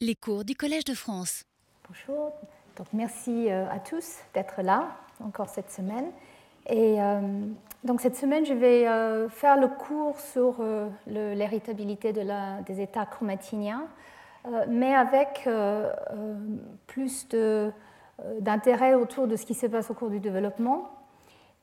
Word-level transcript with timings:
Les 0.00 0.14
cours 0.14 0.44
du 0.44 0.54
Collège 0.54 0.84
de 0.84 0.94
France. 0.94 1.42
Bonjour, 1.88 2.32
donc 2.76 2.86
merci 2.92 3.50
euh, 3.50 3.68
à 3.68 3.80
tous 3.80 4.18
d'être 4.32 4.62
là 4.62 4.96
encore 5.18 5.48
cette 5.48 5.72
semaine. 5.72 6.12
Et 6.68 7.02
euh, 7.02 7.20
donc 7.82 8.00
cette 8.00 8.14
semaine, 8.14 8.46
je 8.46 8.54
vais 8.54 8.86
euh, 8.86 9.28
faire 9.28 9.58
le 9.58 9.66
cours 9.66 10.20
sur 10.20 10.62
l'héritabilité 11.08 12.12
de 12.12 12.22
des 12.64 12.80
états 12.80 13.06
chromatiniens, 13.06 13.88
mais 14.68 14.94
avec 14.94 15.48
plus 16.86 17.26
d'intérêt 18.38 18.94
autour 18.94 19.26
de 19.26 19.34
ce 19.34 19.44
qui 19.44 19.54
se 19.54 19.66
passe 19.66 19.90
au 19.90 19.94
cours 19.94 20.10
du 20.10 20.20
développement 20.20 20.92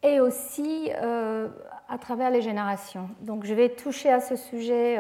et 0.04 0.20
aussi 0.20 0.92
à 0.92 1.98
travers 1.98 2.32
les 2.32 2.42
générations. 2.42 3.10
Donc 3.22 3.46
je 3.46 3.54
vais 3.54 3.70
toucher 3.70 4.12
à 4.12 4.20
ce 4.20 4.36
sujet 4.36 4.98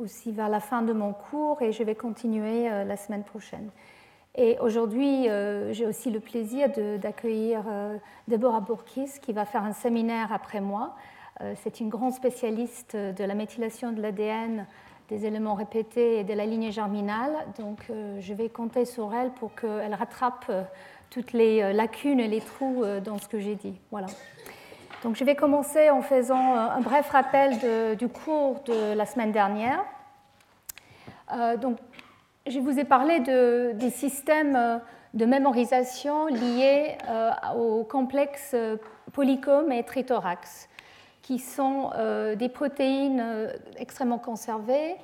aussi 0.00 0.32
vers 0.32 0.48
la 0.48 0.60
fin 0.60 0.82
de 0.82 0.92
mon 0.92 1.12
cours 1.12 1.62
et 1.62 1.72
je 1.72 1.82
vais 1.82 1.94
continuer 1.94 2.70
euh, 2.70 2.84
la 2.84 2.96
semaine 2.96 3.22
prochaine. 3.22 3.70
Et 4.34 4.58
aujourd'hui, 4.60 5.28
euh, 5.28 5.72
j'ai 5.72 5.86
aussi 5.86 6.10
le 6.10 6.20
plaisir 6.20 6.68
d'accueillir 7.00 7.64
euh, 7.68 7.96
Deborah 8.28 8.60
Bourkis 8.60 9.10
qui 9.20 9.32
va 9.32 9.44
faire 9.44 9.64
un 9.64 9.72
séminaire 9.72 10.32
après 10.32 10.60
moi. 10.60 10.96
C'est 11.62 11.80
une 11.80 11.88
grande 11.88 12.12
spécialiste 12.12 12.94
de 12.94 13.24
la 13.24 13.34
méthylation 13.34 13.92
de 13.92 14.02
l'ADN, 14.02 14.66
des 15.08 15.24
éléments 15.24 15.54
répétés 15.54 16.18
et 16.18 16.24
de 16.24 16.34
la 16.34 16.44
lignée 16.44 16.70
germinale. 16.70 17.32
Donc 17.58 17.90
je 18.18 18.34
vais 18.34 18.50
compter 18.50 18.84
sur 18.84 19.14
elle 19.14 19.30
pour 19.30 19.54
qu'elle 19.54 19.94
rattrape 19.94 20.52
toutes 21.08 21.32
les 21.32 21.72
lacunes 21.72 22.20
et 22.20 22.28
les 22.28 22.42
trous 22.42 22.84
dans 23.02 23.16
ce 23.16 23.26
que 23.26 23.40
j'ai 23.40 23.54
dit. 23.54 23.80
Voilà. 23.90 24.08
Donc 25.02 25.16
je 25.16 25.24
vais 25.24 25.34
commencer 25.34 25.88
en 25.88 26.02
faisant 26.02 26.54
un 26.54 26.80
bref 26.80 27.08
rappel 27.10 27.96
du 27.96 28.08
cours 28.08 28.60
de 28.64 28.94
la 28.94 29.06
semaine 29.06 29.32
dernière. 29.32 29.82
Euh, 31.32 31.56
donc, 31.56 31.78
je 32.46 32.58
vous 32.58 32.78
ai 32.78 32.84
parlé 32.84 33.20
de, 33.20 33.72
des 33.74 33.90
systèmes 33.90 34.56
euh, 34.56 34.78
de 35.14 35.24
mémorisation 35.24 36.26
liés 36.26 36.96
euh, 37.08 37.30
au 37.56 37.84
complexe 37.84 38.54
polycom 39.12 39.72
et 39.72 39.82
trithorax, 39.84 40.68
qui 41.22 41.38
sont 41.38 41.90
des 42.36 42.48
protéines 42.48 43.50
extrêmement 43.76 44.18
conservées 44.18 44.96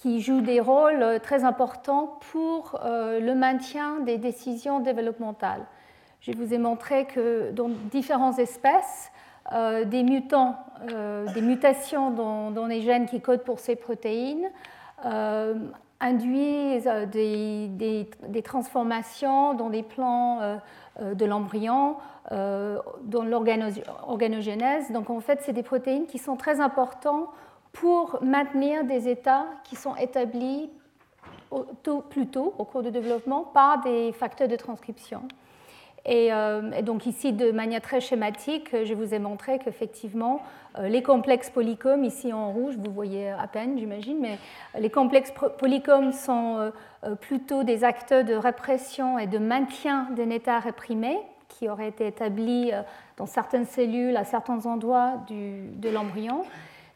qui 0.00 0.20
jouent 0.20 0.42
des 0.42 0.60
rôles 0.60 1.20
très 1.22 1.44
importants 1.44 2.18
pour 2.32 2.78
le 2.82 3.32
maintien 3.32 4.00
des 4.00 4.18
décisions 4.18 4.80
développementales. 4.80 5.64
Je 6.26 6.32
vous 6.32 6.54
ai 6.54 6.58
montré 6.58 7.04
que 7.04 7.50
dans 7.50 7.68
différentes 7.90 8.38
espèces, 8.38 9.12
des 9.52 10.02
mutants, 10.02 10.56
des 10.88 11.42
mutations 11.42 12.10
dans, 12.10 12.66
les 12.66 12.80
gènes 12.80 13.04
qui 13.04 13.20
codent 13.20 13.44
pour 13.44 13.58
ces 13.58 13.76
protéines 13.76 14.48
euh, 15.04 15.54
induisent 16.00 16.90
des, 17.12 18.42
transformations 18.42 19.54
dans 19.54 19.68
les 19.68 19.82
plans 19.82 20.40
euh, 20.40 21.14
de 21.14 21.24
l'embryon, 21.24 21.96
euh, 22.32 22.78
dans 23.02 23.22
l'organogénèse. 23.22 24.90
Donc 24.92 25.08
en 25.08 25.20
fait, 25.20 25.40
c'est 25.42 25.52
des 25.52 25.62
protéines 25.62 26.06
qui 26.06 26.18
sont 26.18 26.36
très 26.36 26.60
importantes 26.60 27.28
pour 27.72 28.18
maintenir 28.22 28.84
des 28.84 29.08
états 29.08 29.46
qui 29.62 29.76
sont 29.76 29.96
établis 29.96 30.70
plus 32.10 32.26
tôt 32.26 32.54
au 32.58 32.64
cours 32.64 32.82
du 32.82 32.90
développement 32.90 33.42
par 33.42 33.82
des 33.82 34.12
facteurs 34.12 34.48
de 34.48 34.56
transcription. 34.56 35.22
Euh, 36.08 36.70
et, 36.76 36.82
donc 36.82 37.06
ici, 37.06 37.32
de 37.32 37.50
manière 37.50 37.80
très 37.80 38.00
schématique, 38.00 38.70
je 38.84 38.94
vous 38.94 39.14
ai 39.14 39.18
montré 39.18 39.58
qu'effectivement, 39.58 40.42
euh, 40.78 40.88
les 40.88 41.02
complexes 41.02 41.50
polycomes, 41.50 42.04
ici 42.04 42.32
en 42.32 42.52
rouge, 42.52 42.74
vous 42.76 42.92
voyez 42.92 43.30
à 43.30 43.46
peine, 43.46 43.78
j'imagine, 43.78 44.18
mais 44.20 44.38
les 44.78 44.90
complexes 44.90 45.32
polycomes 45.58 46.12
sont 46.12 46.72
euh, 47.04 47.14
plutôt 47.14 47.62
des 47.62 47.84
acteurs 47.84 48.24
de 48.24 48.34
répression 48.34 49.18
et 49.18 49.26
de 49.26 49.38
maintien 49.38 50.08
d'un 50.16 50.30
état 50.30 50.58
réprimé 50.58 51.18
qui 51.48 51.68
aurait 51.68 51.88
été 51.88 52.08
établi 52.08 52.72
dans 53.16 53.26
certaines 53.26 53.66
cellules, 53.66 54.16
à 54.16 54.24
certains 54.24 54.66
endroits 54.66 55.24
de 55.28 55.88
l'embryon, 55.88 56.42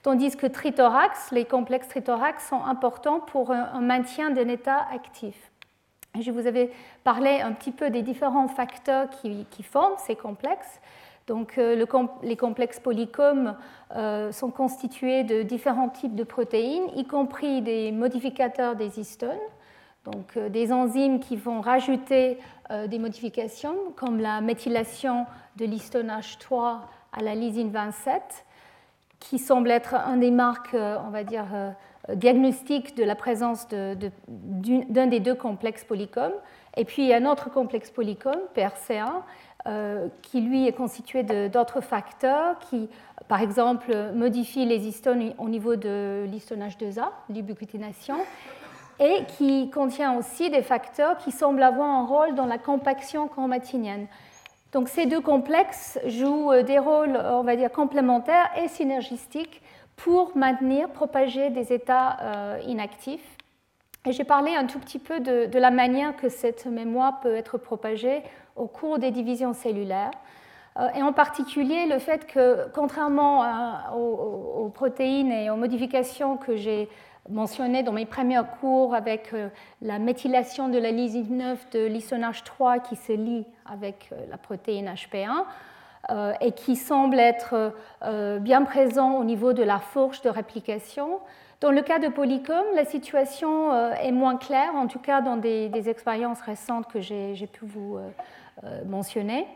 tandis 0.02 0.36
que 0.36 0.48
trithorax, 0.48 1.30
les 1.30 1.44
complexes 1.44 1.86
trithorax 1.86 2.48
sont 2.48 2.64
importants 2.64 3.20
pour 3.20 3.52
un 3.52 3.80
maintien 3.80 4.30
d'un 4.30 4.48
état 4.48 4.84
actif. 4.92 5.47
Je 6.20 6.30
vous 6.30 6.46
avais 6.46 6.70
parlé 7.04 7.40
un 7.40 7.52
petit 7.52 7.70
peu 7.70 7.90
des 7.90 8.02
différents 8.02 8.48
facteurs 8.48 9.08
qui, 9.10 9.62
forment 9.62 9.96
ces 9.98 10.16
complexes. 10.16 10.80
Donc, 11.26 11.58
euh, 11.58 11.84
les 12.22 12.36
complexes 12.36 12.80
polycomes 12.80 13.54
euh, 13.94 14.32
sont 14.32 14.50
constitués 14.50 15.24
de 15.24 15.42
différents 15.42 15.90
types 15.90 16.14
de 16.14 16.24
protéines, 16.24 16.88
y 16.96 17.04
compris 17.04 17.60
des 17.60 17.92
modificateurs 17.92 18.76
des 18.76 18.98
histones, 18.98 19.36
donc 20.04 20.36
euh, 20.36 20.48
des 20.48 20.72
enzymes 20.72 21.20
qui 21.20 21.36
vont 21.36 21.60
rajouter 21.60 22.38
des 22.88 22.98
modifications, 22.98 23.74
comme 23.96 24.20
la 24.20 24.42
méthylation 24.42 25.24
de 25.56 25.64
l'histone 25.64 26.08
H3 26.08 26.80
à 27.14 27.22
la 27.22 27.34
lysine 27.34 27.70
27, 27.70 28.44
qui 29.20 29.38
semble 29.38 29.70
être 29.70 29.94
un 29.94 30.18
des 30.18 30.30
marques, 30.30 30.76
on 30.76 31.08
va 31.08 31.24
dire, 31.24 31.46
diagnostic 32.14 32.96
de 32.96 33.04
la 33.04 33.14
présence 33.14 33.68
d'un 33.68 35.06
des 35.06 35.20
deux 35.20 35.34
complexes 35.34 35.84
polycomes. 35.84 36.34
Et 36.76 36.84
puis 36.84 37.12
un 37.12 37.26
autre 37.26 37.50
complexe 37.50 37.90
polycome, 37.90 38.38
PRC1, 38.56 39.22
euh, 39.66 40.08
qui 40.22 40.40
lui 40.40 40.66
est 40.66 40.72
constitué 40.72 41.22
d'autres 41.48 41.80
facteurs 41.80 42.58
qui, 42.70 42.88
par 43.26 43.42
exemple, 43.42 43.92
modifient 44.14 44.64
les 44.64 44.86
histones 44.86 45.32
au 45.38 45.48
niveau 45.48 45.76
de 45.76 46.24
l'histone 46.30 46.62
H2A, 46.62 47.08
l'ubiquitination, 47.28 48.16
et 49.00 49.24
qui 49.36 49.70
contient 49.70 50.16
aussi 50.16 50.50
des 50.50 50.62
facteurs 50.62 51.18
qui 51.18 51.32
semblent 51.32 51.62
avoir 51.62 51.88
un 51.88 52.06
rôle 52.06 52.34
dans 52.34 52.46
la 52.46 52.58
compaction 52.58 53.28
chromatinienne. 53.28 54.06
Donc 54.72 54.88
ces 54.88 55.06
deux 55.06 55.20
complexes 55.20 55.98
jouent 56.06 56.62
des 56.62 56.78
rôles, 56.78 57.18
on 57.24 57.42
va 57.42 57.56
dire, 57.56 57.72
complémentaires 57.72 58.50
et 58.62 58.68
synergistiques 58.68 59.62
pour 59.98 60.36
maintenir, 60.36 60.88
propager 60.88 61.50
des 61.50 61.72
états 61.72 62.16
euh, 62.22 62.60
inactifs. 62.66 63.36
Et 64.06 64.12
j'ai 64.12 64.24
parlé 64.24 64.54
un 64.54 64.64
tout 64.64 64.78
petit 64.78 64.98
peu 64.98 65.20
de, 65.20 65.58
la 65.58 65.70
manière 65.70 66.16
que 66.16 66.28
cette 66.28 66.66
mémoire 66.66 67.20
peut 67.20 67.34
être 67.34 67.58
propagée 67.58 68.22
au 68.56 68.66
cours 68.66 68.98
des 68.98 69.10
divisions 69.10 69.52
cellulaires. 69.52 70.12
Euh, 70.78 70.88
et 70.94 71.02
en 71.02 71.12
particulier 71.12 71.86
le 71.86 71.98
fait 71.98 72.26
que, 72.26 72.68
contrairement 72.72 73.44
aux, 73.96 74.70
protéines 74.70 75.32
et 75.32 75.50
aux 75.50 75.56
modifications 75.56 76.36
que 76.36 76.56
j'ai 76.56 76.88
mentionnées 77.28 77.82
dans 77.82 77.92
mes 77.92 78.06
premiers 78.06 78.40
cours 78.60 78.94
avec 78.94 79.34
euh, 79.34 79.48
la 79.82 79.98
méthylation 79.98 80.68
de 80.68 80.78
la 80.78 80.90
lysine 80.90 81.36
9 81.36 81.70
de 81.70 81.86
l'isonage 81.86 82.44
3 82.44 82.78
qui 82.78 82.96
se 82.96 83.12
lie 83.12 83.44
avec 83.70 84.10
la 84.30 84.38
protéine 84.38 84.88
HP1, 84.88 85.28
euh, 85.28 85.42
et 86.40 86.52
qui 86.52 86.76
semble 86.76 87.18
être 87.18 87.72
euh, 88.02 88.38
bien 88.38 88.62
présent 88.62 89.16
au 89.18 89.24
niveau 89.24 89.52
de 89.52 89.62
la 89.62 89.78
fourche 89.78 90.22
de 90.22 90.30
réplication. 90.30 91.18
Dans 91.60 91.70
le 91.70 91.82
cas 91.82 91.98
de 91.98 92.08
Polycom, 92.08 92.64
la 92.74 92.84
situation 92.84 93.72
euh, 93.72 93.92
est 93.94 94.12
moins 94.12 94.36
claire, 94.36 94.74
en 94.74 94.86
tout 94.86 95.00
cas 95.00 95.20
dans 95.20 95.36
des, 95.36 95.88
expériences 95.88 96.40
récentes 96.40 96.86
que 96.90 97.00
j'ai 97.00 97.46
pu 97.46 97.66
vous 97.66 97.98
mentionner. 98.86 99.46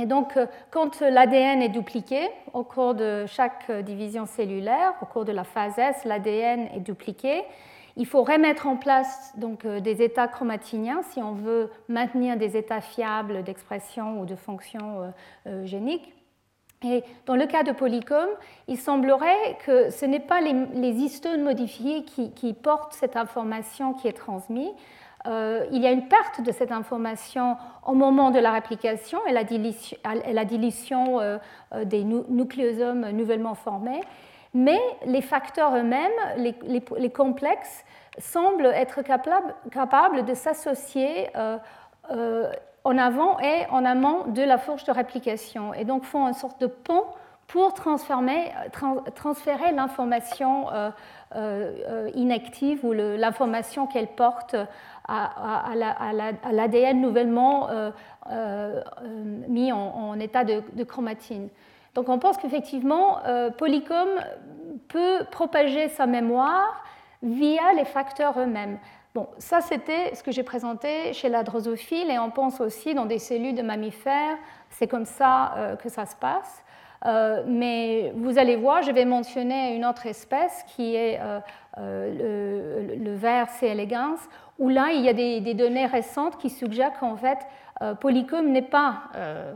Et 0.00 0.06
donc, 0.06 0.38
quand 0.70 1.00
l'ADN 1.00 1.60
est 1.60 1.68
dupliqué 1.68 2.28
au 2.52 2.62
cours 2.62 2.94
de 2.94 3.26
chaque 3.26 3.70
division 3.82 4.26
cellulaire, 4.26 4.94
au 5.02 5.06
cours 5.06 5.24
de 5.24 5.32
la 5.32 5.42
phase 5.42 5.76
S, 5.76 6.04
l'ADN 6.04 6.68
est 6.74 6.80
dupliqué, 6.80 7.42
il 7.98 8.06
faut 8.06 8.22
remettre 8.22 8.66
en 8.66 8.76
place 8.76 9.32
donc, 9.36 9.64
euh, 9.64 9.80
des 9.80 10.02
états 10.02 10.28
chromatiniens 10.28 11.02
si 11.10 11.20
on 11.20 11.32
veut 11.32 11.68
maintenir 11.88 12.36
des 12.36 12.56
états 12.56 12.80
fiables 12.80 13.42
d'expression 13.42 14.20
ou 14.20 14.24
de 14.24 14.36
fonction 14.36 15.02
euh, 15.02 15.10
euh, 15.48 15.66
génique. 15.66 16.14
Et 16.84 17.02
dans 17.26 17.34
le 17.34 17.46
cas 17.46 17.64
de 17.64 17.72
Polycom, 17.72 18.28
il 18.68 18.78
semblerait 18.78 19.58
que 19.66 19.90
ce 19.90 20.06
n'est 20.06 20.20
pas 20.20 20.40
les, 20.40 20.90
histones 20.90 21.42
modifiés 21.42 22.04
qui, 22.04 22.52
portent 22.52 22.92
cette 22.92 23.16
information 23.16 23.94
qui 23.94 24.06
est 24.06 24.12
transmise. 24.12 24.70
il 25.26 25.82
y 25.82 25.86
a 25.88 25.90
une 25.90 26.06
perte 26.06 26.40
de 26.40 26.52
cette 26.52 26.70
information 26.70 27.56
au 27.84 27.94
moment 27.94 28.30
de 28.30 28.38
la 28.38 28.52
réplication 28.52 29.18
et 29.26 29.32
la 29.32 29.42
dilution, 29.42 29.98
la 30.04 30.44
dilution 30.44 31.18
des 31.84 32.04
nucléosomes 32.04 33.10
nouvellement 33.10 33.56
formés 33.56 34.02
mais 34.54 34.80
les 35.04 35.22
facteurs 35.22 35.76
eux-mêmes, 35.76 36.10
les, 36.36 37.10
complexes, 37.10 37.84
semblent 38.18 38.66
être 38.66 39.02
capables, 39.02 40.24
de 40.24 40.34
s'associer 40.34 41.28
euh, 41.36 41.58
euh, 42.10 42.50
en 42.84 42.98
avant 42.98 43.38
et 43.40 43.66
en 43.70 43.84
amont 43.84 44.24
de 44.28 44.42
la 44.42 44.58
fourche 44.58 44.84
de 44.84 44.92
réplication, 44.92 45.74
et 45.74 45.84
donc 45.84 46.04
font 46.04 46.26
une 46.26 46.34
sorte 46.34 46.60
de 46.60 46.66
pont 46.66 47.04
pour 47.46 47.72
transférer 47.72 48.52
l'information 49.72 50.66
euh, 51.34 52.10
inactive 52.14 52.84
ou 52.84 52.92
l'information 52.92 53.86
qu'elle 53.86 54.08
porte 54.08 54.54
à, 55.06 55.70
l'ADN 56.52 57.00
nouvellement 57.00 57.68
mis 59.48 59.72
en, 59.72 60.20
état 60.20 60.44
de 60.44 60.84
chromatine. 60.84 61.48
Donc 61.98 62.08
on 62.10 62.20
pense 62.20 62.36
qu'effectivement, 62.36 63.18
euh, 63.26 63.50
Polycom 63.50 64.08
peut 64.86 65.24
propager 65.32 65.88
sa 65.88 66.06
mémoire 66.06 66.84
via 67.24 67.72
les 67.76 67.84
facteurs 67.84 68.38
eux-mêmes. 68.38 68.78
Bon, 69.16 69.26
ça 69.38 69.60
c'était 69.60 70.14
ce 70.14 70.22
que 70.22 70.30
j'ai 70.30 70.44
présenté 70.44 71.12
chez 71.12 71.28
la 71.28 71.42
drosophile 71.42 72.08
et 72.08 72.20
on 72.20 72.30
pense 72.30 72.60
aussi 72.60 72.94
dans 72.94 73.04
des 73.04 73.18
cellules 73.18 73.56
de 73.56 73.62
mammifères, 73.62 74.36
c'est 74.70 74.86
comme 74.86 75.06
ça 75.06 75.54
euh, 75.56 75.74
que 75.74 75.88
ça 75.88 76.06
se 76.06 76.14
passe. 76.14 76.62
Euh, 77.04 77.42
mais 77.48 78.12
vous 78.14 78.38
allez 78.38 78.54
voir, 78.54 78.84
je 78.84 78.92
vais 78.92 79.04
mentionner 79.04 79.74
une 79.74 79.84
autre 79.84 80.06
espèce 80.06 80.64
qui 80.68 80.94
est 80.94 81.18
le, 81.76 82.94
le, 82.96 83.18
C. 83.58 83.66
elegans, 83.66 84.18
où 84.60 84.68
là 84.68 84.90
il 84.92 85.02
y 85.02 85.08
a 85.08 85.12
des, 85.12 85.40
des 85.40 85.54
données 85.54 85.86
récentes 85.86 86.38
qui 86.38 86.48
suggèrent 86.48 86.96
qu'en 87.00 87.16
fait 87.16 87.38
polycom 88.00 88.50
n'est 88.50 88.62
pas, 88.62 89.02
euh, 89.14 89.54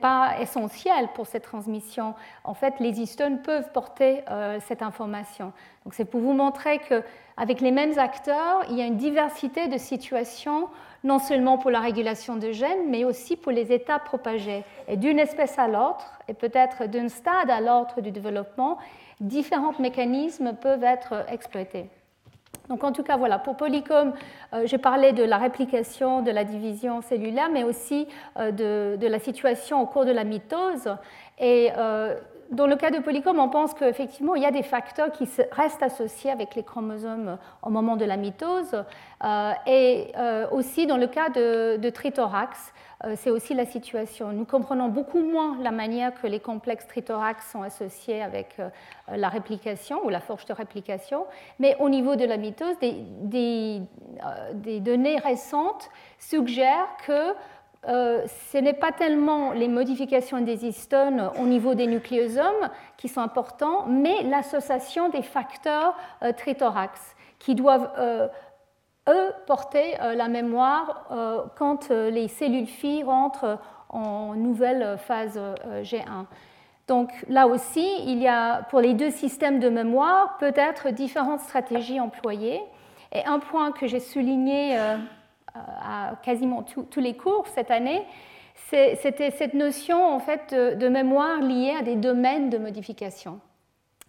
pas 0.00 0.40
essentiel 0.40 1.08
pour 1.14 1.26
cette 1.26 1.44
transmission. 1.44 2.14
En 2.44 2.54
fait, 2.54 2.74
les 2.80 3.00
histones 3.00 3.40
peuvent 3.42 3.70
porter 3.72 4.22
euh, 4.30 4.58
cette 4.60 4.82
information. 4.82 5.52
Donc, 5.84 5.94
c'est 5.94 6.04
pour 6.04 6.20
vous 6.20 6.32
montrer 6.32 6.80
qu'avec 6.80 7.60
les 7.60 7.70
mêmes 7.70 7.98
acteurs, 7.98 8.64
il 8.68 8.76
y 8.76 8.82
a 8.82 8.86
une 8.86 8.96
diversité 8.96 9.68
de 9.68 9.78
situations, 9.78 10.68
non 11.04 11.18
seulement 11.18 11.58
pour 11.58 11.70
la 11.70 11.80
régulation 11.80 12.36
de 12.36 12.50
gènes, 12.50 12.88
mais 12.88 13.04
aussi 13.04 13.36
pour 13.36 13.52
les 13.52 13.72
états 13.72 13.98
propagés. 13.98 14.64
Et 14.88 14.96
d'une 14.96 15.18
espèce 15.18 15.58
à 15.58 15.68
l'autre, 15.68 16.18
et 16.28 16.34
peut-être 16.34 16.86
d'un 16.86 17.08
stade 17.08 17.50
à 17.50 17.60
l'autre 17.60 18.00
du 18.00 18.10
développement, 18.10 18.78
différents 19.20 19.74
mécanismes 19.78 20.54
peuvent 20.54 20.84
être 20.84 21.24
exploités. 21.28 21.88
Donc 22.72 22.84
en 22.84 22.92
tout 22.92 23.02
cas, 23.02 23.18
voilà, 23.18 23.38
pour 23.38 23.54
Polycom, 23.54 24.14
euh, 24.54 24.62
j'ai 24.64 24.78
parlé 24.78 25.12
de 25.12 25.22
la 25.22 25.36
réplication, 25.36 26.22
de 26.22 26.30
la 26.30 26.42
division 26.42 27.02
cellulaire, 27.02 27.50
mais 27.52 27.64
aussi 27.64 28.08
euh, 28.38 28.50
de, 28.96 29.06
la 29.06 29.18
situation 29.18 29.82
au 29.82 29.86
cours 29.86 30.06
de 30.06 30.10
la 30.10 30.24
mitose. 30.24 30.88
Et 31.38 31.70
euh, 31.76 32.16
dans 32.50 32.66
le 32.66 32.76
cas 32.76 32.90
de 32.90 32.98
Polycom, 33.00 33.38
on 33.38 33.50
pense 33.50 33.74
qu'effectivement, 33.74 34.34
il 34.36 34.42
y 34.42 34.46
a 34.46 34.50
des 34.50 34.62
facteurs 34.62 35.12
qui 35.12 35.28
restent 35.50 35.82
associés 35.82 36.30
avec 36.30 36.54
les 36.54 36.62
chromosomes 36.62 37.36
au 37.62 37.68
moment 37.68 37.96
de 37.96 38.06
la 38.06 38.16
mitose. 38.16 38.74
et 39.66 40.12
aussi 40.50 40.86
dans 40.86 40.96
le 40.96 41.08
cas 41.08 41.28
de, 41.28 41.76
de 41.76 41.90
trithorax, 41.90 42.72
c'est 43.16 43.30
aussi 43.30 43.54
la 43.54 43.66
situation. 43.66 44.32
Nous 44.32 44.44
comprenons 44.44 44.88
beaucoup 44.88 45.20
moins 45.20 45.56
la 45.60 45.72
manière 45.72 46.14
que 46.20 46.26
les 46.26 46.40
complexes 46.40 46.86
trithorax 46.86 47.50
sont 47.50 47.62
associés 47.62 48.22
avec 48.22 48.54
euh, 48.58 48.68
la 49.14 49.28
réplication 49.28 50.04
ou 50.04 50.08
la 50.08 50.20
force 50.20 50.46
de 50.46 50.52
réplication, 50.52 51.26
mais 51.58 51.76
au 51.80 51.88
niveau 51.88 52.16
de 52.16 52.24
la 52.24 52.36
mitose, 52.36 52.76
des, 52.80 53.82
euh, 54.24 54.78
données 54.80 55.18
récentes 55.18 55.90
suggèrent 56.18 56.88
que 57.06 57.34
ce 57.84 58.58
n'est 58.58 58.74
pas 58.74 58.92
tellement 58.92 59.50
les 59.50 59.66
modifications 59.66 60.40
des 60.40 60.64
histones 60.64 61.32
au 61.40 61.46
niveau 61.46 61.74
des 61.74 61.88
nucléosomes 61.88 62.70
qui 62.96 63.08
sont 63.08 63.20
importants, 63.20 63.86
mais 63.88 64.22
l'association 64.22 65.08
des 65.08 65.22
facteurs 65.22 65.96
trithorax 66.36 67.00
qui 67.40 67.56
doivent 67.56 67.90
eux 69.08 69.32
porter 69.46 70.00
euh, 70.00 70.14
la 70.14 70.28
mémoire 70.28 71.06
euh, 71.10 71.42
quand 71.56 71.90
euh, 71.90 72.10
les 72.10 72.28
cellules 72.28 72.66
filles 72.66 73.02
rentrent 73.02 73.58
en 73.88 74.34
nouvelle 74.34 74.96
phase 74.98 75.38
G1. 75.82 76.24
Donc 76.88 77.10
là 77.28 77.46
aussi, 77.46 77.86
il 78.06 78.22
y 78.22 78.28
a 78.28 78.62
pour 78.64 78.80
les 78.80 78.94
deux 78.94 79.10
systèmes 79.10 79.60
de 79.60 79.68
mémoire 79.68 80.38
peut-être 80.38 80.90
différentes 80.90 81.40
stratégies 81.40 82.00
employées. 82.00 82.60
Et 83.12 83.22
un 83.26 83.38
point 83.38 83.72
que 83.72 83.86
j'ai 83.86 84.00
souligné 84.00 84.78
à 85.54 86.14
quasiment 86.22 86.62
tous 86.62 87.00
les 87.00 87.14
cours 87.14 87.46
cette 87.48 87.70
année, 87.70 88.02
c'était 88.54 89.30
cette 89.30 89.52
notion 89.52 90.02
en 90.02 90.20
fait 90.20 90.54
de 90.54 90.88
mémoire 90.88 91.42
liée 91.42 91.74
à 91.78 91.82
des 91.82 91.96
domaines 91.96 92.48
de 92.48 92.56
modification. 92.56 93.40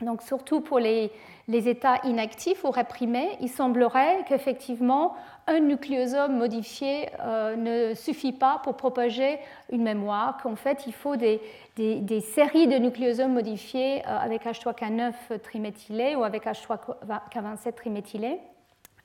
Donc 0.04 0.22
surtout 0.22 0.62
pour 0.62 0.80
les, 0.80 1.12
états 1.48 2.00
inactifs 2.06 2.64
ou 2.64 2.72
réprimés, 2.72 3.38
il 3.42 3.50
semblerait 3.50 4.24
qu'effectivement 4.28 5.16
un 5.48 5.60
nucléosome 5.60 6.38
modifié 6.38 7.10
euh, 7.20 7.56
ne 7.56 7.94
suffit 7.96 8.32
pas 8.32 8.62
pour 8.64 8.78
propager 8.78 9.40
une 9.72 9.84
mémoire, 9.84 10.38
qu'en 10.42 10.56
fait 10.56 10.86
il 10.88 10.94
faut 10.94 11.16
des, 11.16 11.42
séries 12.22 12.68
de 12.68 12.78
nucléosomes 12.78 13.34
modifiés 13.34 14.02
euh, 14.08 14.18
avec 14.18 14.46
H3K9 14.46 15.40
triméthylé 15.42 16.16
ou 16.16 16.24
avec 16.24 16.46
H3K27 16.46 17.74
triméthylé, 17.74 18.40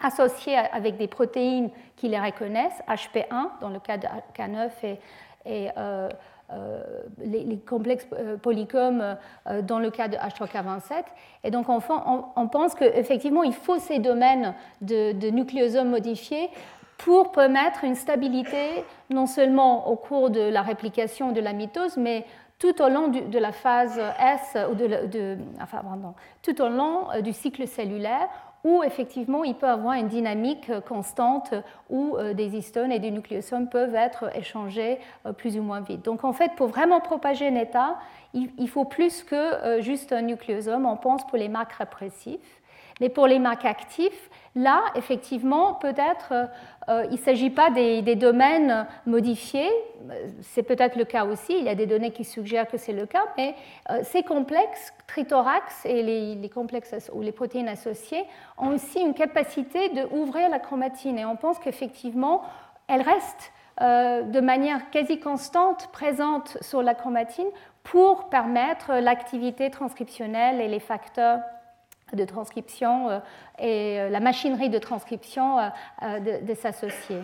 associés 0.00 0.56
avec 0.56 0.96
des 0.96 1.08
protéines 1.08 1.70
qui 1.96 2.08
les 2.08 2.20
reconnaissent, 2.20 2.80
HP1 2.88 3.60
dans 3.60 3.70
le 3.70 3.80
cas 3.80 3.98
de 3.98 4.06
K9 4.36 4.70
et, 4.84 4.98
et 5.44 5.70
euh, 5.76 6.08
euh, 6.50 6.82
les, 7.18 7.58
complexes 7.58 8.06
euh, 8.14 8.38
polycomes 8.38 9.18
euh, 9.46 9.60
dans 9.60 9.78
le 9.78 9.90
cas 9.90 10.08
de 10.08 10.16
H3K27. 10.16 11.04
Et 11.44 11.50
donc, 11.50 11.68
on, 11.68 11.78
on 12.36 12.48
pense 12.48 12.74
qu'effectivement, 12.74 13.42
il 13.42 13.52
faut 13.52 13.78
ces 13.78 13.98
domaines 13.98 14.54
de, 14.80 15.28
nucléosomes 15.28 15.90
modifiés 15.90 16.48
pour 16.96 17.32
permettre 17.32 17.84
une 17.84 17.94
stabilité 17.94 18.82
non 19.10 19.26
seulement 19.26 19.88
au 19.88 19.96
cours 19.96 20.30
de 20.30 20.40
la 20.40 20.62
réplication 20.62 21.32
de 21.32 21.40
la 21.42 21.52
mitose, 21.52 21.98
mais 21.98 22.24
tout 22.58 22.80
au 22.80 22.88
long 22.88 23.08
de 23.08 23.38
la 23.38 23.52
phase 23.52 24.00
S, 24.18 24.56
ou 24.70 24.74
de, 24.74 25.36
enfin, 25.62 25.82
tout 26.42 26.62
au 26.62 26.68
long 26.68 27.08
du 27.22 27.34
cycle 27.34 27.68
cellulaire, 27.68 28.28
où 28.64 28.82
effectivement 28.82 29.44
il 29.44 29.54
peut 29.54 29.68
avoir 29.68 29.94
une 29.94 30.08
dynamique 30.08 30.70
constante 30.86 31.54
où 31.90 32.16
euh, 32.16 32.34
des 32.34 32.56
histones 32.56 32.92
et 32.92 32.98
des 32.98 33.10
nucléosomes 33.10 33.68
peuvent 33.68 33.94
être 33.94 34.34
échangés 34.36 34.98
euh, 35.26 35.32
plus 35.32 35.56
ou 35.56 35.62
moins 35.62 35.80
vite. 35.80 36.04
Donc 36.04 36.24
en 36.24 36.32
fait, 36.32 36.52
pour 36.56 36.68
vraiment 36.68 37.00
propager 37.00 37.48
un 37.48 37.56
état, 37.56 37.98
il 38.34 38.68
faut 38.68 38.84
plus 38.84 39.22
que 39.22 39.34
euh, 39.34 39.80
juste 39.80 40.12
un 40.12 40.22
nucléosome, 40.22 40.86
on 40.86 40.96
pense 40.96 41.26
pour 41.26 41.38
les 41.38 41.48
marques 41.48 41.72
répressifs. 41.72 42.60
Mais 43.00 43.08
pour 43.08 43.26
les 43.26 43.38
marques 43.38 43.64
actifs, 43.64 44.28
là, 44.54 44.84
effectivement, 44.94 45.74
peut-être 45.74 46.32
euh, 46.88 47.04
il 47.10 47.12
ne 47.12 47.22
s'agit 47.22 47.50
pas 47.50 47.70
des, 47.70 48.14
domaines 48.16 48.86
modifiés, 49.06 49.70
c'est 50.40 50.62
peut-être 50.62 50.96
le 50.96 51.04
cas 51.04 51.24
aussi, 51.24 51.56
il 51.58 51.64
y 51.64 51.68
a 51.68 51.74
des 51.74 51.86
données 51.86 52.12
qui 52.12 52.24
suggèrent 52.24 52.68
que 52.68 52.78
c'est 52.78 52.92
le 52.92 53.06
cas, 53.06 53.24
mais 53.36 53.54
euh, 53.90 54.00
ces 54.04 54.22
complexes, 54.22 54.92
trithorax 55.06 55.84
et 55.84 56.02
les, 56.02 56.48
complexes 56.48 57.10
ou 57.12 57.20
les 57.20 57.32
protéines 57.32 57.68
associées, 57.68 58.24
ont 58.56 58.74
aussi 58.74 59.00
une 59.00 59.14
capacité 59.14 59.90
d'ouvrir 59.90 60.48
la 60.48 60.58
chromatine. 60.58 61.18
Et 61.18 61.24
on 61.24 61.36
pense 61.36 61.58
qu'effectivement, 61.58 62.42
elles 62.88 63.02
restent 63.02 63.52
euh, 63.80 64.22
de 64.22 64.40
manière 64.40 64.90
quasi 64.90 65.20
constante 65.20 65.88
présentes 65.92 66.58
sur 66.62 66.82
la 66.82 66.94
chromatine 66.94 67.48
pour 67.84 68.28
permettre 68.28 68.94
l'activité 68.94 69.70
transcriptionnelle 69.70 70.60
et 70.60 70.68
les 70.68 70.80
facteurs 70.80 71.40
de 72.14 72.24
transcription 72.24 73.10
euh, 73.10 73.18
et 73.58 74.00
euh, 74.00 74.08
la 74.08 74.20
machinerie 74.20 74.70
de 74.70 74.78
transcription 74.78 75.58
euh, 75.58 76.40
de, 76.42 76.54
s'associer. 76.54 77.18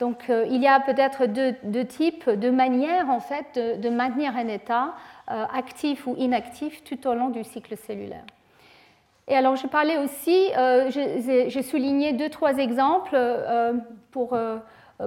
Donc 0.00 0.28
il 0.28 0.62
y 0.62 0.66
a 0.66 0.78
peut-être 0.80 1.24
deux, 1.24 1.84
types, 1.86 2.28
deux 2.28 2.52
manières 2.52 3.08
en 3.08 3.20
fait 3.20 3.80
de, 3.80 3.88
maintenir 3.88 4.36
un 4.36 4.46
état 4.46 4.94
actif 5.26 6.06
ou 6.06 6.14
inactif 6.18 6.84
tout 6.84 7.06
au 7.06 7.14
long 7.14 7.30
du 7.30 7.42
cycle 7.44 7.78
cellulaire. 7.78 8.24
Et 9.26 9.34
alors 9.34 9.56
je 9.56 9.66
parlais 9.66 9.96
aussi, 9.96 10.50
j'ai 10.90 11.62
souligné 11.62 12.12
deux, 12.12 12.28
trois 12.28 12.58
exemples 12.58 13.18
pour, 14.10 14.36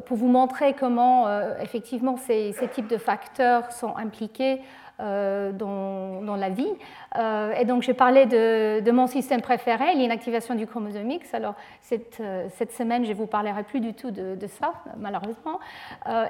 pour 0.06 0.18
vous 0.18 0.28
montrer 0.28 0.74
comment 0.74 1.28
effectivement 1.60 2.18
ces, 2.18 2.54
ces, 2.54 2.68
types 2.68 2.88
de 2.88 2.98
facteurs 2.98 3.72
sont 3.72 3.96
impliqués 3.96 4.60
euh, 5.00 5.54
dans, 5.54 6.36
la 6.36 6.50
vie. 6.50 6.72
Euh, 7.18 7.54
et 7.54 7.66
donc, 7.66 7.82
j'ai 7.82 7.94
parlé 7.94 8.26
de, 8.26 8.92
mon 8.92 9.08
système 9.08 9.42
préféré, 9.42 9.96
l'inactivation 9.96 10.56
du 10.56 10.68
chromosome 10.68 11.10
X. 11.10 11.34
Alors, 11.34 11.56
euh, 11.92 12.48
cette, 12.50 12.72
semaine, 12.72 13.04
je 13.04 13.10
ne 13.10 13.16
vous 13.16 13.26
parlerai 13.26 13.64
plus 13.64 13.80
du 13.80 13.94
tout 13.94 14.12
de, 14.12 14.48
ça, 14.48 14.74
malheureusement. 14.98 15.60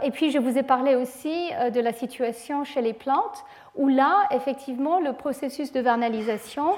et 0.03 0.11
puis, 0.11 0.31
je 0.31 0.37
vous 0.37 0.57
ai 0.57 0.63
parlé 0.63 0.95
aussi 0.95 1.51
de 1.73 1.79
la 1.79 1.93
situation 1.93 2.63
chez 2.63 2.81
les 2.81 2.93
plantes, 2.93 3.43
où 3.75 3.87
là, 3.87 4.27
effectivement, 4.31 4.99
le 4.99 5.13
processus 5.13 5.71
de 5.71 5.81
vernalisation 5.81 6.75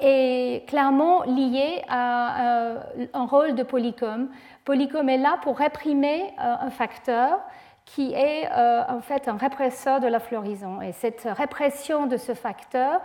est 0.00 0.66
clairement 0.68 1.24
lié 1.24 1.82
à 1.88 2.76
un 3.14 3.26
rôle 3.26 3.54
de 3.54 3.62
polycom. 3.62 4.28
Polycom 4.64 5.08
est 5.08 5.18
là 5.18 5.38
pour 5.42 5.58
réprimer 5.58 6.32
un 6.38 6.70
facteur 6.70 7.40
qui 7.84 8.12
est 8.12 8.48
euh, 8.50 8.82
en 8.88 9.00
fait 9.00 9.28
un 9.28 9.36
répresseur 9.36 10.00
de 10.00 10.06
la 10.06 10.20
floraison. 10.20 10.80
Et 10.80 10.92
cette 10.92 11.22
répression 11.24 12.06
de 12.06 12.16
ce 12.16 12.34
facteur 12.34 13.00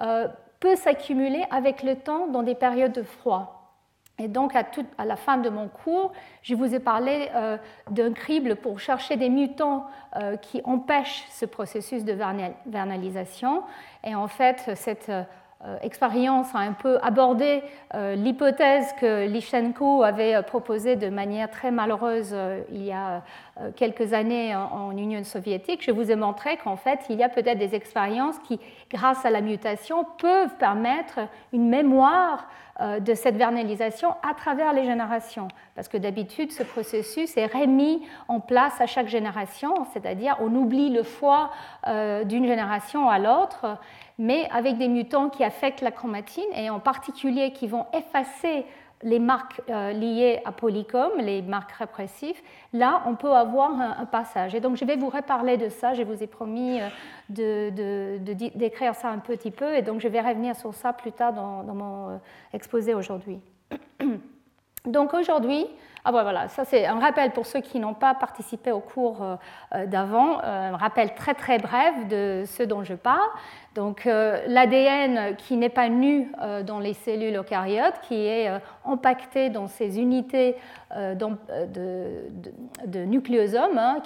euh, 0.00 0.28
peut 0.60 0.76
s'accumuler 0.76 1.44
avec 1.50 1.82
le 1.82 1.96
temps 1.96 2.26
dans 2.28 2.42
des 2.42 2.54
périodes 2.54 2.92
de 2.92 3.02
froid. 3.02 3.58
Et 4.18 4.28
donc, 4.28 4.54
à, 4.54 5.04
la 5.04 5.16
fin 5.16 5.38
de 5.38 5.48
mon 5.48 5.68
cours, 5.68 6.12
je 6.42 6.54
vous 6.54 6.74
ai 6.74 6.78
parlé 6.78 7.30
euh, 7.34 7.56
d'un 7.90 8.12
crible 8.12 8.56
pour 8.56 8.78
chercher 8.78 9.16
des 9.16 9.30
mutants 9.30 9.86
qui 10.42 10.60
empêchent 10.64 11.24
ce 11.30 11.46
processus 11.46 12.04
de 12.04 12.12
vernalisation. 12.66 13.62
Et 14.04 14.14
en 14.14 14.28
fait, 14.28 14.70
cette 14.74 15.10
expérience 15.82 16.54
a 16.54 16.58
un 16.58 16.72
peu 16.72 16.98
abordé 17.02 17.62
euh, 17.94 18.16
l'hypothèse 18.16 18.92
que 19.00 19.26
Lichenko 19.26 20.02
avait 20.02 20.42
proposée 20.42 20.96
de 20.96 21.08
manière 21.08 21.50
très 21.50 21.70
malheureuse 21.70 22.30
euh, 22.32 22.62
il 22.72 22.82
y 22.82 22.92
a 22.92 23.22
quelques 23.76 24.14
années 24.14 24.56
en, 24.56 24.96
Union 24.96 25.22
soviétique, 25.24 25.84
je 25.84 25.90
vous 25.90 26.10
ai 26.10 26.16
montré 26.16 26.56
qu'en 26.56 26.76
fait, 26.76 27.00
il 27.10 27.16
y 27.16 27.22
a 27.22 27.28
peut-être 27.28 27.58
des 27.58 27.74
expériences 27.74 28.38
qui, 28.40 28.58
grâce 28.90 29.26
à 29.26 29.30
la 29.30 29.42
mutation, 29.42 30.06
peuvent 30.18 30.56
permettre 30.56 31.20
une 31.52 31.68
mémoire 31.68 32.48
de 32.80 33.14
cette 33.14 33.36
vernalisation 33.36 34.14
à 34.28 34.32
travers 34.32 34.72
les 34.72 34.84
générations. 34.84 35.48
Parce 35.74 35.86
que 35.86 35.98
d'habitude, 35.98 36.50
ce 36.50 36.62
processus 36.62 37.36
est 37.36 37.46
remis 37.46 38.02
en 38.26 38.40
place 38.40 38.80
à 38.80 38.86
chaque 38.86 39.08
génération, 39.08 39.74
c'est-à-dire 39.92 40.36
on 40.40 40.54
oublie 40.54 40.88
le 40.88 41.02
foie 41.02 41.50
d'une 42.24 42.46
génération 42.46 43.10
à 43.10 43.18
l'autre 43.18 43.78
mais 44.22 44.48
avec 44.52 44.78
des 44.78 44.86
mutants 44.86 45.28
qui 45.30 45.42
affectent 45.42 45.80
la 45.80 45.90
chromatine 45.90 46.44
et 46.54 46.70
en 46.70 46.78
particulier 46.78 47.52
qui 47.52 47.66
vont 47.66 47.86
effacer 47.92 48.64
les 49.02 49.18
marques 49.18 49.60
euh, 49.68 49.90
liées 49.90 50.40
à 50.44 50.52
polycom, 50.52 51.10
les 51.18 51.42
marques 51.42 51.72
répressives, 51.72 52.40
là, 52.72 53.02
on 53.06 53.16
peut 53.16 53.32
avoir 53.32 53.72
un, 53.72 54.06
passage. 54.06 54.54
Et 54.54 54.60
donc, 54.60 54.76
je 54.76 54.84
vais 54.84 54.94
vous 54.94 55.08
reparler 55.08 55.56
de 55.56 55.68
ça. 55.68 55.92
Je 55.94 56.04
vous 56.04 56.22
ai 56.22 56.28
promis 56.28 56.78
euh, 57.36 57.70
d'écrire 58.54 58.94
ça 58.94 59.08
un 59.08 59.18
petit 59.18 59.50
peu. 59.50 59.74
Et 59.74 59.82
donc, 59.82 60.00
je 60.00 60.06
vais 60.06 60.20
revenir 60.20 60.54
sur 60.54 60.72
ça 60.72 60.92
plus 60.92 61.10
tard 61.10 61.32
dans, 61.32 61.64
mon 61.64 62.10
euh, 62.10 62.16
exposé 62.52 62.94
aujourd'hui. 62.94 63.40
donc, 64.84 65.14
aujourd'hui, 65.14 65.66
ah 66.04 66.10
voilà, 66.10 66.48
ça 66.48 66.64
c'est 66.64 66.84
un 66.84 66.98
rappel 66.98 67.30
pour 67.30 67.46
ceux 67.46 67.60
qui 67.60 67.78
n'ont 67.78 67.94
pas 67.94 68.12
participé 68.14 68.72
au 68.72 68.80
cours 68.80 69.22
euh, 69.22 69.86
d'avant, 69.86 70.40
un 70.42 70.76
rappel 70.76 71.14
très 71.14 71.32
très 71.32 71.58
bref 71.58 72.08
de 72.08 72.42
ce 72.44 72.64
dont 72.64 72.82
je 72.82 72.94
parle. 72.94 73.30
Donc 73.74 74.04
l'ADN 74.04 75.34
qui 75.36 75.56
n'est 75.56 75.70
pas 75.70 75.88
nu 75.88 76.30
dans 76.66 76.78
les 76.78 76.92
cellules 76.92 77.36
eucaryotes, 77.36 78.00
qui 78.06 78.26
est 78.26 78.50
empaqueté 78.84 79.48
dans 79.48 79.66
ces 79.66 79.98
unités 79.98 80.56
de, 80.94 81.26
de, 82.84 83.04
nucléosomes 83.04 83.78
hein, 83.78 84.02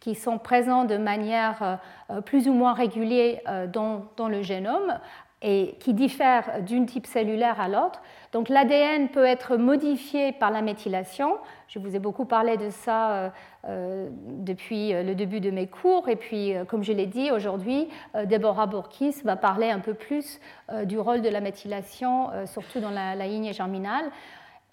qui, 0.00 0.14
sont 0.14 0.38
présents 0.38 0.86
de 0.86 0.96
manière 0.96 1.78
plus 2.24 2.48
ou 2.48 2.54
moins 2.54 2.72
régulière 2.72 3.68
dans, 3.70 4.06
dans 4.16 4.28
le 4.28 4.40
génome 4.40 4.98
et 5.42 5.74
qui 5.80 5.92
diffèrent 5.92 6.62
d'une 6.62 6.86
type 6.86 7.06
cellulaire 7.06 7.60
à 7.60 7.68
l'autre. 7.68 8.00
Donc 8.32 8.48
l'ADN 8.48 9.10
peut 9.10 9.26
être 9.26 9.58
modifié 9.58 10.32
par 10.32 10.50
la 10.50 10.62
méthylation. 10.62 11.36
Je 11.68 11.78
vous 11.78 11.94
ai 11.94 11.98
beaucoup 11.98 12.24
parlé 12.24 12.56
de 12.56 12.70
ça 12.70 13.12
euh, 13.12 13.30
euh, 13.68 14.08
depuis 14.10 14.94
euh, 14.94 15.02
le 15.02 15.14
début 15.14 15.40
de 15.40 15.50
mes 15.50 15.66
cours. 15.66 16.08
Et 16.08 16.16
puis, 16.16 16.54
comme 16.66 16.82
je 16.82 16.92
l'ai 16.92 17.06
dit, 17.06 17.30
aujourd'hui, 17.30 17.88
Deborah 18.14 18.66
Bourkis 18.66 19.16
va 19.24 19.36
parler 19.36 19.70
un 19.70 19.80
peu 19.80 19.92
plus 19.92 20.40
du 20.84 20.98
rôle 20.98 21.20
de 21.20 21.28
la 21.28 21.40
méthylation, 21.40 22.30
surtout 22.46 22.80
dans 22.80 22.90
la, 22.90 23.14
la 23.14 23.26
lignée 23.26 23.52
germinale. 23.52 24.10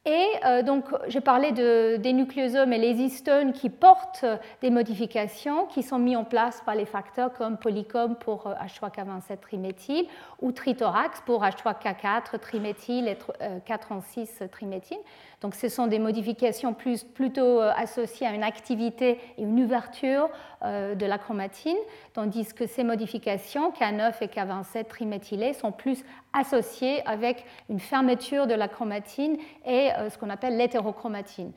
Et 0.06 0.28
euh, 0.46 0.64
donc, 0.64 0.86
parlais 1.20 1.52
de, 1.52 1.98
des 1.98 2.14
nucléosomes 2.14 2.72
et 2.72 2.78
les 2.78 3.02
histones 3.02 3.52
qui 3.52 3.70
portent 3.70 4.26
des 4.62 4.70
modifications 4.70 5.66
qui 5.66 5.84
sont 5.84 6.00
mis 6.00 6.16
en 6.16 6.24
place 6.24 6.62
par 6.66 6.76
les 6.76 6.86
facteurs 6.86 7.34
comme 7.34 7.58
polycom 7.58 8.16
pour 8.16 8.48
H3K27 8.48 9.32
euh, 9.32 9.36
triméthyle 9.42 10.08
ou 10.42 10.54
trithorax 10.54 11.22
pour 11.26 11.44
H3K4 11.44 12.40
triméthyle 12.40 13.10
et 13.10 13.18
436 13.66 14.40
euh, 14.42 14.48
triméthyle. 14.48 15.00
Donc 15.42 15.54
ce 15.54 15.68
sont 15.68 15.88
des 15.88 16.00
modifications 16.00 16.74
plus, 16.74 17.04
plutôt 17.04 17.60
associées 17.62 18.28
à 18.28 18.34
une 18.34 18.44
activité 18.44 19.20
et 19.38 19.44
une 19.44 19.64
ouverture 19.64 20.28
de 20.62 21.06
la 21.06 21.18
chromatine, 21.18 21.78
tandis 22.12 22.54
que 22.54 22.68
ces 22.68 22.84
modifications, 22.84 23.72
K9 23.72 24.16
et 24.20 24.28
K27 24.28 24.88
triméthylées, 24.88 25.54
sont 25.54 25.72
plus 25.72 26.04
associées 26.34 27.06
avec 27.08 27.46
une 27.70 27.80
fermeture 27.80 28.48
de 28.48 28.54
la 28.54 28.68
chromatine 28.68 29.38
et 29.66 29.92
euh, 29.92 30.10
ce 30.10 30.18
qu'on 30.18 30.30
appelle 30.30 30.58
l'hétérochromatine. 30.58 31.52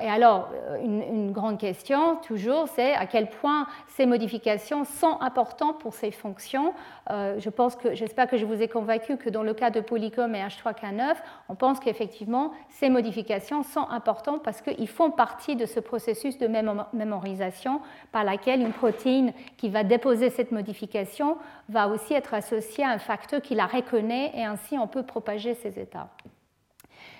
Et 0.00 0.08
alors, 0.08 0.50
une, 0.82 1.30
grande 1.30 1.58
question, 1.58 2.16
toujours, 2.16 2.66
c'est 2.68 2.94
à 2.94 3.06
quel 3.06 3.30
point 3.30 3.66
ces 3.86 4.06
modifications 4.06 4.84
sont 4.84 5.20
importantes 5.20 5.78
pour 5.78 5.94
ces 5.94 6.10
fonctions. 6.10 6.72
Je 7.08 7.48
pense 7.48 7.76
que, 7.76 7.94
j'espère 7.94 8.28
que 8.28 8.36
je 8.36 8.44
vous 8.44 8.60
ai 8.60 8.66
convaincu 8.66 9.16
que 9.16 9.30
dans 9.30 9.44
le 9.44 9.54
cas 9.54 9.70
de 9.70 9.80
Polycom 9.80 10.34
et 10.34 10.40
H3K9, 10.40 11.14
on 11.48 11.54
pense 11.54 11.78
qu'effectivement, 11.78 12.52
ces 12.68 12.88
modifications 12.88 13.62
sont 13.62 13.88
importants 13.90 14.38
parce 14.38 14.62
qu'ils 14.62 14.88
font 14.88 15.10
partie 15.10 15.56
de 15.56 15.66
ce 15.66 15.80
processus 15.80 16.38
de 16.38 16.48
mémorisation 16.92 17.80
par 18.12 18.24
laquelle 18.24 18.60
une 18.60 18.72
protéine 18.72 19.32
qui 19.56 19.68
va 19.68 19.84
déposer 19.84 20.30
cette 20.30 20.52
modification 20.52 21.36
va 21.68 21.88
aussi 21.88 22.14
être 22.14 22.34
associée 22.34 22.84
à 22.84 22.90
un 22.90 22.98
facteur 22.98 23.42
qui 23.42 23.54
la 23.54 23.66
reconnaît 23.66 24.32
et 24.34 24.44
ainsi 24.44 24.78
on 24.78 24.86
peut 24.86 25.04
propager 25.04 25.54
ces 25.54 25.78
états. 25.78 26.08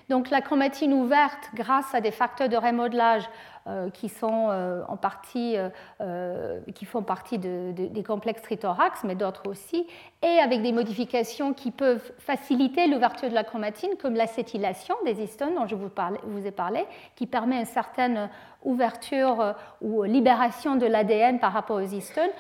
Donc 0.09 0.31
la 0.31 0.41
chromatine 0.41 0.95
ouverte, 0.95 1.51
grâce 1.55 1.95
à 1.95 2.01
des 2.01 2.11
facteurs 2.11 2.49
de 2.49 2.57
remodelage 2.57 3.29
euh, 3.67 3.91
qui, 3.91 4.09
sont, 4.09 4.49
euh, 4.51 4.83
en 4.89 4.97
partie, 4.97 5.57
euh, 6.01 6.61
qui 6.75 6.87
font 6.87 7.03
partie 7.03 7.37
des 7.39 8.03
complexes 8.03 8.41
trithorax, 8.41 9.05
mais 9.05 9.15
d'autres 9.15 9.47
aussi, 9.47 9.87
et 10.23 10.39
avec 10.39 10.63
des 10.63 10.73
modifications 10.73 11.53
qui 11.53 11.71
peuvent 11.71 12.13
faciliter 12.19 12.87
l'ouverture 12.87 13.29
de 13.29 13.35
la 13.35 13.45
chromatine, 13.45 13.91
comme 14.01 14.15
l'acétylation 14.15 14.95
des 15.05 15.23
histones 15.23 15.55
dont 15.55 15.67
je 15.67 15.75
vous, 15.75 15.91
vous, 16.25 16.47
ai 16.47 16.51
parlé, 16.51 16.87
qui 17.15 17.27
permet 17.27 17.61
une 17.61 17.67
certaine 17.67 18.31
ouverture 18.65 19.55
ou 19.83 20.03
libération 20.05 20.77
de 20.77 20.87
l'ADN 20.87 21.39
par 21.39 21.53
rapport 21.53 21.77
aux 21.77 21.81
histones, 21.81 22.31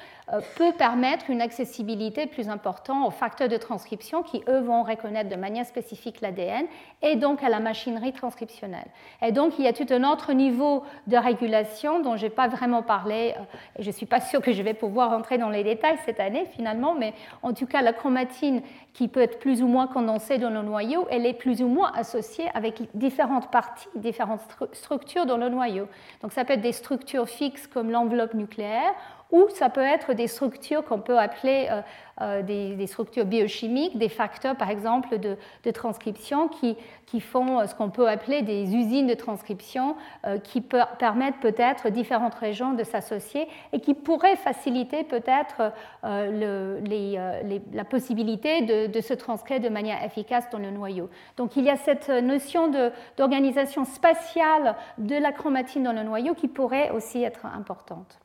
peut 0.56 0.72
permettre 0.76 1.30
une 1.30 1.40
accessibilité 1.40 2.26
plus 2.26 2.48
importante 2.48 3.06
aux 3.06 3.10
facteurs 3.10 3.48
de 3.48 3.56
transcription 3.56 4.22
qui, 4.22 4.42
eux, 4.48 4.60
vont 4.60 4.82
reconnaître 4.82 5.30
de 5.30 5.36
manière 5.36 5.64
spécifique 5.64 6.20
l'ADN 6.20 6.66
et 7.02 7.16
donc 7.16 7.42
à 7.42 7.48
la 7.48 7.60
machinerie 7.60 8.12
transcriptionnelle. 8.12 8.86
Et 9.22 9.32
donc, 9.32 9.54
il 9.58 9.64
y 9.64 9.68
a 9.68 9.72
tout 9.72 9.86
un 9.90 10.04
autre 10.04 10.32
niveau 10.32 10.84
de 11.06 11.16
régulation 11.16 12.00
dont 12.00 12.16
je 12.16 12.24
n'ai 12.24 12.30
pas 12.30 12.48
vraiment 12.48 12.82
parlé, 12.82 13.34
euh, 13.36 13.42
et 13.78 13.82
je 13.82 13.88
ne 13.88 13.94
suis 13.94 14.06
pas 14.06 14.20
sûre 14.20 14.42
que 14.42 14.52
je 14.52 14.62
vais 14.62 14.74
pouvoir 14.74 15.12
entrer 15.12 15.38
dans 15.38 15.50
les 15.50 15.64
détails 15.64 15.98
cette 16.04 16.20
année 16.20 16.44
finalement, 16.54 16.94
mais 16.94 17.14
en 17.42 17.52
tout 17.52 17.66
cas 17.66 17.82
la 17.82 17.92
chromatine 17.92 18.62
qui 18.92 19.08
peut 19.08 19.20
être 19.20 19.38
plus 19.38 19.62
ou 19.62 19.68
moins 19.68 19.86
condensée 19.86 20.38
dans 20.38 20.50
le 20.50 20.62
noyau, 20.62 21.06
elle 21.10 21.24
est 21.24 21.34
plus 21.34 21.62
ou 21.62 21.68
moins 21.68 21.92
associée 21.94 22.46
avec 22.54 22.82
différentes 22.94 23.50
parties, 23.50 23.88
différentes 23.94 24.40
structures 24.72 25.24
dans 25.24 25.36
le 25.36 25.48
noyau. 25.48 25.86
Donc 26.22 26.32
ça 26.32 26.44
peut 26.44 26.54
être 26.54 26.60
des 26.60 26.72
structures 26.72 27.28
fixes 27.28 27.66
comme 27.66 27.90
l'enveloppe 27.90 28.34
nucléaire 28.34 28.94
ou 29.30 29.46
ça 29.50 29.68
peut 29.68 29.82
être 29.82 30.14
des 30.14 30.26
structures 30.26 30.84
qu'on 30.84 31.00
peut 31.00 31.18
appeler 31.18 31.68
euh, 31.70 31.82
euh, 32.20 32.42
des, 32.42 32.86
structures 32.86 33.26
biochimiques, 33.26 33.98
des 33.98 34.08
facteurs 34.08 34.56
par 34.56 34.70
exemple 34.70 35.18
de, 35.18 35.36
transcription 35.70 36.48
qui, 36.48 36.76
qui, 37.04 37.20
font 37.20 37.60
euh, 37.60 37.66
ce 37.66 37.74
qu'on 37.74 37.90
peut 37.90 38.08
appeler 38.08 38.40
des 38.40 38.74
usines 38.74 39.06
de 39.06 39.14
transcription 39.14 39.96
qui 40.44 40.60
permettent 40.60 41.40
peut-être 41.40 41.90
différentes 41.90 42.34
régions 42.34 42.72
de 42.72 42.84
s'associer 42.84 43.46
et 43.72 43.80
qui 43.80 43.94
pourraient 43.94 44.36
faciliter 44.36 45.04
peut-être 45.04 45.72
la 46.02 47.84
possibilité 47.84 48.62
de, 48.62 48.86
de, 48.86 49.00
se 49.00 49.14
transcrire 49.14 49.60
de 49.60 49.68
manière 49.68 50.02
efficace 50.02 50.48
dans 50.50 50.58
le 50.58 50.70
noyau. 50.70 51.10
Donc 51.36 51.56
il 51.56 51.64
y 51.64 51.70
a 51.70 51.76
cette 51.76 52.08
notion 52.08 52.70
d'organisation 53.16 53.84
spatiale 53.84 54.76
de 54.96 55.16
la 55.16 55.32
chromatine 55.32 55.82
dans 55.82 55.92
le 55.92 56.02
noyau 56.02 56.34
qui 56.34 56.48
pourrait 56.48 56.90
aussi 56.90 57.22
être 57.22 57.46
importante. 57.46 58.18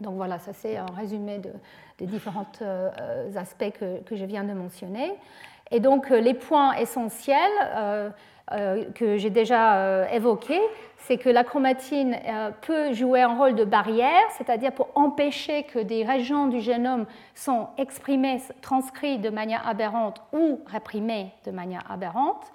Donc 0.00 0.14
voilà, 0.16 0.38
ça 0.38 0.52
c'est 0.52 0.76
un 0.76 0.86
résumé 0.96 1.40
des 1.98 2.06
différents 2.06 2.46
euh, 2.62 2.90
aspects 3.36 3.72
que, 3.78 4.16
je 4.16 4.24
viens 4.24 4.44
de 4.44 4.52
mentionner. 4.52 5.12
Et 5.70 5.80
donc 5.80 6.10
euh, 6.10 6.20
les 6.20 6.34
points 6.34 6.74
essentiels 6.74 7.38
euh, 7.76 8.10
que 8.94 9.16
j'ai 9.16 9.30
déjà 9.30 10.06
évoqués, 10.12 10.60
c'est 10.98 11.16
que 11.16 11.30
la 11.30 11.44
chromatine 11.44 12.18
peut 12.60 12.92
jouer 12.92 13.22
un 13.22 13.34
rôle 13.34 13.54
de 13.54 13.64
barrière, 13.64 14.22
c'est-à-dire 14.36 14.72
pour 14.72 14.88
empêcher 14.94 15.62
que 15.62 15.78
des 15.78 16.04
régions 16.04 16.48
du 16.48 16.60
génome 16.60 17.06
sont 17.34 17.68
exprimées, 17.78 18.42
transcrites 18.60 19.22
de 19.22 19.30
manière 19.30 19.66
aberrante 19.66 20.20
ou 20.34 20.60
réprimées 20.66 21.32
de 21.46 21.52
manière 21.52 21.90
aberrante. 21.90 22.52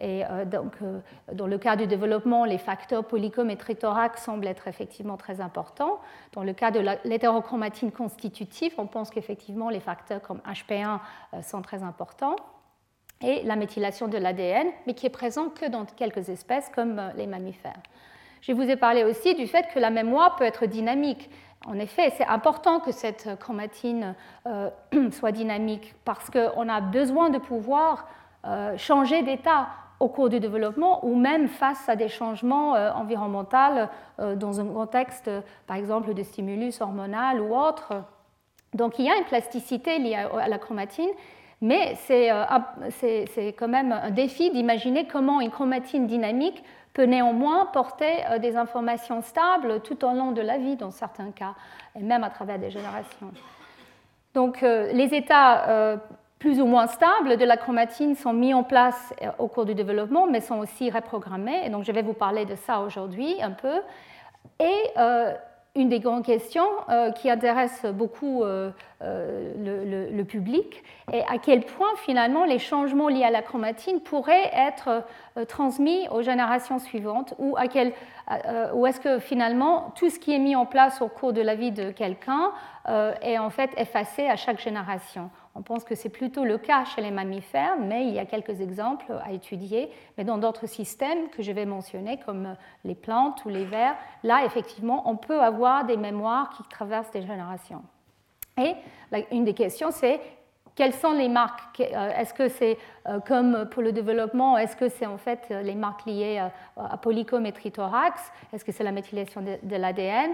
Et 0.00 0.24
euh, 0.24 0.44
donc, 0.44 0.72
euh, 0.82 1.00
dans 1.32 1.46
le 1.46 1.58
cas 1.58 1.76
du 1.76 1.86
développement, 1.86 2.44
les 2.44 2.58
facteurs 2.58 3.04
polycom 3.04 3.50
et 3.50 3.56
trithorax 3.56 4.22
semblent 4.22 4.46
être 4.46 4.68
effectivement 4.68 5.16
très 5.16 5.40
importants. 5.40 6.00
Dans 6.32 6.42
le 6.42 6.52
cas 6.54 6.70
de 6.70 6.80
l'hétérochromatine 7.04 7.92
constitutive, 7.92 8.72
on 8.78 8.86
pense 8.86 9.10
qu'effectivement 9.10 9.68
les 9.68 9.80
facteurs 9.80 10.22
comme 10.22 10.40
HP1 10.48 10.98
euh, 11.34 11.42
sont 11.42 11.60
très 11.60 11.82
importants. 11.82 12.36
Et 13.20 13.42
la 13.44 13.54
méthylation 13.54 14.08
de 14.08 14.18
l'ADN, 14.18 14.66
mais 14.86 14.94
qui 14.94 15.06
est 15.06 15.10
présent 15.10 15.48
que 15.48 15.68
dans 15.68 15.84
quelques 15.84 16.28
espèces 16.28 16.70
comme 16.74 17.00
les 17.16 17.28
mammifères. 17.28 17.80
Je 18.40 18.50
vous 18.52 18.62
ai 18.62 18.74
parlé 18.74 19.04
aussi 19.04 19.36
du 19.36 19.46
fait 19.46 19.68
que 19.72 19.78
la 19.78 19.90
mémoire 19.90 20.34
peut 20.34 20.44
être 20.44 20.66
dynamique. 20.66 21.30
En 21.64 21.78
effet, 21.78 22.12
c'est 22.16 22.26
important 22.26 22.80
que 22.80 22.90
cette 22.90 23.38
chromatine 23.38 24.16
soit 25.12 25.30
dynamique 25.30 25.94
parce 26.04 26.30
qu'on 26.30 26.68
a 26.68 26.80
besoin 26.80 27.30
de 27.30 27.38
pouvoir 27.38 28.08
changer 28.76 29.22
d'état 29.22 29.68
au 30.02 30.08
cours 30.08 30.28
du 30.28 30.40
développement 30.40 31.04
ou 31.06 31.14
même 31.14 31.46
face 31.46 31.88
à 31.88 31.94
des 31.94 32.08
changements 32.08 32.74
euh, 32.74 32.90
environnementaux 32.92 33.86
euh, 34.18 34.34
dans 34.34 34.60
un 34.60 34.66
contexte, 34.66 35.30
par 35.68 35.76
exemple, 35.76 36.12
de 36.12 36.22
stimulus 36.24 36.80
hormonal 36.80 37.40
ou 37.40 37.54
autre. 37.54 37.92
Donc 38.74 38.98
il 38.98 39.04
y 39.04 39.10
a 39.10 39.16
une 39.16 39.24
plasticité 39.24 40.00
liée 40.00 40.16
à 40.16 40.48
la 40.48 40.58
chromatine, 40.58 41.10
Mais 41.60 41.94
c'est 41.94 42.30
quand 43.56 43.68
même 43.68 43.92
un 43.92 44.10
défi 44.10 44.50
d'imaginer 44.50 45.06
comment 45.06 45.40
une 45.40 45.50
chromatine 45.50 46.08
dynamique 46.08 46.64
peut 46.94 47.04
néanmoins 47.04 47.66
porter 47.66 48.24
des 48.40 48.56
informations 48.56 49.22
stables 49.22 49.80
tout 49.82 50.04
au 50.04 50.12
long 50.14 50.32
de 50.32 50.40
la 50.40 50.58
vie 50.58 50.76
dans 50.76 50.90
certains 50.90 51.30
cas, 51.30 51.54
et 51.94 52.02
même 52.02 52.24
à 52.24 52.30
travers 52.30 52.58
des 52.58 52.70
générations. 52.70 53.30
Donc 54.34 54.62
les 54.62 55.14
états 55.14 55.98
plus 56.42 56.60
ou 56.60 56.66
moins 56.66 56.88
stables 56.88 57.36
de 57.36 57.44
la 57.44 57.56
chromatine 57.56 58.16
sont 58.16 58.32
mis 58.32 58.52
en 58.52 58.64
place 58.64 59.14
euh, 59.22 59.28
au 59.38 59.46
cours 59.46 59.64
du 59.64 59.76
développement, 59.76 60.26
mais 60.26 60.40
sont 60.40 60.58
aussi 60.58 60.90
reprogrammés. 60.90 61.64
Et 61.64 61.70
donc, 61.70 61.84
je 61.84 61.92
vais 61.92 62.02
vous 62.02 62.14
parler 62.14 62.44
de 62.44 62.56
ça 62.56 62.80
aujourd'hui 62.80 63.40
un 63.40 63.52
peu. 63.52 63.80
Et 64.58 64.76
euh, 64.96 65.32
une 65.76 65.88
des 65.88 66.00
grandes 66.00 66.24
questions 66.24 66.66
euh, 66.88 67.12
qui 67.12 67.30
intéresse 67.30 67.86
beaucoup 67.94 68.42
le, 68.42 68.72
le, 70.10 70.24
public 70.24 70.82
est 71.12 71.24
à 71.32 71.38
quel 71.38 71.62
point 71.64 71.94
finalement 72.04 72.44
les 72.44 72.58
changements 72.58 73.08
liés 73.08 73.24
à 73.24 73.30
la 73.30 73.42
chromatine 73.42 74.00
pourraient 74.00 74.50
être 74.52 75.04
transmis 75.46 76.08
aux 76.10 76.22
générations 76.22 76.78
suivantes 76.80 77.34
ou, 77.38 77.56
à 77.56 77.68
quel, 77.68 77.92
ou 78.74 78.86
est-ce 78.86 79.00
que 79.00 79.18
finalement 79.18 79.92
tout 79.96 80.10
ce 80.10 80.18
qui 80.18 80.34
est 80.34 80.38
mis 80.38 80.56
en 80.56 80.66
place 80.66 81.00
au 81.02 81.08
cours 81.08 81.32
de 81.32 81.40
la 81.40 81.54
vie 81.54 81.72
de 81.72 81.90
quelqu'un 81.90 82.52
est 83.22 83.38
en 83.38 83.50
fait 83.50 83.70
effacé 83.76 84.26
à 84.26 84.36
chaque 84.36 84.60
génération? 84.60 85.30
On 85.54 85.62
pense 85.62 85.84
que 85.84 85.94
c'est 85.94 86.08
plutôt 86.08 86.44
le 86.44 86.56
cas 86.56 86.84
chez 86.84 87.02
les 87.02 87.10
mammifères, 87.10 87.76
mais 87.78 88.06
il 88.06 88.14
y 88.14 88.18
a 88.18 88.24
quelques 88.24 88.60
exemples 88.60 89.12
à 89.22 89.32
étudier. 89.32 89.90
Mais 90.16 90.24
dans 90.24 90.38
d'autres 90.38 90.66
systèmes 90.66 91.28
que 91.28 91.42
je 91.42 91.52
vais 91.52 91.66
mentionner, 91.66 92.18
comme 92.24 92.56
les 92.84 92.94
plantes 92.94 93.44
ou 93.44 93.50
les 93.50 93.66
vers, 93.66 93.94
là, 94.22 94.44
effectivement, 94.46 95.08
on 95.10 95.16
peut 95.16 95.40
avoir 95.40 95.84
des 95.84 95.98
mémoires 95.98 96.50
qui 96.56 96.62
traversent 96.64 97.10
des 97.10 97.22
générations. 97.22 97.82
Et 98.58 98.74
une 99.30 99.44
des 99.44 99.54
questions, 99.54 99.90
c'est 99.90 100.20
quelles 100.74 100.94
sont 100.94 101.12
les 101.12 101.28
marques 101.28 101.80
euh, 101.80 102.10
Est-ce 102.16 102.32
que 102.32 102.48
c'est 102.48 102.78
euh, 103.06 103.20
comme 103.20 103.68
pour 103.70 103.82
le 103.82 103.92
développement 103.92 104.56
Est-ce 104.56 104.76
que 104.76 104.88
c'est 104.88 105.06
en 105.06 105.18
fait 105.18 105.48
euh, 105.50 105.62
les 105.62 105.74
marques 105.74 106.06
liées 106.06 106.42
à 106.76 106.96
polycométrie 106.96 107.72
thorax? 107.72 108.32
Est-ce 108.52 108.64
que 108.64 108.72
c'est 108.72 108.84
la 108.84 108.92
méthylation 108.92 109.42
de 109.42 109.76
l'ADN 109.76 110.32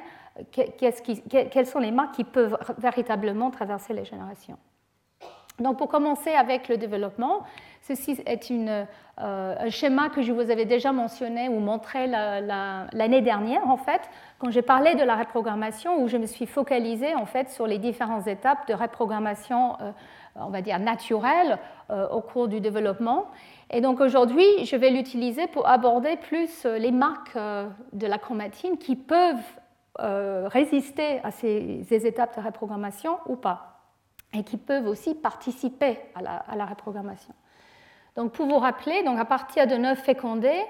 Quelles 0.52 1.66
sont 1.66 1.80
les 1.80 1.90
marques 1.90 2.14
qui 2.14 2.24
peuvent 2.24 2.56
véritablement 2.78 3.50
traverser 3.50 3.92
les 3.92 4.04
générations? 4.04 4.58
Donc 5.60 5.78
pour 5.78 5.88
commencer 5.88 6.30
avec 6.30 6.68
le 6.68 6.76
développement, 6.76 7.42
ceci 7.82 8.16
est 8.26 8.50
euh, 8.50 8.84
un 9.16 9.70
schéma 9.70 10.08
que 10.08 10.22
je 10.22 10.32
vous 10.32 10.50
avais 10.50 10.66
déjà 10.66 10.92
mentionné 10.92 11.48
ou 11.48 11.58
montré 11.58 12.06
l'année 12.06 13.22
dernière 13.22 13.68
en 13.68 13.76
fait, 13.76 14.02
quand 14.38 14.50
j'ai 14.50 14.62
parlé 14.62 14.94
de 14.94 15.02
la 15.02 15.16
reprogrammation 15.16 16.00
où 16.00 16.06
je 16.06 16.16
me 16.16 16.26
suis 16.26 16.46
focalisée 16.46 17.16
en 17.16 17.26
fait 17.26 17.50
sur 17.50 17.66
les 17.66 17.78
différentes 17.78 18.28
étapes 18.28 18.68
de 18.68 18.74
reprogrammation, 18.74 19.76
euh, 19.80 19.90
on 20.36 20.50
va 20.50 20.62
dire 20.62 20.78
naturelle 20.78 21.58
euh, 21.90 22.08
au 22.10 22.20
cours 22.20 22.46
du 22.46 22.60
développement. 22.60 23.26
Et 23.70 23.80
donc 23.80 24.00
aujourd'hui, 24.00 24.64
je 24.64 24.76
vais 24.76 24.90
l'utiliser 24.90 25.48
pour 25.48 25.68
aborder 25.68 26.16
plus 26.16 26.64
les 26.64 26.92
marques 26.92 27.36
de 27.36 28.06
la 28.06 28.16
chromatine 28.16 28.78
qui 28.78 28.96
peuvent 28.96 29.36
résister 29.98 31.20
à 31.22 31.30
ces, 31.30 31.82
ces 31.86 32.06
étapes 32.06 32.38
de 32.38 32.42
reprogrammation 32.42 33.18
ou 33.26 33.36
pas 33.36 33.67
et 34.34 34.44
qui 34.44 34.56
peuvent 34.56 34.86
aussi 34.86 35.14
participer 35.14 35.98
à 36.14 36.22
la, 36.22 36.36
à 36.36 36.56
la 36.56 36.66
reprogrammation. 36.66 37.34
Donc 38.16 38.32
pour 38.32 38.46
vous 38.46 38.58
rappeler, 38.58 39.02
donc 39.04 39.18
à 39.18 39.24
partir 39.24 39.66
de 39.66 39.76
9 39.76 39.98
fécondés, 39.98 40.64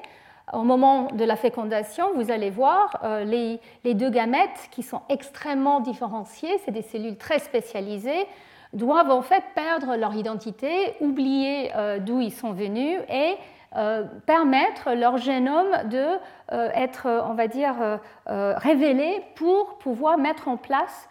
au 0.53 0.62
moment 0.62 1.09
de 1.12 1.25
la 1.25 1.37
fécondation, 1.37 2.12
vous 2.15 2.31
allez 2.31 2.50
voir 2.50 3.00
euh, 3.05 3.25
les, 3.25 3.61
les, 3.85 3.95
deux 3.95 4.11
gamètes 4.11 4.69
qui 4.71 4.83
sont 4.83 5.03
extrêmement 5.09 5.81
différenciées, 5.81 6.59
c'est 6.65 6.71
des 6.71 6.83
cellules 6.83 7.17
très 7.17 7.38
spécialisées, 7.38 8.27
doivent 8.73 9.11
en 9.11 9.23
fait 9.23 9.43
perdre 9.55 9.97
leur 9.97 10.15
identité, 10.15 10.95
oublier 11.00 11.71
euh, 11.77 11.99
d'où 11.99 12.21
ils 12.21 12.33
sont 12.33 12.53
venus 12.53 13.00
et 13.09 13.37
euh, 13.77 14.05
permettre 14.27 14.93
leur 14.93 15.19
génome 15.19 15.88
de 15.91 16.19
être, 16.50 17.07
on 17.29 17.35
va 17.35 17.47
dire, 17.47 17.75
révélé 18.27 19.23
pour 19.35 19.77
pouvoir 19.77 20.17
mettre 20.17 20.49
en 20.49 20.57
place 20.57 21.11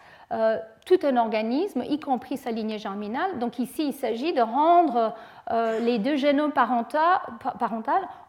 tout 0.88 1.06
un 1.06 1.18
organisme, 1.18 1.84
y 1.86 2.00
compris 2.00 2.38
sa 2.38 2.50
lignée 2.50 2.78
germinale. 2.78 3.38
Donc 3.38 3.58
ici, 3.58 3.88
il 3.88 3.92
s'agit 3.92 4.32
de 4.32 4.40
rendre 4.40 5.14
euh, 5.50 5.78
les 5.80 5.98
deux 5.98 6.16
génomes 6.16 6.52
parentaux 6.52 6.98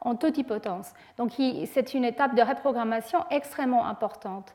en 0.02 0.16
totipotence. 0.16 0.92
Donc 1.18 1.32
c'est 1.66 1.94
une 1.94 2.04
étape 2.04 2.36
de 2.36 2.42
reprogrammation 2.42 3.20
extrêmement 3.32 3.86
importante. 3.86 4.54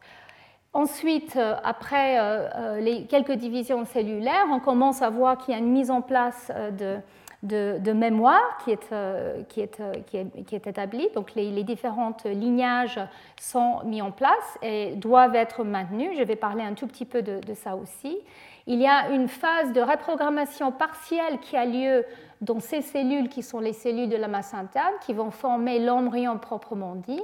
Ensuite, 0.74 1.36
euh, 1.36 1.54
après 1.64 2.18
euh, 2.20 2.78
les 2.80 3.06
quelques 3.06 3.32
divisions 3.32 3.86
cellulaires, 3.86 4.46
on 4.50 4.60
commence 4.60 5.00
à 5.00 5.08
voir 5.08 5.38
qu'il 5.38 5.54
y 5.54 5.56
a 5.56 5.60
une 5.60 5.72
mise 5.72 5.90
en 5.90 6.02
place 6.02 6.52
de 6.78 6.98
de, 7.44 7.92
mémoire 7.92 8.58
qui 8.64 8.70
est, 8.70 8.90
euh, 8.92 9.38
euh, 9.38 9.42
qui, 9.48 9.60
est, 9.60 10.44
qui 10.44 10.54
est, 10.54 10.66
établie. 10.66 11.08
Donc 11.14 11.34
les, 11.34 11.62
différents 11.62 12.16
lignages 12.24 12.98
sont 13.40 13.80
mis 13.84 14.02
en 14.02 14.10
place 14.10 14.58
et 14.62 14.94
doivent 14.96 15.36
être 15.36 15.64
maintenus. 15.64 16.16
Je 16.16 16.22
vais 16.22 16.36
parler 16.36 16.62
un 16.62 16.74
tout 16.74 16.86
petit 16.86 17.04
peu 17.04 17.22
de, 17.22 17.40
ça 17.54 17.76
aussi. 17.76 18.18
Il 18.66 18.80
y 18.80 18.86
a 18.86 19.10
une 19.10 19.28
phase 19.28 19.72
de 19.72 19.80
reprogrammation 19.80 20.72
partielle 20.72 21.38
qui 21.40 21.56
a 21.56 21.66
lieu 21.66 22.04
dans 22.40 22.60
ces 22.60 22.80
cellules 22.80 23.28
qui 23.28 23.42
sont 23.42 23.60
les 23.60 23.74
cellules 23.74 24.08
de 24.08 24.16
la 24.16 24.28
masse 24.28 24.54
interne, 24.54 24.94
qui 25.04 25.12
vont 25.12 25.30
former 25.30 25.78
l'embryon 25.78 26.38
proprement 26.38 26.94
dit. 26.94 27.22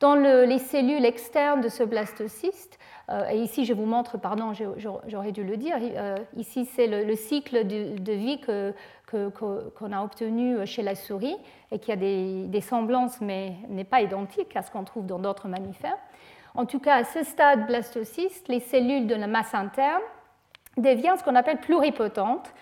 Dans 0.00 0.14
les 0.14 0.58
cellules 0.58 1.06
externes 1.06 1.62
de 1.62 1.70
ce 1.70 1.82
blastocyste, 1.82 2.78
euh, 3.08 3.30
et 3.30 3.38
ici 3.38 3.64
je 3.64 3.72
vous 3.72 3.86
montre, 3.86 4.18
pardon, 4.18 4.52
j'aurais 5.06 5.32
dû 5.32 5.42
le 5.42 5.56
dire, 5.56 5.76
ici 6.36 6.66
c'est 6.66 6.86
le, 6.86 7.14
cycle 7.16 7.66
de, 7.66 7.98
de 7.98 8.12
vie 8.12 8.38
que, 8.40 8.74
qu'on 9.10 9.92
a 9.92 10.02
obtenu 10.02 10.66
chez 10.66 10.82
la 10.82 10.94
souris 10.94 11.36
et 11.70 11.78
qui 11.78 11.92
a 11.92 11.96
des, 11.96 12.60
semblances 12.60 13.20
mais 13.20 13.54
n'est 13.68 13.84
pas 13.84 14.00
identique 14.00 14.56
à 14.56 14.62
ce 14.62 14.70
qu'on 14.70 14.84
trouve 14.84 15.06
dans 15.06 15.18
d'autres 15.18 15.48
mammifères. 15.48 15.98
En 16.54 16.64
tout 16.64 16.80
cas, 16.80 16.96
à 16.96 17.04
ce 17.04 17.22
stade 17.22 17.66
blastocyste, 17.66 18.48
les 18.48 18.60
cellules 18.60 19.06
de 19.06 19.14
la 19.14 19.26
masse 19.26 19.54
interne 19.54 20.02
deviennent 20.76 21.16
ce 21.16 21.24
qu'on 21.24 21.34
appelle 21.34 21.58
pluripotentes 21.58 22.52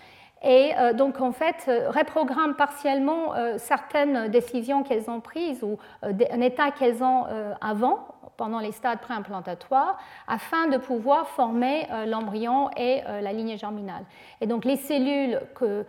et 0.43 0.73
euh, 0.77 0.93
donc 0.93 1.21
en 1.21 1.31
fait 1.31 1.65
euh, 1.67 1.89
reprogramment 1.89 2.53
partiellement 2.53 3.33
euh, 3.35 3.57
certaines 3.57 4.27
décisions 4.27 4.83
qu'elles 4.83 5.09
ont 5.09 5.19
prises 5.19 5.63
ou 5.63 5.77
un 6.03 6.41
état 6.41 6.71
qu'elles 6.71 7.03
ont 7.03 7.25
avant 7.61 8.07
pendant 8.37 8.59
les 8.59 8.71
stades 8.71 8.99
préimplantatoires 8.99 9.97
afin 10.27 10.67
de 10.67 10.77
pouvoir 10.77 11.27
former 11.27 11.87
euh, 11.91 12.05
l'embryon 12.05 12.69
et 12.77 13.01
euh, 13.07 13.21
la 13.21 13.33
lignée 13.33 13.57
germinale. 13.57 14.03
Et 14.41 14.47
donc 14.47 14.65
les 14.65 14.77
cellules 14.77 15.39
euh, 15.61 15.83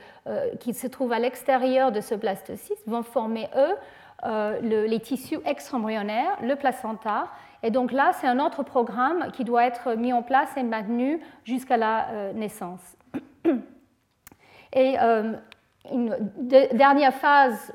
qui 0.61 0.75
se 0.75 0.87
trouvent 0.87 1.13
à 1.13 1.19
l'extérieur 1.19 1.93
de 1.93 2.01
ce 2.01 2.15
blastocyste 2.15 2.83
vont 2.87 3.03
former, 3.03 3.49
eux, 3.57 3.75
les 4.63 5.01
tissus 5.01 5.39
extra-embryonnaires, 5.45 6.39
le 6.43 6.57
placenta. 6.57 7.29
Et 7.63 7.71
donc 7.71 7.93
là, 7.93 8.13
c'est 8.15 8.27
un 8.27 8.41
autre 8.41 8.63
programme 8.63 9.31
qui 9.33 9.45
doit 9.45 9.65
être 9.65 9.95
mis 9.95 10.13
en 10.13 10.23
place 10.23 10.49
et 10.57 10.63
maintenu 10.63 11.21
jusqu'à 11.45 11.77
la 11.77 12.33
naissance. 12.33 12.81
Et 14.73 14.97
une 15.93 16.17
dernière 16.73 17.15
phase 17.15 17.73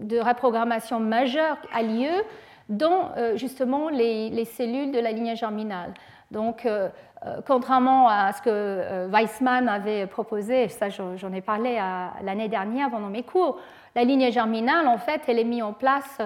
de 0.00 0.18
reprogrammation 0.18 1.00
majeure 1.00 1.56
a 1.72 1.82
lieu 1.82 2.22
dans 2.68 3.10
euh, 3.16 3.36
justement 3.36 3.88
les, 3.88 4.44
cellules 4.44 4.92
de 4.92 4.98
la 4.98 5.12
lignée 5.12 5.36
germinale. 5.36 5.94
Donc, 6.30 6.66
euh, 6.66 6.88
euh, 7.24 7.40
contrairement 7.46 8.08
à 8.08 8.32
ce 8.32 8.42
que 8.42 9.08
Weissman 9.08 9.68
avait 9.68 10.06
proposé, 10.06 10.68
ça 10.68 10.88
j'en 10.88 11.32
ai 11.32 11.40
parlé 11.40 11.80
l'année 12.22 12.48
dernière 12.48 12.90
pendant 12.90 13.08
mes 13.08 13.22
cours, 13.22 13.58
la 13.94 14.04
lignée 14.04 14.30
germinale, 14.30 14.88
en 14.88 14.98
fait, 14.98 15.22
elle 15.26 15.38
est 15.38 15.44
mise 15.44 15.62
en 15.62 15.72
place 15.72 16.18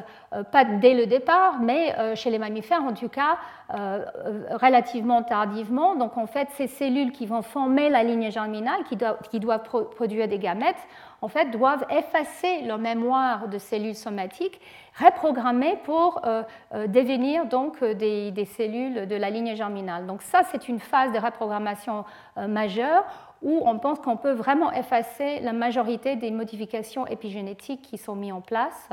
pas 0.51 0.65
dès 0.65 0.95
le 0.95 1.07
départ, 1.07 1.61
mais 1.61 1.95
chez 2.17 2.29
les 2.29 2.41
mammifères, 2.41 2.83
en 2.83 2.95
tout 2.95 3.09
cas, 3.09 3.39
relativement 3.69 5.23
tardivement. 5.23 5.95
Donc, 5.95 6.19
en 6.19 6.27
fait, 6.27 6.49
ces 6.57 6.67
cellules 6.67 7.13
qui 7.13 7.27
vont 7.27 7.43
former 7.43 7.89
la 7.89 8.03
lignée 8.03 8.33
germinale, 8.33 8.83
qui 8.89 8.99
qui 9.31 9.39
doivent 9.39 9.63
produire 9.63 10.27
des 10.27 10.41
gamètes, 10.41 10.85
en 11.23 11.29
fait, 11.29 11.51
doivent 11.51 11.85
effacer 11.91 12.63
leur 12.63 12.79
mémoire 12.79 13.49
de 13.49 13.59
cellules 13.59 13.95
somatiques, 13.95 14.61
reprogrammer 14.99 15.77
pour 15.85 16.21
euh, 16.25 16.43
euh, 16.75 16.87
devenir 16.87 17.47
donc 17.47 17.83
euh, 17.83 17.95
des, 17.95 18.45
cellules 18.45 19.07
de 19.07 19.17
la 19.17 19.31
lignée 19.31 19.57
germinale. 19.57 20.07
Donc 20.07 20.23
ça, 20.23 20.43
c'est 20.51 20.69
une 20.69 20.81
phase 20.81 21.13
de 21.13 21.19
reprogrammation 21.19 22.05
majeure 22.37 23.05
où 23.43 23.63
on 23.65 23.79
pense 23.79 23.99
qu'on 24.01 24.17
peut 24.17 24.33
vraiment 24.33 24.73
effacer 24.73 25.41
la 25.41 25.53
majorité 25.53 26.17
des 26.17 26.31
modifications 26.31 27.07
épigénétiques 27.07 27.83
qui 27.83 27.99
sont 27.99 28.15
mises 28.15 28.33
en 28.33 28.41
place 28.41 28.89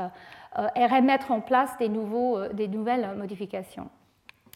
et 0.74 0.86
remettre 0.86 1.30
en 1.30 1.40
place 1.40 1.76
des, 1.78 1.88
nouveaux, 1.88 2.46
des 2.48 2.66
nouvelles 2.66 3.14
modifications. 3.16 3.90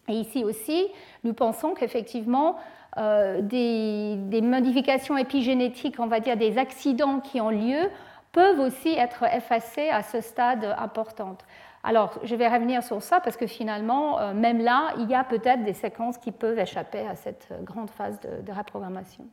Et 0.09 0.15
ici 0.15 0.45
aussi, 0.45 0.89
nous 1.25 1.35
pensons 1.35 1.75
qu'effectivement, 1.75 2.57
euh, 2.99 3.41
des, 3.41 4.43
modifications 4.43 5.17
épigénétiques, 5.17 5.99
on 5.99 6.07
va 6.07 6.21
dire 6.21 6.37
des 6.37 6.59
accidents 6.59 7.21
qui 7.21 7.41
ont 7.41 7.49
lieu, 7.49 7.89
peuvent 8.33 8.61
aussi 8.61 8.91
être 8.91 9.25
effacés 9.25 9.89
à 9.89 10.03
ce 10.03 10.21
stade 10.21 10.75
important. 10.79 11.37
Alors, 11.85 12.19
je 12.23 12.35
vais 12.37 12.49
revenir 12.49 12.83
sur 12.83 13.03
ça 13.03 13.21
parce 13.21 13.37
que 13.37 13.47
finalement, 13.47 14.21
euh, 14.21 14.35
même 14.35 14.61
là, 14.61 14.93
il 14.99 15.11
y 15.11 15.15
a 15.15 15.25
peut-être 15.25 15.65
des 15.65 15.73
séquences 15.73 16.19
qui 16.19 16.33
peuvent 16.33 16.59
échapper 16.59 17.07
à 17.07 17.17
cette 17.17 17.49
grande 17.63 17.91
phase 17.91 18.21
de, 18.21 18.53
reprogrammation. 18.53 19.25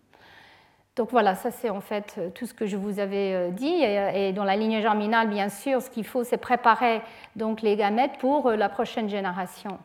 donc 0.95 1.11
voilà, 1.11 1.35
ça 1.35 1.51
c'est 1.51 1.69
en 1.69 1.81
fait 1.81 2.19
tout 2.33 2.45
ce 2.45 2.53
que 2.53 2.65
je 2.65 2.77
vous 2.77 2.99
avais 2.99 3.51
dit. 3.51 3.83
Et, 3.83 4.31
dans 4.31 4.45
la 4.45 4.55
lignée 4.55 4.81
germinale, 4.81 5.29
bien 5.29 5.49
sûr, 5.49 5.81
ce 5.81 5.89
qu'il 5.89 6.05
faut, 6.05 6.23
c'est 6.23 6.37
préparer 6.37 7.01
donc 7.35 7.61
les 7.61 7.75
gamètes 7.75 8.17
pour 8.19 8.49
la 8.51 8.69
prochaine 8.69 9.09
génération. 9.09 9.79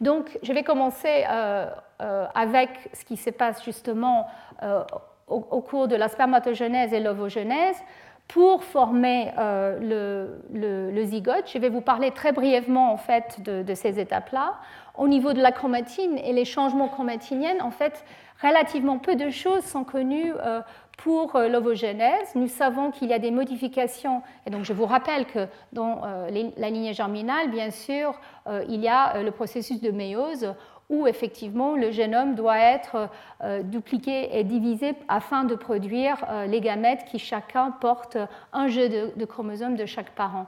Donc 0.00 0.38
je 0.42 0.52
vais 0.52 0.62
commencer 0.62 1.24
avec 2.34 2.70
ce 2.92 3.04
qui 3.04 3.16
se 3.16 3.30
passe 3.30 3.64
justement 3.64 4.26
au, 5.28 5.60
cours 5.60 5.88
de 5.88 5.96
la 5.96 6.08
spermatogenèse 6.08 6.92
et 6.92 7.00
l'ovogenèse 7.00 7.76
pour 8.28 8.62
former 8.62 9.32
euh, 9.38 10.38
le, 10.52 11.04
zygote. 11.04 11.50
Je 11.52 11.58
vais 11.58 11.70
vous 11.70 11.80
parler 11.80 12.10
très 12.10 12.32
brièvement 12.32 12.92
en 12.92 12.98
fait 12.98 13.40
de, 13.42 13.74
ces 13.74 13.98
étapes-là. 13.98 14.54
Au 14.96 15.08
niveau 15.08 15.32
de 15.32 15.40
la 15.40 15.52
chromatine 15.52 16.18
et 16.18 16.32
les 16.32 16.44
changements 16.44 16.88
chromatiniens, 16.88 17.60
en 17.62 17.70
fait, 17.70 18.04
relativement 18.42 18.98
peu 18.98 19.16
de 19.16 19.30
choses 19.30 19.64
sont 19.64 19.84
connues 19.84 20.32
euh, 20.44 20.60
pour 20.98 21.34
euh, 21.34 21.48
l'ovogenèse. 21.48 22.34
Nous 22.34 22.48
savons 22.48 22.90
qu'il 22.90 23.08
y 23.08 23.14
a 23.14 23.18
des 23.18 23.30
modifications, 23.30 24.20
et 24.46 24.50
donc 24.50 24.64
je 24.64 24.74
vous 24.74 24.84
rappelle 24.84 25.24
que 25.24 25.46
dans 25.72 26.02
la 26.30 26.70
lignée 26.70 26.92
germinale, 26.92 27.50
bien 27.50 27.70
sûr, 27.70 28.20
il 28.68 28.80
y 28.80 28.88
a 28.88 29.22
le 29.22 29.30
processus 29.30 29.80
de 29.80 29.90
méiose 29.90 30.54
où 30.90 31.06
effectivement 31.06 31.76
le 31.76 31.90
génome 31.90 32.34
doit 32.34 32.58
être 32.58 33.08
euh, 33.42 33.62
dupliqué 33.62 34.38
et 34.38 34.44
divisé 34.44 34.94
afin 35.08 35.44
de 35.44 35.54
produire 35.54 36.24
euh, 36.28 36.46
les 36.46 36.60
gamètes 36.60 37.04
qui 37.04 37.18
chacun 37.18 37.70
portent 37.70 38.18
un 38.52 38.68
jeu 38.68 38.88
de, 38.88 39.24
chromosomes 39.24 39.76
de 39.76 39.86
chaque 39.86 40.10
parent. 40.10 40.46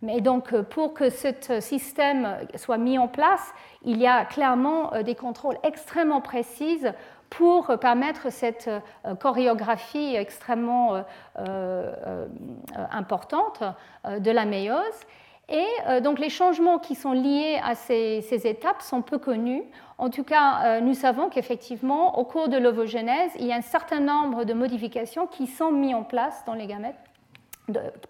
Mais 0.00 0.20
donc, 0.20 0.52
euh, 0.52 0.62
pour 0.62 0.94
que 0.94 1.10
ce 1.10 1.60
système 1.60 2.36
soit 2.56 2.78
mis 2.78 2.98
en 2.98 3.06
place, 3.06 3.52
il 3.84 4.00
y 4.00 4.06
a 4.06 4.24
clairement 4.24 4.92
des 5.04 5.14
contrôles 5.14 5.58
extrêmement 5.62 6.20
précis 6.20 6.80
pour 7.36 7.78
permettre 7.78 8.30
cette 8.30 8.70
chorégraphie 9.20 10.14
extrêmement 10.16 11.02
importante 12.90 13.62
de 14.04 14.30
la 14.30 14.44
méiose. 14.44 15.06
Et 15.48 15.66
euh, 15.86 16.00
donc 16.00 16.18
les 16.18 16.30
changements 16.30 16.78
qui 16.78 16.94
sont 16.94 17.12
liés 17.12 17.60
à 17.62 17.74
ces, 17.74 18.24
étapes 18.46 18.80
sont 18.80 19.02
peu 19.02 19.18
connus. 19.18 19.62
En 19.98 20.08
tout 20.08 20.24
cas, 20.24 20.64
euh, 20.64 20.80
nous 20.80 20.94
savons 20.94 21.28
qu'effectivement, 21.28 22.18
au 22.18 22.24
cours 22.24 22.48
de 22.48 22.56
l'ovogenèse, 22.56 23.32
il 23.38 23.46
y 23.46 23.52
a 23.52 23.56
un 23.56 23.62
certain 23.62 24.00
nombre 24.00 24.44
de 24.44 24.54
modifications 24.54 25.26
qui 25.26 25.46
sont 25.46 25.70
mises 25.70 25.94
en 25.94 26.04
place 26.04 26.44
dans 26.46 26.54
les 26.54 26.66
gamètes 26.66 26.96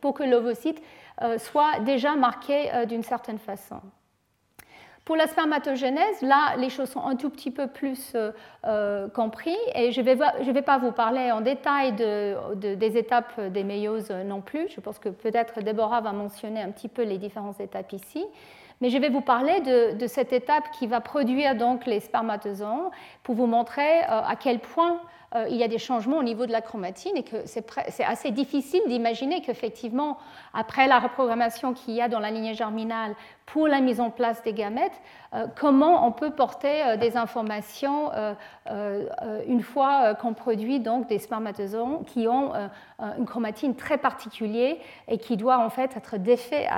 pour 0.00 0.14
que 0.14 0.22
l'ovocyte 0.22 0.80
euh, 1.20 1.36
soit 1.38 1.80
déjà 1.80 2.14
marqué 2.14 2.70
d'une 2.86 3.02
certaine 3.02 3.38
façon. 3.38 3.80
Pour 5.04 5.16
la 5.16 5.26
spermatogénèse, 5.26 6.22
là, 6.22 6.54
les 6.58 6.70
choses 6.70 6.90
sont 6.90 7.04
un 7.04 7.16
tout 7.16 7.28
petit 7.28 7.50
peu 7.50 7.66
plus 7.66 8.12
euh, 8.14 8.30
euh, 8.64 9.08
compris 9.08 9.56
et 9.74 9.90
je 9.90 10.00
ne 10.00 10.06
vais, 10.06 10.16
je 10.42 10.50
vais, 10.52 10.62
pas 10.62 10.78
vous 10.78 10.92
parler 10.92 11.32
en 11.32 11.40
détail 11.40 11.92
de, 11.92 12.36
des 12.54 12.96
étapes 12.96 13.40
des 13.40 13.64
méioses 13.64 14.12
non 14.12 14.40
plus. 14.40 14.68
Je 14.68 14.80
pense 14.80 15.00
que 15.00 15.08
peut-être 15.08 15.60
Déborah 15.60 16.02
va 16.02 16.12
mentionner 16.12 16.62
un 16.62 16.70
petit 16.70 16.88
peu 16.88 17.02
les 17.02 17.18
différentes 17.18 17.58
étapes 17.58 17.92
ici. 17.92 18.24
Mais 18.80 18.90
je 18.90 18.98
vais 18.98 19.08
vous 19.08 19.20
parler 19.20 19.60
de, 19.60 19.96
de 19.96 20.06
cette 20.06 20.32
étape 20.32 20.70
qui 20.78 20.86
va 20.86 21.00
produire 21.00 21.56
donc 21.56 21.86
les 21.86 22.00
spermatozoons 22.00 22.90
pour 23.24 23.34
vous 23.34 23.46
montrer 23.46 24.02
euh, 24.04 24.22
à 24.26 24.36
quel 24.36 24.60
point 24.60 25.00
euh, 25.34 25.46
il 25.48 25.56
y 25.56 25.62
a 25.62 25.68
des 25.68 25.78
changements 25.78 26.18
au 26.18 26.22
niveau 26.22 26.46
de 26.46 26.52
la 26.52 26.60
chromatine 26.60 27.16
et 27.16 27.22
que 27.22 27.36
c'est 27.46 28.04
assez 28.04 28.30
difficile 28.30 28.82
d'imaginer 28.86 29.40
qu'effectivement, 29.40 30.18
après 30.52 30.86
la 30.86 30.98
reprogrammation 30.98 31.72
qu'il 31.72 31.94
y 31.94 32.02
a 32.02 32.08
dans 32.08 32.20
la 32.20 32.30
lignée 32.30 32.54
germinale 32.54 33.14
pour 33.46 33.66
la 33.66 33.80
mise 33.80 34.00
en 34.00 34.10
place 34.10 34.42
des 34.42 34.52
gamètes, 34.52 35.00
euh, 35.34 35.46
comment 35.56 36.06
on 36.06 36.12
peut 36.12 36.30
porter 36.30 36.82
euh, 36.82 36.96
des 36.96 37.16
informations 37.16 38.10
une 39.46 39.62
fois 39.62 40.14
qu'on 40.14 40.34
produit 40.34 40.80
donc 40.80 41.08
des 41.08 41.18
spermatozoons 41.18 42.04
qui 42.04 42.28
ont 42.28 42.52
une 43.18 43.26
chromatine 43.26 43.74
très 43.74 43.98
particulière 43.98 44.76
et 45.08 45.18
qui 45.18 45.36
doit 45.36 45.58
en 45.58 45.70
fait 45.70 45.96
être 45.96 46.16
défait 46.16 46.68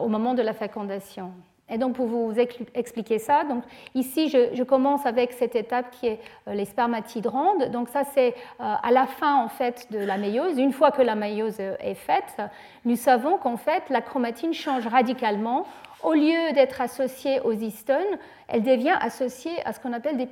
au 0.00 0.08
moment 0.08 0.34
de 0.34 0.42
la 0.42 0.52
fécondation. 0.52 1.32
Et 1.70 1.78
donc 1.78 1.96
pour 1.96 2.06
vous 2.06 2.32
expliquer 2.74 3.18
ça, 3.18 3.44
donc 3.44 3.62
ici 3.94 4.28
je, 4.28 4.62
commence 4.62 5.04
avec 5.04 5.32
cette 5.32 5.54
étape 5.54 5.90
qui 5.90 6.06
est 6.06 6.20
euh, 6.46 6.54
les 6.54 6.64
spermatides 6.64 7.26
rondes. 7.26 7.70
Donc 7.70 7.88
ça 7.88 8.04
c'est 8.14 8.34
euh, 8.60 8.74
à 8.82 8.90
la 8.90 9.06
fin 9.06 9.36
en 9.36 9.48
fait 9.48 9.86
de 9.90 9.98
la 9.98 10.16
méiose. 10.16 10.58
Une 10.58 10.72
fois 10.72 10.90
que 10.90 11.02
la 11.02 11.14
méiose 11.14 11.60
est 11.60 11.94
faite, 11.94 12.40
nous 12.84 12.96
savons 12.96 13.36
qu'en 13.36 13.56
fait 13.56 13.82
la 13.90 14.00
chromatine 14.00 14.54
change 14.54 14.86
radicalement. 14.86 15.66
Au 16.02 16.14
lieu 16.14 16.52
d'être 16.54 16.80
associée 16.80 17.40
aux 17.40 17.52
histones, 17.52 18.18
elle 18.46 18.62
devient 18.62 18.96
associée 19.00 19.60
à 19.64 19.72
ce 19.72 19.80
qu'on 19.80 19.92
appelle 19.92 20.16
des 20.16 20.28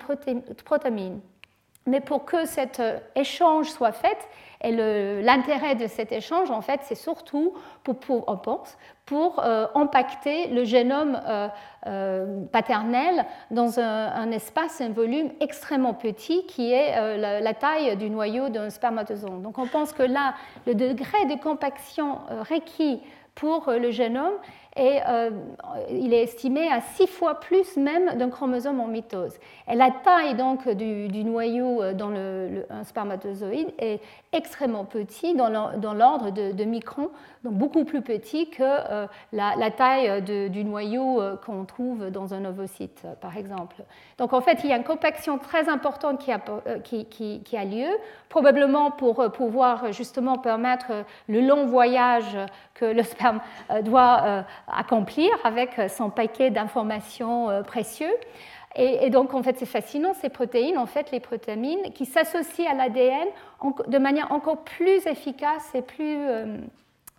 protamines. 0.65 1.21
Mais 1.87 2.01
pour 2.01 2.25
que 2.25 2.47
cet 2.47 2.81
euh, 2.81 2.99
échange 3.15 3.71
soit 3.71 3.93
fait, 3.93 4.19
et 4.67 5.23
l'intérêt 5.23 5.77
de 5.77 5.87
cet 5.87 6.11
échange, 6.11 6.51
en 6.51 6.61
fait, 6.61 6.81
c'est 6.83 6.97
surtout, 6.97 7.55
pour, 7.85 8.25
on 8.27 8.37
pense, 8.37 8.77
pour 9.05 9.39
euh, 9.39 9.69
impacter 9.77 10.49
le 10.49 10.65
génome 10.65 11.21
euh, 11.25 11.49
euh, 11.87 12.45
paternel 12.51 13.25
dans 13.53 13.79
un, 13.79 14.31
espace, 14.33 14.81
un 14.81 14.89
volume 14.89 15.31
extrêmement 15.41 15.95
petit 15.95 16.45
qui 16.47 16.73
est 16.73 17.17
la, 17.17 17.55
taille 17.55 17.97
du 17.97 18.11
noyau 18.11 18.49
d'un 18.49 18.69
spermatozoon. 18.69 19.39
Donc 19.39 19.59
on 19.59 19.69
pense 19.69 19.93
que 19.93 20.03
là, 20.03 20.35
le 20.67 20.75
degré 20.75 21.27
de 21.27 21.41
compaction 21.41 22.19
requis 22.51 23.01
pour 23.37 23.71
le 23.71 23.93
génome 23.93 24.35
et 24.77 25.01
euh, 25.09 25.31
il 25.91 26.13
est 26.13 26.23
estimé 26.23 26.71
à 26.71 26.81
six 26.81 27.07
fois 27.07 27.41
plus 27.41 27.77
même 27.77 28.19
d'un 28.19 28.29
chromosome 28.29 28.81
en 28.81 28.87
mitose. 28.87 29.33
Et 29.71 29.75
la 29.75 29.91
taille 29.91 30.35
donc 30.35 30.69
du, 30.69 31.25
noyau 31.25 31.83
euh, 31.83 31.95
dans 31.95 32.11
le, 32.11 32.67
un 32.69 32.85
spermatozoïde 32.85 33.73
est 33.79 34.01
extrêmement 34.33 34.85
petit, 34.85 35.35
dans 35.35 35.49
l'ordre 35.95 36.31
de, 36.31 36.53
de, 36.53 36.65
microns, 36.65 37.09
donc 37.43 37.55
beaucoup 37.55 37.85
plus 37.85 38.03
petit 38.03 38.51
que 38.51 38.63
euh, 38.63 39.07
la, 39.33 39.71
taille 39.71 40.23
du 40.23 40.65
noyau 40.65 41.23
qu'on 41.45 41.65
trouve 41.65 42.11
dans 42.11 42.35
un 42.35 42.45
ovocyte, 42.45 43.07
par 43.23 43.37
exemple. 43.39 43.77
Donc 44.19 44.35
en 44.35 44.43
fait, 44.43 44.59
il 44.63 44.71
y 44.71 44.73
a 44.73 44.77
une 44.77 44.85
compaction 44.85 45.39
très 45.39 45.71
importante 45.71 46.19
qui 46.19 46.31
a 47.57 47.65
lieu, 47.65 47.89
probablement 48.29 48.91
pour 48.91 49.31
pouvoir 49.33 49.93
justement 49.93 50.37
permettre 50.37 50.93
le 51.29 51.41
long 51.41 51.67
voyage 51.67 52.37
que 52.75 52.85
le 52.85 53.03
sperme 53.03 53.41
doit 53.83 54.45
accomplir 54.69 55.31
avec 55.45 55.71
son 55.91 56.11
paquet 56.11 56.51
d'informations 56.51 57.51
euh, 57.51 57.63
précieux. 57.63 58.13
Et, 58.79 59.09
donc, 59.09 59.33
en 59.33 59.43
fait, 59.43 59.57
c'est 59.59 59.65
fascinant, 59.65 60.13
ces 60.13 60.29
protéines, 60.29 60.77
en 60.77 60.85
fait, 60.85 61.11
les 61.11 61.21
protéines, 61.21 61.81
qui 61.95 62.05
s'associent 62.05 62.71
à 62.71 62.75
l'ADN 62.75 63.27
de 63.89 63.97
manière 63.97 64.31
encore 64.33 64.65
plus 64.65 65.07
efficace 65.07 65.75
et 65.75 65.81
plus, 65.81 66.19
euh, 66.19 66.59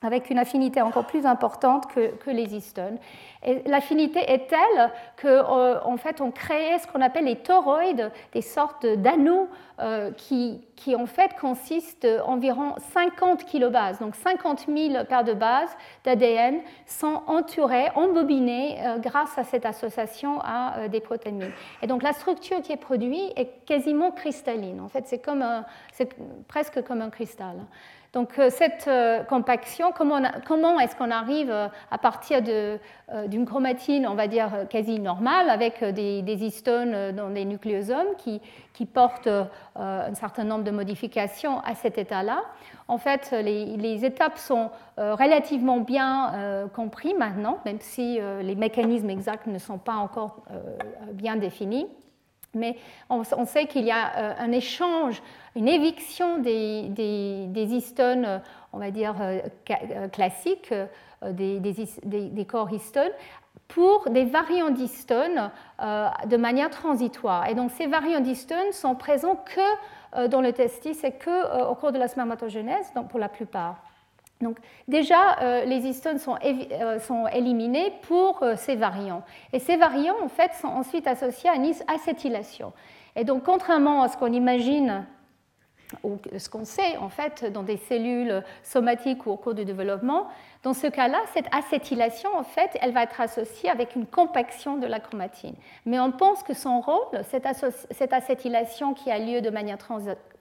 avec 0.03 0.29
une 0.29 0.37
affinité 0.37 0.81
encore 0.81 1.05
plus 1.05 1.25
importante 1.25 1.87
que, 1.87 2.29
les 2.29 2.55
histones. 2.55 2.97
L'affinité 3.65 4.19
est 4.19 4.47
telle 4.47 4.91
qu'en 5.21 5.57
euh, 5.57 5.79
en 5.83 5.97
fait, 5.97 6.21
on 6.21 6.29
crée 6.29 6.77
ce 6.79 6.85
qu'on 6.85 7.01
appelle 7.01 7.25
les 7.25 7.37
toroïdes, 7.37 8.11
des 8.33 8.41
sortes 8.41 8.85
d'anneaux 8.85 9.47
euh, 9.79 10.11
qui, 10.11 10.95
en 10.95 11.05
fait, 11.05 11.31
consistent 11.39 12.07
environ 12.25 12.75
50 12.93 13.45
kilobases. 13.45 13.99
Donc 13.99 14.15
50 14.15 14.67
000 14.67 15.05
paires 15.05 15.23
de 15.23 15.33
bases 15.33 15.75
d'ADN 16.03 16.59
sont 16.85 17.21
entourées, 17.25 17.89
embobinées 17.95 18.77
euh, 18.85 18.97
grâce 18.99 19.37
à 19.37 19.43
cette 19.43 19.65
association 19.65 20.39
à 20.41 20.87
des 20.89 20.99
protéines. 20.99 21.51
Et 21.81 21.87
donc 21.87 22.03
la 22.03 22.13
structure 22.13 22.61
qui 22.61 22.71
est 22.71 22.77
produite 22.77 23.33
est 23.35 23.65
quasiment 23.65 24.11
cristalline. 24.11 24.79
En 24.81 24.89
fait, 24.89 25.05
c'est 25.07 25.23
presque 26.47 26.83
comme 26.83 27.01
un 27.01 27.09
cristal. 27.09 27.55
Donc 28.13 28.39
euh, 28.39 28.49
cette 28.49 28.87
euh, 28.87 29.23
compaction, 29.23 29.91
comment, 29.91 30.79
est-ce 30.79 30.95
qu'on 30.95 31.11
arrive 31.11 31.51
euh, 31.51 31.67
à 31.91 31.97
partir 31.97 32.41
d'une 32.41 33.45
chromatine, 33.45 34.07
on 34.07 34.15
va 34.15 34.27
dire, 34.27 34.49
quasi 34.69 34.99
normale, 34.99 35.49
avec 35.49 35.83
des, 35.83 36.43
histones 36.43 37.11
dans 37.11 37.29
des 37.29 37.45
nucléosomes 37.45 38.15
qui, 38.17 38.41
portent 38.85 39.29
un 39.75 40.13
certain 40.13 40.43
nombre 40.43 40.63
de 40.63 40.71
modifications 40.71 41.59
à 41.61 41.73
cet 41.73 41.97
état-là 41.97 42.41
En 42.87 42.97
fait, 42.97 43.31
les, 43.31 44.05
étapes 44.05 44.37
sont 44.37 44.71
relativement 44.97 45.79
bien 45.79 46.67
comprises 46.73 47.15
maintenant, 47.17 47.59
même 47.65 47.79
si 47.79 48.19
les 48.41 48.55
mécanismes 48.55 49.09
exacts 49.09 49.47
ne 49.47 49.57
sont 49.57 49.77
pas 49.77 49.95
encore 49.95 50.43
bien 51.13 51.37
définis. 51.37 51.87
Mais 52.53 52.77
on, 53.09 53.23
sait 53.23 53.67
qu'il 53.67 53.85
y 53.85 53.91
a 53.91 54.37
un 54.39 54.51
échange, 54.51 55.21
une 55.57 55.67
éviction 55.67 56.39
des, 56.39 57.45
histones, 57.55 58.25
euh, 58.25 58.39
on 58.73 58.77
va 58.77 58.91
dire, 58.91 59.15
euh, 59.19 60.07
classiques, 60.09 60.73
des, 61.31 62.45
corps 62.47 62.71
histones, 62.71 63.11
pour 63.67 64.09
des 64.09 64.23
variants 64.23 64.69
d'histones 64.69 65.51
de 65.79 66.37
manière 66.37 66.69
transitoire. 66.69 67.49
Et 67.49 67.55
donc 67.55 67.71
ces 67.71 67.87
variants 67.87 68.21
d'histones 68.21 68.71
sont 68.71 68.95
présents 68.95 69.35
que 69.35 70.27
dans 70.27 70.39
le 70.39 70.53
testis 70.53 71.03
et 71.03 71.11
que 71.11 71.67
au 71.67 71.75
cours 71.75 71.91
de 71.91 71.97
la 71.97 72.07
spermatogenèse, 72.07 72.93
donc 72.95 73.09
pour 73.09 73.19
la 73.19 73.27
plupart. 73.27 73.81
Donc 74.41 74.57
déjà, 74.87 75.39
euh, 75.41 75.65
les 75.65 75.87
histones 75.87 76.19
sont, 76.19 76.37
euh, 76.43 76.99
sont 76.99 77.27
éliminés 77.27 77.93
pour 78.03 78.43
euh, 78.43 78.55
ces 78.55 78.75
variants. 78.75 79.23
Et 79.51 79.59
ces 79.59 79.77
variants, 79.77 80.15
en 80.23 80.27
fait, 80.27 80.53
sont 80.53 80.67
ensuite 80.67 81.07
associés 81.07 81.49
à 81.49 81.55
une 81.55 81.73
acétylation. 81.87 82.71
Et 83.15 83.23
donc, 83.23 83.43
contrairement 83.43 84.03
à 84.03 84.09
ce 84.09 84.17
qu'on 84.17 84.31
imagine 84.31 85.05
ou 86.03 86.17
ce 86.37 86.49
qu'on 86.49 86.65
sait 86.65 86.97
en 86.97 87.09
fait 87.09 87.45
dans 87.51 87.63
des 87.63 87.77
cellules 87.77 88.43
somatiques 88.63 89.25
ou 89.25 89.31
au 89.31 89.37
cours 89.37 89.53
du 89.53 89.65
développement, 89.65 90.27
dans 90.63 90.73
ce 90.73 90.87
cas-là, 90.87 91.19
cette 91.33 91.47
acétylation, 91.55 92.29
en 92.35 92.43
fait, 92.43 92.77
elle 92.81 92.91
va 92.91 93.03
être 93.03 93.21
associée 93.21 93.69
avec 93.69 93.95
une 93.95 94.05
compaction 94.05 94.77
de 94.77 94.85
la 94.85 94.99
chromatine. 94.99 95.55
Mais 95.85 95.99
on 95.99 96.11
pense 96.11 96.43
que 96.43 96.53
son 96.53 96.81
rôle, 96.81 97.23
cette, 97.29 98.13
acétylation 98.13 98.93
qui 98.93 99.11
a 99.11 99.19
lieu 99.19 99.41
de 99.41 99.49
manière 99.49 99.77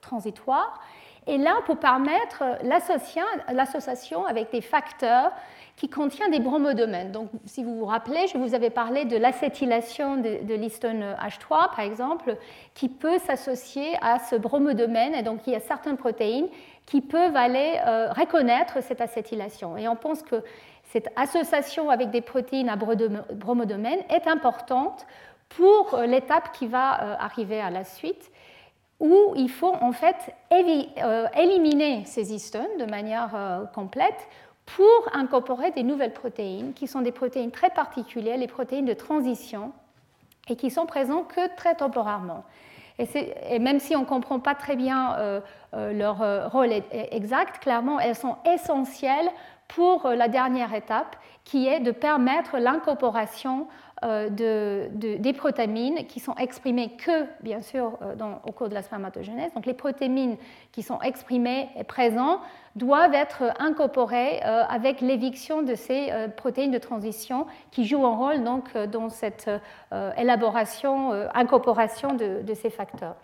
transitoire, 0.01 0.81
est 1.27 1.37
là 1.37 1.55
pour 1.65 1.77
permettre 1.77 2.43
l'association 2.63 4.25
avec 4.25 4.51
des 4.51 4.61
facteurs 4.61 5.31
qui 5.77 5.89
contiennent 5.89 6.31
des 6.31 6.39
bromodomènes. 6.39 7.11
Donc, 7.11 7.29
si 7.45 7.63
vous 7.63 7.77
vous 7.77 7.85
rappelez, 7.85 8.25
je 8.27 8.37
vous 8.39 8.55
avais 8.55 8.71
parlé 8.71 9.05
de 9.05 9.15
l'acétylation 9.15 10.17
de, 10.17 10.53
l'histone 10.55 11.15
H3, 11.23 11.69
par 11.69 11.81
exemple, 11.81 12.35
qui 12.73 12.89
peut 12.89 13.19
s'associer 13.19 13.95
à 14.01 14.17
ce 14.17 14.35
bromodomène. 14.35 15.13
Et 15.13 15.21
donc, 15.21 15.45
il 15.45 15.53
y 15.53 15.55
a 15.55 15.59
certaines 15.59 15.97
protéines 15.97 16.47
qui 16.87 17.01
peuvent 17.01 17.35
aller 17.35 17.79
euh, 17.85 18.11
reconnaître 18.11 18.81
cette 18.81 19.01
acétylation. 19.01 19.77
Et 19.77 19.87
on 19.87 19.95
pense 19.95 20.23
que 20.23 20.43
cette 20.85 21.09
association 21.15 21.91
avec 21.91 22.09
des 22.09 22.21
protéines 22.21 22.69
à 22.69 22.75
bromodomène 22.75 23.99
est 24.09 24.25
importante 24.25 25.05
pour 25.47 25.93
euh, 25.93 26.07
l'étape 26.07 26.53
qui 26.53 26.65
va 26.65 27.03
euh, 27.03 27.15
arriver 27.19 27.61
à 27.61 27.69
la 27.69 27.83
suite, 27.83 28.31
où 28.99 29.33
il 29.35 29.49
faut 29.49 29.75
en 29.79 29.91
fait 29.91 30.33
éliminer 30.49 32.03
ces 32.05 32.33
histones 32.33 32.77
de 32.79 32.85
manière 32.85 33.67
complète 33.75 34.27
pour 34.67 35.09
incorporer 35.13 35.71
des 35.71 35.83
nouvelles 35.83 36.13
protéines, 36.13 36.73
qui 36.73 36.87
sont 36.87 37.01
des 37.01 37.11
protéines 37.11 37.51
très 37.51 37.69
particulières, 37.69 38.37
les 38.37 38.47
protéines 38.47 38.85
de 38.85 38.93
transition, 38.93 39.71
et 40.49 40.55
qui 40.55 40.69
sont 40.69 40.85
présentes 40.85 41.29
que 41.29 41.55
très 41.55 41.75
temporairement. 41.75 42.43
Et, 42.99 43.59
même 43.59 43.79
si 43.79 43.95
on 43.95 44.01
ne 44.01 44.05
comprend 44.05 44.39
pas 44.39 44.55
très 44.55 44.75
bien 44.75 45.15
euh, 45.15 45.39
euh, 45.73 45.93
leur 45.93 46.21
euh, 46.21 46.47
rôle 46.47 46.69
exact, 46.91 47.59
clairement, 47.59 47.99
elles 47.99 48.15
sont 48.15 48.35
essentielles 48.45 49.29
pour 49.67 50.07
la 50.07 50.27
dernière 50.27 50.73
étape, 50.73 51.17
qui 51.43 51.67
est 51.67 51.79
de 51.79 51.91
permettre 51.91 52.57
l'incorporation 52.57 53.67
euh, 54.03 54.29
de, 54.29 54.89
des 55.17 55.33
protéines 55.33 56.05
qui 56.05 56.19
sont 56.19 56.35
exprimées 56.35 56.91
que, 56.97 57.25
bien 57.41 57.61
sûr, 57.61 57.97
euh, 58.03 58.15
au 58.45 58.51
cours 58.51 58.69
de 58.69 58.75
la 58.75 58.83
spermatogenèse. 58.83 59.51
Donc 59.55 59.65
les 59.65 59.73
protéines 59.73 60.37
qui 60.71 60.83
sont 60.83 61.01
exprimées 61.01 61.69
et 61.75 61.83
présentes 61.83 62.39
doivent 62.75 63.15
être 63.15 63.45
incorporées 63.57 64.39
euh, 64.45 64.63
avec 64.69 65.01
l'éviction 65.01 65.63
de 65.63 65.73
ces 65.73 66.11
protéines 66.35 66.69
de 66.69 66.77
transition 66.77 67.47
qui 67.71 67.85
jouent 67.85 68.05
un 68.05 68.15
rôle 68.15 68.43
donc, 68.43 68.77
dans 68.77 69.09
cette 69.09 69.49
élaboration, 70.15 71.11
incorporation 71.33 72.13
de 72.13 72.53
ces 72.53 72.69
facteurs. 72.69 73.15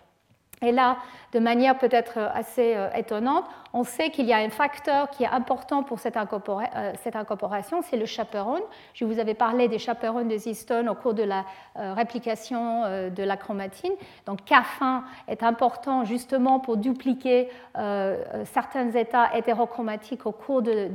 Et 0.60 0.72
là, 0.72 0.96
de 1.32 1.38
manière 1.38 1.78
peut-être 1.78 2.18
assez 2.18 2.76
étonnante, 2.96 3.44
on 3.74 3.82
sait 3.82 4.10
qu'il 4.10 4.26
y 4.26 4.32
a 4.32 4.38
un 4.38 4.50
facteur 4.50 5.10
qui 5.10 5.24
est 5.24 5.28
important 5.28 5.82
pour 5.82 5.98
cette, 5.98 6.16
euh, 6.16 6.92
incorporation, 7.14 7.82
c'est 7.82 7.96
le 7.96 8.06
chaperon. 8.06 8.60
Je 8.94 9.04
vous 9.04 9.18
avais 9.18 9.34
parlé 9.34 9.66
des 9.66 9.80
chaperons 9.80 10.22
des 10.22 10.48
histones 10.48 10.88
au 10.88 10.94
cours 10.94 11.12
de 11.12 11.24
la 11.24 11.44
euh, 11.76 11.92
réplication 11.92 12.84
de 13.10 13.22
la 13.24 13.36
chromatine. 13.36 13.92
Donc 14.26 14.42
K1 14.42 15.02
est 15.26 15.42
important 15.42 16.04
justement 16.04 16.60
pour 16.60 16.76
dupliquer 16.76 17.48
certains 17.74 18.90
états 18.92 19.36
hétérochromatiques 19.36 20.24
au 20.26 20.32
cours 20.32 20.62
de, 20.62 20.88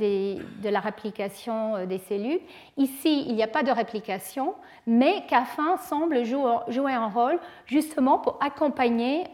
la 0.64 0.80
réplication 0.80 1.86
des 1.86 1.98
cellules. 1.98 2.40
Ici, 2.78 3.26
il 3.28 3.36
n'y 3.36 3.44
a 3.44 3.48
pas 3.48 3.64
de 3.64 3.72
réplication, 3.72 4.56
mais 4.88 5.24
K1 5.30 5.82
semble 5.82 6.24
jouer 6.24 6.94
un 6.94 7.08
rôle 7.08 7.40
justement 7.66 8.20
pour 8.20 8.38
accompagner 8.42 9.26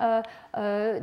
euh, 0.57 0.99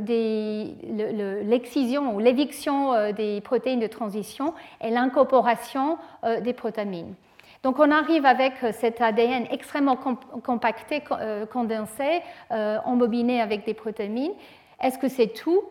l'excision 1.45 2.15
ou 2.15 2.19
l'éviction 2.19 2.95
euh, 2.95 3.13
des 3.13 3.43
protéines 3.43 3.81
de 3.81 3.87
transition 3.87 4.55
et 4.81 4.91
l'incorporation 4.91 5.99
euh, 6.25 6.41
des 6.41 6.55
protamines. 6.55 7.15
Donc 7.63 7.79
on 7.79 7.91
arrive 7.91 8.25
avec 8.25 8.55
cet 8.73 9.01
ADN 9.01 9.47
extrêmement 9.51 9.97
compacté, 9.97 11.01
condensé, 11.53 12.21
embobiné 12.51 13.41
avec 13.41 13.65
des 13.65 13.75
protamines. 13.75 14.33
Est-ce 14.83 14.99
que 14.99 15.07
c'est 15.07 15.29
tout? 15.29 15.63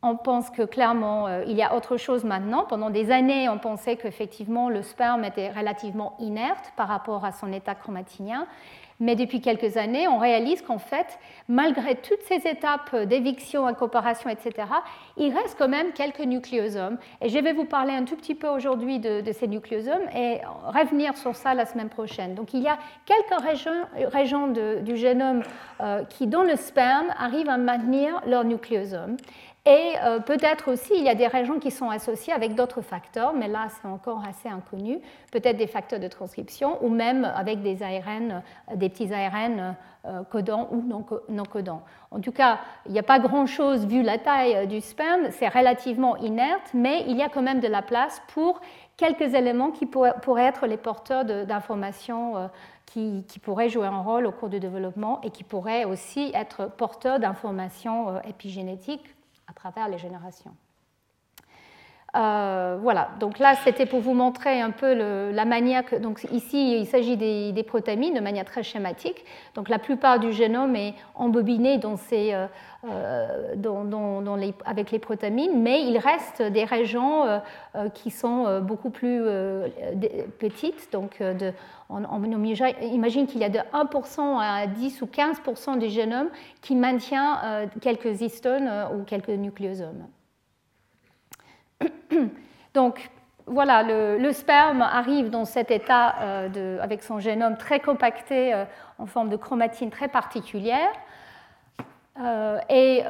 On 0.00 0.16
pense 0.16 0.48
que 0.48 0.62
clairement, 0.62 1.28
il 1.46 1.54
y 1.54 1.62
a 1.62 1.74
autre 1.74 1.98
chose 1.98 2.24
maintenant. 2.24 2.64
Pendant 2.64 2.88
des 2.88 3.10
années, 3.10 3.50
on 3.50 3.58
pensait 3.58 3.96
qu'effectivement, 3.96 4.70
le 4.70 4.80
sperme 4.80 5.24
était 5.24 5.50
relativement 5.50 6.16
inerte 6.20 6.72
par 6.74 6.88
rapport 6.88 7.26
à 7.26 7.32
son 7.32 7.52
état 7.52 7.74
chromatinien. 7.74 8.46
Mais 8.98 9.14
depuis 9.14 9.40
quelques 9.40 9.76
années, 9.76 10.08
on 10.08 10.18
réalise 10.18 10.62
qu'en 10.62 10.78
fait, 10.78 11.18
malgré 11.48 11.96
toutes 11.96 12.22
ces 12.22 12.48
étapes 12.48 12.96
d'éviction, 13.04 13.66
incorporation, 13.66 14.30
etc., 14.30 14.68
il 15.16 15.34
reste 15.34 15.56
quand 15.58 15.68
même 15.68 15.92
quelques 15.92 16.20
nucléosomes. 16.20 16.98
Et 17.20 17.28
je 17.28 17.38
vais 17.38 17.52
vous 17.52 17.64
parler 17.64 17.92
un 17.92 18.04
tout 18.04 18.16
petit 18.16 18.34
peu 18.34 18.48
aujourd'hui 18.48 18.98
de, 18.98 19.22
ces 19.32 19.48
nucléosomes 19.48 20.08
et 20.14 20.40
revenir 20.66 21.16
sur 21.16 21.34
ça 21.36 21.52
la 21.54 21.66
semaine 21.66 21.88
prochaine. 21.88 22.34
Donc 22.34 22.54
il 22.54 22.62
y 22.62 22.68
a 22.68 22.78
quelques 23.04 23.42
régions, 23.42 24.48
du 24.82 24.96
génome 24.96 25.42
euh, 25.80 26.04
qui, 26.04 26.26
dans 26.26 26.42
le 26.42 26.56
sperme, 26.56 27.06
arrivent 27.18 27.50
à 27.50 27.58
maintenir 27.58 28.20
leurs 28.26 28.44
nucléosomes. 28.44 29.16
Et 29.66 29.94
euh, 30.04 30.20
peut-être 30.20 30.70
aussi, 30.70 30.92
il 30.96 31.02
y 31.02 31.08
a 31.08 31.16
des 31.16 31.26
régions 31.26 31.58
qui 31.58 31.72
sont 31.72 31.90
associées 31.90 32.32
avec 32.32 32.54
d'autres 32.54 32.82
facteurs, 32.82 33.32
mais 33.32 33.48
là, 33.48 33.66
c'est 33.68 33.88
encore 33.88 34.22
assez 34.24 34.48
inconnu. 34.48 35.00
Peut-être 35.32 35.56
des 35.56 35.66
facteurs 35.66 35.98
de 35.98 36.06
transcription 36.06 36.78
ou 36.84 36.88
même 36.88 37.24
avec 37.24 37.62
des 37.62 37.82
ARN, 37.82 38.44
euh, 38.70 38.76
des 38.76 38.88
petits 38.88 39.12
ARN 39.12 39.74
euh, 40.04 40.22
codants 40.30 40.68
ou 40.70 40.84
non 41.28 41.42
codants. 41.42 41.82
En 42.12 42.20
tout 42.20 42.30
cas, 42.30 42.60
il 42.86 42.92
n'y 42.92 43.00
a 43.00 43.02
pas 43.02 43.18
grand-chose 43.18 43.86
vu 43.86 44.04
la 44.04 44.18
taille 44.18 44.68
du 44.68 44.80
sperme, 44.80 45.32
c'est 45.32 45.48
relativement 45.48 46.16
inerte, 46.18 46.70
mais 46.72 47.02
il 47.08 47.16
y 47.16 47.22
a 47.22 47.28
quand 47.28 47.42
même 47.42 47.58
de 47.58 47.66
la 47.66 47.82
place 47.82 48.22
pour 48.28 48.60
quelques 48.96 49.34
éléments 49.34 49.72
qui 49.72 49.86
pourraient 49.86 50.44
être 50.44 50.68
les 50.68 50.76
porteurs 50.76 51.24
d'informations 51.24 52.48
qui, 52.86 53.24
qui, 53.26 53.40
pourraient 53.40 53.68
jouer 53.68 53.86
un 53.86 54.00
rôle 54.00 54.26
au 54.26 54.32
cours 54.32 54.48
du 54.48 54.60
développement 54.60 55.20
et 55.22 55.30
qui 55.30 55.42
pourraient 55.42 55.84
aussi 55.84 56.30
être 56.34 56.70
porteurs 56.70 57.18
d'informations 57.18 58.22
épigénétiques 58.22 59.16
travers 59.56 59.88
les 59.88 59.98
générations. 59.98 60.56
Euh, 62.16 62.78
voilà, 62.80 63.10
donc 63.20 63.38
là 63.38 63.54
c'était 63.62 63.84
pour 63.84 64.00
vous 64.00 64.14
montrer 64.14 64.60
un 64.60 64.70
peu 64.70 64.94
la 65.32 65.44
manière 65.44 65.84
que. 65.84 65.96
Donc 65.96 66.26
ici 66.32 66.78
il 66.80 66.86
s'agit 66.86 67.16
des, 67.16 67.62
protamines 67.66 68.14
de 68.14 68.20
manière 68.20 68.46
très 68.46 68.62
schématique. 68.62 69.24
Donc 69.54 69.68
la 69.68 69.78
plupart 69.78 70.18
du 70.18 70.32
génome 70.32 70.76
est 70.76 70.94
embobiné 71.14 71.76
dans 71.76 71.96
ces, 71.96 72.32
euh, 72.32 72.46
euh, 72.90 74.52
avec 74.64 74.90
les 74.92 74.98
protamines, 74.98 75.60
mais 75.60 75.82
il 75.82 75.98
reste 75.98 76.40
des 76.40 76.64
régions 76.64 77.24
qui 77.92 78.10
sont 78.10 78.60
beaucoup 78.60 78.90
plus 78.90 79.22
petites. 80.38 80.90
Donc 80.92 81.20
de, 81.20 81.52
on, 81.90 82.22
imagine 82.32 83.26
qu'il 83.26 83.40
y 83.40 83.44
a 83.44 83.50
de 83.50 83.58
1% 83.74 84.38
à 84.40 84.66
10 84.66 85.02
ou 85.02 85.06
15% 85.06 85.78
du 85.78 85.88
génome 85.88 86.28
qui 86.62 86.76
maintient 86.76 87.68
quelques 87.80 88.22
histones 88.22 88.70
ou 88.94 89.02
quelques 89.02 89.28
nucléosomes. 89.28 90.06
Donc 92.74 93.10
voilà, 93.46 93.84
le, 93.84 94.32
sperme 94.32 94.82
arrive 94.82 95.30
dans 95.30 95.44
cet 95.44 95.70
état 95.70 96.16
euh, 96.20 96.78
avec 96.80 97.02
son 97.02 97.20
génome 97.20 97.56
très 97.56 97.78
compacté 97.78 98.52
euh, 98.52 98.64
en 98.98 99.06
forme 99.06 99.28
de 99.28 99.36
chromatine 99.36 99.90
très 99.90 100.08
particulière. 100.08 100.90
Euh, 102.20 102.58
et 102.70 103.02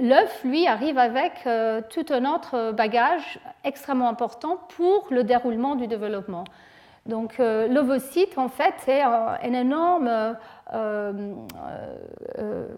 l'œuf, 0.00 0.42
lui, 0.42 0.66
arrive 0.66 0.98
avec 0.98 1.46
tout 1.90 2.06
un 2.10 2.24
autre 2.24 2.72
bagage 2.72 3.38
extrêmement 3.64 4.08
important 4.08 4.58
pour 4.76 5.06
le 5.10 5.24
déroulement 5.24 5.76
du 5.76 5.86
développement. 5.86 6.44
Donc 7.04 7.36
l'ovocyte, 7.38 8.38
en 8.38 8.48
fait, 8.48 8.74
c'est 8.78 9.02
un, 9.02 9.36
énorme 9.42 10.36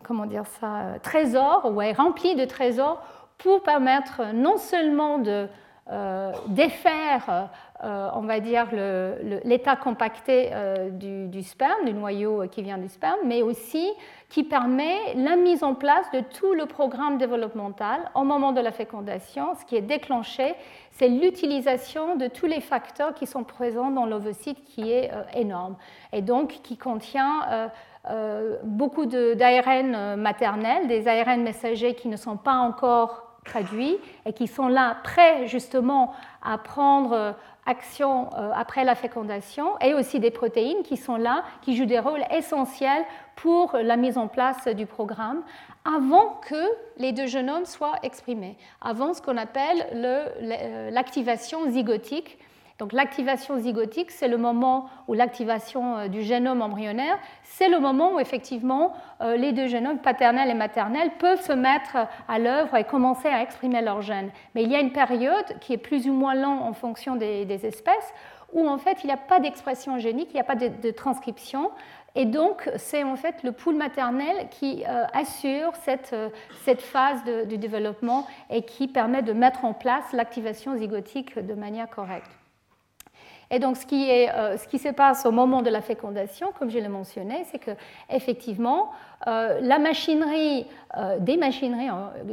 comment 0.03 0.27
dire 0.27 0.47
ça, 0.61 0.99
trésor, 1.03 1.71
ou 1.73 1.81
est 1.81 1.93
rempli 1.93 2.35
de 2.35 2.45
trésors 2.45 3.01
pour 3.39 3.63
permettre 3.63 4.35
non 4.35 4.57
seulement 4.57 5.19
de 5.19 5.49
euh, 5.91 6.33
défaire, 6.49 7.49
euh, 7.83 8.11
on 8.13 8.21
va 8.21 8.41
dire, 8.41 8.67
l'état 9.45 9.75
compacté 9.75 10.51
euh, 10.53 10.91
du, 10.91 11.43
sperme, 11.43 11.87
du 11.87 11.95
noyau 11.95 12.47
qui 12.51 12.61
vient 12.61 12.77
du 12.77 12.91
sperme, 12.91 13.21
mais 13.25 13.41
aussi 13.41 13.89
qui 14.29 14.45
permet 14.45 15.15
la 15.15 15.37
mise 15.37 15.65
en 15.65 15.75
place 15.75 16.11
de 16.11 16.21
tout 16.21 16.53
le 16.53 16.67
programme 16.67 17.17
développemental 17.17 18.01
au 18.15 18.25
moment 18.25 18.53
de 18.53 18.61
la 18.61 18.71
fécondation. 18.71 19.55
Ce 19.59 19.65
qui 19.65 19.77
est 19.77 19.83
déclenché, 19.83 20.55
c'est 20.91 21.09
l'utilisation 21.09 22.17
de 22.17 22.27
tous 22.27 22.47
les 22.47 22.61
facteurs 22.61 23.15
qui 23.15 23.27
sont 23.27 23.45
présents 23.45 23.91
dans 23.91 24.05
l'ovocyte 24.05 24.63
qui 24.65 24.93
est 24.93 25.11
énorme 25.33 25.77
et 26.13 26.21
donc 26.21 26.61
qui 26.63 26.77
contient 26.77 27.71
beaucoup 28.63 29.07
d'ARN 29.07 30.17
maternel, 30.17 30.87
des 30.87 31.09
ARN 31.09 31.43
messagers 31.43 31.95
qui 31.95 32.09
ne 32.09 32.17
sont 32.17 32.37
pas 32.37 32.57
encore 32.57 33.28
traduits 33.49 33.97
et 34.27 34.33
qui 34.33 34.47
sont 34.47 34.69
là 34.69 34.99
prêts 35.03 35.49
justement 35.49 36.15
à 36.43 36.59
prendre 36.59 37.35
action 37.67 38.31
après 38.55 38.85
la 38.85 38.95
fécondation 38.95 39.79
et 39.81 39.93
aussi 39.93 40.21
des 40.21 40.31
protéines 40.31 40.83
qui 40.83 40.97
sont 40.97 41.17
là, 41.17 41.45
qui 41.63 41.77
jouent 41.77 41.85
des 41.85 41.99
rôles 41.99 42.25
essentiels 42.31 43.05
pour 43.37 43.77
la 43.77 43.97
mise 43.97 44.17
en 44.17 44.27
place 44.27 44.67
du 44.69 44.87
programme 44.87 45.43
avant 45.85 46.41
que 46.49 46.65
les 46.97 47.13
deux 47.13 47.27
génomes 47.27 47.65
soient 47.65 47.99
exprimés, 48.03 48.57
avant 48.81 49.15
ce 49.15 49.23
qu'on 49.23 49.37
appelle 49.37 49.87
l'activation 50.93 51.71
zygotique 51.71 52.39
donc 52.79 52.93
l'activation 52.93 53.59
zygotique, 53.59 54.13
c'est 54.13 54.29
le 54.29 54.37
moment 54.37 54.89
où 55.09 55.15
l'activation 55.15 55.97
euh, 55.97 56.09
du 56.09 56.23
génome 56.23 56.63
embryonnaire, 56.63 57.19
c'est 57.43 57.69
le 57.69 57.81
moment 57.81 58.15
où 58.15 58.21
effectivement 58.21 58.93
euh, 59.21 59.37
les 59.37 59.53
deux 59.53 59.67
génomes 59.67 59.99
paternels 59.99 60.49
et 60.49 60.55
maternels 60.55 61.11
peuvent 61.19 61.43
se 61.43 61.53
mettre 61.53 61.97
à 62.29 62.39
l'œuvre 62.39 62.77
et 62.77 62.85
commencer 62.85 63.29
à 63.29 63.43
exprimer 63.43 63.83
leurs 63.83 64.03
gènes. 64.03 64.31
Mais 64.55 64.63
il 64.63 64.71
y 64.71 64.77
a 64.77 64.81
une 64.81 64.93
période 64.93 65.59
qui 65.61 65.73
est 65.73 65.79
plus 65.79 66.09
ou 66.09 66.13
moins 66.13 66.37
longue 66.37 66.63
en 66.63 66.73
fonction 66.73 67.17
des, 67.17 67.49
espèces 67.67 68.15
où 68.53 68.69
en 68.69 68.79
fait 68.79 69.03
il 69.03 69.09
n'y 69.09 69.13
a 69.13 69.17
pas 69.17 69.41
d'expression 69.41 69.99
génique, 69.99 70.29
il 70.31 70.35
n'y 70.35 70.41
a 70.41 70.45
pas 70.45 70.55
de, 70.55 70.91
transcription. 70.93 71.73
Et 72.15 72.25
donc, 72.25 72.71
c'est 72.77 73.03
en 73.03 73.17
fait 73.17 73.43
le 73.43 73.53
pool 73.53 73.75
maternel 73.75 74.49
qui 74.51 74.85
euh, 74.89 75.05
assure 75.13 75.75
cette, 75.83 76.15
cette 76.65 76.81
phase 76.81 77.23
du 77.25 77.59
développement 77.59 78.27
et 78.51 78.63
qui 78.63 78.87
permet 78.87 79.23
de 79.23 79.33
mettre 79.33 79.65
en 79.65 79.75
place 79.75 80.13
l'activation 80.13 80.77
zygotique 80.77 81.39
de 81.39 81.55
manière 81.55 81.91
correcte. 81.91 82.38
Et 83.51 83.59
donc, 83.59 83.77
ce 83.77 83.87
qui, 83.87 84.11
est, 84.11 84.31
euh, 84.31 84.57
ce 84.59 84.69
qui 84.69 84.79
se 84.79 84.89
passe 84.89 85.25
au 85.25 85.31
moment 85.31 85.63
de 85.63 85.71
la 85.71 85.81
fécondation, 85.81 86.53
comme 86.59 86.71
je 86.71 86.79
l'ai 86.79 86.89
mentionné, 86.89 87.45
c'est 87.51 87.59
que 87.59 87.71
effectivement, 88.11 88.91
euh, 89.27 89.59
la 89.63 89.79
machinerie, 89.79 90.67
euh, 90.97 91.19
des 91.19 91.37
machineries 91.37 91.89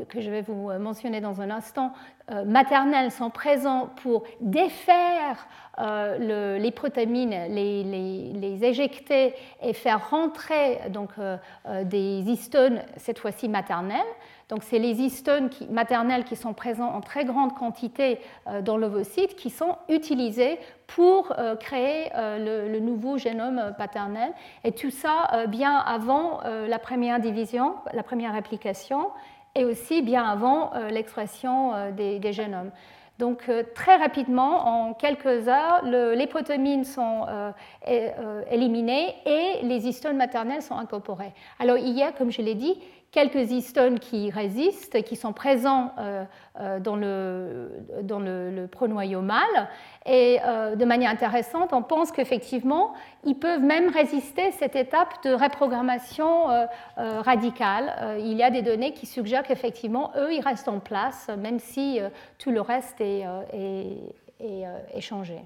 que 0.09 0.19
je 0.19 0.29
vais 0.29 0.41
vous 0.41 0.71
mentionner 0.79 1.21
dans 1.21 1.41
un 1.41 1.51
instant, 1.51 1.93
maternelles 2.45 3.11
sont 3.11 3.29
présentes 3.29 3.95
pour 4.01 4.23
défaire 4.41 5.47
les 6.19 6.71
protéines, 6.71 7.53
les, 7.53 7.83
les, 7.83 8.33
les, 8.33 8.65
éjecter 8.65 9.33
et 9.61 9.73
faire 9.73 10.09
rentrer 10.09 10.79
donc, 10.89 11.11
des 11.83 12.23
histones, 12.25 12.81
cette 12.97 13.19
fois-ci 13.19 13.47
maternelles. 13.49 14.01
Donc, 14.49 14.61
c'est 14.63 14.77
les 14.77 15.01
histones 15.01 15.49
maternelles 15.71 16.23
qui 16.23 16.35
sont 16.35 16.53
présents 16.53 16.89
en 16.89 17.01
très 17.01 17.25
grande 17.25 17.55
quantité 17.55 18.19
euh, 18.47 18.61
dans 18.61 18.77
l'ovocyte 18.77 19.35
qui 19.35 19.49
sont 19.49 19.75
utilisées 19.89 20.59
pour 20.85 21.33
euh, 21.39 21.55
créer 21.55 22.11
euh, 22.15 22.69
le, 22.69 22.79
nouveau 22.79 23.17
génome 23.17 23.73
paternel. 23.77 24.31
Et 24.63 24.71
tout 24.71 24.91
ça 24.91 25.45
bien 25.47 25.75
avant 25.77 26.41
la 26.43 26.77
première 26.77 27.19
division, 27.19 27.75
la 27.93 28.03
première 28.03 28.33
réplication, 28.33 29.07
et 29.55 29.65
aussi 29.65 30.01
bien 30.01 30.23
avant 30.23 30.71
l'expression 30.91 31.71
des, 31.95 32.33
génomes. 32.33 32.71
Donc 33.19 33.49
très 33.73 33.95
rapidement, 33.95 34.67
en 34.67 34.93
quelques 34.93 35.47
heures, 35.47 35.83
les 35.85 36.27
protéines 36.27 36.83
sont 36.83 37.25
éliminées 38.51 39.15
et 39.25 39.63
les 39.63 39.87
histones 39.87 40.17
maternelles 40.17 40.61
sont 40.61 40.75
incorporées. 40.75 41.33
Alors 41.59 41.77
il 41.77 41.97
y 41.97 42.03
a, 42.03 42.11
comme 42.11 42.31
je 42.31 42.41
l'ai 42.41 42.55
dit, 42.55 42.77
quelques 43.15 43.51
histones 43.51 43.97
qui 43.97 44.29
résistent, 44.29 45.01
qui 45.01 45.15
sont 45.15 45.31
présents 45.31 45.93
euh, 45.97 46.25
euh, 46.59 46.81
dans 46.81 46.97
le, 46.97 47.71
dans 48.01 48.19
le, 48.19 48.67
pronoyau 48.69 49.21
mâle. 49.21 49.69
Et 50.05 50.39
euh, 50.43 50.75
de 50.75 50.83
manière 50.83 51.11
intéressante, 51.11 51.71
on 51.71 51.81
pense 51.81 52.11
qu'effectivement, 52.11 52.93
ils 53.23 53.39
peuvent 53.39 53.63
même 53.63 53.87
résister 53.87 54.51
cette 54.51 54.75
étape 54.75 55.23
de 55.23 55.31
reprogrammation 55.31 56.47
radicale. 56.97 58.17
il 58.19 58.33
y 58.33 58.43
a 58.43 58.51
des 58.51 58.61
données 58.61 58.91
qui 58.91 59.05
suggèrent 59.05 59.43
qu'effectivement, 59.43 60.11
eux, 60.17 60.33
ils 60.33 60.41
restent 60.41 60.67
en 60.67 60.79
place, 60.79 61.29
même 61.37 61.59
si 61.59 61.99
tout 62.37 62.51
le 62.51 62.59
reste 62.59 62.99
est, 62.99 63.23
est, 63.53 64.65
est 64.93 65.01
changé. 65.01 65.39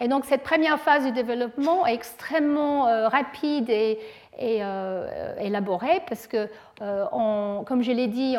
Et 0.00 0.08
donc 0.08 0.24
cette 0.24 0.42
première 0.42 0.80
phase 0.80 1.04
du 1.04 1.12
développement 1.12 1.86
est 1.86 1.94
extrêmement 1.94 3.08
rapide 3.08 3.70
et, 3.70 3.98
et 4.38 4.58
euh, 4.62 5.34
élaboré 5.38 6.02
parce 6.08 6.26
que, 6.26 6.48
euh, 6.82 7.62
comme 7.64 7.82
je 7.82 7.92
l'ai 7.92 8.08
dit, 8.08 8.36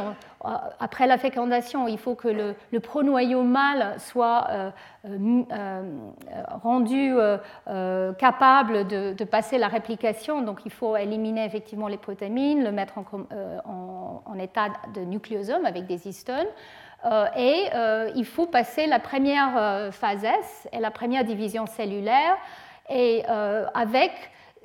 après 0.80 1.08
la 1.08 1.18
fécondation, 1.18 1.88
il 1.88 1.98
faut 1.98 2.16
que 2.16 2.28
le, 2.28 2.80
pronoyau 2.80 3.44
mâle 3.44 3.96
soit 4.00 4.48
euh, 4.50 5.44
rendu 6.62 7.16
capable 8.18 8.88
de, 8.88 9.24
passer 9.24 9.58
la 9.58 9.68
réplication. 9.68 10.42
Donc 10.42 10.62
il 10.66 10.72
faut 10.72 10.96
éliminer 10.96 11.46
effectivement 11.46 11.88
les 11.88 11.98
protéines, 11.98 12.64
le 12.64 12.72
mettre 12.72 12.98
en, 12.98 14.24
en 14.26 14.40
état 14.40 14.68
de 14.94 15.02
nucléosome 15.02 15.66
avec 15.66 15.86
des 15.86 16.08
histones. 16.08 16.48
et 17.38 17.70
il 18.16 18.26
faut 18.26 18.48
passer 18.48 18.88
la 18.88 19.00
première 19.00 19.94
phase 19.94 20.24
S 20.24 20.68
et 20.72 20.80
la 20.80 20.92
première 20.92 21.24
division 21.24 21.66
cellulaire 21.66 22.38
et 22.90 23.24
avec 23.74 24.12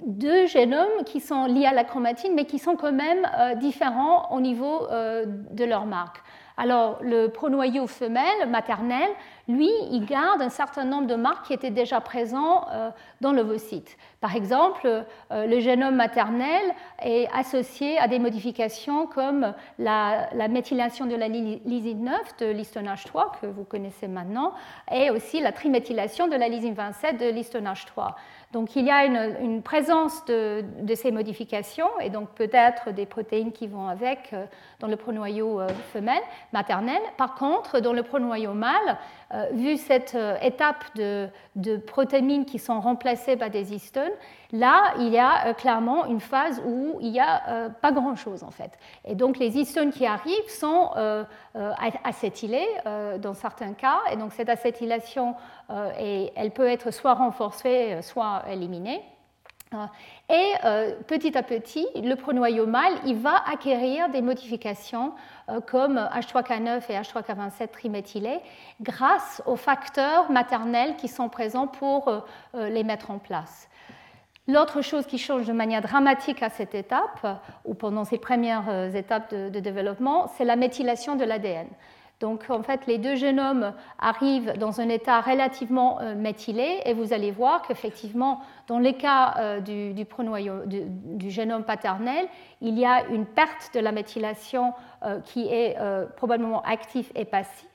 deux 0.06 0.46
génomes 0.46 1.04
qui 1.04 1.20
sont 1.20 1.46
liés 1.46 1.66
à 1.66 1.72
la 1.72 1.84
chromatine, 1.84 2.32
mais 2.34 2.44
qui 2.44 2.58
sont 2.58 2.76
quand 2.76 2.92
même 2.92 3.26
euh, 3.38 3.54
différents 3.54 4.30
au 4.32 4.40
niveau 4.40 4.88
euh, 4.90 5.24
de 5.26 5.64
leur 5.64 5.86
marque. 5.86 6.22
Alors, 6.56 6.98
le 7.00 7.28
pronoyau 7.28 7.86
femelle, 7.86 8.46
maternel, 8.48 9.08
lui, 9.48 9.70
il 9.90 10.04
garde 10.04 10.42
un 10.42 10.50
certain 10.50 10.84
nombre 10.84 11.06
de 11.06 11.14
marques 11.14 11.46
qui 11.46 11.54
étaient 11.54 11.70
déjà 11.70 12.02
présents 12.02 12.66
euh, 12.70 12.90
dans 13.22 13.32
l'ovocyte. 13.32 13.96
Par 14.20 14.36
exemple, 14.36 15.06
le 15.30 15.60
génome 15.60 15.94
maternel 15.94 16.60
est 17.02 17.26
associé 17.34 17.96
à 17.98 18.08
des 18.08 18.18
modifications 18.18 19.06
comme 19.06 19.54
la, 19.78 20.28
méthylation 20.48 21.06
de 21.06 21.14
la 21.14 21.28
lysine 21.28 22.04
9 22.04 22.36
de 22.40 22.46
l'histonage 22.50 23.04
3, 23.04 23.32
que 23.40 23.46
vous 23.46 23.64
connaissez 23.64 24.08
maintenant, 24.08 24.52
et 24.92 25.08
aussi 25.08 25.40
la 25.40 25.52
triméthylation 25.52 26.28
de 26.28 26.36
la 26.36 26.48
lysine 26.48 26.74
27 26.74 27.16
de 27.18 27.30
l'histonage 27.30 27.86
3. 27.86 28.16
Donc 28.52 28.74
il 28.74 28.84
y 28.84 28.90
a 28.90 29.04
une, 29.04 29.62
présence 29.62 30.24
de, 30.24 30.64
ces 30.94 31.12
modifications 31.12 31.88
et 32.00 32.10
donc 32.10 32.30
peut-être 32.30 32.90
des 32.90 33.06
protéines 33.06 33.52
qui 33.52 33.68
vont 33.68 33.86
avec 33.86 34.32
euh, 34.32 34.44
dans 34.80 34.88
le 34.88 34.96
pronoyau 34.96 35.60
femelle, 35.92 36.22
maternel. 36.52 37.00
Par 37.16 37.36
contre, 37.36 37.78
dans 37.78 37.92
le 37.92 38.02
pronoyau 38.02 38.52
mâle, 38.52 38.74
euh, 38.88 38.94
vu 39.52 39.76
cette 39.76 40.14
euh, 40.14 40.36
étape 40.42 40.84
de, 40.96 41.28
protéines 41.86 42.44
qui 42.44 42.58
sont 42.58 42.80
remplacées 42.80 43.36
par 43.36 43.50
des 43.50 43.72
histones, 43.72 44.10
là, 44.52 44.94
il 44.98 45.08
y 45.08 45.18
a 45.18 45.46
euh, 45.46 45.54
clairement 45.54 46.06
une 46.06 46.20
phase 46.20 46.60
où 46.66 46.98
il 47.00 47.12
n'y 47.12 47.20
a 47.20 47.70
pas 47.80 47.92
grand-chose 47.92 48.42
en 48.42 48.50
fait. 48.50 48.72
Et 49.04 49.14
donc 49.14 49.38
les 49.38 49.56
histones 49.56 49.90
qui 49.90 50.06
arrivent 50.06 50.48
sont 50.48 50.90
acétylées 52.04 52.68
dans 53.18 53.34
certains 53.34 53.72
cas, 53.72 54.00
et 54.10 54.16
donc 54.16 54.32
cette 54.32 54.48
acétylation, 54.48 55.34
elle 55.68 56.50
peut 56.52 56.66
être 56.66 56.90
soit 56.90 57.14
renforcée, 57.14 57.98
soit 58.02 58.42
éliminée. 58.50 59.02
Et 60.28 60.52
petit 61.06 61.38
à 61.38 61.44
petit, 61.44 61.86
le 61.94 62.14
pronoyau 62.14 62.66
mâle, 62.66 62.94
il 63.06 63.16
va 63.16 63.36
acquérir 63.48 64.08
des 64.08 64.20
modifications 64.20 65.12
euh, 65.50 65.60
comme 65.60 65.96
H3K9 65.96 66.82
et 66.88 66.94
H3K27 66.94 67.68
triméthylés 67.68 68.40
grâce 68.80 69.42
aux 69.46 69.56
facteurs 69.56 70.30
maternels 70.30 70.96
qui 70.96 71.08
sont 71.08 71.28
présents 71.28 71.66
pour 71.66 72.08
euh, 72.08 72.20
euh, 72.54 72.68
les 72.68 72.84
mettre 72.84 73.10
en 73.10 73.18
place. 73.18 73.68
L'autre 74.48 74.82
chose 74.82 75.06
qui 75.06 75.18
change 75.18 75.46
de 75.46 75.52
manière 75.52 75.82
dramatique 75.82 76.42
à 76.42 76.50
cette 76.50 76.74
étape, 76.74 77.24
ou 77.64 77.74
pendant 77.74 78.04
ces 78.04 78.18
premières 78.18 78.96
étapes 78.96 79.32
de 79.32 79.60
développement, 79.60 80.26
c'est 80.36 80.44
la 80.44 80.56
méthylation 80.56 81.14
de 81.14 81.24
l'ADN. 81.24 81.68
Donc 82.20 82.44
en 82.50 82.62
fait, 82.62 82.86
les 82.86 82.98
deux 82.98 83.16
génomes 83.16 83.72
arrivent 83.98 84.52
dans 84.58 84.82
un 84.82 84.90
état 84.90 85.22
relativement 85.22 86.00
euh, 86.00 86.14
méthylé 86.14 86.80
et 86.84 86.92
vous 86.92 87.14
allez 87.14 87.30
voir 87.30 87.62
qu'effectivement, 87.62 88.42
dans 88.68 88.78
les 88.78 88.92
cas 88.92 89.34
euh, 89.38 89.60
du, 89.60 91.30
génome 91.30 91.64
paternel, 91.64 92.26
il 92.60 92.78
y 92.78 92.84
a 92.84 93.06
une 93.06 93.24
perte 93.24 93.70
de 93.74 93.80
la 93.80 93.90
méthylation 93.90 94.74
euh, 95.02 95.20
qui 95.20 95.48
est 95.48 95.76
probablement 96.16 96.62
active 96.62 97.10
et 97.14 97.24
passive. 97.24 97.68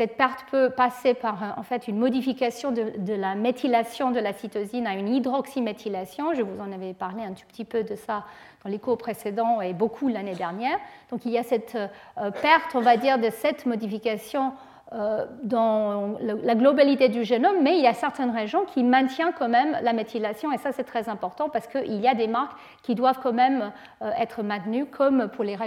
Cette 0.00 0.16
perte 0.16 0.46
peut 0.50 0.70
passer 0.70 1.12
par 1.12 1.58
en 1.58 1.62
fait, 1.62 1.86
une 1.86 1.98
modification 1.98 2.72
de, 2.72 3.12
la 3.12 3.34
méthylation 3.34 4.10
de 4.10 4.18
la 4.18 4.32
cytosine 4.32 4.86
à 4.86 4.94
une 4.94 5.08
hydroxyméthylation. 5.08 6.32
Je 6.32 6.40
vous 6.40 6.58
en 6.58 6.72
avais 6.72 6.94
parlé 6.94 7.22
un 7.22 7.34
tout 7.34 7.44
petit 7.46 7.66
peu 7.66 7.82
de 7.82 7.94
ça 7.96 8.24
dans 8.64 8.70
les 8.70 8.78
cours 8.78 8.96
précédents 8.96 9.60
et 9.60 9.74
beaucoup 9.74 10.08
l'année 10.08 10.34
dernière. 10.34 10.78
Donc 11.10 11.26
il 11.26 11.32
y 11.32 11.36
a 11.36 11.42
cette 11.42 11.74
euh, 11.74 12.30
perte, 12.30 12.74
on 12.74 12.80
va 12.80 12.96
dire, 12.96 13.18
de 13.18 13.28
cette 13.28 13.66
modification 13.66 14.54
euh, 14.94 15.26
dans 15.42 16.16
la 16.22 16.54
globalité 16.54 17.10
du 17.10 17.22
génome, 17.22 17.56
mais 17.62 17.76
il 17.76 17.82
y 17.82 17.86
a 17.86 17.92
certaines 17.92 18.34
régions 18.34 18.64
qui 18.64 18.82
maintiennent 18.82 19.34
quand 19.38 19.50
même 19.50 19.76
la 19.82 19.92
méthylation, 19.92 20.50
et 20.50 20.56
ça 20.56 20.72
c'est 20.72 20.84
très 20.84 21.10
important 21.10 21.50
parce 21.50 21.66
qu'il 21.66 22.00
y 22.00 22.08
a 22.08 22.14
des 22.14 22.26
marques 22.26 22.58
qui 22.82 22.94
doivent 22.94 23.20
quand 23.22 23.34
même 23.34 23.70
euh, 24.00 24.10
être 24.18 24.42
maintenues, 24.42 24.86
comme 24.86 25.28
pour 25.28 25.44
les 25.44 25.58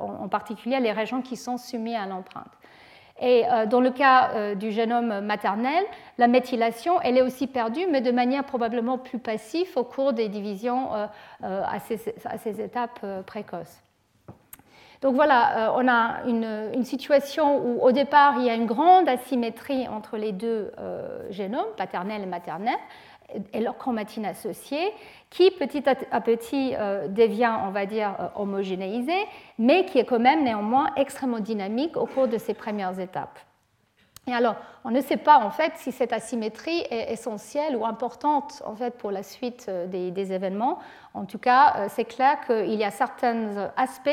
en 0.00 0.28
particulier 0.28 0.78
les 0.78 0.92
régions 0.92 1.20
qui 1.20 1.36
sont 1.36 1.58
soumises 1.58 1.96
à 1.96 2.06
l'empreinte. 2.06 2.59
Et 3.20 3.44
euh, 3.46 3.66
dans 3.66 3.80
le 3.80 3.90
cas 3.90 4.30
euh, 4.34 4.54
du 4.54 4.72
génome 4.72 5.20
maternel, 5.20 5.84
la 6.16 6.26
méthylation, 6.26 7.00
elle 7.02 7.18
est 7.18 7.22
aussi 7.22 7.46
perdue, 7.46 7.86
mais 7.90 8.00
de 8.00 8.10
manière 8.10 8.44
probablement 8.44 8.96
plus 8.96 9.18
passive 9.18 9.68
au 9.76 9.84
cours 9.84 10.14
des 10.14 10.28
divisions 10.28 10.88
euh, 10.94 11.62
à 11.64 11.78
ces, 11.80 12.60
étapes 12.60 13.04
précoces. 13.26 13.82
Donc 15.02 15.14
voilà, 15.14 15.72
on 15.76 15.88
a 15.88 16.20
une, 16.26 16.84
situation 16.84 17.56
où 17.56 17.80
au 17.82 17.90
départ 17.90 18.34
il 18.36 18.44
y 18.44 18.50
a 18.50 18.54
une 18.54 18.66
grande 18.66 19.08
asymétrie 19.08 19.88
entre 19.88 20.18
les 20.18 20.32
deux 20.32 20.72
génomes, 21.30 21.64
paternel 21.78 22.22
et 22.22 22.26
maternel, 22.26 22.76
et 23.52 23.60
leur 23.60 23.76
chromatine 23.76 24.24
associée, 24.24 24.92
qui 25.30 25.50
petit 25.50 25.82
à 25.88 26.20
petit 26.20 26.72
devient, 27.08 27.54
on 27.64 27.70
va 27.70 27.86
dire, 27.86 28.30
homogénéisée, 28.34 29.24
mais 29.58 29.84
qui 29.84 29.98
est 29.98 30.04
quand 30.04 30.18
même 30.18 30.44
néanmoins 30.44 30.90
extrêmement 30.96 31.40
dynamique 31.40 31.96
au 31.96 32.06
cours 32.06 32.28
de 32.28 32.38
ces 32.38 32.54
premières 32.54 32.98
étapes. 32.98 33.38
Et 34.26 34.32
alors, 34.32 34.56
on 34.84 34.90
ne 34.90 35.00
sait 35.00 35.16
pas 35.16 35.38
en 35.38 35.50
fait 35.50 35.72
si 35.76 35.92
cette 35.92 36.12
asymétrie 36.12 36.84
est 36.90 37.12
essentielle 37.12 37.76
ou 37.76 37.84
importante 37.84 38.62
en 38.64 38.74
fait 38.74 38.96
pour 38.96 39.10
la 39.10 39.22
suite 39.22 39.66
euh, 39.68 39.86
des, 39.86 40.32
événements. 40.32 40.78
En 41.12 41.24
tout 41.24 41.38
cas, 41.38 41.74
euh, 41.76 41.86
c'est 41.88 42.04
clair 42.04 42.38
qu'il 42.46 42.74
y 42.74 42.84
a 42.84 42.90
certains 42.90 43.70
aspects 43.76 44.10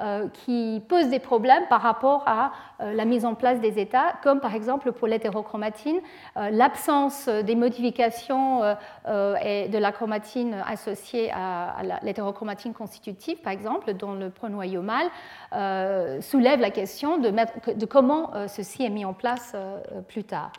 euh, 0.00 0.28
qui 0.28 0.82
posent 0.88 1.08
des 1.08 1.18
problèmes 1.18 1.64
par 1.68 1.82
rapport 1.82 2.24
à 2.26 2.52
la 2.80 3.04
mise 3.04 3.24
en 3.24 3.34
place 3.34 3.60
des 3.60 3.78
états, 3.80 4.14
comme 4.22 4.40
par 4.40 4.54
exemple 4.54 4.92
pour 4.92 5.08
l'hétérochromatine, 5.08 5.98
l'absence 6.36 7.28
des 7.28 7.56
modifications 7.56 8.60
de 9.04 9.78
la 9.78 9.90
chromatine 9.90 10.62
associée 10.64 11.32
à 11.34 11.74
l'hétérochromatine 12.02 12.72
constitutive, 12.72 13.38
par 13.38 13.52
exemple, 13.52 13.94
dans 13.94 14.14
le 14.14 14.30
pronoyau 14.30 14.82
mâle, 14.82 15.08
soulève 16.22 16.60
la 16.60 16.70
question 16.70 17.18
de, 17.18 17.30
de 17.72 17.86
comment 17.86 18.30
ceci 18.46 18.84
est 18.84 18.90
mis 18.90 19.04
en 19.04 19.12
place 19.12 19.56
plus 20.08 20.24
tard. 20.24 20.50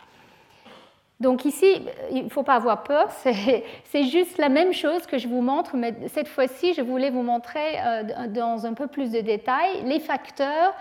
Donc 1.19 1.43
ici, 1.43 1.65
il 2.11 2.23
ne 2.23 2.29
faut 2.29 2.43
pas 2.43 2.55
avoir 2.55 2.83
peur, 2.83 3.09
c'est 3.83 4.03
juste 4.05 4.37
la 4.37 4.47
même 4.47 4.71
chose 4.71 5.05
que 5.05 5.17
je 5.17 5.27
vous 5.27 5.41
montre, 5.41 5.75
mais 5.75 5.93
cette 6.07 6.29
fois-ci, 6.29 6.73
je 6.73 6.81
voulais 6.81 7.09
vous 7.09 7.23
montrer 7.23 7.77
euh, 7.85 8.27
dans 8.27 8.65
un 8.65 8.73
peu 8.73 8.87
plus 8.87 9.11
de 9.11 9.19
détails 9.19 9.83
les 9.83 9.99
facteurs 9.99 10.73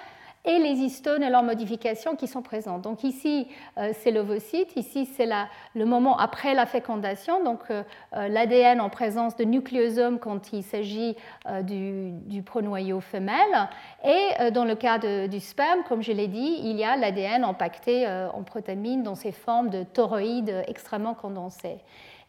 et 0.49 0.59
les 0.59 0.81
histones 0.81 1.23
et 1.23 1.29
leurs 1.29 1.43
modifications 1.43 2.17
qui 2.17 2.27
sont 2.27 2.41
présentes. 2.41 2.83
Donc 2.83 3.05
ici, 3.05 3.47
euh, 3.77 3.93
c'est 4.01 4.11
l'ovocyte, 4.11 4.75
ici, 4.77 5.05
c'est 5.05 5.29
le 5.75 5.85
moment 5.85 6.17
après 6.17 6.55
la 6.55 6.65
fécondation, 6.65 7.45
donc 7.45 7.61
euh, 7.71 7.83
euh, 8.15 8.29
l'ADN 8.29 8.81
en 8.81 8.89
présence 8.89 9.37
de 9.37 9.45
nucléosome 9.45 10.19
quand 10.19 10.53
il 10.55 10.63
s'agit 10.63 11.17
du, 11.63 12.43
pronoyau 12.43 13.01
femelle. 13.01 13.69
Et 14.05 14.51
dans 14.53 14.65
le 14.65 14.75
cas 14.75 14.99
du 14.99 15.41
sperme, 15.41 15.83
comme 15.87 16.03
je 16.03 16.13
l'ai 16.13 16.29
dit, 16.29 16.61
il 16.63 16.77
y 16.77 16.85
a 16.85 16.97
l'ADN 16.97 17.45
empaqueté 17.45 18.07
en 18.07 18.43
protamine 18.43 19.03
dans 19.03 19.15
ces 19.15 19.33
formes 19.33 19.69
de 19.69 19.83
toroïdes 19.83 20.65
extrêmement 20.67 21.15
condensées. 21.15 21.79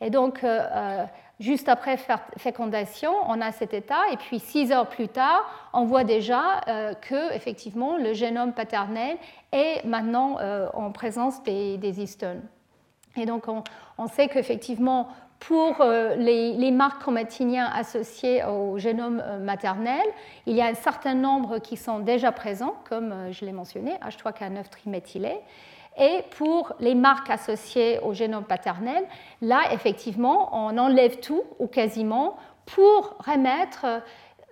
Et 0.02 0.10
donc, 0.10 0.44
Juste 1.40 1.70
après 1.70 1.98
fécondation, 2.36 3.12
on 3.28 3.40
a 3.40 3.54
cet 3.54 3.74
état, 3.74 4.02
et 4.12 4.18
puis 4.18 4.40
six 4.40 4.74
heures 4.74 4.90
plus 4.90 5.08
tard, 5.08 5.50
on 5.72 5.86
voit 5.86 6.04
déjà 6.04 6.60
euh, 6.68 6.94
que 6.94 7.34
effectivement 7.34 7.96
le 7.96 8.14
génome 8.14 8.52
paternel 8.52 9.16
est 9.54 9.86
maintenant 9.86 10.38
euh, 10.42 10.68
en 10.74 10.92
présence 10.92 11.42
des, 11.44 12.02
histones. 12.02 12.42
Et 13.16 13.26
donc 13.26 13.46
on, 13.48 14.08
sait 14.08 14.28
qu'effectivement 14.28 15.08
pour 15.40 15.80
euh, 15.80 16.16
les, 16.16 16.72
marques 16.72 17.00
chromatiniens 17.00 17.72
associées 17.74 18.44
au 18.44 18.78
génome 18.78 19.24
maternel, 19.40 20.04
il 20.46 20.58
y 20.58 20.62
a 20.62 20.66
un 20.66 20.74
certain 20.74 21.14
nombre 21.14 21.60
qui 21.60 21.78
sont 21.78 22.00
déjà 22.00 22.34
présents, 22.34 22.76
comme 22.90 23.32
je 23.32 23.46
l'ai 23.46 23.54
mentionné, 23.54 23.94
H3K9 24.06 24.68
triméthylé. 24.70 25.38
Et 26.00 26.24
pour 26.38 26.74
les 26.80 26.96
marques 26.96 27.30
associées 27.30 28.00
au 28.00 28.14
génome 28.14 28.46
paternel, 28.46 29.04
là, 29.42 29.60
effectivement, 29.74 30.50
on 30.54 30.78
enlève 30.78 31.20
tout 31.20 31.44
ou 31.60 31.68
quasiment 31.68 32.38
pour 32.66 33.18
remettre 33.26 33.86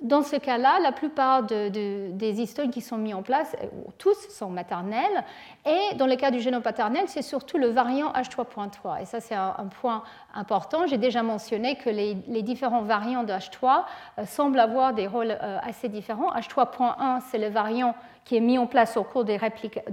dans 0.01 0.21
ce 0.21 0.35
cas-là, 0.35 0.79
la 0.79 0.91
plupart 0.91 1.43
des 1.43 2.11
histones 2.21 2.69
qui 2.69 2.81
sont 2.81 2.97
mis 2.97 3.15
en 3.15 3.23
place, 3.23 3.55
euh, 3.61 3.67
tous 3.97 4.15
sont 4.29 4.49
maternelles. 4.49 5.23
Et 5.65 5.95
dans 5.95 6.05
le 6.05 6.15
cas 6.15 6.29
du 6.29 6.39
génome 6.39 6.61
paternel, 6.61 7.05
c'est 7.07 7.23
surtout 7.23 7.57
le 7.57 7.67
variant 7.69 8.11
H3.3. 8.11 9.01
Et 9.01 9.05
ça, 9.05 9.19
c'est 9.19 9.33
un, 9.33 9.53
point 9.81 10.03
important. 10.35 10.85
J'ai 10.85 10.99
déjà 10.99 11.23
mentionné 11.23 11.75
que 11.75 11.89
les, 11.89 12.13
différents 12.43 12.83
variants 12.83 13.23
de 13.23 13.33
H3 13.33 13.85
euh, 14.19 14.25
semblent 14.25 14.59
avoir 14.59 14.93
des 14.93 15.07
rôles 15.07 15.35
euh, 15.41 15.57
assez 15.63 15.89
différents. 15.89 16.31
H3.1, 16.35 17.21
c'est 17.31 17.39
le 17.39 17.49
variant 17.49 17.95
qui 18.27 18.35
est 18.35 18.41
mis 18.41 18.57
en 18.57 18.67
place 18.67 18.97
au 18.97 19.03
cours 19.03 19.23
de 19.23 19.37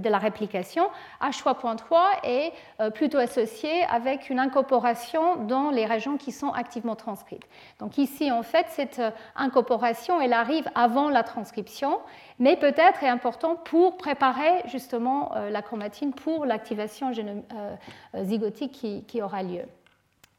la 0.09 0.17
réplication. 0.17 0.89
H3.3 1.21 1.97
est 2.23 2.51
plutôt 2.91 3.17
associé 3.17 3.83
avec 3.85 4.29
une 4.29 4.39
incorporation 4.39 5.37
dans 5.45 5.69
les 5.69 5.85
régions 5.85 6.17
qui 6.17 6.33
sont 6.33 6.49
activement 6.49 6.95
transcrites. 6.95 7.47
Donc 7.79 7.97
ici, 7.97 8.31
en 8.31 8.43
fait, 8.43 8.65
cette 8.69 9.01
incorporation 9.37 10.19
elle 10.21 10.33
arrive 10.33 10.67
avant 10.75 11.09
la 11.09 11.23
transcription, 11.23 11.99
mais 12.39 12.55
peut-être 12.57 13.03
est 13.03 13.09
important 13.09 13.55
pour 13.55 13.97
préparer 13.97 14.63
justement 14.65 15.35
euh, 15.35 15.49
la 15.49 15.61
chromatine 15.61 16.13
pour 16.13 16.45
l'activation 16.45 17.11
euh, 17.11 18.23
zygotique 18.23 19.05
qui, 19.07 19.21
aura 19.21 19.43
lieu. 19.43 19.63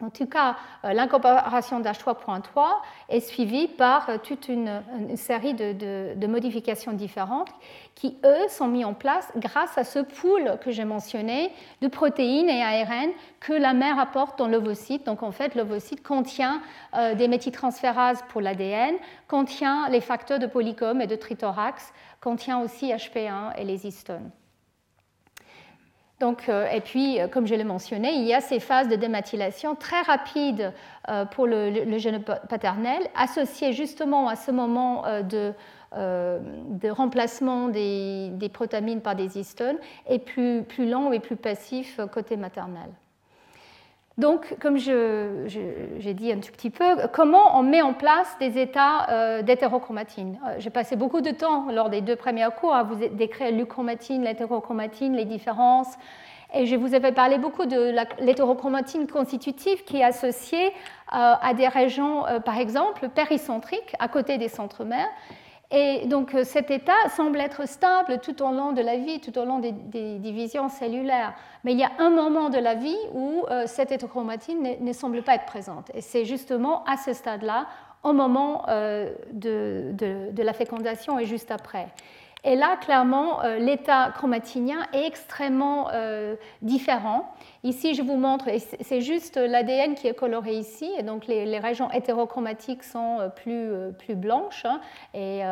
En 0.03 0.11
tout 0.11 0.27
cas, 0.27 0.57
euh, 0.85 0.93
l'incorporation 0.93 1.81
d'H3.3 1.81 2.43
est 3.09 3.21
suivie 3.21 3.67
par 3.67 4.11
euh, 4.11 4.19
toute 4.23 4.49
une, 4.49 4.83
série 5.17 5.55
de, 5.55 6.27
modifications 6.27 6.93
différentes 6.93 7.49
qui, 7.95 8.19
eux, 8.23 8.49
sont 8.51 8.69
mis 8.69 8.85
en 8.85 8.93
place 8.93 9.33
grâce 9.39 9.79
à 9.79 9.85
ce 9.85 10.01
pool 10.01 10.59
que 10.61 10.71
j'ai 10.71 10.85
mentionné 10.85 11.51
de 11.81 11.89
protéines 11.89 12.51
et 12.51 12.63
ARN 12.63 13.11
que 13.41 13.55
la 13.55 13.73
mère 13.73 13.99
apporte 13.99 14.39
dans 14.39 14.49
l'ovocyte. 14.49 15.07
Donc, 15.07 15.23
en 15.23 15.33
fait, 15.33 15.55
l'ovocyte 15.55 16.03
contient 16.03 16.61
euh, 16.95 17.15
des 17.15 17.27
méthyltransférases 17.27 18.23
pour 18.29 18.43
l'ADN, 18.43 18.97
contient 19.29 19.89
les 19.89 20.03
facteurs 20.03 20.39
de 20.39 20.47
polycom 20.47 21.01
et 21.01 21.07
de 21.07 21.17
trithorax, 21.17 21.95
contient 22.21 22.61
aussi 22.61 22.93
HP1 22.93 23.57
et 23.57 23.65
les 23.65 23.87
histones. 23.87 24.31
Donc, 26.19 26.49
euh, 26.49 26.67
et 26.71 26.81
puis, 26.81 27.21
euh, 27.21 27.29
comme 27.29 27.47
je 27.47 27.55
l'ai 27.55 27.65
mentionné, 27.65 28.15
il 28.15 28.25
y 28.25 28.33
a 28.33 28.41
ces 28.41 28.59
phases 28.59 28.89
de 28.89 28.97
démathylation 28.97 29.75
très 29.75 30.01
rapides 30.01 30.73
euh, 31.11 31.27
pour 31.27 31.47
le, 31.47 31.71
le, 31.71 32.19
paternel, 32.49 33.03
associées 33.15 33.75
justement 33.75 34.29
à 34.29 34.37
ce 34.37 34.51
moment 34.51 35.05
de, 35.23 35.53
remplacement 36.91 37.69
des, 37.69 38.51
protamines 38.53 39.03
par 39.03 39.15
des 39.15 39.39
histones, 39.39 39.77
et 40.09 40.19
plus, 40.19 40.63
plus 40.63 40.89
lent 40.89 41.13
et 41.13 41.21
plus 41.21 41.37
passif 41.37 42.01
côté 42.13 42.37
maternel. 42.37 42.89
Donc, 44.19 44.57
comme 44.61 44.79
j'ai 44.79 46.15
dit 46.15 46.33
un 46.33 46.41
tout 46.41 46.51
petit 46.51 46.71
peu, 46.71 46.85
comment 47.13 47.59
on 47.59 47.63
met 47.63 47.83
en 47.83 47.93
place 47.93 48.35
des 48.41 48.59
états 48.59 49.11
euh, 49.11 49.43
d'hétérochromatine? 49.43 50.39
Euh, 50.47 50.55
J'ai 50.59 50.71
passé 50.71 50.97
beaucoup 50.97 51.21
de 51.21 51.33
temps 51.33 51.71
lors 51.71 51.91
des 51.91 52.01
deux 52.01 52.17
premiers 52.17 52.49
cours 52.59 52.75
à 52.75 52.83
vous 52.83 52.95
décrire 52.95 53.53
l'euchromatine, 53.53 54.23
l'hétérochromatine, 54.23 55.15
les 55.15 55.27
différences. 55.27 55.95
Et 56.55 56.65
je 56.65 56.77
vous 56.77 56.95
avais 56.95 57.13
parlé 57.13 57.37
beaucoup 57.37 57.67
de 57.67 57.95
l'hétérochromatine 58.25 59.07
constitutive 59.07 59.85
qui 59.85 59.99
est 59.99 60.05
associée 60.05 60.69
euh, 60.69 60.71
à 61.11 61.53
des 61.53 61.69
régions, 61.69 62.25
par 62.43 62.59
exemple, 62.59 63.11
péricentriques, 63.11 63.95
à 63.99 64.09
côté 64.09 64.39
des 64.39 64.49
centres 64.49 64.85
mères. 64.85 65.11
Et 65.73 66.07
donc 66.07 66.35
cet 66.45 66.71
état 66.71 67.09
semble 67.17 67.41
être 67.41 67.67
stable 67.67 68.21
tout 68.21 68.41
au 68.43 68.53
long 68.53 68.73
de 68.73 68.83
la 68.83 68.99
vie, 68.99 69.21
tout 69.21 69.37
au 69.37 69.45
long 69.45 69.59
des, 69.59 69.73
divisions 69.73 70.69
cellulaires. 70.69 71.35
Mais 71.65 71.73
il 71.73 71.79
y 71.79 71.85
a 71.85 71.91
un 71.99 72.11
moment 72.11 72.51
de 72.51 72.59
la 72.59 72.75
vie 72.75 72.97
où 73.13 73.45
euh, 73.51 73.65
cette 73.67 73.91
hétérochromatine 73.91 74.77
ne, 74.81 74.93
semble 74.93 75.23
pas 75.23 75.35
être 75.35 75.47
présente. 75.47 75.91
Et 75.95 76.01
c'est 76.01 76.25
justement 76.25 76.85
à 76.85 76.97
ce 76.97 77.13
stade-là, 77.13 77.67
au 78.07 78.13
moment 78.13 78.65
euh, 78.69 79.13
de, 79.33 80.43
la 80.43 80.53
fécondation 80.53 81.19
et 81.19 81.27
juste 81.27 81.51
après. 81.51 81.89
Et 82.45 82.55
là, 82.55 82.77
clairement, 82.77 83.43
euh, 83.43 83.59
l'état 83.59 84.13
chromatinien 84.15 84.87
est 84.93 85.07
extrêmement 85.07 85.89
euh, 85.93 86.37
différent. 86.63 87.35
Ici, 87.65 87.95
je 87.95 88.03
vous 88.03 88.17
montre, 88.17 88.47
c'est 88.81 89.01
juste 89.01 89.37
l'ADN 89.37 89.95
qui 89.95 90.07
est 90.07 90.15
coloré 90.15 90.55
ici, 90.55 90.91
et 90.99 91.03
donc 91.03 91.27
les, 91.27 91.59
régions 91.59 91.91
hétérochromatiques 91.91 92.85
sont 92.85 93.21
euh, 93.21 93.29
plus, 93.29 93.93
plus 93.99 94.15
blanches 94.15 94.65
hein, 94.65 94.81
et, 95.15 95.43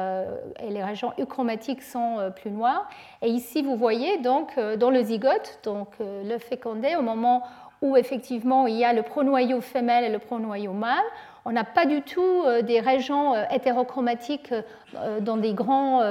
les 0.68 0.82
régions 0.82 1.12
euchromatiques 1.18 1.82
sont 1.82 2.32
plus 2.36 2.50
noires. 2.50 2.88
Et 3.22 3.28
ici, 3.28 3.62
vous 3.62 3.76
voyez 3.76 4.18
donc 4.18 4.58
dans 4.78 4.90
le 4.90 5.02
zygote, 5.02 5.60
donc 5.62 5.88
le 6.00 6.38
fécondé, 6.38 6.96
au 6.96 7.02
moment 7.02 7.42
où 7.84 7.96
effectivement 7.96 8.66
il 8.66 8.76
y 8.76 8.84
a 8.84 8.92
le 8.92 9.02
pronoyau 9.02 9.60
femelle 9.60 10.04
et 10.04 10.08
le 10.08 10.18
pronoyau 10.18 10.72
mâle, 10.72 11.04
on 11.44 11.52
n'a 11.52 11.64
pas 11.64 11.86
du 11.86 12.02
tout 12.02 12.42
euh, 12.44 12.62
des 12.62 12.80
régions 12.80 13.34
euh, 13.34 13.44
hétérochromatiques 13.50 14.52
euh, 14.96 15.20
dans 15.20 15.36
des 15.36 15.52
grands 15.52 16.02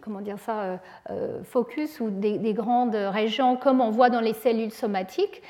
comment 0.00 0.20
dire 0.20 0.38
ça, 0.38 0.78
focus 1.44 2.00
ou 2.00 2.10
des, 2.10 2.52
grandes 2.52 2.94
régions 2.94 3.56
comme 3.56 3.80
on 3.80 3.90
voit 3.90 4.10
dans 4.10 4.20
les 4.20 4.32
cellules 4.32 4.72
somatiques. 4.72 5.42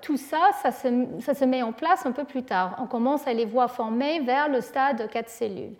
Tout 0.00 0.16
ça, 0.16 0.38
ça 0.62 0.72
se, 0.72 1.44
met 1.44 1.62
en 1.62 1.72
place 1.72 2.06
un 2.06 2.12
peu 2.12 2.24
plus 2.24 2.42
tard. 2.42 2.76
On 2.80 2.86
commence 2.86 3.26
à 3.26 3.34
les 3.34 3.44
voir 3.44 3.70
former 3.70 4.20
vers 4.20 4.48
le 4.48 4.60
stade 4.62 5.08
4 5.10 5.28
cellules. 5.28 5.74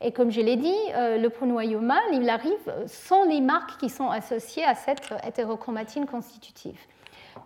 Et 0.00 0.12
comme 0.12 0.30
je 0.30 0.40
l'ai 0.40 0.56
dit, 0.56 0.76
le 0.94 1.28
pronoyau 1.28 1.80
mâle, 1.80 1.98
il 2.12 2.28
arrive 2.30 2.72
sans 2.86 3.24
les 3.24 3.40
marques 3.40 3.78
qui 3.80 3.88
sont 3.88 4.08
associées 4.08 4.64
à 4.64 4.76
cette 4.76 5.12
hétérochromatine 5.26 6.06
constitutive. 6.06 6.78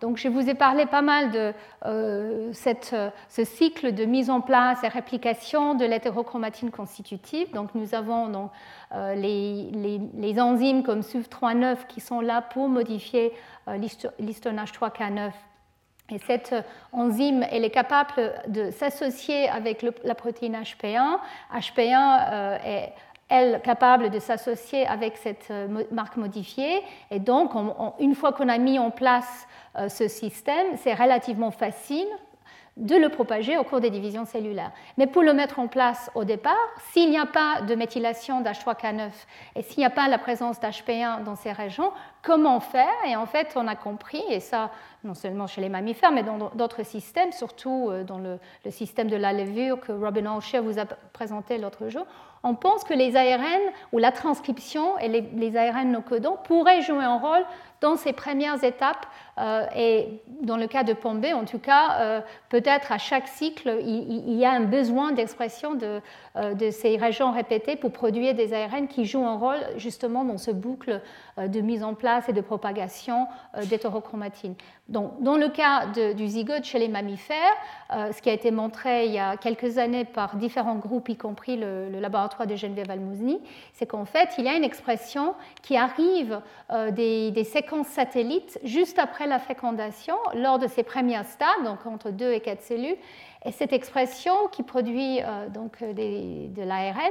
Donc 0.01 0.17
je 0.17 0.29
vous 0.29 0.49
ai 0.49 0.55
parlé 0.55 0.87
pas 0.87 1.03
mal 1.03 1.31
de 1.31 1.53
euh, 1.85 2.51
cette, 2.53 2.97
ce 3.29 3.45
cycle 3.45 3.93
de 3.93 4.05
mise 4.05 4.31
en 4.31 4.41
place 4.41 4.83
et 4.83 4.89
réplication 4.89 5.75
de 5.75 5.85
l'hétérochromatine 5.85 6.71
constitutive. 6.71 7.53
Donc 7.53 7.75
nous 7.75 7.95
avons 7.95 8.29
donc, 8.29 8.51
les, 9.17 9.71
les, 10.15 10.41
enzymes 10.41 10.83
comme 10.83 11.01
SUV39 11.01 11.87
qui 11.89 12.01
sont 12.01 12.21
là 12.21 12.43
pour 12.43 12.69
modifier 12.69 13.33
l'histone 14.19 14.57
H3K9 14.57 15.31
et 16.11 16.19
cette 16.19 16.55
enzyme, 16.93 17.45
elle 17.51 17.65
est 17.65 17.71
capable 17.71 18.35
de 18.49 18.71
s'associer 18.71 19.49
avec 19.49 19.85
la 20.05 20.15
protéine 20.15 20.57
HP1. 20.57 21.19
HP1 21.55 22.61
est 22.65 22.93
elle 23.33 23.63
capable 23.63 24.11
de 24.11 24.19
s'associer 24.19 24.87
avec 24.87 25.17
cette 25.17 25.51
euh, 25.51 25.85
marque 25.91 26.19
modifiée. 26.19 26.83
Et 27.11 27.19
donc, 27.19 27.53
une 27.99 28.15
fois 28.15 28.33
qu'on 28.33 28.49
a 28.51 28.59
mis 28.59 28.79
en 28.79 28.91
place 28.91 29.49
euh, 29.79 29.89
ce 29.89 30.07
système, 30.07 30.77
c'est 30.77 30.93
relativement 30.93 31.51
facile 31.51 32.07
de 32.77 32.97
le 32.97 33.11
propager 33.11 33.59
au 33.59 33.65
cours 33.65 33.81
des 33.81 33.91
divisions 33.91 34.25
cellulaires. 34.25 34.73
Mais 34.97 35.07
pour 35.07 35.23
le 35.23 35.35
mettre 35.35 35.59
en 35.59 35.69
place 35.69 36.11
au 36.15 36.25
départ, 36.25 36.57
s'il 36.91 37.11
n'y 37.11 37.19
a 37.19 37.27
pas 37.27 37.61
de 37.63 37.75
méthylation 37.75 38.41
d'H3K9 38.41 39.11
et 39.57 39.63
s'il 39.63 39.79
n'y 39.79 39.85
a 39.85 39.91
pas 39.91 40.09
la 40.09 40.19
présence 40.19 40.59
d'HP1 40.59 41.23
dans 41.25 41.37
ces 41.37 41.53
régions, 41.53 41.93
comment 42.23 42.61
faire? 42.61 42.93
Et 43.07 43.15
en 43.15 43.27
fait, 43.27 43.53
on 43.57 43.67
a 43.67 43.77
compris, 43.77 44.23
et 44.31 44.41
ça 44.41 44.71
non 45.05 45.15
seulement 45.15 45.47
chez 45.47 45.61
les 45.61 45.69
mammifères, 45.69 46.13
mais 46.13 46.23
dans 46.23 46.51
d'autres 46.55 46.85
systèmes, 46.85 47.33
surtout 47.33 47.89
euh, 47.91 48.05
dans 48.05 48.19
le, 48.19 48.39
système 48.71 49.09
de 49.09 49.17
la 49.17 49.33
levure 49.33 49.81
que 49.81 49.93
Robin 49.93 50.27
Alscher 50.27 50.61
vous 50.61 50.79
a 50.79 50.87
présenté 51.13 51.59
l'autre 51.59 51.89
jour, 51.89 52.07
on 52.43 52.55
pense 52.55 52.85
que 52.85 52.95
les 52.95 53.17
ARN 53.17 53.61
ou 53.93 53.99
la 53.99 54.13
transcription 54.13 54.99
et 54.99 55.09
les, 55.09 55.57
ARN 55.57 55.93
no 55.93 56.01
codons 56.01 56.37
pourraient 56.45 56.83
jouer 56.83 57.05
un 57.05 57.19
rôle 57.19 57.45
dans 57.83 57.97
ces 57.97 58.13
premières 58.13 58.65
étapes. 58.65 59.07
Euh, 59.39 59.65
et 59.75 60.21
dans 60.43 60.59
le 60.59 60.67
cas 60.67 60.85
de 60.85 60.93
Pombé, 60.93 61.33
en 61.33 61.45
tout 61.45 61.59
cas, 61.59 62.01
euh, 62.01 62.21
peut-être 62.51 62.93
à 62.93 62.99
chaque 62.99 63.29
cycle, 63.29 63.79
il, 63.81 64.35
y 64.35 64.45
a 64.45 64.53
un 64.53 64.61
besoin 64.61 65.13
d'expression 65.13 65.75
de, 65.75 66.01
de, 66.55 66.71
ces 66.71 66.97
régions 66.97 67.33
répétées 67.33 67.77
pour 67.77 67.93
produire 67.93 68.35
des 68.35 68.53
ARN 68.53 68.89
qui 68.89 69.07
jouent 69.07 69.27
un 69.27 69.37
rôle 69.37 69.61
justement 69.77 70.25
dans 70.25 70.39
ce 70.39 70.51
boucle 70.51 71.01
de 71.39 71.61
mise 71.61 71.83
en 71.83 71.95
place 71.95 72.29
et 72.29 72.35
de 72.35 72.43
propagation 72.43 73.27
d'hétérochromatine. 73.65 74.55
Donc, 74.93 75.23
dans 75.23 75.39
le 75.39 75.49
cas 75.49 75.87
du 75.87 76.29
zygote 76.29 76.65
chez 76.65 76.79
les 76.79 76.89
mammifères, 76.89 77.37
euh, 77.93 78.13
ce 78.13 78.21
qui 78.21 78.29
a 78.29 78.33
été 78.35 78.51
montré 78.51 79.07
il 79.07 79.13
y 79.13 79.19
a 79.19 79.39
quelques 79.39 79.79
années 79.79 80.05
par 80.05 80.37
différents 80.37 80.77
groupes, 80.77 81.09
y 81.09 81.17
compris 81.17 81.57
le, 81.57 81.89
laboratoire 81.99 82.47
de 82.47 82.57
Geneviève 82.57 82.91
Almouzny, 82.91 83.41
c'est 83.73 83.87
qu'en 83.87 84.05
fait, 84.05 84.31
il 84.37 84.45
y 84.45 84.49
a 84.49 84.55
une 84.55 84.65
expression 84.65 85.35
qui 85.63 85.79
arrive 85.79 86.41
euh, 86.71 86.91
des, 86.91 87.45
séquences 87.45 87.72
satellites 87.85 88.59
juste 88.65 88.99
après 88.99 89.27
la 89.27 89.39
fécondation, 89.39 90.17
lors 90.35 90.59
de 90.59 90.67
ces 90.67 90.83
premiers 90.83 91.23
stades, 91.25 91.65
donc 91.65 91.87
entre 91.87 92.11
2 92.11 92.33
et 92.33 92.41
4 92.41 92.63
cellules. 92.63 92.97
Et 93.45 93.53
cette 93.53 93.73
expression 93.73 94.33
qui 94.53 94.63
produit 94.63 95.21
euh, 95.23 95.49
donc 95.49 95.83
de 95.83 96.63
l'ARN 96.63 97.11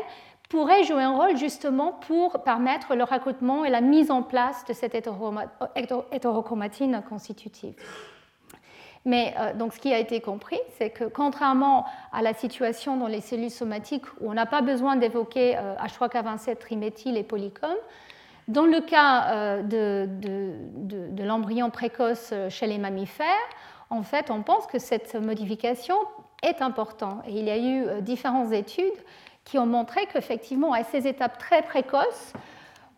pourrait 0.49 0.83
jouer 0.83 1.03
un 1.03 1.15
rôle 1.15 1.37
justement 1.37 1.93
pour 1.93 2.43
permettre 2.43 2.95
le 2.95 3.03
recrutement 3.03 3.65
et 3.65 3.69
la 3.69 3.81
mise 3.81 4.11
en 4.11 4.21
place 4.21 4.63
de 4.65 4.73
cette 4.73 4.93
hétérochromatine 4.95 7.01
constitutive. 7.07 7.73
Mais 9.05 9.33
euh, 9.39 9.53
donc, 9.53 9.73
ce 9.73 9.79
qui 9.79 9.93
a 9.93 9.97
été 9.97 10.21
compris, 10.21 10.59
c'est 10.77 10.91
que 10.91 11.05
contrairement 11.05 11.85
à 12.11 12.21
la 12.21 12.33
situation 12.33 12.97
dans 12.97 13.07
les 13.07 13.21
cellules 13.21 13.49
somatiques 13.49 14.05
où 14.19 14.29
on 14.29 14.33
n'a 14.33 14.45
pas 14.45 14.61
besoin 14.61 14.95
d'évoquer 14.95 15.55
H3K27 15.55 16.51
euh, 16.51 16.55
triméthyle 16.55 17.17
et 17.17 17.23
polycom, 17.23 17.73
dans 18.51 18.65
le 18.65 18.81
cas 18.81 19.31
euh, 19.31 19.63
de, 19.63 21.23
l'embryon 21.23 21.69
précoce 21.69 22.33
chez 22.49 22.67
les 22.67 22.77
mammifères, 22.77 23.25
en 23.89 24.03
fait, 24.03 24.31
on 24.31 24.41
pense 24.41 24.67
que 24.67 24.79
cette 24.79 25.15
modification 25.15 25.95
est 26.43 26.61
importante. 26.61 27.23
Et 27.27 27.39
il 27.39 27.45
y 27.45 27.51
a 27.51 27.57
eu 27.57 28.01
différentes 28.01 28.51
études 28.53 28.97
qui 29.43 29.57
ont 29.57 29.65
montré 29.65 30.05
qu'effectivement, 30.07 30.73
à 30.73 30.83
ces 30.83 31.07
étapes 31.07 31.37
très 31.37 31.61
précoces, 31.61 32.33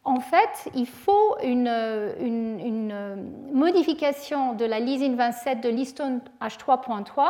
en 0.05 0.19
fait, 0.19 0.69
il 0.75 0.85
faut 0.85 1.37
une, 1.43 1.69
modification 3.53 4.53
de 4.53 4.65
la 4.65 4.79
lysine 4.79 5.15
27 5.15 5.61
de 5.61 5.69
l'histone 5.69 6.21
H3.3. 6.41 7.29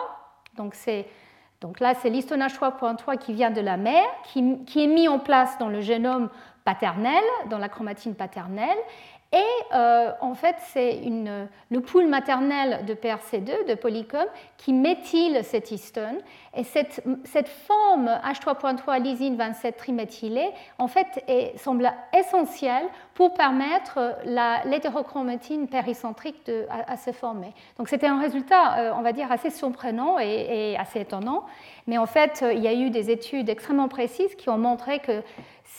Donc, 0.56 1.80
là, 1.80 1.94
c'est 1.94 2.10
l'histone 2.10 2.42
H3.3 2.42 3.18
qui 3.18 3.34
vient 3.34 3.52
de 3.52 3.62
la 3.62 3.78
mère, 3.78 4.06
qui, 4.24 4.40
est 4.40 4.88
mis 4.88 5.08
en 5.08 5.20
place 5.20 5.58
dans 5.60 5.70
le 5.70 5.82
génome 5.82 6.30
paternel, 6.64 7.24
dans 7.50 7.58
la 7.58 7.70
chromatine 7.70 8.16
paternelle, 8.16 8.78
et 9.34 9.74
euh, 9.74 10.12
en 10.22 10.36
fait, 10.36 10.58
c'est 10.60 11.02
le 11.72 11.82
pool 11.82 12.06
maternel 12.06 12.86
de 12.86 12.94
PRC2, 12.94 13.68
de 13.68 13.74
Polycom, 13.74 14.28
qui 14.58 14.74
méthyle 14.74 15.40
cet 15.44 15.72
histone. 15.72 16.20
Et 16.56 16.64
cette, 16.64 17.02
forme 17.66 18.12
H3.3 18.24 19.02
lysine 19.02 19.36
27 19.36 19.76
triméthylée, 19.76 20.52
en 20.78 20.88
fait, 20.88 21.26
semble 21.58 21.92
essentielle 22.16 22.86
pour 23.16 23.34
permettre 23.34 24.18
l'hétérochromatine 24.66 25.68
péricentrique 25.68 26.52
à, 26.70 26.96
se 26.98 27.12
former. 27.12 27.54
Donc, 27.80 27.90
c'était 27.90 28.06
un 28.06 28.20
résultat, 28.20 28.78
euh, 28.78 28.94
on 28.96 29.02
va 29.02 29.14
dire, 29.14 29.32
assez 29.32 29.50
surprenant 29.50 30.20
et, 30.20 30.78
assez 30.78 31.00
étonnant. 31.00 31.44
Mais 31.88 31.98
en 31.98 32.06
fait, 32.06 32.46
il 32.54 32.62
y 32.62 32.68
a 32.68 32.74
eu 32.74 32.92
des 32.92 33.10
études 33.10 33.50
extrêmement 33.50 33.88
précises 33.88 34.36
qui 34.36 34.50
ont 34.50 34.60
montré 34.60 35.00
que 35.00 35.24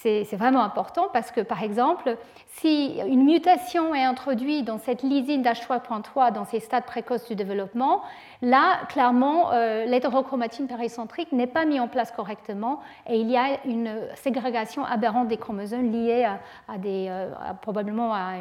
c'est 0.03 0.36
vraiment 0.36 0.62
important 0.62 1.09
parce 1.12 1.30
que, 1.30 1.40
par 1.40 1.62
exemple, 1.62 2.16
si 2.47 3.01
une 3.09 3.24
mutation 3.24 3.95
est 3.95 4.05
introduite 4.05 4.66
dans 4.66 4.78
cette 4.78 5.03
lysine 5.03 5.42
d'H3.3 5.42 6.32
dans 6.32 6.45
ces 6.45 6.61
stades 6.61 6.84
précoces 6.84 7.26
du 7.26 7.34
développement, 7.34 8.03
là, 8.42 8.80
clairement, 8.88 9.53
euh, 9.53 9.86
l'hétérochromatine 9.86 10.66
péricentrique 10.66 11.32
n'est 11.32 11.47
pas 11.47 11.64
mise 11.64 11.80
en 11.80 11.88
place 11.88 12.12
correctement 12.12 12.80
et 13.09 13.18
il 13.18 13.30
y 13.30 13.36
a 13.36 13.64
une 13.64 13.90
ségrégation 14.16 14.84
aberrante 14.84 15.28
des 15.28 15.38
chromosomes 15.38 15.90
liée 15.90 16.28
à, 16.68 16.78
des, 16.78 17.07
euh, 17.09 17.30
probablement 17.62 18.12
à, 18.12 18.34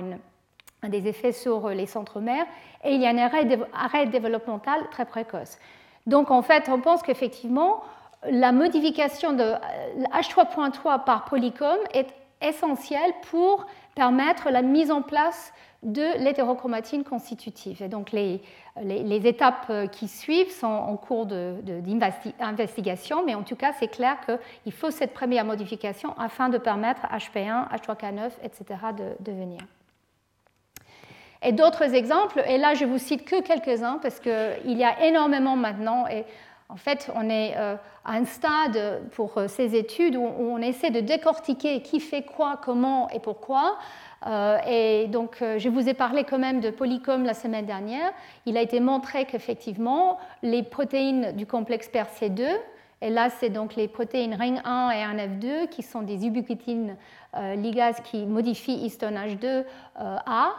des 0.89 1.07
effets 1.07 1.31
sur 1.31 1.69
les 1.69 1.85
centres-mères 1.85 2.45
et 2.83 2.93
il 2.93 3.01
y 3.01 3.05
a 3.05 3.09
un 3.09 3.63
arrêt 3.73 4.05
développemental 4.07 4.81
très 4.91 5.05
précoce. 5.05 5.57
Donc, 6.05 6.31
en 6.31 6.41
fait, 6.41 6.67
on 6.67 6.81
pense 6.81 7.01
qu'effectivement, 7.01 7.83
la 8.29 8.51
modification 8.51 9.33
de 9.33 9.53
H3.3 10.13 11.03
par 11.03 11.25
polycom 11.25 11.77
est 11.93 12.07
essentielle 12.41 13.13
pour 13.29 13.65
permettre 13.95 14.49
la 14.49 14.61
mise 14.61 14.91
en 14.91 15.01
place 15.01 15.53
de 15.83 16.17
l'hétérochromatine 16.17 17.03
constitutive. 17.03 17.81
Et 17.81 17.89
donc 17.89 18.11
les, 18.11 18.41
étapes 19.27 19.71
qui 19.91 20.07
suivent 20.07 20.51
sont 20.51 20.67
en 20.67 20.95
cours 20.95 21.25
d'investigation, 21.25 23.23
mais 23.25 23.35
en 23.35 23.43
tout 23.43 23.55
cas 23.55 23.73
c'est 23.79 23.89
clair 23.89 24.17
qu'il 24.25 24.71
faut 24.71 24.91
cette 24.91 25.13
première 25.13 25.45
modification 25.45 26.17
afin 26.17 26.49
de 26.49 26.57
permettre 26.57 27.01
HP1, 27.07 27.69
H3K9, 27.69 28.31
etc. 28.43 28.65
de, 28.97 29.31
de 29.31 29.37
venir. 29.37 29.59
Et 31.45 31.51
d'autres 31.51 31.93
exemples, 31.93 32.41
et 32.47 32.57
là 32.57 32.73
je 32.73 32.85
vous 32.85 32.97
cite 32.97 33.25
que 33.25 33.41
quelques-uns 33.41 33.99
parce 34.01 34.21
qu'il 34.21 34.77
y 34.77 34.83
a 34.85 35.05
énormément 35.05 35.57
maintenant, 35.57 36.07
et 36.07 36.23
en 36.73 36.77
fait, 36.77 37.11
on 37.13 37.29
est 37.29 37.53
euh, 37.55 37.75
à 38.03 38.13
un 38.13 38.25
stade 38.25 39.03
pour 39.11 39.37
euh, 39.37 39.47
ces 39.47 39.75
études 39.75 40.15
où 40.15 40.23
on 40.23 40.57
essaie 40.57 40.89
de 40.89 41.01
décortiquer 41.01 41.83
qui 41.83 41.99
fait 41.99 42.23
quoi, 42.23 42.59
comment 42.63 43.09
et 43.11 43.19
pourquoi. 43.19 43.77
Euh, 44.25 44.57
et 44.67 45.07
donc, 45.07 45.37
je 45.41 45.69
vous 45.69 45.87
ai 45.87 45.93
parlé 45.93 46.23
quand 46.23 46.39
même 46.39 46.61
de 46.61 46.71
Polycom 46.71 47.25
la 47.25 47.35
semaine 47.35 47.67
dernière. 47.67 48.11
Il 48.47 48.57
a 48.57 48.61
été 48.61 48.79
montré 48.79 49.25
qu'effectivement, 49.25 50.17
les 50.41 50.63
protéines 50.63 51.33
du 51.33 51.45
complexe 51.45 51.89
PRC2, 51.93 52.43
et 53.01 53.09
là, 53.11 53.29
c'est 53.29 53.49
donc 53.49 53.75
les 53.75 53.87
protéines 53.87 54.33
ring 54.33 54.59
1 54.63 54.89
et 54.91 55.03
RNF2 55.03 55.67
qui 55.67 55.83
sont 55.83 56.01
des 56.01 56.25
ubiquitines 56.25 56.95
ligases 57.57 57.99
qui 57.99 58.25
modifient 58.25 58.85
histone 58.85 59.15
H2A 59.15 60.53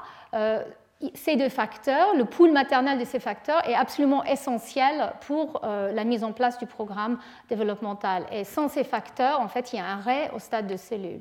ces 1.14 1.36
deux 1.36 1.49
facteurs, 1.49 2.14
le 2.14 2.24
pool 2.24 2.53
maternel 2.53 2.99
de 2.99 3.05
ces 3.05 3.20
facteurs 3.20 3.66
est 3.68 3.74
absolument 3.74 4.24
essentiel 4.24 5.12
pour 5.26 5.61
euh, 5.64 5.92
la 5.92 6.05
mise 6.05 6.24
en 6.24 6.32
place 6.32 6.59
du 6.59 6.66
programme 6.66 7.18
développemental. 7.49 8.26
Et 8.32 8.45
sans 8.45 8.68
ces 8.68 8.84
facteurs, 8.84 9.40
en 9.40 9.49
fait, 9.49 9.72
il 9.72 9.76
y 9.76 9.78
a 9.80 9.84
un 9.84 9.99
arrêt 9.99 10.30
au 10.34 10.38
stade 10.38 10.66
de 10.66 10.76
cellule. 10.76 11.20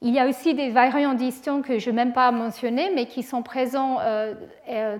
Il 0.00 0.14
y 0.14 0.20
a 0.20 0.28
aussi 0.28 0.54
des 0.54 0.70
variants 0.70 1.14
d'histon 1.14 1.60
que 1.60 1.80
je 1.80 1.90
n'ai 1.90 1.96
même 1.96 2.12
pas 2.12 2.30
mentionné, 2.30 2.92
mais 2.94 3.06
qui 3.06 3.24
sont, 3.24 3.42
présents, 3.42 3.98
euh, 4.00 4.32
euh, 4.70 4.98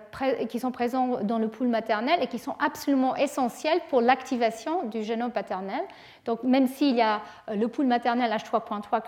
qui 0.49 0.59
sont 0.59 0.73
présents 0.73 1.23
dans 1.23 1.39
le 1.39 1.47
pool 1.47 1.69
maternel 1.69 2.19
et 2.21 2.27
qui 2.27 2.41
sont 2.41 2.57
absolument 2.59 3.15
essentiels 3.15 3.81
pour 3.91 4.01
l'activation 4.01 4.87
du 4.87 5.05
génome 5.05 5.31
paternel. 5.31 5.83
Donc, 6.25 6.43
même 6.43 6.67
s'il 6.67 6.97
y 6.97 7.01
a 7.01 7.23
euh, 7.49 7.55
le 7.55 7.69
pool 7.69 7.87
maternel 7.87 8.33
H3.3 8.33 9.03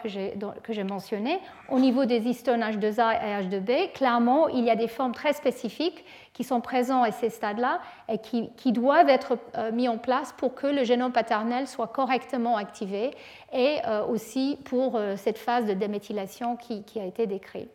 que 0.62 0.72
j'ai 0.72 0.84
mentionné, 0.84 1.41
au 1.68 1.80
niveau 1.80 2.05
des 2.05 2.20
histones 2.28 2.62
H2A 2.62 3.18
et 3.24 3.43
H2B, 3.43 3.93
clairement, 3.93 4.47
il 4.47 4.62
y 4.62 4.70
a 4.70 4.76
des 4.76 4.86
formes 4.86 5.12
très 5.12 5.32
spécifiques 5.32 6.05
qui 6.32 6.44
sont 6.44 6.60
présentes 6.60 7.06
à 7.06 7.12
ces 7.12 7.30
stades-là 7.30 7.80
et 8.08 8.18
qui, 8.18 8.72
doivent 8.72 9.08
être 9.08 9.36
euh, 9.56 9.72
mis 9.72 9.88
en 9.88 9.98
place 9.98 10.32
pour 10.36 10.54
que 10.54 10.66
le 10.66 10.84
génome 10.84 11.12
paternel 11.12 11.66
soit 11.66 11.88
correctement 11.88 12.56
activé 12.56 13.10
et 13.52 13.78
euh, 13.86 14.04
aussi 14.06 14.58
pour 14.64 15.00
cette 15.16 15.38
phase 15.38 15.66
de 15.66 15.72
déméthylation 15.72 16.56
qui, 16.56 16.84
qui 16.84 17.00
a 17.00 17.04
été 17.04 17.26
décrite. 17.26 17.70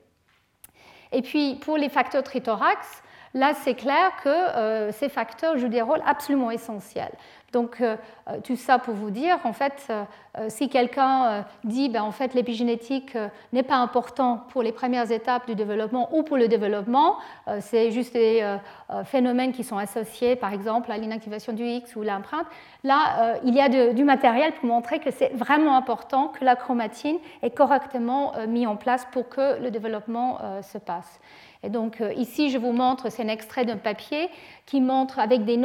Et 1.11 1.21
puis, 1.21 1.55
pour 1.55 1.77
les 1.77 1.89
facteurs 1.89 2.23
trithorax, 2.23 3.03
là 3.33 3.53
c'est 3.53 3.75
clair 3.75 4.11
que 4.23 4.91
ces 4.91 5.09
facteurs 5.09 5.57
jouent 5.57 5.67
des 5.67 5.81
rôles 5.81 6.01
absolument 6.05 6.51
essentiels. 6.51 7.13
Donc, 7.55 7.79
euh, 7.79 7.95
euh, 8.27 8.41
tout 8.43 8.57
ça 8.57 8.79
pour 8.79 8.95
vous 8.95 9.11
dire, 9.11 9.37
en 9.45 9.53
fait, 9.53 9.87
euh, 9.89 10.03
si 10.49 10.67
quelqu'un 10.67 11.45
dit, 11.63 11.87
ben, 11.87 12.03
en 12.03 12.11
fait, 12.11 12.33
l'épigénétique 12.33 13.17
n'est 13.53 13.63
pas 13.63 13.77
important 13.77 14.41
pour 14.49 14.61
les 14.61 14.73
premières 14.73 15.09
étapes 15.09 15.47
du 15.47 15.55
développement 15.55 16.09
ou 16.13 16.23
pour 16.23 16.35
le 16.35 16.49
développement, 16.49 17.15
c'est 17.61 17.91
juste 17.91 18.11
des 18.11 18.57
phénomènes 19.05 19.53
qui 19.53 19.63
sont 19.63 19.77
associés, 19.77 20.35
par 20.35 20.51
exemple, 20.51 20.91
à 20.91 20.97
l'inactivation 20.97 21.53
du 21.53 21.63
X 21.63 21.95
ou 21.95 22.01
l'empreinte, 22.01 22.47
là, 22.83 23.37
il 23.45 23.55
y 23.55 23.61
a 23.61 23.93
du 23.93 24.03
matériel 24.03 24.51
pour 24.55 24.65
montrer 24.65 24.99
que 24.99 25.09
c'est 25.09 25.31
vraiment 25.33 25.77
important 25.77 26.27
que 26.27 26.43
la 26.43 26.57
chromatine 26.57 27.17
est 27.41 27.51
correctement 27.51 28.33
mise 28.45 28.67
en 28.67 28.75
place 28.75 29.07
pour 29.13 29.29
que 29.29 29.61
le 29.61 29.71
développement 29.71 30.39
se 30.61 30.77
passe. 30.77 31.21
Et 31.63 31.69
donc 31.69 32.03
ici, 32.17 32.49
je 32.49 32.57
vous 32.57 32.73
montre, 32.73 33.09
c'est 33.09 33.23
un 33.23 33.29
extrait 33.29 33.63
d'un 33.65 33.77
papier 33.77 34.29
qui 34.65 34.81
montre 34.81 35.17
avec 35.17 35.45
des, 35.45 35.57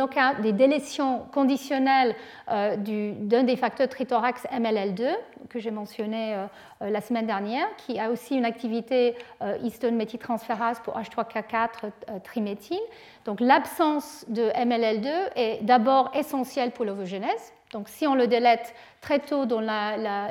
des 0.43 0.53
délétions 0.53 1.23
conditionnelles 1.33 1.80
euh, 1.89 2.77
d'un 2.77 3.43
des 3.43 3.57
facteurs 3.57 3.89
trithorax 3.89 4.45
MLL2 4.53 5.09
que 5.49 5.59
j'ai 5.59 5.71
mentionné 5.71 6.35
euh, 6.35 6.91
la 6.91 7.01
semaine 7.01 7.27
dernière, 7.27 7.67
qui 7.77 7.99
a 7.99 8.11
aussi 8.11 8.37
une 8.37 8.45
activité 8.45 9.15
histone 9.63 9.97
méthyltransférase 9.97 10.81
pour 10.81 10.99
H3K4 10.99 12.21
triméthine. 12.23 12.79
Donc 13.25 13.41
l'absence 13.41 14.25
de 14.29 14.51
MLL2 14.51 15.09
est 15.37 15.65
d'abord 15.65 16.11
essentielle 16.15 16.71
pour 16.71 16.85
l'ovogénèse 16.85 17.53
donc 17.73 17.89
si 17.89 18.07
on 18.07 18.15
le 18.15 18.27
délète 18.27 18.75
très 19.01 19.21
tôt 19.21 19.47
dans 19.47 19.61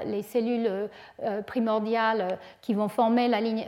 les 0.05 0.21
cellules 0.23 0.67
euh, 0.67 0.87
euh, 1.23 1.41
primordiales 1.41 2.21
euh, 2.21 2.35
qui 2.61 2.73
vont 2.73 2.89
former 2.89 3.27
la 3.27 3.39
ligne, 3.39 3.65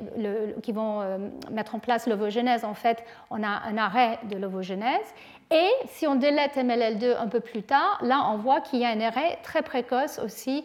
qui 0.61 0.71
vont 0.71 1.01
mettre 1.49 1.75
en 1.75 1.79
place 1.79 2.07
l'ovogénèse, 2.07 2.65
en 2.65 2.73
fait, 2.73 3.03
on 3.29 3.41
a 3.43 3.47
un 3.47 3.77
arrêt 3.77 4.19
de 4.29 4.37
l'ovogénèse. 4.37 5.13
Et 5.51 5.69
si 5.87 6.07
on 6.07 6.15
délète 6.15 6.55
MLL2 6.55 7.17
un 7.17 7.27
peu 7.27 7.41
plus 7.41 7.63
tard, 7.63 7.99
là, 8.01 8.29
on 8.31 8.37
voit 8.37 8.61
qu'il 8.61 8.79
y 8.79 8.85
a 8.85 8.89
un 8.89 9.01
arrêt 9.01 9.37
très 9.43 9.61
précoce 9.61 10.19
aussi 10.19 10.63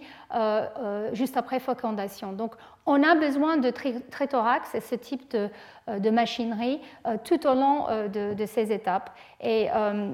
juste 1.13 1.37
après 1.37 1.59
fécondation. 1.59 2.33
Donc, 2.33 2.55
on 2.85 3.03
a 3.03 3.17
besoin 3.17 3.57
de 3.57 3.71
trithorax 3.71 4.75
et 4.77 4.81
ce 4.81 4.95
type 4.95 5.37
de, 5.89 6.11
machinerie 6.11 6.81
tout 7.25 7.47
au 7.49 7.55
long 7.55 7.87
de, 8.09 8.47
ces 8.47 8.73
étapes. 8.73 9.11
Et 9.41 9.69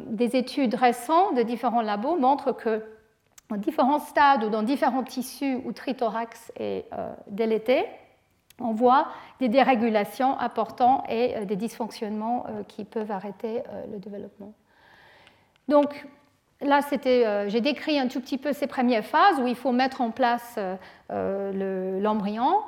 des 0.07 0.37
études 0.37 0.75
récentes 0.75 1.37
de 1.37 1.43
différents 1.43 1.83
labos 1.83 2.17
montrent 2.17 2.53
que 2.53 2.83
dans 3.53 3.59
différents 3.59 3.99
stades 3.99 4.45
ou 4.45 4.49
dans 4.49 4.63
différents 4.63 5.03
tissus 5.03 5.59
où 5.65 5.73
trithorax 5.73 6.53
est 6.59 6.87
euh, 6.95 7.13
délété, 7.27 7.85
on 8.59 8.73
voit 8.73 9.09
des 9.41 9.51
dérégulations 9.51 10.39
importantes 10.39 11.05
et 11.11 11.37
euh, 11.37 11.45
des 11.45 11.57
dysfonctionnements 11.57 12.47
euh, 12.49 12.63
qui 12.65 12.85
peuvent 12.87 13.11
arrêter 13.11 13.63
le 13.93 13.99
développement. 13.99 14.55
Donc 15.73 16.07
là, 16.61 16.81
j'ai 17.49 17.61
décrit 17.61 17.99
un 17.99 18.07
tout 18.07 18.21
petit 18.21 18.39
peu 18.39 18.53
ces 18.53 18.67
premières 18.67 19.05
phases 19.05 19.41
où 19.41 19.47
il 19.47 19.57
faut 19.57 19.73
mettre 19.73 20.01
en 20.01 20.11
place 20.11 20.59
l'embryon. 21.11 22.61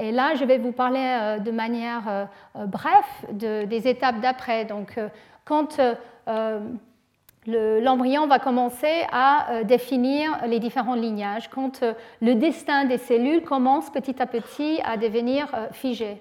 et, 0.00 0.10
là, 0.10 0.34
je 0.34 0.44
vais 0.44 0.58
vous 0.58 0.72
parler 0.72 1.38
de 1.44 1.50
manière 1.50 2.28
bref 2.54 3.24
des 3.30 3.88
étapes 3.88 4.20
d'après. 4.20 4.64
Donc, 4.64 4.98
quand 5.44 5.78
l'embryon 7.46 8.26
va 8.26 8.38
commencer 8.38 9.04
à 9.12 9.50
euh, 9.50 9.64
définir 9.64 10.38
les 10.46 10.60
différents 10.60 10.94
lignages 10.94 11.48
quand 11.48 11.82
euh, 11.82 11.92
le 12.22 12.34
destin 12.34 12.84
des 12.84 12.98
cellules 12.98 13.42
commence 13.42 13.90
petit 13.90 14.20
à 14.20 14.26
petit 14.26 14.80
à 14.84 14.96
devenir 14.96 15.48
euh, 15.54 15.66
figé. 15.72 16.18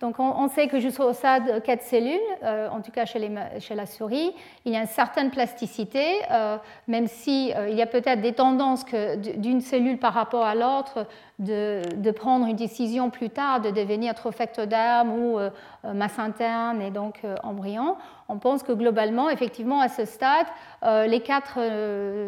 Donc 0.00 0.20
on, 0.20 0.48
sait 0.48 0.68
que 0.68 0.78
jusqu'au 0.78 1.12
stade 1.12 1.62
4 1.62 1.82
cellules, 1.82 2.18
en 2.42 2.80
tout 2.80 2.92
cas 2.92 3.04
chez, 3.04 3.18
la 3.74 3.86
souris, 3.86 4.32
il 4.64 4.72
y 4.72 4.76
a 4.76 4.80
une 4.80 4.86
certaine 4.86 5.30
plasticité, 5.30 6.20
même 6.86 7.08
s'il 7.08 7.54
il 7.68 7.74
y 7.74 7.82
a 7.82 7.86
peut-être 7.86 8.20
des 8.20 8.32
tendances 8.32 8.84
d'une 9.36 9.60
cellule 9.60 9.98
par 9.98 10.14
rapport 10.14 10.44
à 10.44 10.54
l'autre 10.54 11.06
de, 11.38 12.10
prendre 12.10 12.46
une 12.46 12.56
décision 12.56 13.10
plus 13.10 13.30
tard 13.30 13.60
de 13.60 13.70
devenir 13.70 14.14
trophectoderme 14.14 15.10
ou 15.10 15.38
euh, 15.38 15.50
euh, 15.84 15.92
masse 15.92 16.18
interne 16.18 16.82
et 16.82 16.90
donc 16.90 17.20
euh, 17.24 17.36
embryon, 17.42 17.96
on 18.28 18.38
pense 18.38 18.62
que 18.62 18.72
globalement, 18.72 19.30
effectivement, 19.30 19.80
à 19.80 19.88
ce 19.88 20.04
stade, 20.04 20.46
les 20.82 21.20
quatre 21.20 21.58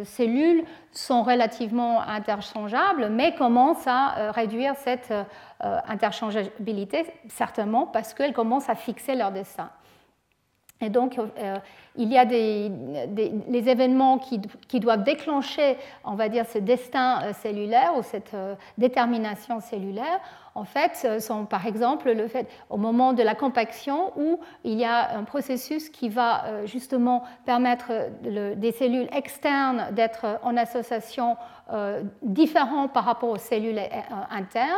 cellules 0.04 0.64
sont 0.92 1.22
relativement 1.22 2.00
interchangeables, 2.00 3.10
mais 3.10 3.34
commencent 3.34 3.86
à 3.86 4.32
réduire 4.32 4.76
cette 4.76 5.12
interchangeabilité, 5.60 7.04
certainement 7.28 7.86
parce 7.86 8.14
qu'elles 8.14 8.32
commencent 8.32 8.70
à 8.70 8.74
fixer 8.74 9.14
leur 9.14 9.30
dessin. 9.30 9.70
Et 10.82 10.88
donc, 10.88 11.18
euh, 11.18 11.58
il 11.96 12.10
y 12.10 12.16
a 12.16 12.24
des, 12.24 12.70
les 13.48 13.68
événements 13.68 14.18
qui, 14.18 14.80
doivent 14.80 15.02
déclencher, 15.02 15.76
on 16.04 16.14
va 16.14 16.28
dire, 16.28 16.46
ce 16.46 16.58
destin 16.58 17.22
euh, 17.22 17.32
cellulaire 17.34 17.92
ou 17.98 18.02
cette 18.02 18.32
euh, 18.32 18.54
détermination 18.78 19.60
cellulaire. 19.60 20.20
En 20.60 20.66
fait, 20.66 21.22
sont 21.22 21.46
par 21.46 21.64
exemple 21.64 22.12
le 22.12 22.28
fait 22.28 22.46
au 22.68 22.76
moment 22.76 23.14
de 23.14 23.22
la 23.22 23.34
compaction 23.34 24.12
où 24.14 24.40
il 24.62 24.78
y 24.78 24.84
a 24.84 25.16
un 25.16 25.24
processus 25.24 25.88
qui 25.88 26.10
va 26.10 26.66
justement 26.66 27.24
permettre 27.46 27.90
des 28.22 28.72
cellules 28.72 29.08
externes 29.10 29.86
d'être 29.92 30.38
en 30.42 30.58
association 30.58 31.38
différente 32.20 32.92
par 32.92 33.04
rapport 33.04 33.30
aux 33.30 33.38
cellules 33.38 33.80
internes. 34.30 34.68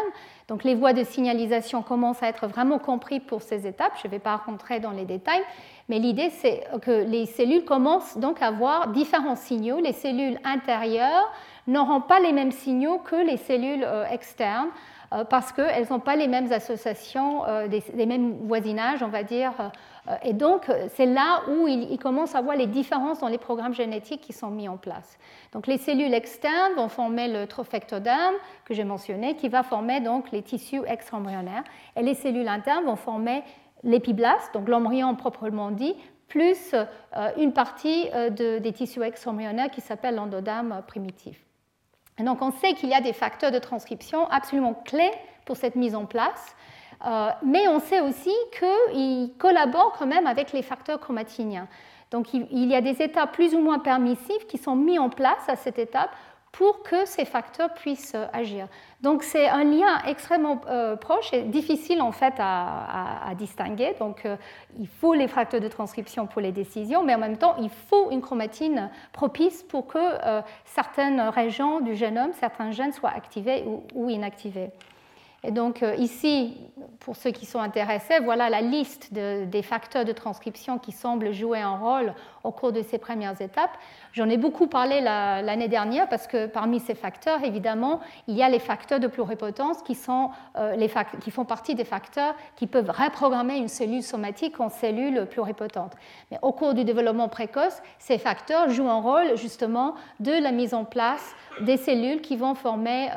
Donc 0.47 0.63
les 0.63 0.77
voies 0.77 0.93
de 0.93 1.03
signalisation 1.03 1.83
commencent 1.83 2.23
à 2.23 2.29
être 2.29 2.47
vraiment 2.47 2.79
comprises 2.79 3.23
pour 3.27 3.43
ces 3.43 3.67
étapes. 3.67 3.95
Je 4.01 4.07
ne 4.07 4.13
vais 4.13 4.21
pas 4.21 4.37
rentrer 4.37 4.79
dans 4.79 4.93
les 4.93 5.05
détails, 5.05 5.43
mais 5.89 5.99
l'idée, 5.99 6.31
c'est 6.31 6.65
que 6.83 7.05
les 7.05 7.27
cellules 7.27 7.65
commencent 7.65 8.17
donc 8.17 8.41
à 8.41 8.47
avoir 8.47 8.89
différents 8.89 9.37
signaux. 9.37 9.79
Les 9.81 9.93
cellules 9.93 10.39
intérieures 10.45 11.31
n'auront 11.67 12.01
pas 12.01 12.21
les 12.21 12.33
mêmes 12.33 12.53
signaux 12.53 12.99
que 12.99 13.17
les 13.17 13.37
cellules 13.37 13.85
euh, 13.85 14.05
externes 14.07 14.69
euh, 15.13 15.25
parce 15.25 15.53
qu'elles 15.53 15.87
n'ont 15.91 16.01
pas 16.01 16.17
les 16.17 16.27
mêmes 16.29 16.53
associations, 16.53 17.45
euh, 17.47 17.67
les 17.95 18.07
mêmes 18.07 18.39
voisinages, 18.45 19.03
on 19.03 19.09
va 19.09 19.23
dire. 19.23 19.53
Et 20.25 20.33
donc, 20.33 20.69
c'est 20.95 21.07
là 21.07 21.43
où 21.49 21.69
il, 21.69 21.97
commence 21.97 22.35
à 22.35 22.41
voir 22.41 22.57
les 22.57 22.67
différences 22.67 23.21
dans 23.21 23.29
les 23.29 23.39
programmes 23.39 23.73
génétiques 23.73 24.21
qui 24.21 24.33
sont 24.33 24.51
mis 24.51 24.69
en 24.69 24.77
place. 24.77 25.17
Donc, 25.53 25.69
les 25.69 25.79
cellules 25.79 26.13
externes 26.13 26.73
vont 26.75 26.89
former 26.89 27.29
le 27.29 27.47
trophectoderme 27.47 28.35
que 28.65 28.75
j'ai 28.75 28.83
mentionné, 28.83 29.37
qui 29.37 29.49
va 29.49 29.63
former 29.63 30.01
donc 30.01 30.33
les 30.33 30.43
tissus 30.43 30.83
extra-embryonnaires, 30.89 31.63
et 31.95 32.03
les 32.03 32.15
cellules 32.15 32.49
internes 32.49 32.85
vont 32.85 32.97
former 32.97 33.45
l'épiblaste, 33.85 34.53
donc 34.55 34.69
l'embryon 34.69 35.15
proprement 35.15 35.71
dit, 35.71 35.95
plus 36.29 36.75
euh, 36.75 36.87
une 37.37 37.53
partie 37.53 38.09
euh, 38.15 38.31
des 38.31 38.73
tissus 38.73 39.03
extra-embryonnaires 39.03 39.71
qui 39.71 39.83
s'appelle 39.83 40.15
l'endoderme 40.15 40.83
primitif. 40.87 41.39
Et 42.19 42.23
donc 42.23 42.41
on 42.41 42.53
sait 42.53 42.73
qu'il 42.73 42.89
y 42.89 42.95
a 42.95 43.01
des 43.01 43.13
facteurs 43.13 43.51
de 43.51 43.59
transcription 43.59 44.27
absolument 44.31 44.73
clés 44.73 45.11
pour 45.45 45.57
cette 45.57 45.77
mise 45.77 45.95
en 45.95 46.07
place, 46.07 46.57
euh, 47.07 47.29
mais 47.45 47.69
on 47.69 47.81
sait 47.81 48.01
aussi 48.01 48.33
qu'ils 48.59 49.33
collaborent 49.39 49.93
quand 49.99 50.07
même 50.07 50.27
avec 50.27 50.53
les 50.53 50.63
facteurs 50.63 51.01
chromatiniens. 51.01 51.69
Donc 52.11 52.33
il 52.35 52.69
y 52.69 52.75
a 52.75 52.83
des 52.83 53.03
étapes 53.03 53.33
plus 53.33 53.55
ou 53.55 53.61
moins 53.61 53.79
permissifs 53.79 54.47
qui 54.47 54.59
sont 54.59 54.77
mis 54.77 54.99
en 54.99 55.09
place 55.09 55.49
à 55.49 55.57
cette 55.57 55.79
étape 55.79 56.11
pour 56.53 56.83
que 56.83 57.07
ces 57.07 57.25
facteurs 57.25 57.73
puissent 57.73 58.15
euh, 58.15 58.27
agir. 58.33 58.69
Donc 59.01 59.23
c'est 59.23 59.49
un 59.49 59.65
lien 59.65 59.99
extrêmement 60.07 60.61
euh, 60.69 60.97
proche 60.97 61.33
et 61.33 61.43
difficile 61.43 62.03
en 62.03 62.13
fait 62.13 62.35
à, 62.39 63.33
distinguer. 63.37 63.95
Donc 63.99 64.27
euh, 64.27 64.37
il 64.79 64.87
faut 64.87 65.15
les 65.15 65.27
facteurs 65.27 65.63
de 65.63 65.69
transcription 65.69 66.27
pour 66.27 66.43
les 66.43 66.53
décisions, 66.53 67.03
mais 67.03 67.15
en 67.15 67.19
même 67.19 67.39
temps 67.39 67.57
il 67.59 67.71
faut 67.71 68.11
une 68.11 68.21
chromatine 68.21 68.91
propice 69.13 69.63
pour 69.63 69.87
que 69.87 69.99
certaines 70.67 71.21
régions 71.21 71.81
du 71.81 71.97
génome, 71.97 72.33
certains 72.35 72.71
gènes 72.71 72.93
soient 72.93 73.11
activés 73.11 73.65
ou 73.95 74.11
inactivés. 74.11 74.71
Et 75.45 75.51
donc 75.51 75.83
euh, 75.83 75.95
ici, 75.97 76.57
pour 77.01 77.17
ceux 77.17 77.31
qui 77.31 77.47
sont 77.47 77.59
intéressés, 77.59 78.21
voilà 78.21 78.49
la 78.49 78.61
liste 78.61 79.13
des 79.13 79.63
facteurs 79.63 80.05
de 80.05 80.13
transcription 80.13 80.79
qui 80.79 80.93
semblent 80.93 81.33
jouer 81.33 81.61
un 81.61 81.77
rôle 81.77 82.15
au 82.45 82.53
cours 82.53 82.73
de 82.73 82.83
ces 82.83 82.99
premières 82.99 83.41
étapes. 83.41 83.77
J'en 84.13 84.29
ai 84.29 84.37
beaucoup 84.37 84.67
parlé 84.67 85.01
l'année 85.01 85.69
dernière 85.69 86.09
parce 86.09 86.27
que 86.27 86.47
parmi 86.47 86.81
ces 86.81 86.95
facteurs, 86.95 87.43
évidemment, 87.45 88.01
il 88.29 88.37
y 88.37 88.43
a 88.43 88.49
les 88.49 88.59
facteurs 88.59 89.01
de 89.01 89.07
pluripotence 89.07 89.83
qui, 89.83 89.95
sont, 89.95 90.31
euh, 90.57 90.77
les 90.77 90.91
qui 91.21 91.31
font 91.31 91.45
partie 91.45 91.75
des 91.75 91.85
facteurs 91.85 92.35
qui 92.57 92.67
peuvent 92.67 92.91
reprogrammer 92.91 93.57
une 93.57 93.69
cellule 93.69 94.03
somatique 94.03 94.61
en 94.61 94.69
cellule 94.69 95.27
pluripotente. 95.27 95.93
Mais 96.31 96.39
au 96.43 96.53
cours 96.53 96.75
du 96.75 96.85
développement 96.85 97.29
précoce, 97.29 97.83
ces 97.99 98.19
facteurs 98.19 98.71
jouent 98.71 98.89
un 98.89 99.01
rôle 99.01 99.37
justement 99.37 99.95
de 100.21 100.33
la 100.33 100.53
mise 100.53 100.75
en 100.75 100.85
place 100.85 101.35
des 101.61 101.77
cellules 101.77 102.21
qui 102.21 102.37
vont 102.37 102.55
former 102.55 103.09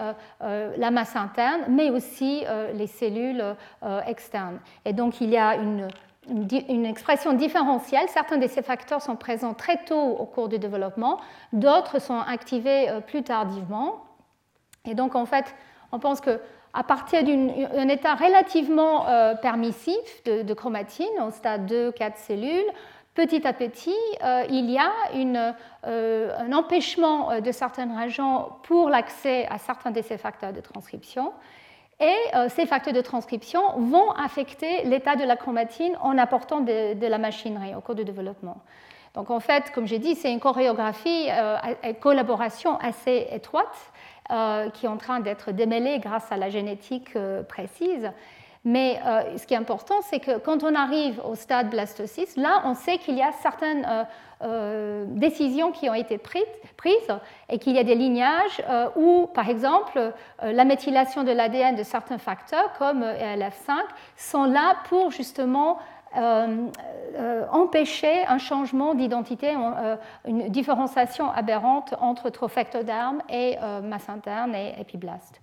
euh, 0.42 0.74
la 0.78 0.92
masse 0.92 1.16
interne, 1.16 1.62
mais 1.70 1.90
aussi 1.90 2.15
euh, 2.24 2.72
les 2.74 2.88
cellules 2.88 3.44
euh, 3.84 4.02
externes. 4.08 4.60
Et 4.86 4.94
donc 4.94 5.22
il 5.22 5.30
y 5.30 5.38
a 5.38 5.56
une, 5.56 5.88
une, 6.28 6.86
expression 6.86 7.34
différentielle. 7.34 8.08
Certains 8.10 8.38
de 8.38 8.48
ces 8.48 8.62
facteurs 8.62 9.02
sont 9.02 9.16
présents 9.16 9.54
très 9.54 9.84
tôt 9.86 10.02
au 10.02 10.26
cours 10.26 10.50
du 10.50 10.60
développement, 10.60 11.20
d'autres 11.54 12.00
sont 12.00 12.20
activés 12.20 12.90
euh, 12.90 13.00
plus 13.02 13.24
tardivement. 13.24 14.04
Et 14.86 14.96
donc 14.96 15.16
en 15.16 15.26
fait, 15.26 15.56
on 15.92 16.00
pense 16.00 16.22
que 16.22 16.40
à 16.74 16.84
partir 16.84 17.24
d'un 17.24 17.88
état 17.88 18.16
relativement 18.16 19.06
permissif 19.42 20.24
de, 20.26 20.54
chromatine, 20.54 21.08
au 21.26 21.32
stade 21.32 21.72
2-4 21.72 22.18
cellules, 22.18 22.66
petit 23.14 23.48
à 23.48 23.54
petit, 23.54 23.96
il 24.50 24.70
y 24.70 24.78
a 24.78 24.92
un 25.86 26.52
empêchement 26.52 27.40
de 27.40 27.50
certains 27.54 27.96
agents 27.96 28.60
pour 28.64 28.90
l'accès 28.90 29.48
à 29.50 29.58
certains 29.58 29.92
de 29.92 30.02
ces 30.02 30.18
facteurs 30.18 30.52
de 30.52 30.60
transcription. 30.60 31.32
Et 32.00 32.16
euh, 32.34 32.50
ces 32.50 32.66
facteurs 32.66 32.94
de 32.94 33.02
transcription 33.02 33.62
vont 33.78 34.12
affecter 34.12 34.84
l'état 34.84 35.16
de 35.16 35.24
la 35.24 35.38
chromatine 35.38 35.96
en 36.02 36.18
apportant 36.18 36.60
de, 36.60 37.08
la 37.08 37.18
machinerie 37.18 37.74
au 37.74 37.82
cours 37.82 37.96
du 37.96 38.04
développement. 38.04 38.58
Donc 39.14 39.32
en 39.32 39.40
fait, 39.40 39.72
comme 39.72 39.88
j'ai 39.88 40.00
dit, 40.00 40.16
c'est 40.16 40.32
une 40.32 40.42
chorégraphie, 40.42 41.28
euh, 41.30 41.56
une 41.84 41.96
collaboration 41.96 42.78
assez 42.80 43.28
étroite 43.32 43.94
euh, 44.30 44.70
qui 44.72 44.88
est 44.88 44.90
en 44.90 44.98
train 44.98 45.22
d'être 45.22 45.54
démêlée 45.54 46.00
grâce 46.00 46.30
à 46.34 46.38
la 46.38 46.50
génétique 46.50 47.18
précise. 47.48 48.12
Mais 48.66 49.00
ce 49.38 49.46
qui 49.46 49.54
est 49.54 49.58
important, 49.58 50.02
c'est 50.02 50.20
que 50.20 50.40
quand 50.40 50.64
on 50.64 50.74
arrive 50.74 51.22
au 51.24 51.36
stade 51.36 51.70
blastocyste, 51.70 52.36
là, 52.36 52.64
on 52.66 52.74
sait 52.74 52.98
qu'il 52.98 53.16
y 53.16 53.22
a 53.22 53.32
certaines 53.32 53.86
euh, 54.42 55.06
décisions 55.08 55.72
qui 55.72 55.90
ont 55.90 55.94
été 55.94 56.18
prises, 56.18 56.44
et 57.50 57.58
qu'il 57.58 57.74
y 57.74 57.80
a 57.80 57.86
des 57.86 57.96
lignages 57.96 58.62
euh, 58.70 58.90
où, 58.98 59.28
par 59.34 59.50
exemple, 59.50 59.98
euh, 59.98 60.52
la 60.52 60.66
méthylation 60.66 61.24
de 61.24 61.32
l'ADN 61.32 61.76
de 61.76 61.84
certains 61.84 62.18
facteurs, 62.18 62.74
comme 62.78 63.02
ELF5, 63.02 63.72
sont 64.18 64.44
là 64.44 64.76
pour 64.90 65.12
justement 65.12 65.80
empêcher 67.52 68.26
un 68.28 68.38
changement 68.38 68.96
d'identité, 68.96 69.54
une 70.26 70.48
différenciation 70.48 71.30
aberrante 71.30 71.94
entre 72.00 72.30
trophectoderme 72.30 73.22
et 73.30 73.58
masse 73.84 74.08
interne 74.08 74.56
et 74.56 74.76
épiblaste. 74.80 75.42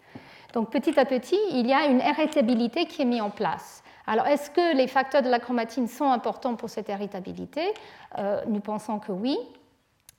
Donc 0.53 0.71
petit 0.71 0.99
à 0.99 1.05
petit, 1.05 1.39
il 1.51 1.67
y 1.67 1.73
a 1.73 1.87
une 1.87 2.01
héritabilité 2.01 2.87
qui 2.87 3.03
est 3.03 3.07
mise 3.07 3.23
en 3.23 3.31
place. 3.31 3.83
Alors, 4.07 4.27
est-ce 4.27 4.51
que 4.51 4.77
les 4.77 4.89
facteurs 4.89 5.23
de 5.23 5.29
la 5.29 5.39
chromatine 5.39 5.87
sont 5.87 6.11
importants 6.11 6.57
pour 6.57 6.69
cette 6.69 6.89
héritabilité? 6.89 7.63
Euh, 8.19 8.43
Nous 8.49 8.61
pensons 8.61 8.99
que 8.99 9.13
oui. 9.13 9.39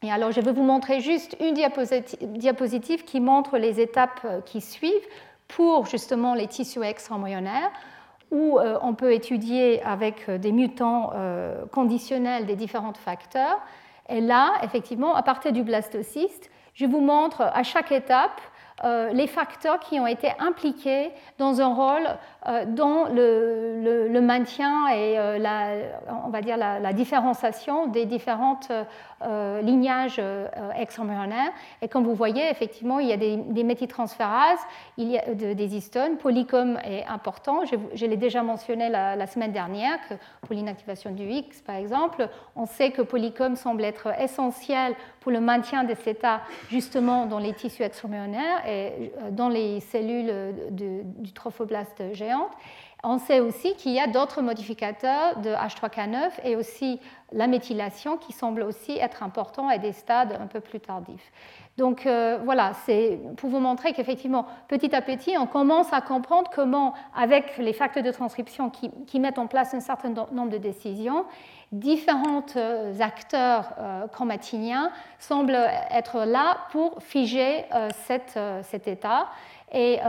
Et 0.02 0.12
alors, 0.12 0.32
je 0.32 0.42
vais 0.42 0.54
vous 0.54 0.64
montrer 0.64 1.02
juste 1.02 1.36
une 1.40 1.54
diapositive 1.54 3.04
qui 3.04 3.20
montre 3.20 3.58
les 3.58 3.80
étapes 3.80 4.22
euh, 4.26 4.42
qui 4.42 4.62
suivent 4.62 5.08
pour 5.48 5.86
justement 5.86 6.34
les 6.34 6.48
tissus 6.48 6.82
extra-embryonnaires, 6.82 7.72
où 8.32 8.58
euh, 8.58 8.80
on 8.82 8.94
peut 8.94 9.14
étudier 9.14 9.84
avec 9.84 10.30
des 10.30 10.52
mutants 10.52 11.12
conditionnels 11.72 12.46
des 12.46 12.56
différents 12.56 12.94
facteurs. 12.94 13.60
Et 14.10 14.22
là, 14.22 14.54
effectivement, 14.64 15.14
à 15.14 15.24
partir 15.24 15.52
du 15.52 15.64
blastocyste, 15.64 16.50
je 16.74 16.86
vous 16.86 17.02
montre 17.02 17.42
à 17.42 17.64
chaque 17.64 17.92
étape 17.92 18.42
les 19.14 19.28
facteurs 19.28 19.80
qui 19.80 20.00
ont 20.00 20.08
été 20.08 20.32
impliqués 20.40 21.12
dans 21.38 21.62
un 21.62 21.74
rôle 21.74 22.06
euh, 22.06 22.16
dans 22.68 23.06
le, 23.06 24.20
maintien 24.22 24.88
et 24.90 25.18
euh, 25.18 25.38
la, 25.38 25.72
on 26.26 26.30
va 26.30 26.42
dire 26.42 26.58
la, 26.58 26.94
différenciation 26.94 27.88
des 27.88 28.06
différentes 28.06 28.72
lignages 29.62 30.22
extra-embryonnaires. 30.78 31.52
Et 31.82 31.88
comme 31.88 32.04
vous 32.04 32.14
voyez, 32.14 32.50
effectivement, 32.50 33.00
il 33.00 33.08
y 33.08 33.14
a 33.14 33.18
des, 33.18 33.38
des 33.38 33.64
il 34.98 35.12
y 35.12 35.18
a 35.18 35.34
des 35.34 35.76
histones. 35.76 36.18
Polycom 36.18 36.78
est 36.84 37.06
important. 37.06 37.62
Je, 37.66 38.06
l'ai 38.06 38.18
déjà 38.18 38.44
mentionné 38.44 38.90
la, 38.90 39.28
semaine 39.28 39.52
dernière, 39.52 39.98
pour 40.42 40.54
l'inactivation 40.54 41.12
du 41.12 41.24
X, 41.24 41.62
par 41.62 41.76
exemple, 41.76 42.28
on 42.56 42.66
sait 42.66 42.92
que 42.92 43.02
Polycom 43.02 43.56
semble 43.56 43.84
être 43.84 44.10
essentiel 44.20 44.96
pour 45.22 45.32
le 45.32 45.40
maintien 45.40 45.84
de 45.84 45.96
cet 45.96 46.18
état 46.18 46.42
justement 46.70 47.26
dans 47.26 47.40
les 47.40 47.54
tissus 47.54 47.84
extra-embryonnaires 47.84 48.68
et 48.68 49.14
euh, 49.22 49.32
dans 49.32 49.50
les 49.50 49.80
cellules 49.80 50.34
du 50.72 51.32
trophoblaste 51.32 52.04
On 53.06 53.18
sait 53.18 53.42
aussi 53.42 53.76
qu'il 53.76 53.92
y 53.92 54.00
a 54.00 54.08
d'autres 54.08 54.42
modificateurs 54.42 55.38
de 55.40 55.50
H3K9 55.50 56.32
et 56.46 56.56
aussi 56.56 57.02
la 57.34 57.48
méthylation 57.48 58.16
qui 58.16 58.32
semble 58.32 58.62
aussi 58.62 58.94
être 58.94 59.24
important 59.24 59.68
à 59.68 59.78
des 59.78 59.92
stades 59.92 60.38
un 60.40 60.48
peu 60.48 60.62
plus 60.62 60.80
tardifs. 60.80 61.32
Donc 61.78 62.06
euh, 62.06 62.38
voilà, 62.46 62.72
c'est 62.86 63.20
pour 63.36 63.50
vous 63.50 63.60
montrer 63.60 63.92
qu'effectivement, 63.92 64.46
petit 64.70 64.96
à 64.96 65.02
petit, 65.02 65.36
on 65.38 65.48
commence 65.48 65.92
à 65.92 66.00
comprendre 66.00 66.50
comment, 66.54 66.94
avec 67.14 67.58
les 67.58 67.74
facteurs 67.74 68.04
de 68.04 68.12
transcription 68.12 68.70
qui, 68.70 69.20
mettent 69.20 69.40
en 69.40 69.48
place 69.48 69.74
un 69.74 69.82
certain 69.82 70.14
nombre 70.32 70.52
de 70.52 70.58
décisions, 70.58 71.26
différents 71.74 72.46
euh, 72.56 72.94
acteurs 73.02 73.74
euh, 73.80 74.08
chromatiniens 74.08 74.92
semblent 75.20 75.68
être 75.92 76.24
là 76.26 76.58
pour 76.72 77.02
figer 77.02 77.66
cet 78.06 78.88
état. 78.88 79.28
Et 79.74 80.00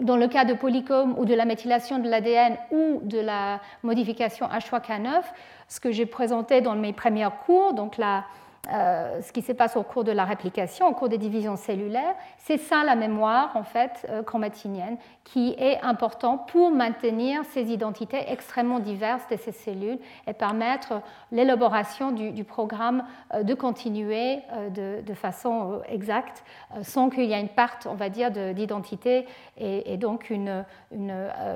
dans 0.00 0.16
le 0.16 0.28
cas 0.28 0.44
de 0.44 0.52
polycom 0.52 1.14
ou 1.18 1.24
de 1.24 1.34
la 1.34 1.46
méthylation 1.46 1.98
de 1.98 2.08
l'ADN 2.10 2.58
ou 2.70 3.00
de 3.02 3.18
la 3.18 3.60
modification 3.82 4.46
H3K9, 4.48 5.22
ce 5.68 5.80
que 5.80 5.90
j'ai 5.90 6.04
présenté 6.04 6.60
dans 6.60 6.74
mes 6.74 6.92
premiers 6.92 7.28
cours, 7.46 7.72
donc 7.72 7.96
la, 7.96 8.24
euh, 8.72 9.20
ce 9.20 9.32
qui 9.32 9.42
se 9.42 9.52
passe 9.52 9.76
au 9.76 9.82
cours 9.82 10.04
de 10.04 10.12
la 10.12 10.24
réplication, 10.24 10.88
au 10.88 10.94
cours 10.94 11.08
des 11.08 11.18
divisions 11.18 11.56
cellulaires, 11.56 12.14
c'est 12.38 12.56
ça 12.56 12.82
la 12.84 12.94
mémoire 12.94 13.56
en 13.56 13.62
fait 13.62 14.06
euh, 14.08 14.22
chromatinienne 14.22 14.96
qui 15.22 15.54
est 15.58 15.80
important 15.82 16.38
pour 16.38 16.70
maintenir 16.70 17.42
ces 17.52 17.72
identités 17.72 18.24
extrêmement 18.28 18.78
diverses 18.78 19.26
de 19.30 19.36
ces 19.36 19.52
cellules 19.52 19.98
et 20.26 20.32
permettre 20.32 21.02
l'élaboration 21.30 22.10
du, 22.10 22.44
programme 22.44 23.04
euh, 23.34 23.42
de 23.42 23.54
continuer 23.54 24.40
de, 24.74 25.14
façon 25.14 25.80
exacte 25.88 26.42
sans 26.82 27.08
qu'il 27.08 27.24
y 27.24 27.32
ait 27.32 27.40
une 27.40 27.48
perte, 27.48 27.86
on 27.88 27.94
va 27.94 28.08
dire, 28.08 28.30
d'identité 28.30 29.26
et, 29.56 29.96
donc 29.96 30.28
une, 30.28 30.64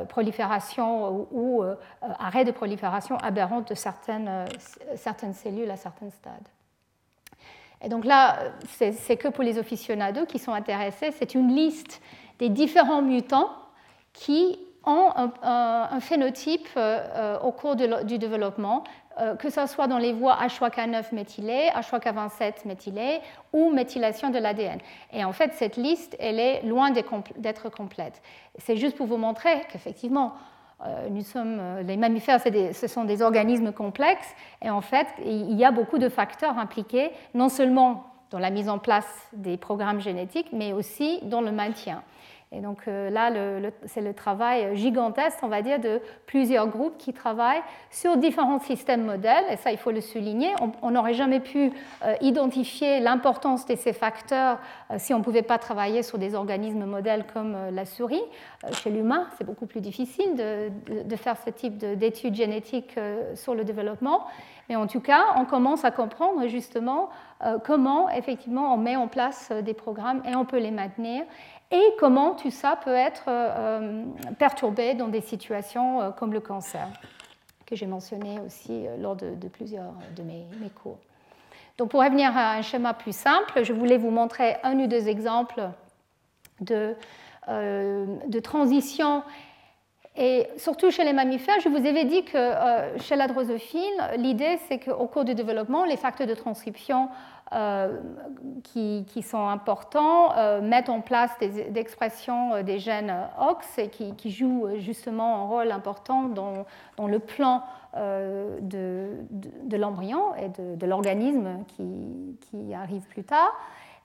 prolifération 0.08 1.26
ou, 1.32 1.64
arrêt 2.18 2.44
de 2.44 2.52
prolifération 2.52 3.16
aberrante 3.18 3.68
de 3.68 3.74
certaines, 3.74 4.44
certaines 4.94 5.34
cellules 5.34 5.70
à 5.70 5.76
certains 5.76 6.10
stades. 6.10 6.48
Et 7.82 7.88
donc 7.88 8.04
là, 8.04 8.38
c'est 8.66 9.16
que 9.16 9.28
pour 9.28 9.44
les 9.44 9.58
aficionados 9.58 10.26
qui 10.26 10.38
sont 10.38 10.52
intéressés, 10.52 11.10
c'est 11.12 11.34
une 11.34 11.54
liste 11.54 12.00
des 12.38 12.48
différents 12.48 13.02
mutants 13.02 13.50
qui 14.12 14.58
ont 14.84 15.12
un, 15.42 16.00
phénotype 16.00 16.68
euh, 16.76 17.38
au 17.40 17.52
cours 17.52 17.76
du 17.76 18.18
développement, 18.18 18.84
euh, 19.20 19.34
que 19.34 19.50
ce 19.50 19.66
soit 19.66 19.86
dans 19.86 19.98
les 19.98 20.12
voies 20.12 20.36
H3K9 20.40 21.14
méthylées, 21.14 21.68
H3K27 21.74 22.66
méthylées 22.66 23.20
ou 23.52 23.70
méthylation 23.70 24.30
de 24.30 24.38
l'ADN. 24.38 24.78
Et 25.12 25.24
en 25.24 25.32
fait, 25.32 25.52
cette 25.54 25.76
liste, 25.76 26.16
elle 26.18 26.40
est 26.40 26.62
loin 26.62 26.90
d'être 26.90 27.68
complète. 27.68 28.22
C'est 28.58 28.76
juste 28.76 28.96
pour 28.96 29.06
vous 29.06 29.16
montrer 29.16 29.62
qu'effectivement, 29.70 30.34
nous 31.10 31.22
sommes, 31.22 31.58
euh, 31.58 31.82
les 31.82 31.96
mammifères, 31.96 32.40
ce 32.40 32.86
sont 32.86 33.04
des 33.04 33.22
organismes 33.22 33.72
complexes 33.72 34.34
et 34.62 34.70
en 34.70 34.80
fait, 34.80 35.06
il 35.24 35.54
y 35.54 35.64
a 35.64 35.72
beaucoup 35.72 35.98
de 35.98 36.08
facteurs 36.08 36.56
impliqués, 36.58 37.10
non 37.34 37.48
seulement 37.48 38.04
dans 38.30 38.38
la 38.38 38.50
mise 38.50 38.68
en 38.68 38.78
place 38.78 39.28
des 39.32 39.56
programmes 39.56 40.00
génétiques, 40.00 40.48
mais 40.52 40.72
aussi 40.72 41.20
dans 41.24 41.40
le 41.40 41.50
maintien. 41.50 42.02
Et 42.50 42.60
donc 42.60 42.88
euh, 42.88 43.10
là, 43.10 43.30
c'est 43.84 44.00
le 44.00 44.14
travail 44.14 44.74
gigantesque, 44.74 45.38
on 45.42 45.48
va 45.48 45.60
dire, 45.60 45.78
de 45.78 46.00
plusieurs 46.24 46.66
groupes 46.68 46.96
qui 46.96 47.12
travaillent 47.12 47.62
sur 47.90 48.16
différents 48.16 48.58
systèmes 48.58 49.04
modèles. 49.04 49.44
Et 49.50 49.56
ça, 49.56 49.70
il 49.70 49.76
faut 49.76 49.90
le 49.90 50.00
souligner. 50.00 50.48
On 50.80 50.90
n'aurait 50.90 51.12
jamais 51.12 51.40
pu 51.40 51.70
euh, 52.04 52.14
identifier 52.22 53.00
l'importance 53.00 53.66
de 53.66 53.76
ces 53.76 53.92
facteurs 53.92 54.58
euh, 54.90 54.94
si 54.96 55.12
on 55.12 55.18
ne 55.18 55.24
pouvait 55.24 55.42
pas 55.42 55.58
travailler 55.58 56.02
sur 56.02 56.16
des 56.16 56.34
organismes 56.34 56.86
modèles 56.86 57.26
comme 57.32 57.54
la 57.70 57.84
souris. 57.84 58.22
Chez 58.72 58.90
l'humain, 58.90 59.26
c'est 59.36 59.44
beaucoup 59.44 59.66
plus 59.66 59.82
difficile 59.82 60.34
de, 60.34 61.02
de 61.02 61.16
faire 61.16 61.36
ce 61.44 61.50
type 61.50 61.76
d'études 61.76 62.34
génétiques 62.34 62.98
sur 63.34 63.54
le 63.54 63.64
développement. 63.64 64.26
Mais 64.68 64.76
en 64.76 64.86
tout 64.86 65.00
cas, 65.00 65.24
on 65.36 65.44
commence 65.44 65.84
à 65.84 65.90
comprendre 65.90 66.46
justement 66.48 67.08
comment 67.64 68.10
effectivement 68.10 68.74
on 68.74 68.76
met 68.76 68.96
en 68.96 69.06
place 69.06 69.52
des 69.52 69.74
programmes 69.74 70.22
et 70.26 70.34
on 70.34 70.44
peut 70.44 70.58
les 70.58 70.72
maintenir 70.72 71.24
et 71.70 71.94
comment 71.98 72.34
tout 72.34 72.50
ça 72.50 72.76
peut 72.82 72.94
être 72.94 73.24
euh, 73.28 74.04
perturbé 74.38 74.94
dans 74.94 75.08
des 75.08 75.20
situations 75.20 76.00
euh, 76.00 76.10
comme 76.10 76.32
le 76.32 76.40
cancer, 76.40 76.88
que 77.66 77.76
j'ai 77.76 77.86
mentionné 77.86 78.40
aussi 78.40 78.86
euh, 78.86 78.96
lors 78.96 79.16
de, 79.16 79.48
plusieurs 79.48 79.92
de 80.16 80.22
mes, 80.22 80.70
cours. 80.82 80.98
Donc 81.76 81.90
pour 81.90 82.00
revenir 82.00 82.36
à 82.36 82.52
un 82.52 82.62
schéma 82.62 82.94
plus 82.94 83.14
simple, 83.14 83.64
je 83.64 83.72
voulais 83.72 83.98
vous 83.98 84.10
montrer 84.10 84.56
un 84.62 84.78
ou 84.78 84.86
deux 84.86 85.08
exemples 85.08 85.68
de, 86.60 86.96
de 87.46 88.40
transition 88.40 89.22
et 90.18 90.48
surtout 90.56 90.90
chez 90.90 91.04
les 91.04 91.12
mammifères, 91.12 91.60
je 91.60 91.68
vous 91.68 91.86
avais 91.86 92.04
dit 92.04 92.24
que 92.24 92.52
chez 92.98 93.14
la 93.14 93.28
drosophile, 93.28 93.80
l'idée 94.16 94.58
c'est 94.66 94.80
qu'au 94.80 95.06
cours 95.06 95.24
du 95.24 95.34
développement, 95.34 95.84
les 95.84 95.96
facteurs 95.96 96.26
de 96.26 96.34
transcription 96.34 97.08
euh, 97.54 97.96
qui, 98.62 99.22
sont 99.22 99.48
importants, 99.48 100.36
euh, 100.36 100.60
mettent 100.60 100.90
en 100.90 101.00
place 101.00 101.30
des, 101.40 101.78
expressions 101.78 102.52
euh, 102.52 102.62
des 102.62 102.78
gènes 102.78 103.14
OX 103.40 103.78
et 103.78 103.88
qui, 103.88 104.30
jouent 104.30 104.68
justement 104.76 105.36
un 105.36 105.46
rôle 105.46 105.72
important 105.72 106.24
dans, 106.24 106.66
le 107.06 107.18
plan 107.18 107.62
de, 107.94 109.76
l'embryon 109.76 110.34
et 110.36 110.50
de, 110.76 110.86
l'organisme 110.86 111.64
qui, 111.68 112.74
arrive 112.74 113.06
plus 113.08 113.24
tard. 113.24 113.54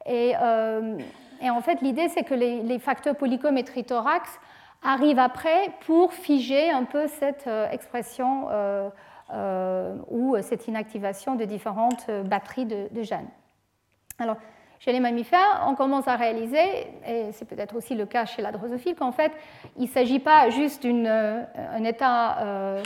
Et, 0.06 0.36
en 0.38 1.62
fait, 1.62 1.82
l'idée, 1.82 2.08
c'est 2.08 2.24
que 2.24 2.34
les, 2.34 2.80
facteurs 2.80 3.18
polycom 3.18 3.58
et 3.58 3.66
trithorax 3.66 4.40
arrive 4.84 5.20
après 5.20 5.72
pour 5.86 6.14
figer 6.14 6.70
un 6.72 6.84
peu 6.84 7.08
cette 7.08 7.50
expression 7.72 8.48
ou 10.10 10.36
cette 10.42 10.68
inactivation 10.68 11.36
de 11.36 11.46
différentes 11.46 12.10
batteries 12.26 12.66
de, 12.66 13.02
gènes. 13.02 13.30
Alors, 14.20 14.38
chez 14.84 14.92
les 14.92 15.00
mammifères, 15.00 15.64
on 15.66 15.76
commence 15.76 16.10
à 16.10 16.18
réaliser, 16.18 16.88
et 17.08 17.32
c'est 17.32 17.48
peut-être 17.48 17.74
aussi 17.74 17.96
le 17.96 18.06
cas 18.06 18.26
chez 18.26 18.42
la 18.42 18.52
drosophile, 18.52 18.96
qu'en 18.96 19.14
fait, 19.14 19.32
il 19.78 19.84
ne 19.84 19.88
s'agit 19.88 20.20
pas 20.20 20.50
juste 20.50 20.84
d'un 20.84 21.06
euh, 21.06 21.84
état 21.86 22.38
euh, 22.40 22.84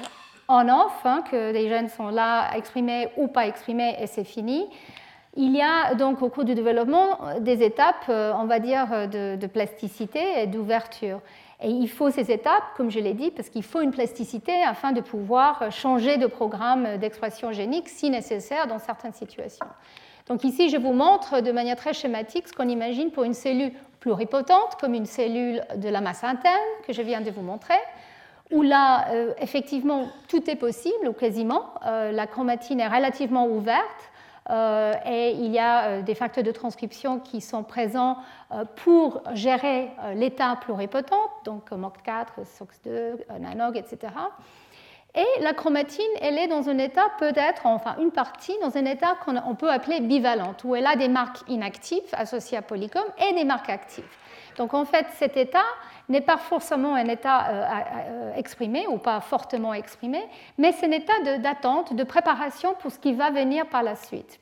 on-off, 0.47 0.93
hein, 1.05 1.23
que 1.31 1.51
les 1.51 1.67
gènes 1.67 1.89
sont 1.89 2.09
là 2.09 2.55
exprimés 2.55 3.09
ou 3.17 3.27
pas 3.27 3.47
exprimés 3.47 3.95
et 3.99 4.05
c'est 4.05 4.25
fini. 4.25 4.67
Il 5.35 5.55
y 5.55 5.61
a 5.63 5.95
donc 5.95 6.21
au 6.21 6.29
cours 6.29 6.45
du 6.45 6.53
développement 6.53 7.17
des 7.39 7.63
étapes, 7.63 8.05
euh, 8.09 8.31
on 8.37 8.45
va 8.45 8.59
dire, 8.59 9.09
de, 9.09 9.47
plasticité 9.47 10.21
et 10.43 10.45
d'ouverture. 10.45 11.19
Et 11.61 11.69
il 11.69 11.89
faut 11.89 12.11
ces 12.11 12.31
étapes, 12.31 12.63
comme 12.75 12.91
je 12.91 12.99
l'ai 12.99 13.13
dit, 13.13 13.31
parce 13.31 13.49
qu'il 13.49 13.63
faut 13.63 13.81
une 13.81 13.91
plasticité 13.91 14.53
afin 14.63 14.91
de 14.91 15.01
pouvoir 15.01 15.71
changer 15.71 16.17
de 16.17 16.27
programme 16.27 16.97
d'expression 16.97 17.51
génique 17.51 17.89
si 17.89 18.11
nécessaire 18.11 18.67
dans 18.67 18.77
certaines 18.77 19.13
situations. 19.13 19.65
Donc 20.27 20.43
ici, 20.43 20.69
je 20.69 20.77
vous 20.77 20.93
montre 20.93 21.41
de 21.41 21.51
manière 21.51 21.77
très 21.77 21.93
schématique 21.93 22.47
ce 22.47 22.53
qu'on 22.53 22.67
imagine 22.67 23.11
pour 23.11 23.23
une 23.23 23.33
cellule 23.33 23.71
pluripotente, 23.99 24.75
comme 24.79 24.93
une 24.93 25.05
cellule 25.05 25.63
de 25.75 25.89
la 25.89 26.01
masse 26.01 26.23
interne 26.23 26.53
que 26.85 26.93
je 26.93 27.01
viens 27.01 27.21
de 27.21 27.31
vous 27.31 27.41
montrer, 27.41 27.79
où 28.51 28.61
là, 28.61 29.07
euh, 29.09 29.33
effectivement, 29.39 30.07
tout 30.27 30.49
est 30.49 30.55
possible, 30.55 31.07
ou 31.07 31.13
quasiment. 31.13 31.73
Euh, 31.85 32.11
la 32.11 32.27
chromatine 32.27 32.79
est 32.79 32.87
relativement 32.87 33.47
ouverte. 33.47 34.11
Euh, 34.49 34.93
et 35.05 35.31
il 35.31 35.51
y 35.51 35.59
a 35.59 36.01
des 36.01 36.15
facteurs 36.15 36.43
de 36.43 36.51
transcription 36.51 37.19
qui 37.19 37.41
sont 37.41 37.63
présents 37.63 38.17
pour 38.77 39.21
gérer 39.33 39.91
l'état 40.15 40.57
pluripotent, 40.61 41.11
donc 41.43 41.71
MOC4, 41.71 42.45
SOX2, 42.45 43.39
NANOG, 43.39 43.75
etc. 43.75 44.13
Et 45.17 45.41
la 45.41 45.53
chromatine, 45.53 46.05
elle 46.21 46.37
est 46.37 46.47
dans 46.47 46.69
un 46.69 46.77
état 46.77 47.07
peut-être, 47.17 47.65
enfin 47.65 47.95
une 47.99 48.11
partie, 48.11 48.53
dans 48.61 48.77
un 48.77 48.85
état 48.85 49.15
qu'on 49.25 49.55
peut 49.55 49.71
appeler 49.71 49.99
bivalente, 49.99 50.63
où 50.63 50.75
elle 50.75 50.85
a 50.85 50.95
des 50.95 51.07
marques 51.07 51.39
inactives 51.47 52.03
associées 52.13 52.59
à 52.59 52.61
polycom 52.61 53.03
et 53.17 53.33
des 53.33 53.43
marques 53.43 53.69
actives. 53.69 54.05
Donc 54.57 54.75
en 54.75 54.85
fait, 54.85 55.07
cet 55.15 55.35
état 55.35 55.65
n'est 56.09 56.21
pas 56.21 56.37
forcément 56.37 56.95
un 56.95 57.05
état 57.05 57.47
euh, 57.49 57.65
euh, 58.09 58.35
exprimé 58.35 58.87
ou 58.87 58.97
pas 58.97 59.19
fortement 59.19 59.73
exprimé, 59.73 60.21
mais 60.57 60.71
c'est 60.71 60.87
un 60.87 60.91
état 60.91 61.37
d'attente, 61.39 61.93
de, 61.93 62.03
préparation 62.03 62.73
pour 62.79 62.91
ce 62.91 62.99
qui 62.99 63.13
va 63.13 63.31
venir 63.31 63.67
par 63.67 63.83
la 63.83 63.95
suite. 63.95 64.39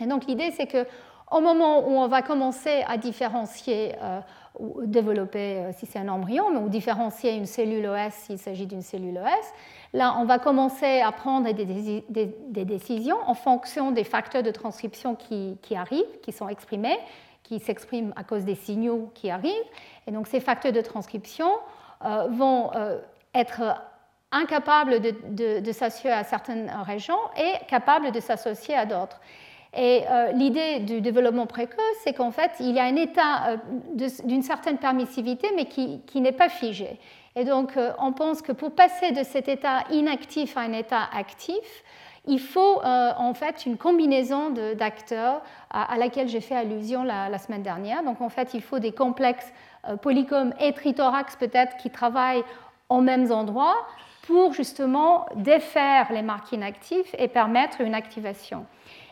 Et 0.00 0.06
donc 0.06 0.26
l'idée, 0.26 0.50
c'est 0.52 0.66
que 0.66 0.86
au 1.30 1.40
moment 1.40 1.80
où 1.80 1.92
on 1.92 2.08
va 2.08 2.22
commencer 2.22 2.84
à 2.86 2.98
différencier 2.98 3.94
euh, 4.02 4.20
ou 4.58 4.84
développer, 4.84 5.72
si 5.78 5.86
c'est 5.86 5.98
un 5.98 6.08
embryon, 6.08 6.62
ou 6.62 6.68
différencier 6.68 7.34
une 7.34 7.46
cellule 7.46 7.86
OS 7.86 8.12
s'il 8.12 8.38
s'agit 8.38 8.66
d'une 8.66 8.82
cellule 8.82 9.18
OS, 9.18 9.52
Là, 9.94 10.16
on 10.18 10.24
va 10.24 10.38
commencer 10.38 11.00
à 11.00 11.12
prendre 11.12 11.52
des, 11.52 12.64
décisions 12.64 13.18
en 13.26 13.34
fonction 13.34 13.90
des 13.90 14.04
facteurs 14.04 14.42
de 14.42 14.50
transcription 14.50 15.14
qui, 15.14 15.76
arrivent, 15.76 16.20
qui 16.22 16.32
sont 16.32 16.48
exprimés, 16.48 16.98
qui 17.42 17.58
s'expriment 17.58 18.12
à 18.16 18.24
cause 18.24 18.44
des 18.44 18.54
signaux 18.54 19.10
qui 19.14 19.30
arrivent. 19.30 19.52
Et 20.06 20.12
donc, 20.12 20.26
ces 20.26 20.40
facteurs 20.40 20.72
de 20.72 20.80
transcription 20.80 21.50
euh, 22.04 22.26
vont 22.30 22.70
euh, 22.74 22.98
être 23.34 23.62
incapables 24.30 25.00
de, 25.00 25.72
s'associer 25.72 26.10
à 26.10 26.24
certaines 26.24 26.70
régions 26.84 27.18
et 27.36 27.64
capables 27.66 28.12
de 28.12 28.20
s'associer 28.20 28.74
à 28.74 28.86
d'autres. 28.86 29.20
Et 29.74 30.02
euh, 30.10 30.32
l'idée 30.32 30.80
du 30.80 31.00
développement 31.00 31.46
précoce, 31.46 31.78
c'est 32.02 32.12
qu'en 32.12 32.30
fait, 32.30 32.52
il 32.60 32.72
y 32.72 32.78
a 32.78 32.84
un 32.84 32.96
état 32.96 33.56
d'une 33.94 34.42
certaine 34.42 34.78
permissivité, 34.78 35.48
mais 35.56 35.66
qui, 35.66 36.00
qui 36.06 36.20
n'est 36.20 36.32
pas 36.32 36.48
figé. 36.48 36.98
Et 37.36 37.44
donc, 37.44 37.78
on 37.98 38.12
pense 38.12 38.42
que 38.42 38.52
pour 38.52 38.74
passer 38.74 39.12
de 39.12 39.22
cet 39.22 39.48
état 39.48 39.84
inactif 39.90 40.56
à 40.56 40.60
un 40.60 40.72
état 40.72 41.08
actif, 41.14 41.82
il 42.26 42.40
faut 42.40 42.80
euh, 42.82 43.12
en 43.16 43.34
fait 43.34 43.66
une 43.66 43.76
combinaison 43.76 44.50
d'acteurs 44.76 45.42
à, 45.70 45.96
laquelle 45.96 46.28
j'ai 46.28 46.40
fait 46.40 46.54
allusion 46.54 47.02
la, 47.02 47.38
semaine 47.38 47.62
dernière. 47.62 48.04
Donc, 48.04 48.20
en 48.20 48.28
fait, 48.28 48.54
il 48.54 48.62
faut 48.62 48.78
des 48.78 48.92
complexes 48.92 49.52
euh, 49.88 49.96
polycomes 49.96 50.54
et 50.60 50.72
trithorax 50.72 51.36
peut-être 51.36 51.76
qui 51.78 51.90
travaillent 51.90 52.44
aux 52.88 53.00
mêmes 53.00 53.32
endroits 53.32 53.76
pour 54.26 54.52
justement 54.52 55.26
défaire 55.34 56.12
les 56.12 56.22
marques 56.22 56.52
inactives 56.52 57.08
et 57.18 57.26
permettre 57.26 57.80
une 57.80 57.94
activation. 57.94 58.66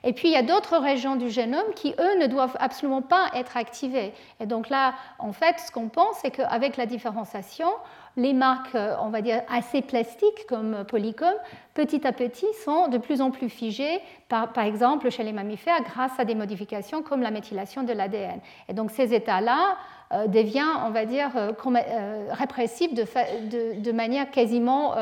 Et 0.05 0.13
puis, 0.13 0.29
il 0.29 0.33
y 0.33 0.37
a 0.37 0.43
d'autres 0.43 0.79
régions 0.79 1.17
du 1.17 1.29
génome 1.31 1.75
qui, 1.75 1.95
eux, 1.99 2.19
ne 2.21 2.27
doivent 2.27 2.57
absolument 2.61 3.03
pas 3.03 3.27
être 3.35 3.57
activées. 3.57 4.15
Et 4.39 4.47
donc 4.47 4.69
là, 4.69 4.95
en 5.19 5.33
fait, 5.33 5.59
ce 5.59 5.73
qu'on 5.73 5.89
pense, 5.89 6.17
c'est 6.23 6.31
qu'avec 6.31 6.77
la 6.77 6.87
différenciation, 6.87 7.69
les 8.17 8.33
marques, 8.33 8.75
euh, 8.75 8.97
on 9.01 9.09
va 9.09 9.23
dire, 9.23 9.43
assez 9.49 9.83
plastiques 9.83 10.47
comme 10.49 10.85
Polycom, 10.85 11.33
petit 11.75 12.07
à 12.07 12.13
petit 12.13 12.47
sont 12.65 12.89
de 12.89 12.99
plus 12.99 13.21
en 13.21 13.31
plus 13.31 13.49
figées, 13.49 14.01
par, 14.29 14.51
exemple 14.59 15.11
chez 15.11 15.23
les 15.23 15.33
mammifères, 15.33 15.83
grâce 15.83 16.19
à 16.19 16.25
des 16.25 16.35
modifications 16.35 17.03
comme 17.03 17.23
la 17.23 17.31
méthylation 17.31 17.83
de 17.83 17.93
l'ADN. 17.93 18.41
Et 18.69 18.75
donc 18.75 18.91
ces 18.91 19.15
états-là 19.15 19.77
euh, 20.13 20.27
deviennent, 20.27 20.67
on 20.85 20.91
va 20.91 21.05
dire, 21.07 21.31
euh, 21.37 22.29
répressifs 22.31 22.95
de, 22.95 23.93
manière 23.93 24.31
quasiment 24.31 24.95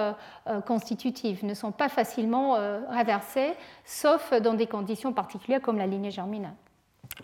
constitutive, 0.66 1.44
ne 1.44 1.54
sont 1.54 1.72
pas 1.72 1.88
facilement 1.88 2.56
réversés, 2.90 3.52
sauf 3.84 4.32
dans 4.40 4.54
des 4.54 4.66
conditions 4.66 5.12
particulières 5.12 5.60
comme 5.60 5.78
la 5.78 5.86
lignée 5.86 6.10
germinale. 6.10 6.54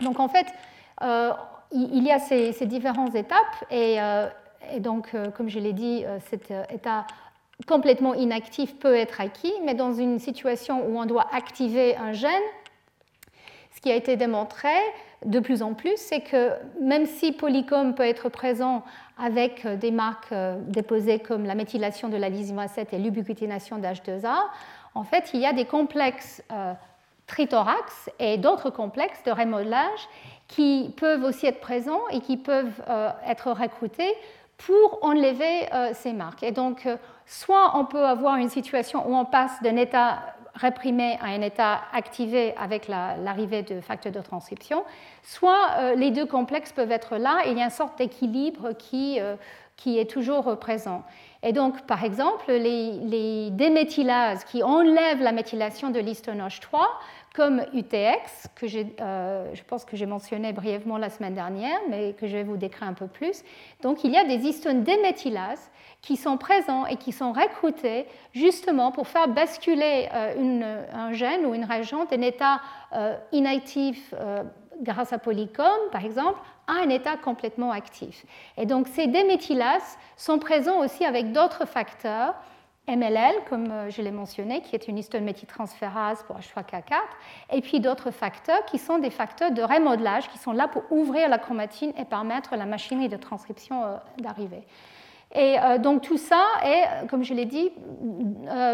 Donc 0.01 0.20
en 0.20 0.28
fait, 0.28 0.47
il 1.72 2.03
y 2.05 2.12
a 2.12 2.18
ces, 2.18 2.53
ces 2.53 2.66
différentes 2.66 3.14
étapes 3.14 3.64
et 3.70 3.99
et 4.72 4.80
donc, 4.80 5.14
euh, 5.14 5.30
comme 5.30 5.48
je 5.48 5.58
l'ai 5.58 5.72
dit, 5.72 6.04
euh, 6.04 6.18
cet 6.30 6.50
euh, 6.50 6.64
état 6.70 7.06
complètement 7.66 8.14
inactif 8.14 8.78
peut 8.78 8.94
être 8.94 9.20
acquis, 9.20 9.52
mais 9.64 9.74
dans 9.74 9.92
une 9.92 10.18
situation 10.18 10.86
où 10.86 10.98
on 10.98 11.06
doit 11.06 11.26
activer 11.32 11.96
un 11.96 12.12
gène, 12.12 12.30
ce 13.74 13.80
qui 13.80 13.90
a 13.90 13.94
été 13.94 14.16
démontré 14.16 14.74
de 15.24 15.40
plus 15.40 15.62
en 15.62 15.74
plus, 15.74 15.96
c'est 15.96 16.20
que 16.20 16.50
même 16.80 17.06
si 17.06 17.32
polycom 17.32 17.94
peut 17.94 18.06
être 18.06 18.28
présent 18.28 18.82
avec 19.18 19.66
des 19.66 19.90
marques 19.90 20.34
déposées 20.66 21.18
comme 21.18 21.44
la 21.44 21.54
méthylation 21.54 22.08
de 22.08 22.16
la 22.16 22.28
lysine 22.28 22.60
7 22.66 22.92
et 22.92 22.98
l'ubiquitination 22.98 23.78
d'H2A, 23.78 24.36
en 24.94 25.04
fait, 25.04 25.30
il 25.32 25.40
y 25.40 25.46
a 25.46 25.52
des 25.52 25.64
complexes 25.64 26.42
trithorax 27.26 28.10
et 28.18 28.36
d'autres 28.36 28.70
complexes 28.70 29.22
de 29.24 29.30
remodelage 29.30 30.08
qui 30.48 30.92
peuvent 30.96 31.24
aussi 31.24 31.46
être 31.46 31.60
présents 31.60 32.06
et 32.10 32.20
qui 32.20 32.36
peuvent 32.36 32.82
être 33.26 33.50
recrutés 33.50 34.14
pour 34.59 34.98
enlever 35.02 35.72
euh, 35.72 35.90
ces 35.94 36.12
marques. 36.12 36.42
Et 36.42 36.52
donc, 36.52 36.86
euh, 36.86 36.96
soit 37.26 37.76
on 37.76 37.84
peut 37.84 38.05
avoir 38.05 38.36
une 38.36 38.48
situation 38.48 39.09
où 39.09 39.14
on 39.14 39.24
passe 39.24 39.62
d'un 39.62 39.76
état 39.76 40.34
réprimé 40.55 41.18
à 41.20 41.26
un 41.26 41.40
état 41.40 41.80
activé 41.92 42.55
avec 42.57 42.86
l'arrivée 42.86 43.62
de 43.62 43.80
facteurs 43.80 44.12
de 44.12 44.20
transcription, 44.20 44.84
soit 45.22 45.70
euh, 45.78 45.94
les 45.96 46.12
deux 46.12 46.26
complexes 46.26 46.70
peuvent 46.70 46.92
être 46.92 47.16
là 47.16 47.38
et 47.44 47.50
il 47.50 47.59
y 47.59 47.61
a 47.61 47.64
une 47.64 47.70
sorte 47.70 47.98
d'équilibre 47.98 48.70
qui, 48.78 49.18
qui 49.76 49.98
est 49.98 50.09
toujours 50.09 50.57
présent. 50.61 51.02
Et 51.42 51.52
donc, 51.52 51.86
par 51.86 52.05
exemple, 52.05 52.52
les, 52.52 53.50
déméthylases 53.50 54.44
qui 54.44 54.62
enlèvent 54.62 55.22
la 55.22 55.32
méthylation 55.32 55.90
de 55.90 55.98
l'histone 55.98 56.42
3 56.61 56.88
comme 57.35 57.62
UTX, 57.74 58.47
que 58.55 58.66
euh, 59.01 59.55
je 59.55 59.62
pense 59.64 59.85
que 59.85 59.97
j'ai 59.97 60.07
mentionné 60.07 60.53
brièvement 60.53 60.99
la 60.99 61.11
semaine 61.11 61.35
dernière, 61.35 61.78
mais 61.91 62.12
que 62.12 62.28
je 62.28 62.37
vais 62.37 62.45
vous 62.45 62.57
décrire 62.57 62.87
un 62.87 62.95
peu 62.95 63.09
plus. 63.09 63.43
Donc 63.82 64.05
il 64.05 64.12
y 64.12 64.16
a 64.16 64.24
des 64.24 64.47
histones 64.47 64.85
déméthylases 64.85 65.70
qui 66.01 66.16
sont 66.16 66.39
présents 66.39 66.87
et 66.87 66.97
qui 66.97 67.11
sont 67.11 67.32
recrutés 67.32 68.07
justement 68.32 68.93
pour 68.93 69.09
faire 69.09 69.26
basculer 69.26 70.09
euh, 70.14 70.85
un 70.93 71.12
gène 71.12 71.45
ou 71.45 71.55
une 71.55 71.64
région 71.64 72.05
d'un 72.05 72.20
état 72.20 72.61
euh, 72.93 73.16
inactif 73.32 74.14
grâce 74.80 75.12
à 75.12 75.18
polycom, 75.18 75.66
par 75.91 76.05
exemple, 76.05 76.39
à 76.68 76.85
un 76.85 76.89
état 76.89 77.16
complètement 77.16 77.72
actif. 77.72 78.24
Et 78.57 78.64
donc 78.64 78.87
ces 78.87 79.09
déméthylases 79.09 79.99
sont 80.16 80.39
présents 80.39 80.78
aussi 80.85 81.05
avec 81.05 81.32
d'autres 81.32 81.66
facteurs 81.66 82.35
MLL, 82.87 83.45
comme 83.49 83.70
euh, 83.70 83.91
je 83.91 84.03
l'ai 84.03 84.11
mentionné, 84.11 84.61
qui 84.61 84.74
est 84.74 84.89
une 84.89 84.99
histone 84.99 85.24
méthyltransférase 85.24 86.22
pour 86.24 86.37
H3K4, 86.37 87.01
et 87.53 87.62
puis 87.62 87.80
d'autres 87.80 88.11
facteurs 88.11 88.64
qui 88.66 88.78
sont 88.78 88.99
des 88.99 89.11
facteurs 89.11 89.53
de 89.53 89.62
remodelage, 89.62 90.28
qui 90.28 90.39
sont 90.39 90.53
là 90.53 90.68
pour 90.68 90.82
ouvrir 90.91 91.28
la 91.28 91.39
chromatine 91.39 91.93
et 91.99 92.05
permettre 92.05 92.57
la 92.57 92.66
machinerie 92.66 93.09
de 93.09 93.16
transcription 93.16 93.85
euh, 93.85 93.97
d'arriver. 94.18 94.64
Et 95.35 95.59
euh, 95.59 95.78
donc 95.78 96.03
tout 96.03 96.18
ça 96.18 96.45
est, 96.62 97.07
comme 97.09 97.24
je 97.24 97.35
l'ai 97.35 97.47
dit, 97.47 97.72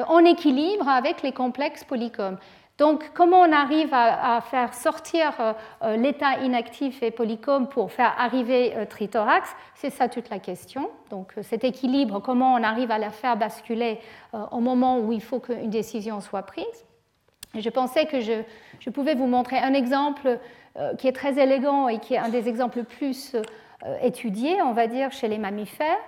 en 0.08 0.18
équilibre 0.24 0.88
avec 0.88 1.22
les 1.22 1.32
complexes 1.32 1.84
polycomes. 1.84 2.36
Donc, 2.80 3.10
comment 3.12 3.40
on 3.42 3.52
arrive 3.52 3.92
à, 3.92 4.40
faire 4.40 4.72
sortir 4.72 5.34
euh, 5.38 5.52
euh, 5.82 5.96
l'état 5.96 6.38
inactif 6.38 7.02
et 7.02 7.10
polycom 7.10 7.68
pour 7.68 7.92
faire 7.92 8.14
arriver 8.16 8.72
euh, 8.74 8.86
trithorax 8.86 9.54
C'est 9.74 9.90
ça 9.90 10.08
toute 10.08 10.30
la 10.30 10.38
question. 10.38 10.88
Donc, 11.10 11.34
cet 11.42 11.62
équilibre, 11.62 12.20
comment 12.20 12.54
on 12.54 12.62
arrive 12.62 12.90
à 12.90 12.96
la 12.96 13.10
faire 13.10 13.36
basculer 13.36 13.98
au 14.50 14.60
moment 14.60 14.98
où 14.98 15.12
il 15.12 15.20
faut 15.20 15.40
qu'une 15.40 15.68
décision 15.68 16.22
soit 16.22 16.44
prise? 16.44 16.86
Je 17.54 17.68
pensais 17.68 18.06
que 18.06 18.20
je, 18.20 18.90
pouvais 18.90 19.14
vous 19.14 19.26
montrer 19.26 19.58
un 19.58 19.74
exemple 19.74 20.38
qui 20.96 21.06
est 21.06 21.12
très 21.12 21.38
élégant 21.38 21.88
et 21.88 21.98
qui 21.98 22.14
est 22.14 22.18
un 22.18 22.28
des 22.30 22.48
exemples 22.48 22.84
plus 22.84 23.36
étudiés, 24.02 24.62
on 24.62 24.72
va 24.72 24.86
dire, 24.86 25.10
chez 25.10 25.28
les 25.28 25.38
mammifères. 25.38 25.98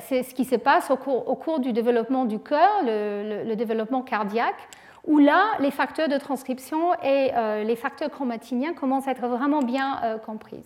C'est 0.00 0.22
ce 0.22 0.32
qui 0.32 0.44
se 0.44 0.54
passe 0.54 0.90
au 0.90 0.96
cours, 0.96 1.58
du 1.58 1.72
développement 1.72 2.24
du 2.24 2.38
cœur, 2.38 2.70
le, 2.84 3.54
développement 3.54 4.02
cardiaque, 4.02 4.68
où 5.06 5.18
là, 5.18 5.52
les 5.60 5.70
facteurs 5.70 6.08
de 6.08 6.18
transcription 6.18 6.94
et 7.02 7.30
les 7.64 7.76
facteurs 7.76 8.10
chromatiniens 8.10 8.72
commencent 8.72 9.06
à 9.08 9.12
être 9.12 9.26
vraiment 9.26 9.60
bien 9.60 10.18
compris. 10.24 10.64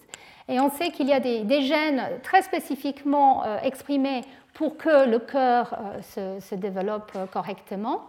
Et 0.48 0.58
on 0.60 0.70
sait 0.70 0.90
qu'il 0.90 1.08
y 1.08 1.12
a 1.12 1.20
des, 1.20 1.62
gènes 1.62 2.02
très 2.22 2.42
spécifiquement 2.42 3.44
exprimés 3.62 4.22
pour 4.54 4.76
que 4.76 5.08
le 5.08 5.18
cœur 5.18 5.78
se, 6.02 6.54
développe 6.54 7.12
correctement. 7.32 8.02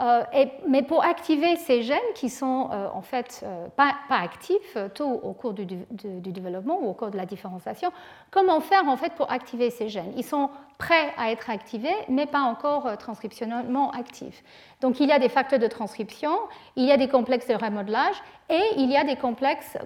Euh, 0.00 0.22
mais 0.66 0.82
pour 0.82 1.04
activer 1.04 1.56
ces 1.56 1.82
gènes 1.82 1.98
qui 2.14 2.30
sont 2.30 2.70
euh, 2.72 2.88
en 2.94 3.02
fait 3.02 3.42
euh, 3.44 3.68
pas, 3.76 3.94
actifs 4.08 4.76
tôt 4.94 5.20
au 5.22 5.32
cours 5.32 5.52
du, 5.52 5.66
développement 5.66 6.80
ou 6.80 6.88
au 6.88 6.94
cours 6.94 7.10
de 7.10 7.16
la 7.16 7.26
différenciation, 7.26 7.90
comment 8.30 8.60
faire 8.60 8.88
en 8.88 8.96
fait 8.96 9.12
pour 9.14 9.30
activer 9.30 9.70
ces 9.70 9.88
gènes? 9.88 10.12
Ils 10.16 10.24
sont 10.24 10.48
prêts 10.78 11.12
à 11.18 11.30
être 11.30 11.50
activés, 11.50 11.94
mais 12.08 12.26
pas 12.26 12.40
encore 12.40 12.96
transcriptionnellement 12.96 13.90
actifs. 13.90 14.42
Donc 14.80 14.98
il 14.98 15.08
y 15.08 15.12
a 15.12 15.18
des 15.18 15.28
facteurs 15.28 15.58
de 15.58 15.66
transcription, 15.66 16.32
il 16.74 16.84
y 16.86 16.90
a 16.90 16.96
des 16.96 17.08
complexes 17.08 17.46
de 17.46 17.54
remodelage 17.54 18.16
et 18.48 18.62
il 18.78 18.90
y 18.90 18.96
a 18.96 19.04
des 19.04 19.16
complexes 19.16 19.76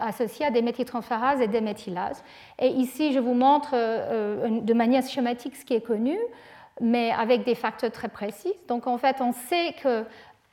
associés 0.00 0.46
à 0.46 0.50
des 0.50 0.62
méthyltransférases 0.62 1.40
et 1.40 1.48
des 1.48 1.60
méthylases. 1.60 2.22
Et 2.58 2.68
ici, 2.68 3.12
je 3.12 3.18
vous 3.18 3.34
montre 3.34 3.72
de 3.72 4.72
manière 4.72 5.02
schématique 5.02 5.56
ce 5.56 5.64
qui 5.64 5.74
est 5.74 5.86
connu 5.86 6.18
mais 6.80 7.10
avec 7.10 7.44
des 7.44 7.54
facteurs 7.54 7.92
très 7.92 8.08
précis. 8.08 8.52
Donc 8.68 8.86
en 8.86 8.98
fait, 8.98 9.16
on 9.20 9.32
sait 9.32 9.74
que 9.82 10.04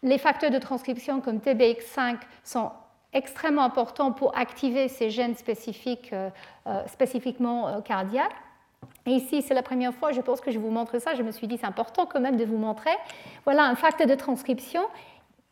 les 0.04 0.18
facteurs 0.18 0.52
de 0.52 0.60
transcription 0.60 1.22
comme 1.22 1.38
TBX5 1.38 2.18
sont 2.44 2.72
extrêmement 3.14 3.64
importants 3.64 4.12
pour 4.12 4.38
activer 4.38 4.88
ces 4.88 5.10
gènes 5.10 5.36
spécifiques, 5.36 6.12
euh, 6.14 6.30
euh, 6.68 6.86
spécifiquement 6.88 7.68
euh, 7.68 7.82
cardiaques. 7.82 8.36
Et 9.06 9.12
ici, 9.12 9.42
c'est 9.42 9.54
la 9.54 9.64
première 9.64 9.94
fois, 9.94 10.12
je 10.12 10.22
pense 10.22 10.42
que 10.42 10.52
je 10.52 10.60
vous 10.60 10.70
montre 10.70 11.00
ça. 11.00 11.14
Je 11.14 11.24
me 11.24 11.32
suis 11.32 11.48
dit, 11.48 11.58
c'est 11.58 11.66
important 11.66 12.06
quand 12.06 12.20
même 12.20 12.38
de 12.38 12.46
vous 12.46 12.58
montrer. 12.58 12.92
Voilà 13.46 13.66
un 13.66 13.76
facteur 13.76 14.08
de 14.08 14.16
transcription 14.16 14.82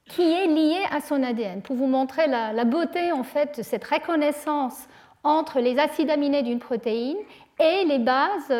qui 0.06 0.24
est 0.24 0.48
lié 0.48 0.80
à 0.92 1.00
son 1.00 1.22
ADN, 1.24 1.62
pour 1.62 1.76
vous 1.76 1.88
montrer 1.88 2.28
la, 2.28 2.52
la 2.52 2.66
beauté 2.66 3.12
en 3.12 3.24
fait 3.24 3.60
de 3.60 3.64
cette 3.64 3.86
reconnaissance 3.86 4.88
entre 5.24 5.60
les 5.60 5.78
acides 5.80 6.10
aminés 6.10 6.42
d'une 6.42 6.60
protéine 6.60 7.18
et 7.62 7.86
les 7.86 7.99
bases 7.99 8.51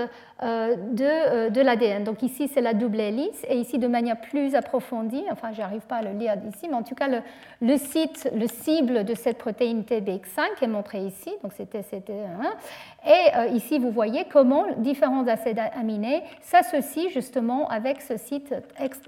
euh, 0.44 0.76
de, 0.76 1.04
euh, 1.04 1.50
de 1.50 1.62
l'ADN. 1.62 2.04
Donc 2.04 2.24
ici, 2.24 2.48
c'est 2.48 2.62
la 2.62 2.74
double 2.74 3.00
hélice, 3.00 3.46
et 3.48 3.58
ici, 3.58 3.80
de 3.80 3.88
manière 3.88 4.20
plus 4.20 4.56
approfondie, 4.56 5.24
enfin, 5.32 5.52
je 5.54 5.62
n'arrive 5.62 5.82
pas 5.82 5.98
à 5.98 6.02
le 6.02 6.12
lire 6.12 6.36
ici, 6.48 6.68
mais 6.68 6.76
en 6.76 6.84
tout 6.84 6.96
cas, 6.96 7.08
le, 7.08 7.22
le, 7.62 7.78
site, 7.78 8.30
le 8.36 8.48
cible 8.48 9.04
de 9.04 9.14
cette 9.16 9.38
protéine 9.38 9.82
TBX5 9.84 10.64
est 10.64 10.68
montré 10.68 11.00
ici, 11.00 11.32
donc 11.42 11.54
c'était 11.54 11.82
Et 11.82 13.38
euh, 13.38 13.48
ici, 13.48 13.80
vous 13.80 13.92
voyez 13.92 14.26
comment 14.32 14.66
différents 14.78 15.28
acides 15.28 15.60
aminés 15.76 16.24
s'associent 16.42 17.10
justement 17.10 17.68
avec 17.70 18.02
ce 18.02 18.18
site 18.18 18.54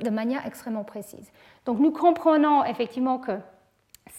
de 0.01 0.09
manière 0.09 0.45
extrêmement 0.45 0.83
précise. 0.83 1.31
Donc 1.65 1.79
nous 1.79 1.91
comprenons 1.91 2.63
effectivement 2.65 3.19
que 3.19 3.33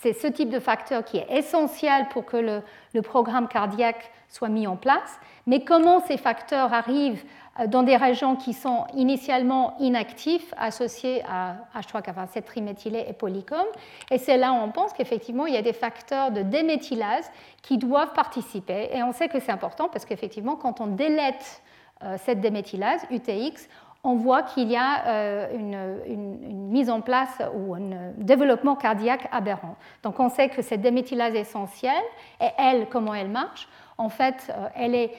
c'est 0.01 0.13
ce 0.13 0.27
type 0.27 0.51
de 0.51 0.59
facteur 0.59 1.05
qui 1.05 1.19
est 1.19 1.27
essentiel 1.31 2.09
pour 2.11 2.25
que 2.25 2.37
le, 2.37 2.63
le 2.93 3.03
programme 3.03 3.49
cardiaque 3.49 4.11
soit 4.29 4.49
mis 4.49 4.67
en 4.67 4.77
place, 4.77 5.19
mais 5.47 5.65
comment 5.65 6.01
ces 6.01 6.17
facteurs 6.17 6.73
arrivent 6.73 7.25
euh, 7.61 7.67
dans 7.67 7.83
des 7.83 7.97
régions 7.97 8.37
qui 8.37 8.53
sont 8.53 8.85
initialement 8.95 9.77
inactifs, 9.79 10.55
associés 10.57 11.23
à 11.29 11.57
H3K27 11.79 12.43
triméthylé 12.43 13.05
et 13.09 13.13
polycom? 13.13 13.65
Et 14.11 14.19
c'est 14.19 14.37
là 14.37 14.53
où 14.53 14.57
on 14.57 14.71
pense 14.71 14.93
qu'effectivement, 14.93 15.47
il 15.47 15.55
y 15.55 15.59
a 15.59 15.63
des 15.63 15.73
facteurs 15.73 16.31
de 16.31 16.43
déméthylase 16.43 17.31
qui 17.63 17.79
doivent 17.79 18.13
participer. 18.15 18.89
Et 18.93 19.03
on 19.03 19.13
sait 19.13 19.29
que 19.29 19.39
c'est 19.39 19.53
important 19.53 19.89
parce 19.89 20.05
qu'effectivement, 20.05 20.57
quand 20.57 20.81
on 20.81 20.87
délète 20.87 21.63
euh, 22.03 22.17
cette 22.19 22.41
déméthylase, 22.41 23.03
UTX, 23.11 23.69
on 24.07 24.17
voit 24.17 24.43
qu'il 24.43 24.71
y 24.71 24.77
a 24.77 25.07
euh, 25.07 26.03
une, 26.07 26.69
mise 26.71 26.91
en 26.91 27.01
place 27.01 27.41
ou 27.55 27.75
un 27.75 28.13
développement 28.19 28.77
cardiaque 28.77 29.29
aberrant. 29.33 29.77
Donc 30.03 30.21
on 30.21 30.29
sait 30.29 30.49
que 30.49 30.61
cette 30.61 30.83
déméthylase 30.83 31.35
essentielle, 31.35 31.93
et 32.41 32.49
elle, 32.59 32.89
comment 32.89 33.15
elle 33.15 33.31
marche, 33.31 33.69
en 33.97 34.09
fait, 34.09 34.53
elle 34.75 34.95
est 34.95 35.13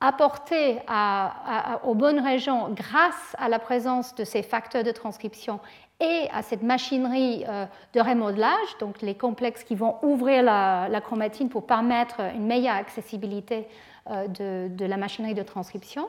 apporté 0.00 0.78
aux 1.84 1.94
bonnes 1.94 2.20
régions 2.20 2.70
grâce 2.70 3.34
à 3.38 3.48
la 3.48 3.58
présence 3.58 4.14
de 4.14 4.24
ces 4.24 4.42
facteurs 4.42 4.84
de 4.84 4.92
transcription 4.92 5.60
et 6.00 6.28
à 6.32 6.42
cette 6.42 6.62
machinerie 6.62 7.44
euh, 7.48 7.66
de 7.92 8.00
remodelage, 8.00 8.78
donc 8.78 9.02
les 9.02 9.14
complexes 9.14 9.64
qui 9.64 9.74
vont 9.74 9.96
ouvrir 10.02 10.44
la, 10.44 11.00
chromatine 11.00 11.48
pour 11.48 11.66
permettre 11.66 12.20
une 12.34 12.46
meilleure 12.46 12.76
accessibilité 12.76 13.66
euh, 14.08 14.28
de, 14.68 14.84
la 14.84 14.96
machinerie 14.96 15.34
de 15.34 15.42
transcription. 15.42 16.08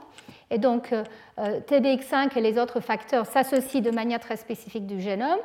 Et 0.52 0.60
donc 0.60 0.94
euh, 0.94 1.04
TBX5 1.38 2.38
et 2.38 2.42
les 2.42 2.60
autres 2.60 2.82
facteurs 2.82 3.26
s'associent 3.26 3.82
de 3.82 3.92
manière 3.92 4.20
très 4.20 4.38
spécifique 4.38 4.86
du 4.86 5.02
génome. 5.02 5.40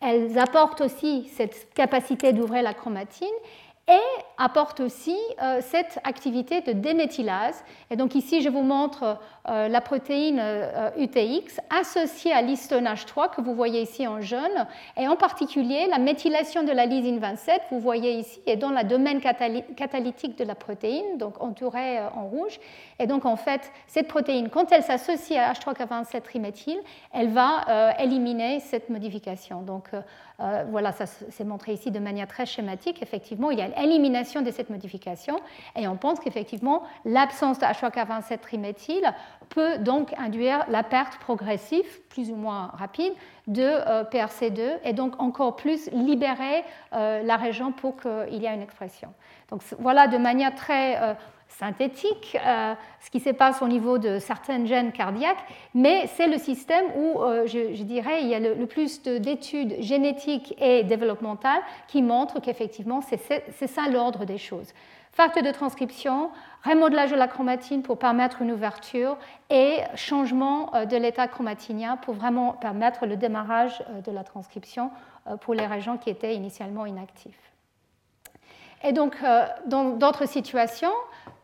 Elles 0.00 0.38
apportent 0.38 0.80
aussi 0.80 1.28
cette 1.34 1.74
capacité 1.74 2.32
d'ouvrir 2.32 2.62
la 2.62 2.72
chromatine 2.72 3.28
et 3.90 4.22
apporte 4.38 4.80
aussi 4.80 5.16
euh, 5.42 5.60
cette 5.60 5.98
activité 6.04 6.60
de 6.60 6.72
déméthylase. 6.72 7.64
Et 7.90 7.96
donc 7.96 8.14
ici, 8.14 8.40
je 8.40 8.48
vous 8.48 8.62
montre 8.62 9.18
la 9.46 9.80
protéine 9.80 10.42
UTX 10.96 11.58
euh, 11.58 11.80
associée 11.80 12.32
à 12.32 12.42
l'histone 12.42 12.84
H3 12.84 13.34
que 13.34 13.40
vous 13.40 13.54
voyez 13.54 13.82
ici 13.82 14.06
en 14.06 14.20
jaune, 14.20 14.66
et 14.96 15.08
en 15.08 15.16
particulier 15.16 15.86
la 15.88 15.98
méthylation 15.98 16.62
de 16.62 16.72
la 16.72 16.86
lysine 16.86 17.18
27, 17.18 17.62
vous 17.70 17.80
voyez 17.80 18.18
ici, 18.18 18.40
est 18.46 18.56
dans 18.56 18.70
le 18.70 18.84
domaine 18.84 19.20
catalytique 19.20 20.36
de 20.38 20.44
la 20.44 20.54
protéine, 20.54 21.18
donc 21.18 21.42
entourée 21.42 22.00
en 22.14 22.26
rouge. 22.26 22.58
Et 22.98 23.06
donc 23.06 23.24
en 23.24 23.36
fait, 23.36 23.72
cette 23.86 24.08
protéine, 24.08 24.50
quand 24.50 24.72
elle 24.72 24.82
s'associe 24.82 25.38
à 25.38 25.52
H3K27 25.52 26.20
triméthyle, 26.22 26.80
elle 27.12 27.30
va 27.30 27.94
éliminer 27.98 28.60
cette 28.60 28.90
modification. 28.90 29.62
Donc 29.62 29.90
euh, 30.40 30.64
voilà, 30.70 30.92
ça 30.92 31.06
s'est 31.06 31.44
montré 31.44 31.74
ici 31.74 31.90
de 31.90 31.98
manière 31.98 32.26
très 32.26 32.46
schématique. 32.46 33.02
Effectivement, 33.02 33.50
il 33.50 33.58
y 33.58 33.62
a 33.62 33.68
l'élimination 33.68 34.40
de 34.40 34.50
cette 34.50 34.70
modification 34.70 35.38
et 35.76 35.86
on 35.86 35.96
pense 35.96 36.18
qu'effectivement, 36.18 36.82
l'absence 37.04 37.58
de 37.58 37.64
H3K27 37.64 38.38
triméthyle 38.38 39.12
peut 39.50 39.78
donc 39.78 40.14
induire 40.18 40.64
la 40.68 40.82
perte 40.82 41.18
progressive, 41.18 41.86
plus 42.08 42.30
ou 42.30 42.36
moins 42.36 42.70
rapide, 42.74 43.12
de 43.46 43.62
euh, 43.62 44.04
PRC2 44.04 44.78
et 44.84 44.92
donc 44.94 45.20
encore 45.20 45.56
plus 45.56 45.90
libérer 45.92 46.64
euh, 46.94 47.22
la 47.22 47.36
région 47.36 47.72
pour 47.72 47.96
qu'il 47.96 48.42
y 48.42 48.46
ait 48.46 48.54
une 48.54 48.62
expression. 48.62 49.12
Donc 49.50 49.62
voilà 49.78 50.06
de 50.06 50.16
manière 50.16 50.54
très 50.54 51.16
synthétique, 51.58 52.38
euh, 52.44 52.74
ce 53.00 53.10
qui 53.10 53.20
se 53.20 53.30
passe 53.30 53.60
au 53.62 53.68
niveau 53.68 53.98
de 53.98 54.18
certains 54.18 54.64
gènes 54.64 54.92
cardiaques, 54.92 55.44
mais 55.74 56.06
c'est 56.16 56.28
le 56.28 56.38
système 56.38 56.84
où, 56.96 57.20
euh, 57.20 57.46
je, 57.46 57.82
dirais, 57.82 58.22
il 58.22 58.28
y 58.28 58.34
a 58.34 58.40
le, 58.40 58.66
plus 58.66 59.02
d'études 59.02 59.76
génétiques 59.80 60.54
et 60.58 60.84
développementales 60.84 61.60
qui 61.88 62.02
montrent 62.02 62.40
qu'effectivement, 62.40 63.00
c'est 63.02 63.66
ça 63.66 63.88
l'ordre 63.88 64.24
des 64.24 64.38
choses. 64.38 64.72
Facteur 65.12 65.42
de 65.42 65.50
transcription, 65.50 66.30
remodelage 66.64 67.10
de 67.10 67.16
la 67.16 67.28
chromatine 67.28 67.82
pour 67.82 67.98
permettre 67.98 68.42
une 68.42 68.52
ouverture 68.52 69.16
et 69.48 69.78
changement 69.94 70.74
euh, 70.74 70.84
de 70.84 70.96
l'état 70.96 71.28
chromatinien 71.28 71.96
pour 71.96 72.14
vraiment 72.14 72.52
permettre 72.52 73.06
le 73.06 73.16
démarrage 73.16 73.82
de 74.04 74.12
la 74.12 74.24
transcription 74.24 74.90
pour 75.42 75.54
les 75.54 75.66
régions 75.66 75.98
qui 75.98 76.08
étaient 76.10 76.34
initialement 76.34 76.86
inactives. 76.86 77.36
Et 78.82 78.92
donc, 78.92 79.16
dans 79.66 79.90
d'autres 79.90 80.26
situations, 80.26 80.90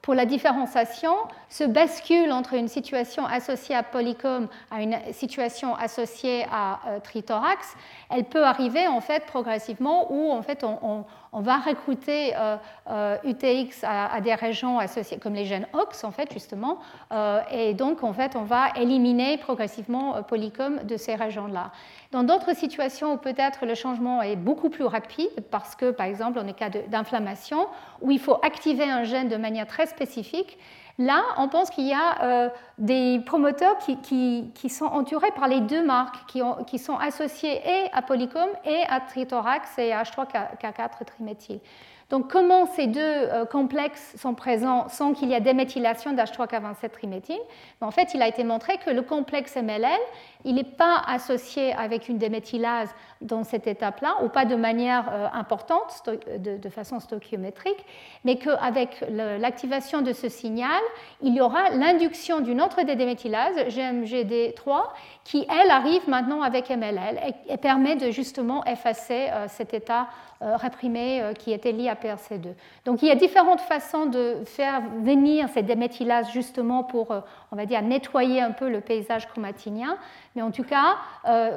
pour 0.01 0.15
la 0.15 0.25
différenciation 0.25 1.13
se 1.49 1.65
bascule 1.65 2.33
entre 2.33 2.55
une 2.55 2.69
situation 2.69 3.25
associée 3.25 3.75
à 3.75 3.83
polycom 3.83 4.49
à 4.71 4.83
une 4.83 4.97
situation 5.13 5.75
associée 5.75 6.45
à 6.51 6.81
euh, 6.87 7.01
trithorax, 7.01 7.75
elle 8.11 8.25
peut 8.25 8.45
arriver 8.45 8.87
en 8.87 9.01
fait 9.01 9.25
progressivement 9.27 10.13
où 10.13 10.31
en 10.33 10.43
fait 10.43 10.65
on, 10.65 11.05
va 11.33 11.59
recruter 11.59 12.31
UTX 12.31 12.35
euh, 12.39 12.67
euh, 12.89 13.65
à, 13.83 14.21
des 14.23 14.35
régions 14.35 14.79
associées, 14.79 15.19
comme 15.19 15.35
les 15.35 15.45
gènes 15.45 15.67
OX, 15.75 16.03
en 16.05 16.11
fait, 16.11 16.33
justement, 16.33 16.79
euh, 17.13 17.41
et 17.51 17.75
donc, 17.75 18.03
en 18.03 18.15
fait, 18.15 18.37
on 18.37 18.45
va 18.45 18.69
éliminer 18.75 19.37
progressivement 19.37 20.23
Polycom 20.23 20.81
de 20.85 20.97
ces 20.97 21.15
régions-là. 21.15 21.73
Dans 22.11 22.23
d'autres 22.23 22.57
situations 22.57 23.13
où 23.13 23.17
peut-être 23.19 23.67
le 23.67 23.75
changement 23.75 24.23
est 24.23 24.37
beaucoup 24.37 24.71
plus 24.71 24.85
rapide, 24.85 25.29
parce 25.51 25.77
que, 25.77 25.91
par 25.91 26.07
exemple, 26.07 26.39
en 26.39 26.53
cas 26.55 26.71
d'inflammation, 26.71 27.67
où 28.01 28.11
il 28.11 28.21
faut 28.21 28.39
activer 28.43 28.85
un 28.85 29.05
gène 29.05 29.29
de 29.29 29.37
manière 29.37 29.67
très 29.67 29.87
spécifique, 29.87 30.59
Là, 30.99 31.25
on 31.37 31.49
pense 31.49 31.69
qu'il 31.69 31.87
y 31.87 31.93
a 31.93 32.23
euh, 32.23 32.49
des 32.79 33.21
promoteurs 33.27 33.77
qui, 33.79 34.69
sont 34.71 34.87
entourés 34.87 35.31
par 35.33 35.47
les 35.47 35.61
deux 35.61 35.85
marques, 35.85 36.17
qui, 36.27 36.79
sont 36.79 36.97
associés 36.97 37.61
et 37.65 37.91
à 37.93 38.01
Polycom 38.01 38.49
et 38.65 38.83
à 38.89 39.01
Trithorax 39.01 39.79
et 39.79 39.93
à 39.93 40.03
H3K4 40.05 41.05
triméthyle. 41.05 41.61
Donc 42.09 42.31
comment 42.31 42.67
ces 42.67 42.87
deux 42.87 43.01
euh, 43.01 43.45
complexes 43.45 44.15
sont 44.17 44.35
présents 44.35 44.89
sans 44.89 45.13
qu'il 45.13 45.31
y 45.31 45.35
ait 45.35 45.41
déméthylation 45.41 46.13
d'H3K27 46.13 46.91
triméthyle? 46.91 47.41
En 47.81 47.91
fait, 47.91 48.15
il 48.15 48.23
a 48.23 48.29
été 48.29 48.45
montré 48.45 48.79
que 48.79 48.91
le 48.91 49.03
complexe 49.03 49.57
MLL, 49.57 49.99
il 50.45 50.55
n'est 50.55 50.63
pas 50.63 51.03
associé 51.09 51.73
avec 51.73 52.09
une 52.09 52.19
déméthylase 52.19 52.95
dans 53.21 53.43
cette 53.43 53.67
étape-là, 53.67 54.19
ou 54.23 54.29
pas 54.29 54.45
de 54.45 54.55
manière 54.55 55.09
euh, 55.11 55.27
importante, 55.33 56.09
de, 56.39 56.69
façon 56.69 57.01
stoichiométrique, 57.01 57.85
mais 58.25 58.37
qu'avec 58.37 59.05
l'activation 59.11 60.03
de 60.03 60.13
ce 60.13 60.29
signal, 60.29 60.81
il 61.23 61.35
y 61.35 61.41
aura 61.41 61.71
l'induction 61.71 62.41
d'une 62.41 62.61
autre 62.61 62.83
des 62.83 62.95
déméthylases, 62.95 63.57
GMGD3, 63.69 64.83
qui, 65.25 65.47
elle, 65.49 65.71
arrive 65.71 66.09
maintenant 66.09 66.43
avec 66.43 66.71
MLL 66.71 67.21
et, 67.49 67.57
permet 67.57 67.97
de 67.97 68.11
justement 68.11 68.65
effacer 68.65 69.29
euh, 69.33 69.47
cet 69.49 69.75
état 69.75 70.07
euh, 70.43 70.55
réprimé 70.57 71.23
euh, 71.23 71.33
qui 71.33 71.51
était 71.51 71.73
lié 71.73 71.89
à 71.89 71.95
PRC2. 71.95 72.53
Donc 72.85 73.01
il 73.01 73.09
y 73.09 73.11
a 73.11 73.15
différentes 73.15 73.63
façons 73.63 74.05
de 74.05 74.43
faire 74.45 74.83
venir 75.03 75.49
ces 75.49 75.63
déméthylases 75.63 76.31
justement 76.31 76.85
pour, 76.85 77.11
euh, 77.11 77.21
on 77.53 77.57
va 77.57 77.65
dire, 77.65 77.81
nettoyer 77.81 78.43
un 78.43 78.51
peu 78.51 78.69
le 78.69 78.83
paysage 78.83 79.27
chromatinien. 79.29 79.97
Mais 80.35 80.43
en 80.43 80.51
tout 80.51 80.65
cas, 80.65 80.97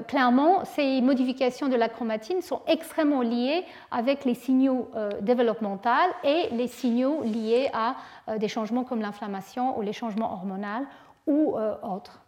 clairement, 0.07 0.63
ces 0.63 1.01
modifications 1.01 1.67
de 1.67 1.75
la 1.75 1.89
chromatine 1.89 2.41
sont 2.41 2.61
extrêmement 2.67 3.21
liées 3.21 3.65
avec 3.91 4.23
les 4.23 4.33
signaux 4.33 4.89
développementaux 5.19 5.89
et 6.23 6.47
les 6.53 6.67
signaux 6.67 7.21
liés 7.23 7.69
à 7.73 7.95
des 8.37 8.47
changements 8.47 8.85
comme 8.85 9.01
l'inflammation 9.01 9.77
ou 9.77 9.81
les 9.81 9.91
changements 9.91 10.31
hormonaux 10.31 10.85
ou 11.27 11.57
autres. 11.83 12.21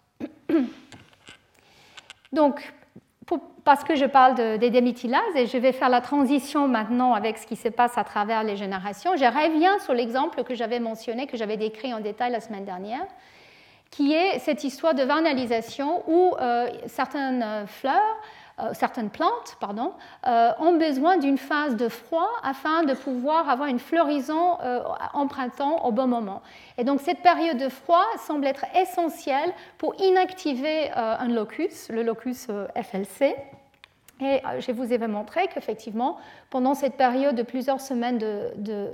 Donc, 2.33 2.73
parce 3.63 3.83
que 3.83 3.95
je 3.95 4.05
parle 4.05 4.35
des 4.57 4.69
déméthylases 4.69 5.35
et 5.35 5.45
je 5.45 5.57
vais 5.57 5.71
faire 5.71 5.89
la 5.89 6.01
transition 6.01 6.67
maintenant 6.67 7.13
avec 7.13 7.37
ce 7.37 7.45
qui 7.45 7.55
se 7.55 7.69
passe 7.69 7.97
à 7.97 8.03
travers 8.03 8.43
les 8.43 8.57
générations. 8.57 9.15
Je 9.15 9.25
reviens 9.25 9.77
sur 9.79 9.93
l'exemple 9.93 10.43
que 10.43 10.55
j'avais 10.55 10.79
mentionné, 10.79 11.27
que 11.27 11.37
j'avais 11.37 11.57
décrit 11.57 11.93
en 11.93 11.99
détail 11.99 12.31
la 12.31 12.39
semaine 12.39 12.65
dernière, 12.65 13.05
qui 13.91 14.13
est 14.13 14.39
cette 14.39 14.63
histoire 14.63 14.95
de 14.95 15.03
vernalisation 15.03 16.03
où 16.07 16.35
euh, 16.39 16.69
certaines 16.87 17.65
fleurs 17.67 17.95
euh, 17.95 18.40
certaines 18.73 19.09
plantes 19.09 19.57
pardon, 19.59 19.93
euh, 20.27 20.51
ont 20.59 20.77
besoin 20.77 21.17
d'une 21.17 21.37
phase 21.37 21.75
de 21.75 21.89
froid 21.89 22.29
afin 22.43 22.83
de 22.83 22.93
pouvoir 22.93 23.49
avoir 23.49 23.67
une 23.67 23.79
floraison 23.79 24.59
euh, 24.61 24.81
en 25.13 25.27
printemps 25.27 25.85
au 25.85 25.91
bon 25.91 26.07
moment. 26.07 26.41
Et 26.77 26.83
donc 26.83 27.01
cette 27.01 27.21
période 27.21 27.57
de 27.57 27.69
froid 27.69 28.05
semble 28.25 28.45
être 28.47 28.65
essentielle 28.75 29.53
pour 29.77 29.95
inactiver 29.99 30.91
un 30.93 31.27
locus, 31.27 31.89
le 31.89 32.03
locus 32.03 32.47
FLC. 32.75 33.35
Et 34.21 34.39
euh, 34.45 34.59
je 34.59 34.71
vous 34.71 34.93
ai 34.93 34.97
montré 34.99 35.47
qu'effectivement, 35.47 36.17
pendant 36.51 36.75
cette 36.75 36.95
période 36.95 37.35
de 37.35 37.41
plusieurs 37.41 37.81
semaines, 37.81 38.19
de, 38.19 38.91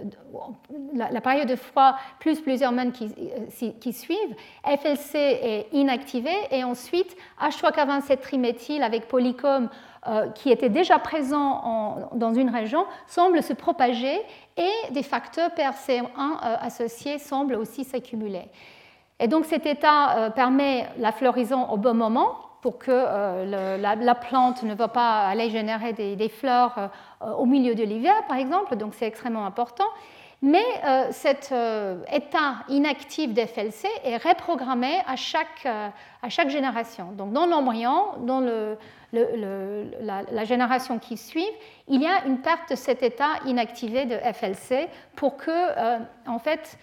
la, 0.94 1.22
période 1.22 1.50
de 1.50 1.58
froid 1.58 1.96
plus 2.20 2.40
plusieurs 2.40 2.72
semaines 2.72 2.94
qui, 2.94 3.14
euh, 3.18 3.92
suivent, 3.92 4.36
FLC 4.66 5.16
est 5.16 5.68
inactivé 5.74 6.32
et 6.52 6.64
ensuite 6.64 7.18
H3K27 7.42 8.20
triméthyle 8.20 8.84
avec 8.84 9.10
polycom 9.10 9.70
euh, 10.08 10.30
qui 10.30 10.50
était 10.50 10.70
déjà 10.70 10.98
présent 10.98 12.10
dans 12.14 12.34
une 12.34 12.50
région 12.50 12.86
semble 13.06 13.44
se 13.44 13.52
propager 13.52 14.22
et 14.56 14.92
des 14.92 15.04
facteurs 15.04 15.50
PRC1 15.50 16.38
associés 16.62 17.20
semblent 17.20 17.56
aussi 17.56 17.84
s'accumuler. 17.84 18.46
Et 19.20 19.28
donc 19.28 19.46
cet 19.46 19.66
état 19.66 20.32
permet 20.36 20.88
la 21.00 21.12
floraison 21.12 21.70
au 21.70 21.78
bon 21.78 21.96
moment, 21.96 22.47
pour 22.62 22.78
que 22.78 22.92
euh, 22.92 23.78
la, 23.78 24.16
plante 24.16 24.64
ne 24.64 24.74
va 24.74 24.88
pas 24.88 25.28
aller 25.28 25.50
générer 25.50 25.94
des, 25.94 26.30
fleurs 26.30 26.90
euh, 27.22 27.32
au 27.34 27.46
milieu 27.46 27.76
de 27.76 27.84
l'hiver, 27.84 28.16
par 28.28 28.38
exemple, 28.38 28.76
donc 28.76 28.94
c'est 28.96 29.08
extrêmement 29.08 29.46
important. 29.46 29.88
Mais 30.42 30.64
euh, 30.86 31.08
cet 31.12 31.52
état 32.12 32.58
inactif 32.70 33.34
d'FLC 33.34 33.88
est 34.04 34.18
reprogrammé 34.18 35.00
à 35.08 35.16
chaque, 35.16 35.66
à 35.66 36.30
chaque 36.30 36.50
génération. 36.50 37.12
Donc 37.14 37.34
dans 37.34 37.48
l'embryon, 37.48 38.20
dans 38.20 38.40
le, 38.40 38.78
la, 39.14 40.44
génération 40.44 41.00
qui 41.00 41.18
suit, 41.18 41.48
il 41.88 42.02
y 42.02 42.06
a 42.06 42.26
une 42.26 42.40
perte 42.40 42.72
de 42.72 42.76
cet 42.76 43.04
état 43.04 43.40
inactivé 43.46 44.06
de 44.06 44.18
FLC 44.18 44.88
pour 45.16 45.38
que, 45.38 45.52
en 46.28 46.40
fait, 46.40 46.78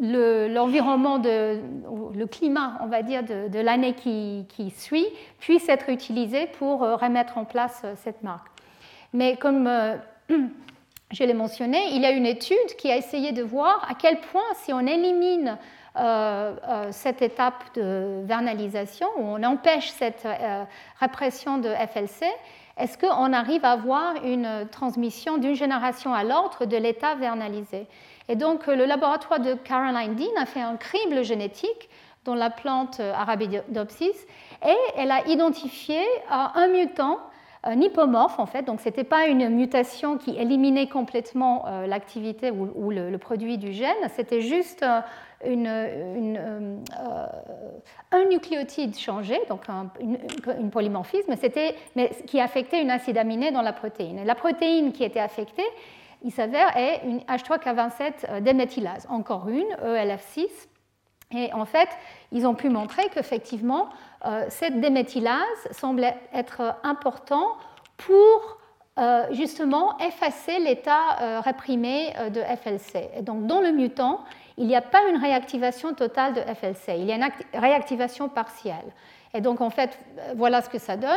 l'environnement, 0.00 1.18
le, 1.18 2.24
climat, 2.26 2.78
on 2.82 2.86
va 2.86 3.02
dire, 3.02 3.22
de, 3.22 3.60
l'année 3.60 3.94
qui, 3.94 4.70
suit 4.76 5.06
puisse 5.38 5.68
être 5.68 5.88
utilisé 5.88 6.46
pour 6.46 6.82
euh, 6.82 6.96
remettre 6.96 7.38
en 7.38 7.44
place 7.44 7.82
euh, 7.84 7.94
cette 7.96 8.22
marque. 8.22 8.46
Mais 9.12 9.36
comme 9.36 9.66
euh, 9.66 9.96
je 11.10 11.24
l'ai 11.24 11.34
mentionné, 11.34 11.78
il 11.92 12.02
y 12.02 12.06
a 12.06 12.10
une 12.10 12.26
étude 12.26 12.76
qui 12.78 12.90
a 12.90 12.96
essayé 12.96 13.32
de 13.32 13.42
voir 13.42 13.86
à 13.90 13.94
quel 13.94 14.20
point, 14.20 14.44
si 14.62 14.72
on 14.72 14.80
élimine 14.80 15.58
cette 16.90 17.22
étape 17.22 17.74
de 17.74 18.22
vernalisation, 18.24 19.08
où 19.16 19.22
on 19.22 19.42
empêche 19.42 19.90
cette 19.90 20.26
répression 20.98 21.58
de 21.58 21.68
FLC, 21.68 22.26
est-ce 22.76 22.96
qu'on 22.96 23.32
arrive 23.32 23.64
à 23.64 23.72
avoir 23.72 24.24
une 24.24 24.66
transmission 24.70 25.36
d'une 25.38 25.54
génération 25.54 26.14
à 26.14 26.24
l'autre 26.24 26.64
de 26.64 26.76
l'état 26.76 27.14
vernalisé? 27.14 27.86
Et 28.28 28.36
donc, 28.36 28.66
le 28.66 28.84
laboratoire 28.86 29.40
de 29.40 29.54
Caroline 29.54 30.14
Dean 30.14 30.40
a 30.40 30.46
fait 30.46 30.62
un 30.62 30.76
crible 30.76 31.24
génétique 31.24 31.90
dans 32.24 32.34
la 32.34 32.50
plante 32.50 33.00
Arabidopsis 33.00 34.26
et 34.66 34.76
elle 34.96 35.10
a 35.10 35.26
identifié 35.26 36.00
un 36.30 36.68
mutant 36.68 37.18
un 37.62 37.80
hypomorphe 37.80 38.38
en 38.38 38.46
fait, 38.46 38.62
donc 38.62 38.80
ce 38.80 38.88
n'était 38.88 39.04
pas 39.04 39.26
une 39.26 39.48
mutation 39.50 40.16
qui 40.16 40.30
éliminait 40.36 40.88
complètement 40.88 41.66
euh, 41.66 41.86
l'activité 41.86 42.50
ou, 42.50 42.90
le, 42.90 43.16
produit 43.18 43.58
du 43.58 43.72
gène, 43.72 44.08
c'était 44.14 44.40
juste 44.40 44.82
euh, 44.82 45.00
euh, 45.46 46.76
un 48.12 48.24
nucléotide 48.26 48.98
changé, 48.98 49.38
donc 49.48 49.68
un 49.68 49.90
une, 50.00 50.70
polymorphisme, 50.70 51.34
mais 51.96 52.10
qui 52.26 52.40
affectait 52.40 52.82
une 52.82 52.90
acide 52.90 53.16
aminée 53.16 53.50
dans 53.50 53.62
la 53.62 53.72
protéine. 53.72 54.18
Et 54.18 54.24
la 54.24 54.34
protéine 54.34 54.92
qui 54.92 55.02
était 55.02 55.20
affectée, 55.20 55.64
il 56.22 56.30
s'avère, 56.30 56.76
est 56.76 57.00
une 57.06 57.20
H3K27 57.20 58.12
euh, 58.28 58.40
déméthylase, 58.40 59.06
encore 59.08 59.48
une, 59.48 59.68
ELF6. 59.82 60.48
Et 61.32 61.52
en 61.52 61.64
fait, 61.64 61.88
ils 62.32 62.46
ont 62.46 62.54
pu 62.54 62.68
montrer 62.68 63.08
qu'effectivement, 63.14 63.88
euh, 64.26 64.44
cette 64.48 64.80
déméthylase 64.80 65.68
semble 65.70 66.04
être 66.32 66.74
important 66.82 67.56
pour 67.96 68.58
euh, 68.98 69.26
justement 69.30 69.96
effacer 69.98 70.58
l'état 70.58 71.40
réprimé 71.40 72.12
de 72.30 72.40
FLC. 72.40 73.08
Et 73.16 73.22
donc, 73.22 73.46
dans 73.46 73.60
le 73.60 73.70
mutant, 73.70 74.24
il 74.58 74.66
n'y 74.66 74.76
a 74.76 74.82
pas 74.82 75.08
une 75.08 75.16
réactivation 75.16 75.94
totale 75.94 76.34
de 76.34 76.40
FLC, 76.40 76.98
il 76.98 77.04
y 77.04 77.12
a 77.12 77.16
une 77.16 77.28
réactivation 77.54 78.28
partielle. 78.28 78.92
Et 79.32 79.40
donc, 79.40 79.60
en 79.60 79.70
fait, 79.70 79.98
voilà 80.36 80.60
ce 80.60 80.68
que 80.68 80.78
ça 80.78 80.96
donne. 80.96 81.10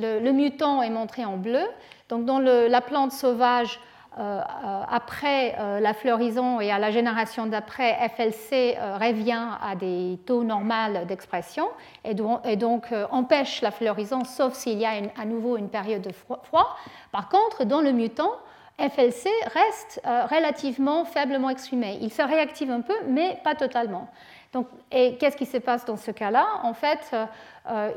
Le, 0.00 0.32
mutant 0.32 0.82
est 0.82 0.90
montré 0.90 1.24
en 1.24 1.36
bleu. 1.36 1.62
Donc, 2.08 2.24
dans 2.24 2.40
la 2.40 2.80
plante 2.80 3.12
sauvage, 3.12 3.78
euh, 3.78 3.89
après 4.16 5.54
euh, 5.58 5.80
la 5.80 5.94
floraison 5.94 6.60
et 6.60 6.70
à 6.70 6.78
la 6.78 6.90
génération 6.90 7.46
d'après, 7.46 7.96
FLC 8.16 8.76
euh, 8.76 8.98
revient 8.98 9.46
à 9.62 9.76
des 9.76 10.18
taux 10.26 10.42
normaux 10.42 11.04
d'expression 11.06 11.68
et, 12.04 12.14
donc 12.14 12.92
empêche 13.10 13.62
la 13.62 13.70
floraison, 13.70 14.24
sauf 14.24 14.54
s'il 14.54 14.78
y 14.78 14.84
a 14.84 14.92
à 15.16 15.24
nouveau 15.24 15.56
une 15.56 15.68
période 15.68 16.02
de 16.02 16.12
froid. 16.12 16.76
Par 17.12 17.28
contre, 17.28 17.64
dans 17.64 17.80
le 17.80 17.92
mutant, 17.92 18.32
FLC 18.78 19.28
reste 19.52 20.00
relativement 20.04 21.04
faiblement 21.04 21.50
exprimé. 21.50 21.98
Il 22.00 22.10
se 22.10 22.22
réactive 22.22 22.70
un 22.70 22.80
peu, 22.80 22.94
mais 23.06 23.38
pas 23.44 23.54
totalement. 23.54 24.08
Donc, 24.52 24.68
et 24.90 25.16
qu'est-ce 25.16 25.36
qui 25.36 25.46
se 25.46 25.58
passe 25.58 25.84
dans 25.84 25.96
ce 25.96 26.10
cas-là? 26.10 26.46
En 26.62 26.72
fait, 26.72 27.14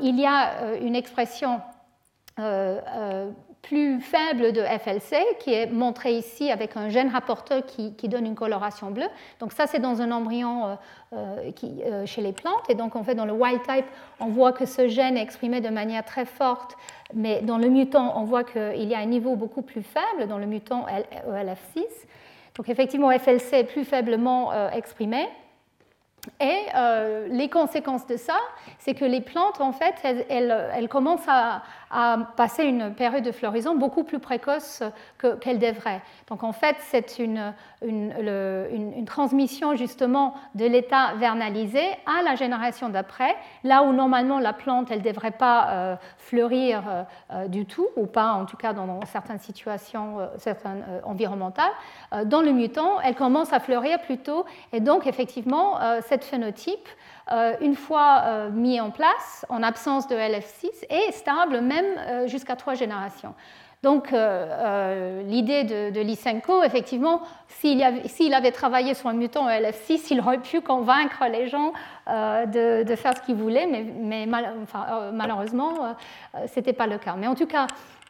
il 0.02 0.20
y 0.20 0.26
a 0.26 0.74
une 0.80 0.94
expression 0.94 1.60
plus 3.64 4.00
faible 4.00 4.52
de 4.52 4.62
FLC, 4.62 5.16
qui 5.40 5.52
est 5.52 5.66
montré 5.66 6.12
ici 6.12 6.50
avec 6.50 6.76
un 6.76 6.88
gène 6.88 7.08
rapporteur 7.08 7.62
qui, 7.64 8.08
donne 8.08 8.26
une 8.26 8.34
coloration 8.34 8.90
bleue. 8.90 9.08
Donc 9.40 9.52
ça, 9.52 9.66
c'est 9.66 9.78
dans 9.78 10.02
un 10.02 10.10
embryon 10.12 10.66
euh, 10.66 10.74
euh, 11.14 11.50
qui, 11.52 11.82
euh, 11.82 12.04
chez 12.06 12.20
les 12.20 12.32
plantes. 12.32 12.68
Et 12.68 12.74
donc, 12.74 12.94
en 12.94 13.02
fait, 13.02 13.14
dans 13.14 13.24
le 13.24 13.32
wild 13.32 13.62
type, 13.62 13.86
on 14.20 14.26
voit 14.26 14.52
que 14.52 14.66
ce 14.66 14.88
gène 14.88 15.16
est 15.16 15.22
exprimé 15.22 15.60
de 15.60 15.70
manière 15.70 16.04
très 16.04 16.26
forte, 16.26 16.76
mais 17.14 17.40
dans 17.40 17.58
le 17.58 17.68
mutant, 17.68 18.18
on 18.20 18.24
voit 18.24 18.44
qu'il 18.44 18.84
y 18.84 18.94
a 18.94 18.98
un 18.98 19.06
niveau 19.06 19.34
beaucoup 19.34 19.62
plus 19.62 19.82
faible, 19.82 20.28
dans 20.28 20.38
le 20.38 20.46
mutant 20.46 20.86
ELF6. 21.26 21.84
Donc, 22.56 22.68
effectivement, 22.68 23.10
FLC 23.10 23.54
est 23.54 23.64
plus 23.64 23.84
faiblement 23.84 24.52
exprimé. 24.70 25.28
Et 26.40 26.58
euh, 26.74 27.28
les 27.30 27.48
conséquences 27.48 28.06
de 28.06 28.16
ça, 28.16 28.36
c'est 28.78 28.94
que 28.94 29.04
les 29.04 29.20
plantes, 29.20 29.60
en 29.60 29.72
fait, 29.72 29.94
elles, 30.28 30.88
commencent 30.88 31.28
à, 31.28 31.62
passer 32.36 32.64
une 32.64 32.92
période 32.92 33.22
de 33.22 33.30
floraison 33.30 33.76
beaucoup 33.76 34.02
plus 34.02 34.18
précoce 34.18 34.82
qu'elles 35.40 35.60
devraient. 35.60 36.02
Donc, 36.28 36.42
en 36.42 36.52
fait, 36.52 36.74
c'est 36.80 37.20
une, 37.20 37.54
transmission 39.06 39.76
justement 39.76 40.34
de 40.56 40.64
l'état 40.64 41.14
vernalisé 41.18 41.82
à 42.06 42.22
la 42.24 42.34
génération 42.34 42.88
d'après, 42.88 43.36
là 43.62 43.84
où 43.84 43.92
normalement 43.92 44.40
la 44.40 44.52
plante, 44.52 44.90
elle 44.90 45.00
ne 45.00 45.04
devrait 45.04 45.30
pas 45.30 45.68
euh, 45.68 45.96
fleurir 46.18 46.82
euh, 47.30 47.46
du 47.46 47.64
tout, 47.64 47.86
ou 47.96 48.06
pas 48.06 48.32
en 48.32 48.44
tout 48.44 48.56
cas 48.56 48.72
dans, 48.72 49.00
certaines 49.04 49.38
situations 49.38 50.16
certaines, 50.38 50.84
environnementales. 51.04 51.72
dans 52.24 52.40
le 52.40 52.50
mutant, 52.50 53.00
elle 53.04 53.14
commence 53.14 53.52
à 53.52 53.60
fleurir 53.60 54.00
plus 54.00 54.18
tôt, 54.18 54.46
et 54.72 54.80
donc 54.80 55.06
effectivement, 55.06 55.78
phénotype, 56.22 56.88
euh, 57.32 57.54
une 57.62 57.74
fois 57.74 58.22
euh, 58.24 58.50
mis 58.50 58.80
en 58.80 58.90
place, 58.90 59.46
en 59.48 59.62
absence 59.62 60.06
de 60.08 60.14
LF6, 60.14 60.68
est 60.90 61.12
stable 61.12 61.60
même 61.62 61.86
euh, 61.98 62.26
jusqu'à 62.26 62.54
trois 62.54 62.74
générations. 62.74 63.34
Donc 63.82 64.12
l'idée 64.12 65.64
de, 65.64 66.00
Lysenko, 66.00 66.62
effectivement, 66.62 67.20
s'il 67.48 67.82
avait, 67.82 68.34
avait, 68.34 68.50
travaillé 68.50 68.94
sur 68.94 69.10
un 69.10 69.12
mutant 69.12 69.46
LF6, 69.46 70.06
il 70.10 70.20
aurait 70.20 70.38
pu 70.38 70.62
convaincre 70.62 71.22
les 71.30 71.48
gens 71.48 71.74
de, 72.06 72.94
faire 72.96 73.14
ce 73.14 73.20
qu'ils 73.20 73.34
voulaient, 73.34 73.66
mais, 73.66 74.24
malheureusement, 74.24 75.94
ce 76.34 76.58
n'était 76.58 76.72
pas 76.72 76.86
le 76.86 76.96
cas. 76.96 77.14
Mais 77.18 77.26
en 77.26 77.34
tout 77.34 77.46
cas, 77.46 77.66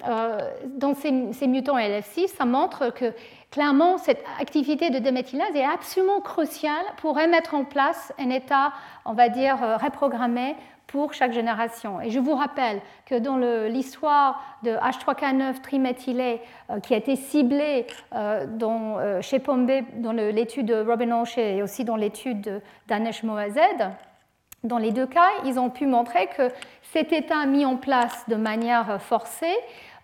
dans 0.06 0.94
ces, 0.94 1.32
ces 1.32 1.48
mutants 1.48 1.76
LF6, 1.76 2.28
ça 2.28 2.44
montre 2.44 2.94
que 2.94 3.12
Clairement, 3.54 3.98
cette 3.98 4.24
activité 4.40 4.90
de 4.90 4.98
déméthylase 4.98 5.54
est 5.54 5.64
absolument 5.64 6.20
cruciale 6.20 6.84
pour 6.96 7.14
remettre 7.14 7.54
en 7.54 7.62
place 7.62 8.12
un 8.18 8.28
état, 8.30 8.72
on 9.04 9.12
va 9.12 9.28
dire, 9.28 9.62
euh, 9.62 9.76
reprogrammé 9.76 10.56
pour 10.88 11.12
chaque 11.12 11.30
génération. 11.30 12.00
Et 12.00 12.10
je 12.10 12.18
vous 12.18 12.34
rappelle 12.34 12.80
que 13.06 13.14
dans 13.14 13.36
l'histoire 13.68 14.42
de 14.64 14.72
H3K9 14.72 15.60
triméthylé 15.60 16.40
euh, 16.68 16.80
qui 16.80 16.94
a 16.94 16.96
été 16.96 17.14
ciblé 17.14 17.86
euh, 18.12 19.22
chez 19.22 19.38
Pombe, 19.38 19.70
dans 19.98 20.10
l'étude 20.10 20.66
de 20.66 20.84
Robin 20.84 21.12
Olshe 21.12 21.38
et 21.38 21.62
aussi 21.62 21.84
dans 21.84 21.94
l'étude 21.94 22.60
d'Anesh 22.88 23.22
Moazed, 23.22 23.88
dans 24.64 24.78
les 24.78 24.90
deux 24.90 25.06
cas, 25.06 25.28
ils 25.44 25.60
ont 25.60 25.70
pu 25.70 25.86
montrer 25.86 26.26
que 26.36 26.48
cet 26.92 27.12
état 27.12 27.46
mis 27.46 27.64
en 27.64 27.76
place 27.76 28.28
de 28.28 28.34
manière 28.34 29.00
forcée 29.00 29.54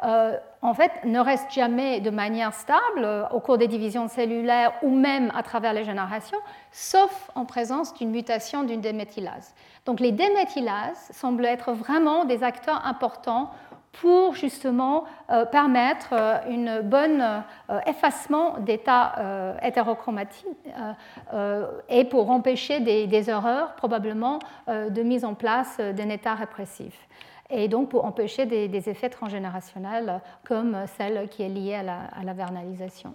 euh, 0.03 0.37
en 0.63 0.75
fait, 0.75 0.93
ne 1.05 1.19
reste 1.21 1.51
jamais 1.51 2.01
de 2.01 2.11
manière 2.11 2.55
stable 2.55 3.05
euh, 3.05 3.29
au 3.31 3.41
cours 3.41 3.59
des 3.59 3.69
divisions 3.69 4.09
cellulaires 4.09 4.73
ou 4.83 4.91
même 4.91 5.31
à 5.35 5.43
travers 5.43 5.73
les 5.73 5.85
générations, 5.85 6.39
sauf 6.71 7.31
en 7.35 7.45
présence 7.45 7.93
d'une 7.95 8.11
mutation 8.11 8.63
d'une 8.65 8.81
déméthylase. 8.81 9.55
Donc 9.85 10.01
les 10.01 10.13
déméthylases 10.13 11.11
semblent 11.13 11.45
être 11.45 11.73
vraiment 11.73 12.25
des 12.25 12.43
acteurs 12.43 12.85
importants 12.87 13.51
pour 13.93 14.35
justement 14.37 15.05
euh, 15.31 15.45
permettre 15.45 16.15
un 16.15 16.83
bon 16.83 17.43
effacement 17.87 18.59
d'états 18.59 19.57
hétérochromatiques 19.63 20.47
et 21.89 22.05
pour 22.05 22.31
empêcher 22.31 22.81
des 22.81 23.31
erreurs 23.31 23.75
probablement 23.75 24.39
de 24.69 25.03
mise 25.03 25.25
en 25.25 25.35
place 25.35 25.79
d'un 25.79 26.09
état 26.09 26.35
répressif 26.35 27.09
et 27.51 27.69
donc 27.69 27.89
pour 27.89 28.05
empêcher 28.05 28.47
des, 28.47 28.89
effets 28.89 29.11
transgénérationnels 29.11 30.21
comme 30.45 30.85
celle 30.97 31.29
qui 31.29 31.43
est 31.43 31.49
liée 31.49 31.75
à 31.75 31.83
la, 31.83 32.33
vernalisation. 32.33 33.15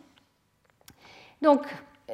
Donc 1.42 1.62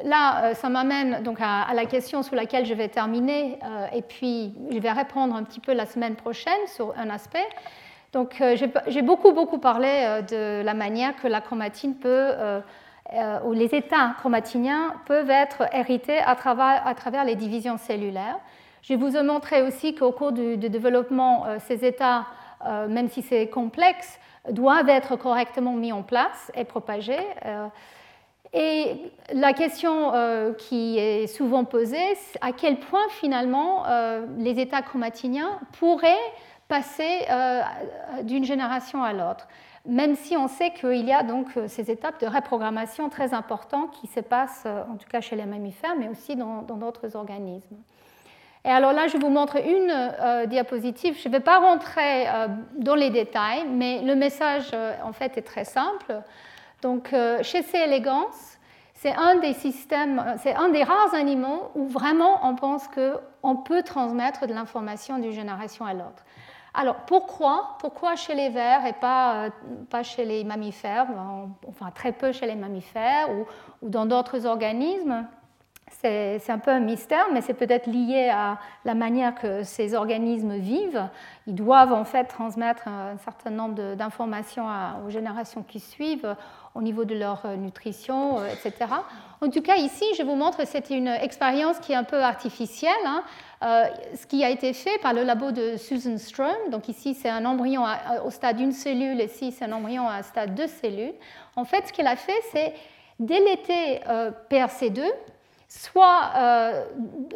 là, 0.03 0.45
euh, 0.45 0.53
ça 0.53 0.69
m'amène 0.69 1.23
donc 1.23 1.39
à, 1.41 1.73
la 1.73 1.85
question 1.85 2.23
sur 2.23 2.35
laquelle 2.35 2.65
je 2.65 2.73
vais 2.73 2.87
terminer, 2.87 3.59
euh, 3.63 3.87
et 3.93 4.01
puis 4.01 4.53
je 4.71 4.79
vais 4.79 4.91
répondre 4.91 5.35
un 5.35 5.43
petit 5.43 5.59
peu 5.59 5.73
la 5.73 5.85
semaine 5.85 6.15
prochaine 6.15 6.67
sur 6.67 6.93
un 6.97 7.09
aspect. 7.09 7.47
Donc 8.13 8.41
euh, 8.41 8.55
j'ai 8.87 9.01
beaucoup 9.01 9.31
beaucoup 9.31 9.57
parlé 9.57 10.21
de 10.29 10.61
la 10.63 10.73
manière 10.73 11.15
que 11.15 11.27
la 11.27 11.41
chromatine 11.41 11.95
peut 11.95 12.31
ou 13.45 13.51
les 13.51 13.75
états 13.75 14.15
chromatiniens 14.19 14.95
peuvent 15.05 15.29
être 15.29 15.63
hérités 15.73 16.19
à 16.19 16.35
travers, 16.35 16.85
à 16.85 16.95
travers 16.95 17.25
les 17.25 17.35
divisions 17.35 17.77
cellulaires. 17.77 18.39
Je 18.81 18.95
vous 18.95 19.15
ai 19.15 19.21
montré 19.21 19.61
aussi 19.61 19.93
qu'au 19.93 20.11
cours 20.11 20.31
du, 20.31 20.57
développement, 20.57 21.45
euh, 21.45 21.57
ces 21.59 21.85
états, 21.85 22.25
euh, 22.65 22.87
même 22.87 23.09
si 23.09 23.21
c'est 23.21 23.47
complexe, 23.47 24.19
doivent 24.49 24.89
être 24.89 25.15
correctement 25.17 25.73
mis 25.73 25.91
en 25.91 26.01
place 26.01 26.51
et 26.55 26.63
propagés. 26.63 27.19
Euh. 27.45 27.67
et 28.53 29.11
la 29.33 29.53
question 29.53 30.11
qui 30.57 30.97
est 30.97 31.27
souvent 31.27 31.63
posée, 31.63 32.15
c'est 32.15 32.39
à 32.41 32.51
quel 32.51 32.79
point 32.79 33.07
finalement 33.19 33.85
les 34.39 34.59
états 34.59 34.81
chromatiniens 34.81 35.59
pourraient 35.79 36.15
passer 36.67 37.19
d'une 38.23 38.43
génération 38.43 39.03
à 39.03 39.13
l'autre 39.13 39.47
même 39.85 40.15
si 40.15 40.37
on 40.37 40.47
sait 40.47 40.71
qu'il 40.71 41.07
y 41.07 41.11
a 41.11 41.23
donc 41.23 41.47
ces 41.67 41.89
étapes 41.89 42.21
de 42.21 42.27
reprogrammation 42.27 43.09
très 43.09 43.33
importantes 43.33 43.91
qui 43.99 44.05
se 44.05 44.19
passent, 44.19 44.65
en 44.65 44.95
tout 44.95 45.09
cas 45.09 45.21
chez 45.21 45.35
les 45.35 45.45
mammifères, 45.45 45.95
mais 45.97 46.07
aussi 46.07 46.35
dans 46.35 46.61
d'autres 46.63 47.15
organismes. 47.15 47.77
Et 48.63 48.69
alors 48.69 48.93
là, 48.93 49.07
je 49.07 49.17
vous 49.17 49.29
montre 49.29 49.57
une 49.57 49.91
euh, 49.91 50.45
diapositive. 50.45 51.17
Je 51.19 51.27
ne 51.27 51.33
vais 51.33 51.39
pas 51.39 51.59
rentrer 51.59 52.27
euh, 52.27 52.47
dans 52.77 52.95
les 52.95 53.09
détails, 53.09 53.65
mais 53.67 54.01
le 54.01 54.15
message, 54.15 54.69
euh, 54.73 54.93
en 55.03 55.13
fait, 55.13 55.37
est 55.37 55.41
très 55.41 55.65
simple. 55.65 56.21
Donc, 56.81 57.13
chez 57.43 57.61
C. 57.61 57.77
elegans, 57.77 58.25
c'est 58.95 59.13
un 59.13 59.35
des 59.35 59.53
systèmes, 59.53 60.35
c'est 60.41 60.55
un 60.55 60.69
des 60.69 60.81
rares 60.81 61.13
animaux 61.13 61.69
où 61.75 61.85
vraiment 61.85 62.39
on 62.43 62.55
pense 62.55 62.87
qu'on 62.87 63.55
peut 63.55 63.83
transmettre 63.83 64.47
de 64.47 64.53
l'information 64.53 65.19
d'une 65.19 65.31
génération 65.31 65.85
à 65.85 65.93
l'autre. 65.93 66.25
Alors, 66.73 66.95
pourquoi? 67.05 67.77
Pourquoi 67.79 68.15
chez 68.15 68.33
les 68.33 68.49
vers 68.49 68.83
et 68.87 68.93
pas, 68.93 69.49
pas 69.91 70.01
chez 70.01 70.25
les 70.25 70.43
mammifères? 70.43 71.05
Enfin, 71.67 71.91
très 71.93 72.13
peu 72.13 72.31
chez 72.31 72.47
les 72.47 72.55
mammifères 72.55 73.29
ou 73.29 73.45
dans 73.87 74.07
d'autres 74.07 74.47
organismes 74.47 75.27
c'est 76.01 76.49
un 76.49 76.57
peu 76.57 76.71
un 76.71 76.79
mystère, 76.79 77.27
mais 77.31 77.41
c'est 77.41 77.53
peut-être 77.53 77.87
lié 77.87 78.29
à 78.33 78.57
la 78.85 78.95
manière 78.95 79.35
que 79.35 79.63
ces 79.63 79.93
organismes 79.93 80.55
vivent. 80.57 81.07
Ils 81.47 81.55
doivent 81.55 81.93
en 81.93 82.05
fait 82.05 82.25
transmettre 82.25 82.87
un 82.87 83.17
certain 83.17 83.51
nombre 83.51 83.95
d'informations 83.95 84.65
aux 85.05 85.09
générations 85.09 85.63
qui 85.63 85.79
suivent 85.79 86.35
au 86.73 86.81
niveau 86.81 87.05
de 87.05 87.15
leur 87.15 87.45
nutrition, 87.57 88.39
euh, 88.39 88.47
etc. 88.47 88.89
En 89.41 89.49
tout 89.49 89.61
cas, 89.61 89.75
ici, 89.75 90.05
je 90.17 90.23
vous 90.23 90.35
montre, 90.35 90.65
c'est 90.65 90.89
une 90.89 91.09
expérience 91.09 91.79
qui 91.79 91.91
est 91.91 91.95
un 91.95 92.05
peu 92.05 92.23
artificielle. 92.23 92.93
Hein. 93.05 93.23
Euh, 93.63 93.85
ce 94.15 94.25
qui 94.25 94.43
a 94.43 94.49
été 94.49 94.73
fait 94.73 94.97
par 95.03 95.13
le 95.13 95.23
labo 95.23 95.51
de 95.51 95.77
Susan 95.77 96.17
Strom. 96.17 96.55
Donc 96.71 96.87
ici, 96.89 97.13
c'est 97.13 97.29
un 97.29 97.45
embryon 97.45 97.83
au 98.25 98.31
stade 98.31 98.57
d'une 98.57 98.71
cellule, 98.71 99.19
ici, 99.21 99.51
c'est 99.51 99.65
un 99.65 99.71
embryon 99.71 100.07
à 100.07 100.23
stade 100.23 100.55
de 100.55 100.65
cellules. 100.65 101.13
En 101.55 101.65
fait, 101.65 101.87
ce 101.87 101.93
qu'elle 101.93 102.07
a 102.07 102.15
fait, 102.15 102.41
c'est 102.51 102.73
déléter 103.19 104.01
euh, 104.07 104.31
PRC2 104.49 105.03
soit 105.71 106.31
euh, 106.35 106.85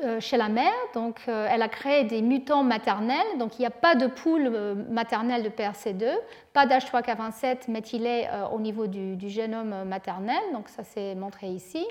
euh, 0.04 0.20
chez 0.20 0.36
la 0.36 0.50
mère, 0.50 0.74
donc 0.94 1.22
euh, 1.30 1.48
elle 1.50 1.62
a 1.62 1.70
créé 1.70 2.04
des 2.04 2.22
mutants 2.22 2.64
maternels, 2.64 3.38
donc 3.40 3.58
il 3.58 3.62
n'y 3.62 3.66
a 3.66 3.72
pas 3.72 3.96
de 3.96 4.08
poule 4.08 4.52
maternelle 4.90 5.42
de 5.42 5.48
PRC2, 5.48 6.06
pas 6.52 6.66
d'H3K27 6.66 7.72
méthylé 7.72 8.28
au 8.52 8.60
niveau 8.60 8.88
du, 8.88 9.30
génome 9.30 9.86
maternel, 9.86 10.42
donc 10.52 10.68
ça 10.68 10.84
c'est 10.84 11.16
montré 11.16 11.48
ici. 11.48 11.88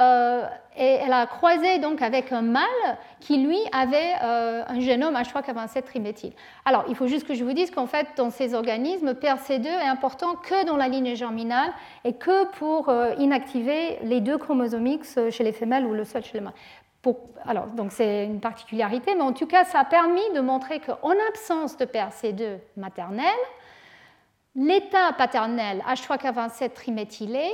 Euh, 0.00 0.46
et, 0.76 0.98
elle 1.04 1.12
a 1.12 1.26
croisé 1.26 1.78
donc 1.78 2.02
avec 2.02 2.32
un 2.32 2.42
mâle 2.42 2.64
qui 3.20 3.38
lui 3.38 3.58
avait 3.72 4.14
euh, 4.22 4.64
un 4.66 4.80
génome 4.80 5.14
H3K27 5.14 5.82
triméthyle. 5.82 6.32
Alors 6.64 6.84
il 6.88 6.96
faut 6.96 7.06
juste 7.06 7.26
que 7.26 7.34
je 7.34 7.44
vous 7.44 7.52
dise 7.52 7.70
qu'en 7.70 7.86
fait 7.86 8.08
dans 8.16 8.30
ces 8.30 8.54
organismes, 8.54 9.12
PRC2 9.12 9.66
est 9.66 9.88
important 9.88 10.34
que 10.34 10.66
dans 10.66 10.76
la 10.76 10.88
ligne 10.88 11.14
germinale 11.14 11.70
et 12.04 12.14
que 12.14 12.46
pour 12.58 12.88
euh, 12.88 13.14
inactiver 13.18 13.98
les 14.02 14.20
deux 14.20 14.38
chromosomes 14.38 14.86
X 14.86 15.18
chez 15.30 15.44
les 15.44 15.52
femelles 15.52 15.86
ou 15.86 15.94
le 15.94 16.04
seul 16.04 16.24
chez 16.24 16.34
les 16.34 16.40
mâles. 16.40 16.54
alors, 17.46 17.66
donc 17.66 17.92
c'est 17.92 18.24
une 18.24 18.40
particularité, 18.40 19.14
mais 19.14 19.22
en 19.22 19.32
tout 19.32 19.46
cas, 19.46 19.64
ça 19.64 19.80
a 19.80 19.84
permis 19.84 20.28
de 20.34 20.40
montrer 20.40 20.80
qu'en 20.80 21.12
absence 21.28 21.76
de 21.76 21.84
PRC2 21.84 22.58
maternel, 22.76 23.26
l'état 24.56 25.12
paternel 25.12 25.84
H3K27 25.88 26.72
triméthylé 26.72 27.50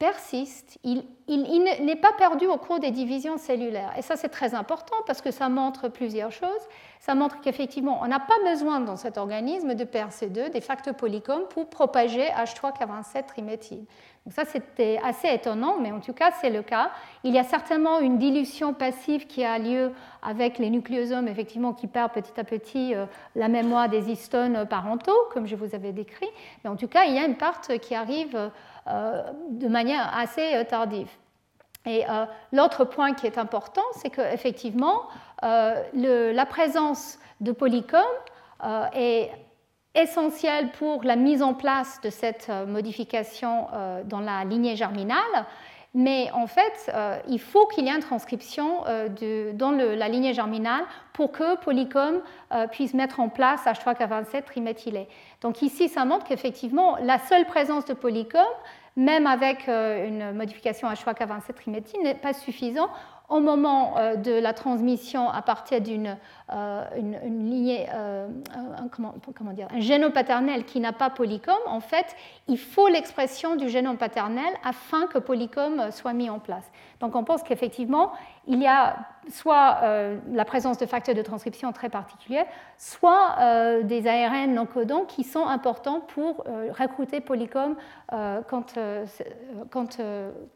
persiste, 0.00 0.78
il, 0.82 1.04
n'est 1.28 1.94
pas 1.94 2.12
perdu 2.16 2.46
au 2.46 2.56
cours 2.56 2.80
des 2.80 2.90
divisions 2.90 3.36
cellulaires. 3.36 3.92
Et 3.98 4.02
ça, 4.02 4.16
c'est 4.16 4.30
très 4.30 4.54
important 4.54 4.96
parce 5.06 5.20
que 5.20 5.30
ça 5.30 5.50
montre 5.50 5.88
plusieurs 5.88 6.32
choses. 6.32 6.68
Ça 7.00 7.14
montre 7.14 7.40
qu'effectivement, 7.42 8.00
on 8.02 8.08
n'a 8.08 8.18
pas 8.18 8.38
besoin 8.50 8.80
dans 8.80 8.96
cet 8.96 9.18
organisme 9.18 9.74
de 9.74 9.84
PRC2, 9.84 10.50
des 10.50 10.60
facteurs 10.62 10.94
polycomes, 10.94 11.44
pour 11.50 11.68
propager 11.68 12.24
H3K27 12.28 13.26
triméthyle. 13.26 13.84
Donc 14.24 14.34
ça, 14.34 14.44
c'était 14.46 14.98
assez 15.04 15.28
étonnant, 15.28 15.76
mais 15.78 15.92
en 15.92 16.00
tout 16.00 16.14
cas, 16.14 16.30
c'est 16.40 16.50
le 16.50 16.62
cas. 16.62 16.90
Il 17.22 17.34
y 17.34 17.38
a 17.38 17.44
certainement 17.44 18.00
une 18.00 18.16
dilution 18.16 18.72
passive 18.72 19.26
qui 19.26 19.44
a 19.44 19.58
lieu 19.58 19.92
avec 20.22 20.56
les 20.56 20.70
nucléosomes, 20.70 21.28
effectivement, 21.28 21.74
qui 21.74 21.86
perdent 21.86 22.12
petit 22.12 22.40
à 22.40 22.44
petit 22.44 22.94
euh, 22.94 23.04
la 23.34 23.48
mémoire 23.48 23.90
des 23.90 24.10
histones 24.10 24.66
parentaux, 24.66 25.16
comme 25.32 25.46
je 25.46 25.56
vous 25.56 25.74
avais 25.74 25.92
décrit. 25.92 26.28
Mais 26.64 26.70
en 26.70 26.76
tout 26.76 26.88
cas, 26.88 27.04
il 27.04 27.14
y 27.14 27.18
a 27.18 27.26
une 27.26 27.36
part 27.36 27.60
qui 27.60 27.94
arrive 27.94 28.34
euh, 28.34 28.48
de 28.86 29.68
manière 29.68 30.16
assez 30.16 30.54
euh, 30.54 30.64
tardive. 30.64 31.08
Et 31.86 32.04
l'autre 32.52 32.84
point 32.84 33.14
qui 33.14 33.26
est 33.26 33.38
important, 33.38 33.80
c'est 33.94 34.10
qu'effectivement, 34.10 35.08
la 35.42 36.46
présence 36.46 37.18
de 37.40 37.52
polycomes 37.52 38.02
est 38.92 39.30
essentielle 39.94 40.72
pour 40.72 41.04
la 41.04 41.16
mise 41.16 41.42
en 41.42 41.54
place 41.54 41.98
de 42.02 42.10
cette 42.10 42.50
modification 42.66 43.68
dans 44.04 44.20
la 44.20 44.44
lignée 44.44 44.76
germinale 44.76 45.46
mais 45.92 46.30
en 46.32 46.46
fait, 46.46 46.90
euh, 46.94 47.18
il 47.28 47.40
faut 47.40 47.66
qu'il 47.66 47.84
y 47.84 47.88
ait 47.88 47.94
une 47.94 48.00
transcription 48.00 48.84
euh, 48.86 49.52
dans 49.52 49.72
la 49.72 50.08
lignée 50.08 50.34
germinale 50.34 50.84
pour 51.12 51.32
que 51.32 51.56
Polycom 51.56 52.20
euh, 52.52 52.68
puisse 52.68 52.94
mettre 52.94 53.18
en 53.18 53.28
place 53.28 53.64
H3K27 53.64 54.44
triméthylé. 54.44 55.08
Donc 55.40 55.62
ici, 55.62 55.88
ça 55.88 56.04
montre 56.04 56.24
qu'effectivement, 56.26 56.96
la 57.02 57.18
seule 57.18 57.44
présence 57.44 57.84
de 57.86 57.94
Polycom, 57.94 58.46
même 58.96 59.26
avec 59.26 59.66
une 59.68 60.32
modification 60.32 60.88
H3K27 60.88 61.54
triméthylé, 61.54 62.02
n'est 62.02 62.14
pas 62.14 62.34
suffisant 62.34 62.88
au 63.30 63.38
moment 63.38 63.96
euh, 63.96 64.16
de 64.16 64.32
la 64.32 64.52
transmission 64.52 65.30
à 65.30 65.40
partir 65.40 65.80
d'une 65.80 66.16
euh, 66.52 66.84
une, 66.96 67.48
lignée, 67.48 67.86
euh, 67.94 68.26
un, 68.56 68.88
comment, 68.88 69.52
dire, 69.52 69.68
un 69.72 69.78
génome 69.78 70.10
paternel 70.10 70.64
qui 70.64 70.80
n'a 70.80 70.92
pas 70.92 71.10
polycom, 71.10 71.56
en 71.66 71.78
fait, 71.78 72.16
il 72.48 72.58
faut 72.58 72.88
l'expression 72.88 73.54
du 73.54 73.68
génome 73.68 73.96
paternel 73.96 74.52
afin 74.64 75.06
que 75.06 75.18
polycom 75.18 75.92
soit 75.92 76.12
mis 76.12 76.28
en 76.28 76.40
place. 76.40 76.64
Donc 76.98 77.14
on 77.14 77.22
pense 77.22 77.44
qu'effectivement, 77.44 78.10
il 78.48 78.60
y 78.60 78.66
a 78.66 78.96
soit 79.28 79.80
la 80.32 80.44
présence 80.44 80.76
de 80.78 80.86
facteurs 80.86 81.14
de 81.14 81.22
transcription 81.22 81.72
très 81.72 81.88
particuliers, 81.88 82.44
soit 82.78 83.36
des 83.84 84.08
ARN 84.08 84.54
non 84.54 84.66
codants 84.66 85.04
qui 85.04 85.22
sont 85.22 85.46
importants 85.46 86.00
pour 86.00 86.44
recruter 86.78 87.20
polycom 87.20 87.76
quand, 88.10 88.74
quand 89.70 89.98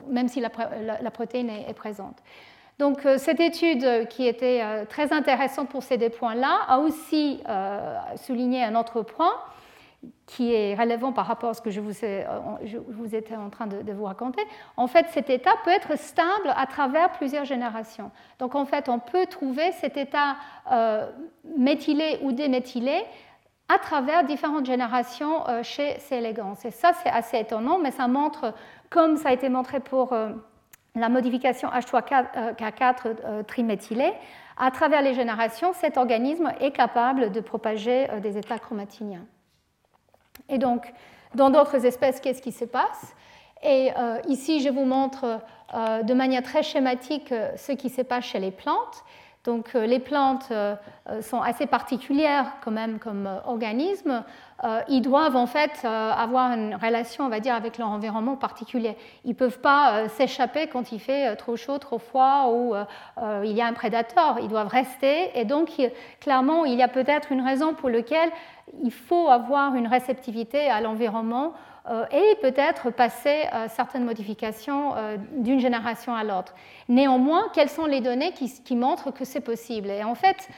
même 0.09 0.29
si 0.29 0.41
la, 0.41 0.51
protéine 1.11 1.51
est 1.51 1.75
présente. 1.75 2.17
Donc 2.79 3.07
euh, 3.07 3.19
cette 3.19 3.41
étude 3.41 3.85
euh, 3.85 4.05
qui 4.05 4.27
était 4.27 4.61
euh, 4.63 4.85
très 4.85 5.13
intéressante 5.13 5.69
pour 5.69 5.83
ces 5.83 5.97
deux 5.97 6.09
points-là 6.11 6.61
a 6.67 6.79
aussi 6.79 7.43
souligné 8.17 8.65
un 8.65 8.75
autre 8.75 9.03
point 9.03 9.33
qui 10.27 10.53
est 10.53 10.75
relevant 10.75 11.13
par 11.13 11.27
rapport 11.27 11.51
à 11.51 11.55
ce 11.55 11.63
que 11.63 11.71
je 11.71 11.81
vous, 11.81 11.93
vous 12.89 13.15
étais 13.15 13.37
en 13.37 13.49
train 13.49 13.67
de, 13.67 13.91
vous 13.93 14.05
raconter. 14.05 14.43
En 14.77 14.87
fait, 14.87 15.07
cet 15.11 15.31
état 15.31 15.53
peut 15.65 15.71
être 15.71 15.97
stable 15.97 16.53
à 16.55 16.67
travers 16.67 17.11
plusieurs 17.13 17.47
générations. 17.47 18.11
Donc 18.39 18.55
en 18.55 18.67
fait, 18.67 18.91
on 18.91 18.99
peut 18.99 19.25
trouver 19.27 19.73
cet 19.73 19.97
état 19.97 20.37
méthylé 21.57 22.19
ou 22.23 22.33
déméthylé 22.33 23.03
à 23.69 23.79
travers 23.79 24.25
différentes 24.25 24.67
générations 24.67 25.43
chez 25.63 25.99
C. 26.01 26.17
elegans. 26.17 26.57
Et 26.65 26.71
ça, 26.71 26.93
c'est 27.03 27.11
assez 27.11 27.39
étonnant, 27.39 27.79
mais 27.79 27.91
ça 27.91 28.07
montre, 28.07 28.53
comme 28.91 29.17
ça 29.17 29.31
a 29.31 29.33
été 29.33 29.49
montré 29.49 29.81
pour 29.81 30.15
la 30.95 31.09
modification 31.09 31.69
H3K4 31.71 32.95
euh, 33.07 33.43
triméthylé, 33.43 34.13
à 34.57 34.71
travers 34.71 35.03
les 35.03 35.15
générations, 35.15 35.73
cet 35.73 35.97
organisme 35.97 36.53
est 36.61 36.71
capable 36.71 37.33
de 37.33 37.41
propager 37.41 38.09
euh, 38.11 38.21
des 38.21 38.39
états 38.39 38.59
chromatiniens. 38.59 39.27
Et 40.49 40.59
donc, 40.59 40.93
dans 41.35 41.51
d'autres 41.51 41.85
espèces, 41.85 42.21
qu'est-ce 42.21 42.43
qui 42.43 42.53
se 42.53 42.65
passe? 42.65 43.15
Et 43.63 43.91
euh, 43.97 44.21
ici, 44.29 44.61
je 44.61 44.69
vous 44.69 44.85
montre 44.85 45.41
de 45.73 46.15
manière 46.15 46.43
très 46.43 46.63
schématique 46.63 47.35
ce 47.57 47.73
qui 47.73 47.89
se 47.89 48.03
passe 48.03 48.25
chez 48.25 48.39
les 48.39 48.53
plantes. 48.53 49.03
Donc 49.45 49.75
euh, 49.75 49.85
les 49.85 49.99
plantes 49.99 50.49
euh, 50.51 50.75
euh, 51.11 51.21
sont 51.21 51.43
assez 51.43 51.67
particulières 51.67 52.47
quand 52.63 52.71
même 52.71 52.99
comme 52.99 53.29
organismes. 53.47 54.25
Ils 54.89 55.03
doivent 55.03 55.37
en 55.37 55.47
fait 55.47 55.85
avoir 55.85 56.53
une 56.53 56.75
relation, 56.77 57.27
on 57.27 57.29
va 57.29 57.41
dire, 57.41 57.55
avec 57.55 57.77
leur 57.77 57.89
environnement 57.89 58.37
particulier. 58.37 58.97
Ils 59.27 59.31
ne 59.31 59.35
peuvent 59.35 59.59
pas 59.59 60.09
s'échapper 60.09 60.69
quand 60.69 60.91
il 60.91 61.01
fait 61.01 61.37
trop 61.37 61.57
chaud, 61.57 61.77
trop 61.77 61.99
froid 61.99 62.51
ou 62.51 62.75
il 63.45 63.53
y 63.53 63.61
a 63.61 63.67
un 63.67 63.75
prédateur. 63.75 64.39
Ils 64.41 64.49
doivent 64.49 64.69
rester. 64.69 65.39
Et 65.39 65.45
donc 65.45 65.73
clairement, 66.19 66.65
il 66.65 66.79
y 66.79 66.83
a 66.83 66.89
peut-être 66.89 67.31
une 67.31 67.43
raison 67.43 67.75
pour 67.75 67.91
laquelle 67.91 68.31
il 68.83 68.93
faut 68.93 69.29
avoir 69.29 69.75
une 69.75 69.89
réceptivité 69.89 70.71
à 70.71 70.81
l'environnement 70.81 71.53
et 72.11 72.37
peut-être 72.41 72.91
passer 72.91 73.43
euh, 73.53 73.67
certaines 73.69 74.05
modifications 74.05 74.97
euh, 74.97 75.17
d'une 75.37 75.61
génération 75.61 76.15
à 76.15 76.25
l'autre. 76.25 76.55
Néanmoins, 76.89 77.45
quelles 77.53 77.69
sont 77.69 77.85
les 77.85 78.01
données 78.01 78.33
qui, 78.33 78.77
montrent 78.77 79.11
que 79.11 79.25
c'est 79.25 79.41
possible? 79.41 79.91
Et 79.91 80.03
en 80.03 80.15
fait, 80.15 80.49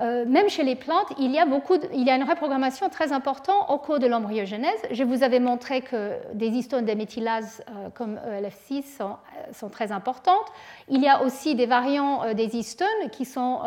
euh, 0.00 0.24
même 0.26 0.48
chez 0.48 0.64
les 0.64 0.74
plantes, 0.74 1.12
il 1.18 1.30
y, 1.30 1.38
a 1.38 1.46
beaucoup 1.46 1.76
il 1.92 2.02
y 2.02 2.10
a 2.10 2.16
une 2.16 2.28
reprogrammation 2.28 2.88
très 2.88 3.12
importante 3.12 3.70
au 3.70 3.78
cours 3.78 4.00
de 4.00 4.08
l'embryogenèse. 4.08 4.80
Je 4.90 5.04
vous 5.04 5.22
avais 5.22 5.38
montré 5.38 5.82
que 5.82 6.14
des 6.34 6.48
histones 6.48 6.84
déméthylases 6.84 7.62
euh, 7.68 7.90
comme 7.90 8.18
ELF6 8.28 8.96
sont, 8.96 9.10
euh, 9.10 9.52
sont, 9.52 9.68
très 9.68 9.92
importantes. 9.92 10.46
Il 10.88 11.00
y 11.00 11.08
a 11.08 11.22
aussi 11.22 11.54
des 11.54 11.66
variants 11.66 12.34
des 12.34 12.56
histones 12.56 12.88
qui 13.12 13.24
sont 13.24 13.60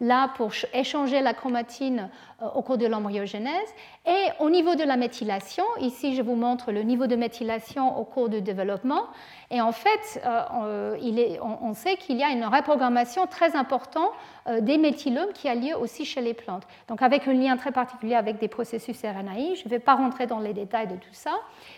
là 0.00 0.30
pour 0.36 0.52
échanger 0.72 1.20
la 1.20 1.34
chromatine 1.34 2.08
au 2.54 2.62
cours 2.62 2.78
de 2.78 2.86
l'embryogenèse. 2.86 3.68
Et 4.06 4.28
au 4.40 4.50
niveau 4.50 4.74
de 4.74 4.84
la 4.84 4.96
méthylation, 4.96 5.64
ici 5.80 6.14
je 6.14 6.22
vous 6.22 6.34
montre 6.34 6.72
le 6.72 6.82
niveau 6.82 7.06
de 7.06 7.16
méthylation 7.16 7.98
au 7.98 8.04
cours 8.04 8.28
du 8.28 8.40
développement. 8.40 9.04
Et 9.50 9.60
en 9.60 9.72
fait, 9.72 10.20
euh, 10.24 11.36
on, 11.40 11.74
sait 11.74 11.96
qu'il 11.96 12.16
y 12.16 12.22
a 12.22 12.30
une 12.30 12.44
reprogrammation 12.44 13.26
très 13.26 13.54
importante 13.54 14.10
euh, 14.48 14.60
des 14.60 14.78
méthylomes 14.78 15.32
qui 15.32 15.48
a 15.48 15.54
lieu 15.54 15.76
aussi 15.76 16.04
chez 16.04 16.20
les 16.20 16.34
plantes. 16.34 16.64
Donc 16.88 17.02
avec 17.02 17.28
un 17.28 17.34
lien 17.34 17.56
très 17.56 17.72
particulier 17.72 18.14
avec 18.14 18.38
des 18.38 18.48
processus 18.48 19.00
RNAi, 19.02 19.54
je 19.54 19.64
ne 19.64 19.70
vais 19.70 19.78
pas 19.78 19.94
rentrer 19.94 20.26
dans 20.26 20.40
les 20.40 20.54
détails 20.54 20.88
de 20.88 20.96
tout 20.96 21.12
ça. 21.12 21.32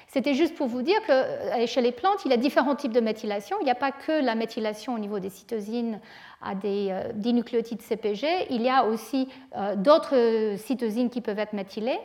C'était 0.09 0.35
juste 0.35 0.55
pour 0.55 0.69
vous 0.69 0.83
dire 0.83 1.01
que 1.07 1.13
euh, 1.13 1.67
chez 1.67 1.81
les 1.81 1.93
plantes, 1.93 2.25
il 2.25 2.31
y 2.31 2.35
a 2.35 2.39
différents 2.39 2.77
types 2.77 2.93
de 2.93 3.01
méthylation. 3.01 3.57
Il 3.61 3.65
n'y 3.65 3.71
a 3.71 3.77
pas 3.77 3.93
que 3.93 4.25
la 4.25 4.35
méthylation 4.35 4.95
au 4.95 4.99
niveau 4.99 5.19
des 5.19 5.31
cytosines 5.31 6.01
à 6.47 6.55
des 6.55 6.95
dinucléotides 7.15 7.83
CPG, 7.83 8.47
il 8.51 8.63
y 8.63 8.69
a 8.69 8.85
aussi 8.85 9.29
d'autres 9.77 10.57
cytosines 10.57 11.11
qui 11.11 11.21
peuvent 11.21 11.39
être 11.39 11.53
méthylées. 11.53 11.99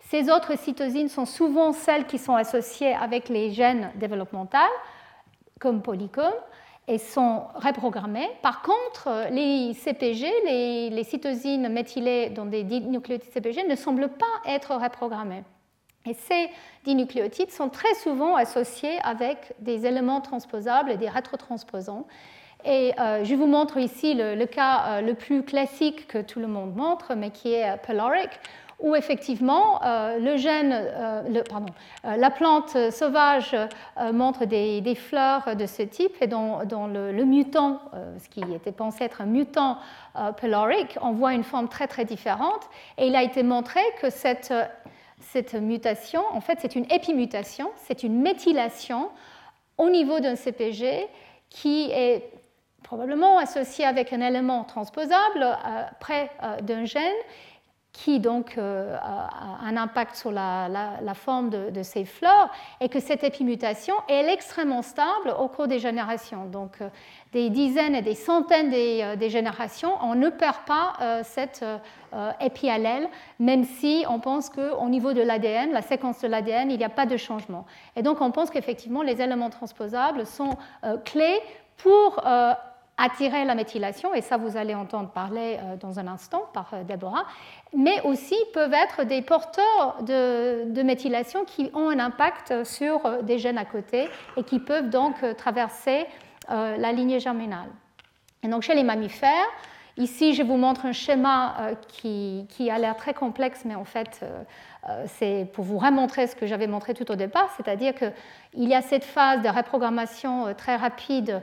Ces 0.00 0.30
autres 0.30 0.56
cytosines 0.58 1.08
sont 1.08 1.26
souvent 1.26 1.72
celles 1.72 2.06
qui 2.06 2.18
sont 2.18 2.34
associées 2.34 2.94
avec 2.94 3.28
les 3.28 3.50
gènes 3.50 3.90
développementaux 3.96 4.58
comme 5.60 5.82
polycom 5.82 6.32
et 6.86 6.96
sont 6.96 7.42
reprogrammés. 7.54 8.30
Par 8.40 8.62
contre, 8.62 9.30
les 9.30 9.74
CPG, 9.74 10.90
les, 10.90 11.04
cytosines 11.04 11.68
méthylées 11.68 12.30
dans 12.30 12.46
des 12.46 12.64
dinucléotides 12.64 13.30
CPG, 13.30 13.68
ne 13.68 13.76
semblent 13.76 14.08
pas 14.08 14.50
être 14.50 14.74
reprogrammés. 14.74 15.44
Et 16.06 16.14
ces 16.14 16.48
dinucléotides 16.84 17.50
sont 17.50 17.68
très 17.68 17.92
souvent 17.96 18.36
associés 18.36 18.98
avec 19.02 19.52
des 19.58 19.84
éléments 19.84 20.22
transposables 20.22 20.90
et 20.90 20.96
des 20.96 21.10
rétrotransposants. 21.10 22.06
Et 22.64 22.92
euh, 22.98 23.24
je 23.24 23.34
vous 23.34 23.46
montre 23.46 23.78
ici 23.78 24.14
le, 24.14 24.44
cas 24.46 24.84
euh, 24.86 25.00
le 25.00 25.14
plus 25.14 25.42
classique 25.42 26.06
que 26.08 26.18
tout 26.18 26.40
le 26.40 26.48
monde 26.48 26.74
montre, 26.74 27.14
mais 27.14 27.30
qui 27.30 27.54
est 27.54 27.76
pyloric, 27.86 28.30
où 28.80 28.94
effectivement 28.94 29.82
euh, 29.82 30.18
le 30.18 30.36
gène, 30.36 30.72
euh, 30.72 31.42
pardon, 31.48 31.72
euh, 32.04 32.16
la 32.16 32.30
plante 32.30 32.76
sauvage 32.90 33.56
montre 34.12 34.44
des, 34.44 34.94
fleurs 34.94 35.56
de 35.56 35.66
ce 35.66 35.82
type. 35.82 36.14
Et 36.20 36.26
dans, 36.26 36.62
le, 36.64 37.24
mutant, 37.24 37.80
ce 38.18 38.28
qui 38.28 38.40
était 38.54 38.72
pensé 38.72 39.04
être 39.04 39.20
un 39.20 39.26
mutant 39.26 39.78
pyloric, 40.36 40.96
on 41.02 41.12
voit 41.12 41.34
une 41.34 41.44
forme 41.44 41.68
très 41.68 41.88
très 41.88 42.04
différente. 42.04 42.68
Et 42.96 43.08
il 43.08 43.16
a 43.16 43.22
été 43.22 43.42
montré 43.42 43.80
que 44.00 44.10
cette, 44.10 44.54
cette 45.20 45.54
mutation, 45.54 46.22
en 46.32 46.40
fait, 46.40 46.58
c'est 46.60 46.76
une 46.76 46.86
épimutation, 46.90 47.70
c'est 47.76 48.02
une 48.02 48.20
méthylation 48.20 49.10
au 49.76 49.90
niveau 49.90 50.20
d'un 50.20 50.36
CPG 50.36 51.06
qui 51.50 51.90
est 51.90 52.30
probablement 52.82 53.38
associé 53.38 53.84
avec 53.84 54.12
un 54.12 54.20
élément 54.20 54.64
transposable 54.64 55.46
près 56.00 56.30
d'un 56.62 56.84
gène 56.84 57.16
qui 58.04 58.20
donc 58.20 58.56
euh, 58.58 58.96
a 59.00 59.58
un 59.64 59.76
impact 59.76 60.14
sur 60.14 60.30
la, 60.30 60.68
forme 61.14 61.50
de, 61.50 61.82
ces 61.82 62.04
fleurs, 62.04 62.50
et 62.80 62.88
que 62.88 63.00
cette 63.00 63.24
épimutation 63.24 63.94
est 64.08 64.28
extrêmement 64.28 64.82
stable 64.82 65.34
au 65.38 65.48
cours 65.48 65.66
des 65.66 65.80
générations. 65.80 66.46
Donc 66.46 66.80
euh, 66.80 66.88
des 67.32 67.50
dizaines 67.50 67.96
et 67.96 68.02
des 68.02 68.14
centaines 68.14 68.70
des, 68.70 69.00
euh, 69.02 69.28
générations, 69.28 69.92
on 70.02 70.14
ne 70.14 70.28
perd 70.28 70.58
pas 70.66 71.22
cette 71.24 71.64
épiallèle, 72.40 73.08
même 73.38 73.64
si 73.64 74.04
on 74.08 74.18
pense 74.18 74.48
qu'au 74.48 74.88
niveau 74.88 75.12
de 75.12 75.20
l'ADN, 75.20 75.72
la 75.72 75.82
séquence 75.82 76.20
de 76.22 76.28
l'ADN, 76.28 76.70
il 76.70 76.78
n'y 76.78 76.84
a 76.84 76.88
pas 76.88 77.04
de 77.04 77.18
changement. 77.18 77.66
Et 77.96 78.02
donc 78.02 78.22
on 78.22 78.30
pense 78.30 78.48
qu'effectivement 78.48 79.02
les 79.02 79.20
éléments 79.20 79.50
transposables 79.50 80.24
sont 80.24 80.56
clés 81.04 81.40
pour 81.76 82.22
attirer 82.98 83.44
la 83.44 83.54
méthylation, 83.54 84.12
et 84.12 84.20
ça 84.20 84.36
vous 84.36 84.56
allez 84.56 84.74
entendre 84.74 85.10
parler 85.10 85.58
euh, 85.62 85.76
dans 85.76 86.00
un 86.00 86.08
instant 86.08 86.50
par 86.52 86.70
euh, 86.74 86.82
Deborah, 86.82 87.24
mais 87.74 88.00
aussi 88.02 88.36
peuvent 88.52 88.74
être 88.74 89.04
des 89.04 89.22
porteurs 89.22 90.02
de, 90.02 90.82
méthylation 90.82 91.44
qui 91.44 91.70
ont 91.74 91.88
un 91.90 92.00
impact 92.00 92.64
sur 92.64 93.06
euh, 93.06 93.22
des 93.22 93.38
gènes 93.38 93.58
à 93.58 93.64
côté 93.64 94.08
et 94.36 94.42
qui 94.42 94.58
peuvent 94.58 94.90
donc 94.90 95.14
traverser 95.36 96.06
la 96.48 96.92
lignée 96.92 97.20
germinale. 97.20 97.68
Et 98.42 98.48
donc 98.48 98.62
chez 98.62 98.74
les 98.74 98.82
mammifères, 98.82 99.46
Ici, 99.98 100.32
je 100.32 100.42
vous 100.42 100.56
montre 100.56 100.86
un 100.86 100.92
schéma 100.92 101.72
qui, 101.88 102.46
qui, 102.48 102.70
a 102.70 102.78
l'air 102.78 102.96
très 102.96 103.12
complexe, 103.12 103.62
mais 103.64 103.74
en 103.74 103.84
fait, 103.84 104.24
c'est 105.06 105.48
pour 105.52 105.64
vous 105.64 105.76
remontrer 105.76 106.28
ce 106.28 106.36
que 106.36 106.46
j'avais 106.46 106.68
montré 106.68 106.94
tout 106.94 107.10
au 107.10 107.16
départ, 107.16 107.50
c'est-à-dire 107.56 107.92
qu'il 107.94 108.68
y 108.68 108.74
a 108.74 108.80
cette 108.80 109.04
phase 109.04 109.42
de 109.42 109.48
reprogrammation 109.48 110.54
très 110.56 110.76
rapide 110.76 111.42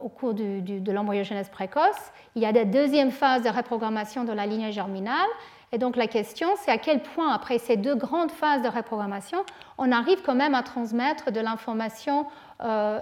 au 0.00 0.08
cours 0.08 0.32
de 0.32 0.90
l'embryogenèse 0.90 1.50
précoce. 1.50 2.12
Il 2.34 2.42
y 2.42 2.46
a 2.46 2.52
la 2.52 2.64
deuxième 2.64 3.10
phase 3.10 3.42
de 3.42 3.50
reprogrammation 3.50 4.24
de 4.24 4.32
la 4.32 4.46
lignée 4.46 4.72
germinale 4.72 5.28
et 5.72 5.78
donc 5.78 5.96
la 5.96 6.06
question, 6.06 6.48
c'est 6.56 6.70
à 6.70 6.78
quel 6.78 7.02
point, 7.02 7.32
après 7.32 7.58
ces 7.58 7.76
deux 7.76 7.96
grandes 7.96 8.30
phases 8.30 8.62
de 8.62 8.68
reprogrammation, 8.68 9.44
on 9.78 9.90
arrive 9.90 10.22
quand 10.22 10.34
même 10.34 10.54
à 10.54 10.62
transmettre 10.62 11.32
de 11.32 11.40
l'information 11.40 12.20
euh, 12.20 12.24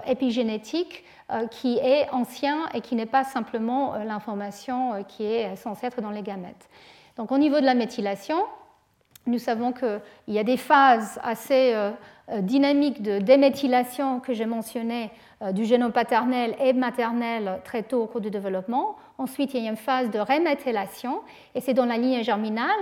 épigénétique 0.05 1.03
euh, 1.31 1.47
qui 1.47 1.77
est 1.79 2.07
ancienne 2.11 2.59
et 2.75 2.81
qui 2.81 2.95
n'est 2.95 3.07
pas 3.07 3.23
simplement 3.23 3.95
euh, 3.95 4.03
l'information 4.03 5.03
qui 5.07 5.23
est 5.23 5.55
censée 5.55 5.87
être 5.87 5.99
dans 5.99 6.11
les 6.11 6.21
gamètes. 6.21 6.69
Donc 7.17 7.31
au 7.31 7.37
niveau 7.39 7.59
de 7.59 7.65
la 7.65 7.73
méthylation, 7.73 8.37
nous 9.25 9.39
savons 9.39 9.71
qu'il 9.71 9.99
y 10.27 10.37
a 10.37 10.43
des 10.43 10.57
phases 10.57 11.19
assez 11.23 11.73
dynamiques 12.41 13.01
de 13.01 13.17
déméthylation 13.17 14.19
que 14.19 14.33
j'ai 14.33 14.45
mentionnées 14.45 15.09
du 15.53 15.65
génome 15.65 15.91
paternel 15.91 16.55
et 16.59 16.73
maternel 16.73 17.59
très 17.63 17.81
tôt 17.81 18.03
au 18.03 18.05
cours 18.05 18.21
du 18.21 18.29
développement. 18.29 18.97
Ensuite, 19.17 19.53
il 19.53 19.63
y 19.63 19.67
a 19.67 19.69
une 19.69 19.77
phase 19.77 20.11
de 20.11 20.19
reméthylation, 20.19 21.21
et 21.53 21.61
c'est 21.61 21.73
dans 21.73 21.85
la 21.85 21.97
ligne 21.97 22.21
germinale, 22.21 22.75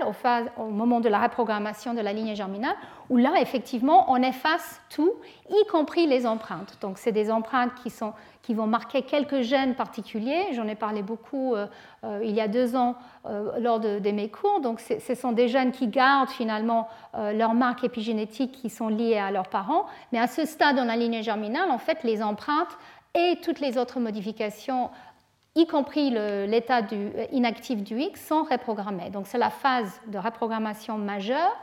au, 0.57 0.65
moment 0.65 0.99
de 0.99 1.07
la 1.07 1.19
reprogrammation 1.19 1.93
de 1.93 2.01
la 2.01 2.11
ligne 2.11 2.35
germinale, 2.35 2.75
où 3.11 3.17
là, 3.17 3.33
effectivement, 3.39 4.11
on 4.11 4.15
efface 4.15 4.81
tout, 4.89 5.13
y 5.51 5.67
compris 5.67 6.07
les 6.07 6.25
empreintes. 6.25 6.79
Donc, 6.81 6.97
c'est 6.97 7.11
des 7.11 7.29
empreintes 7.29 7.71
qui, 8.41 8.53
vont 8.55 8.65
marquer 8.65 9.03
quelques 9.03 9.41
gènes 9.41 9.75
particuliers. 9.75 10.47
J'en 10.53 10.67
ai 10.67 10.73
parlé 10.73 11.03
beaucoup 11.03 11.53
euh, 11.53 11.67
euh, 12.03 12.19
il 12.23 12.31
y 12.31 12.41
a 12.41 12.47
deux 12.47 12.75
ans 12.75 12.95
euh, 13.27 13.59
lors 13.59 13.79
de, 13.79 14.11
mes 14.11 14.29
cours. 14.29 14.59
Donc, 14.59 14.79
ce 14.79 15.13
sont 15.13 15.33
des 15.33 15.47
gènes 15.47 15.71
qui 15.71 15.87
gardent 15.87 16.29
finalement 16.29 16.87
leurs 17.13 17.53
marques 17.53 17.83
épigénétiques 17.83 18.53
qui 18.53 18.71
sont 18.71 18.87
liées 18.87 19.19
à 19.19 19.29
leurs 19.29 19.49
parents. 19.49 19.85
Mais 20.11 20.19
à 20.19 20.25
ce 20.25 20.45
stade, 20.45 20.77
dans 20.77 20.85
la 20.85 20.95
ligne 20.95 21.21
germinale, 21.21 21.69
en 21.69 21.77
fait, 21.77 22.03
les 22.03 22.23
empreintes 22.23 22.75
et 23.13 23.37
toutes 23.43 23.59
les 23.59 23.77
autres 23.77 23.99
modifications 23.99 24.89
y 25.55 25.67
compris 25.67 26.09
l'état 26.09 26.81
euh, 26.91 27.25
inactif 27.31 27.83
du 27.83 27.99
X, 27.99 28.25
sont 28.25 28.43
reprogrammés. 28.43 29.09
Donc 29.09 29.27
c'est 29.27 29.37
la 29.37 29.49
phase 29.49 30.01
de 30.07 30.17
reprogrammation 30.17 30.97
majeure. 30.97 31.55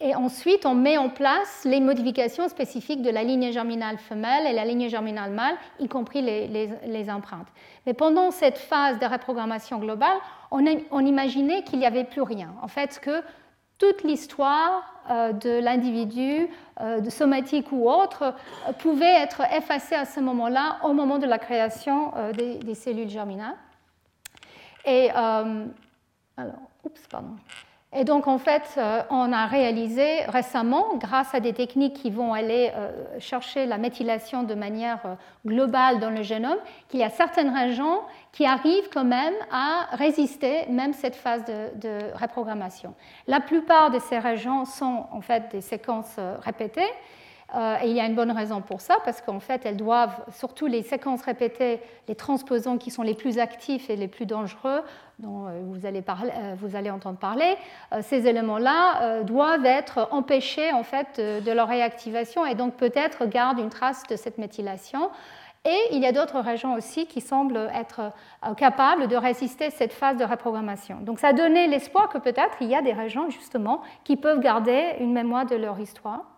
Et 0.00 0.14
ensuite, 0.14 0.64
on 0.64 0.74
met 0.74 0.96
en 0.96 1.08
place 1.08 1.62
les 1.64 1.80
modifications 1.80 2.48
spécifiques 2.48 3.02
de 3.02 3.10
la 3.10 3.24
ligne 3.24 3.50
germinale 3.50 3.98
femelle 3.98 4.46
et 4.46 4.52
la 4.52 4.64
ligne 4.64 4.88
germinale 4.88 5.32
mâle, 5.32 5.56
y 5.80 5.88
compris 5.88 6.22
les, 6.22 7.10
empreintes. 7.10 7.48
Mais 7.84 7.94
pendant 7.94 8.30
cette 8.30 8.58
phase 8.58 9.00
de 9.00 9.06
reprogrammation 9.06 9.78
globale, 9.78 10.18
on, 10.52 10.64
on 10.92 11.04
imaginait 11.04 11.64
qu'il 11.64 11.80
n'y 11.80 11.86
avait 11.86 12.04
plus 12.04 12.22
rien. 12.22 12.54
En 12.62 12.68
fait, 12.68 13.00
que 13.00 13.24
toute 13.78 14.02
l'histoire 14.02 14.94
euh, 15.10 15.32
de 15.32 15.60
l'individu, 15.60 16.48
euh, 16.80 17.08
somatique 17.08 17.72
ou 17.72 17.88
autre, 17.88 18.34
euh, 18.68 18.72
pouvait 18.72 19.22
être 19.22 19.42
effacée 19.52 19.94
à 19.94 20.04
ce 20.04 20.20
moment-là, 20.20 20.78
au 20.84 20.92
moment 20.92 21.18
de 21.18 21.26
la 21.26 21.38
création 21.38 22.12
des, 22.34 22.74
cellules 22.74 23.08
germinales. 23.08 23.56
Et, 24.84 25.10
alors, 25.10 26.60
oups, 26.84 27.06
pardon. 27.08 27.36
Et 27.94 28.04
donc, 28.04 28.28
en 28.28 28.36
fait, 28.36 28.74
euh, 28.76 29.02
on 29.08 29.32
a 29.32 29.46
réalisé 29.46 30.20
récemment, 30.28 30.96
grâce 30.96 31.34
à 31.34 31.40
des 31.40 31.54
techniques 31.54 31.94
qui 31.94 32.10
vont 32.10 32.34
aller 32.34 32.70
euh, 32.74 32.90
chercher 33.18 33.64
la 33.64 33.78
méthylation 33.78 34.42
de 34.42 34.54
manière 34.54 35.00
euh, 35.06 35.14
globale 35.46 35.98
dans 35.98 36.10
le 36.10 36.22
génome, 36.22 36.58
qu'il 36.88 37.00
y 37.00 37.04
a 37.04 37.08
certaines 37.08 37.48
régions 37.48 38.00
qui 38.32 38.44
arrivent 38.44 38.90
quand 38.92 39.06
même 39.06 39.32
à 39.50 39.86
résister 39.92 40.66
même 40.68 40.92
cette 40.92 41.16
phase 41.16 41.42
de, 41.46 41.78
de 41.80 42.12
reprogrammation. 42.20 42.94
La 43.26 43.40
plupart 43.40 43.90
de 43.90 43.98
ces 44.00 44.18
régions 44.18 44.66
sont 44.66 45.06
en 45.10 45.22
fait 45.22 45.50
des 45.50 45.62
séquences 45.62 46.16
répétées, 46.42 46.92
et 47.54 47.88
il 47.88 47.96
y 47.96 48.00
a 48.00 48.04
une 48.04 48.14
bonne 48.14 48.30
raison 48.30 48.60
pour 48.60 48.82
ça, 48.82 48.96
parce 49.04 49.22
qu'en 49.22 49.40
fait, 49.40 49.64
elles 49.64 49.76
doivent, 49.76 50.22
surtout 50.32 50.66
les 50.66 50.82
séquences 50.82 51.22
répétées, 51.22 51.80
les 52.06 52.14
transposons 52.14 52.76
qui 52.76 52.90
sont 52.90 53.02
les 53.02 53.14
plus 53.14 53.38
actifs 53.38 53.88
et 53.88 53.96
les 53.96 54.08
plus 54.08 54.26
dangereux, 54.26 54.82
dont 55.18 55.46
euh, 55.46 55.60
vous 55.64 55.86
allez, 55.86 56.02
euh, 56.06 56.54
vous 56.60 56.76
allez 56.76 56.90
entendre 56.90 57.18
parler, 57.18 57.56
ces 58.02 58.26
éléments-là 58.26 59.22
doivent 59.22 59.64
être 59.64 60.08
empêchés 60.10 60.72
en 60.72 60.82
fait, 60.82 61.18
de, 61.18 61.50
leur 61.50 61.68
réactivation 61.68 62.44
et 62.44 62.54
donc 62.54 62.74
peut-être 62.74 63.26
gardent 63.26 63.58
une 63.58 63.70
trace 63.70 64.02
de 64.10 64.16
cette 64.16 64.38
méthylation. 64.38 65.10
Et 65.64 65.78
il 65.92 66.00
y 66.00 66.06
a 66.06 66.12
d'autres 66.12 66.40
régions 66.40 66.74
aussi 66.74 67.06
qui 67.06 67.20
semblent 67.20 67.70
être 67.74 68.12
capables 68.56 69.08
de 69.08 69.16
résister 69.16 69.66
à 69.66 69.70
cette 69.70 69.92
phase 69.92 70.16
de 70.16 70.24
reprogrammation. 70.24 70.98
Donc 71.00 71.18
ça 71.18 71.32
donné 71.32 71.66
l'espoir 71.66 72.08
que 72.08 72.18
peut-être 72.18 72.56
il 72.60 72.68
y 72.68 72.76
a 72.76 72.82
des 72.82 72.92
régions 72.92 73.28
justement 73.30 73.82
qui 74.04 74.16
peuvent 74.16 74.40
garder 74.40 74.94
une 75.00 75.12
mémoire 75.12 75.46
de 75.46 75.56
leur 75.56 75.80
histoire. 75.80 76.37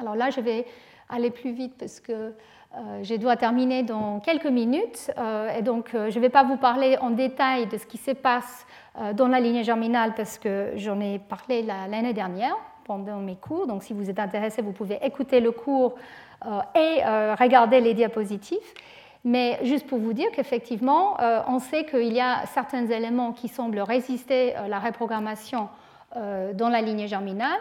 Alors 0.00 0.16
là, 0.16 0.30
je 0.30 0.40
vais 0.40 0.66
aller 1.08 1.30
plus 1.30 1.52
vite 1.52 1.74
parce 1.78 2.00
que 2.00 2.32
euh, 2.76 3.04
je 3.04 3.14
dois 3.14 3.36
terminer 3.36 3.82
dans 3.82 4.20
quelques 4.20 4.46
minutes. 4.46 5.10
Euh, 5.18 5.56
et 5.56 5.62
donc, 5.62 5.94
euh, 5.94 6.10
je 6.10 6.16
ne 6.16 6.22
vais 6.22 6.28
pas 6.28 6.42
vous 6.42 6.56
parler 6.56 6.96
en 7.00 7.10
détail 7.10 7.66
de 7.66 7.78
ce 7.78 7.86
qui 7.86 7.98
se 7.98 8.10
passe 8.10 8.66
dans 9.14 9.26
la 9.26 9.40
lignée 9.40 9.64
germinale 9.64 10.12
parce 10.16 10.38
que 10.38 10.70
j'en 10.76 11.00
ai 11.00 11.18
parlé 11.18 11.62
l'année 11.62 12.12
dernière 12.12 12.54
pendant 12.84 13.18
mes 13.18 13.34
cours. 13.34 13.66
Donc, 13.66 13.82
si 13.82 13.92
vous 13.92 14.08
êtes 14.08 14.20
intéressé, 14.20 14.62
vous 14.62 14.70
pouvez 14.70 15.00
écouter 15.02 15.40
le 15.40 15.50
cours 15.50 15.96
et 16.76 17.02
regarder 17.36 17.80
les 17.80 17.92
diapositives. 17.94 18.58
Mais 19.24 19.58
juste 19.64 19.88
pour 19.88 19.98
vous 19.98 20.12
dire 20.12 20.28
qu'effectivement, 20.32 21.16
on 21.48 21.58
sait 21.58 21.84
qu'il 21.86 22.12
y 22.12 22.20
a 22.20 22.46
certains 22.46 22.86
éléments 22.86 23.32
qui 23.32 23.48
semblent 23.48 23.80
résister 23.80 24.54
à 24.54 24.68
la 24.68 24.78
reprogrammation 24.78 25.68
dans 26.14 26.68
la 26.68 26.80
lignée 26.80 27.08
germinale 27.08 27.58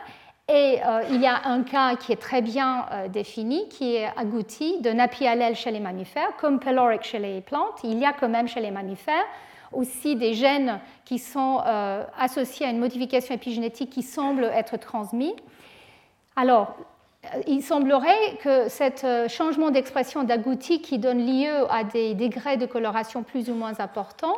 et 0.49 0.79
euh, 0.85 1.03
il 1.09 1.21
y 1.21 1.25
a 1.25 1.47
un 1.47 1.63
cas 1.63 1.95
qui 1.95 2.11
est 2.11 2.21
très 2.21 2.41
bien 2.41 2.85
euh, 2.91 3.07
défini, 3.07 3.69
qui 3.69 3.95
est 3.95 4.09
agouti 4.17 4.81
de 4.81 4.89
nappy 4.89 5.25
chez 5.55 5.71
les 5.71 5.79
mammifères, 5.79 6.35
comme 6.37 6.59
pyloric 6.59 7.03
chez 7.03 7.19
les 7.19 7.39
plantes. 7.39 7.79
Il 7.83 7.97
y 7.97 8.05
a 8.05 8.11
quand 8.11 8.27
même 8.27 8.49
chez 8.49 8.59
les 8.59 8.71
mammifères 8.71 9.23
aussi 9.71 10.15
des 10.15 10.33
gènes 10.33 10.79
qui 11.05 11.17
sont 11.17 11.61
euh, 11.65 12.03
associés 12.19 12.65
à 12.65 12.69
une 12.69 12.77
modification 12.77 13.33
épigénétique 13.33 13.89
qui 13.89 14.03
semble 14.03 14.43
être 14.43 14.77
transmis. 14.77 15.33
Alors, 16.35 16.75
il 17.47 17.63
semblerait 17.63 18.37
que 18.43 18.67
ce 18.67 19.27
changement 19.29 19.71
d'expression 19.71 20.23
d'agouti 20.23 20.81
qui 20.81 20.99
donne 20.99 21.25
lieu 21.25 21.71
à 21.71 21.85
des 21.85 22.15
degrés 22.15 22.57
de 22.57 22.65
coloration 22.65 23.23
plus 23.23 23.49
ou 23.49 23.53
moins 23.53 23.79
importants 23.79 24.35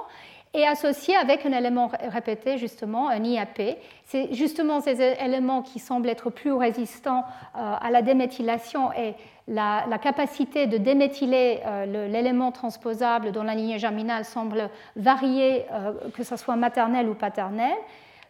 et 0.56 0.66
associé 0.66 1.16
avec 1.16 1.46
un 1.46 1.52
élément 1.52 1.92
répété, 2.10 2.58
justement, 2.58 3.10
un 3.10 3.22
IAP. 3.24 3.78
C'est 4.06 4.34
justement 4.34 4.80
ces 4.80 5.02
éléments 5.02 5.62
qui 5.62 5.80
semblent 5.80 6.08
être 6.08 6.30
plus 6.30 6.54
résistants 6.54 7.26
euh, 7.56 7.76
à 7.80 7.92
la 7.92 8.02
déméthylation 8.02 8.94
et 8.94 9.16
la, 9.48 9.86
capacité 10.02 10.66
de 10.66 10.78
déméthyler 10.78 11.60
euh, 11.66 12.08
l'élément 12.08 12.52
transposable 12.52 13.32
dans 13.32 13.44
la 13.44 13.54
lignée 13.54 13.80
germinale 13.80 14.24
semble 14.24 14.70
varier, 14.96 15.66
euh, 15.72 15.94
que 16.14 16.24
ce 16.24 16.38
soit 16.38 16.56
maternel 16.56 17.10
ou 17.10 17.16
paternel 17.16 17.76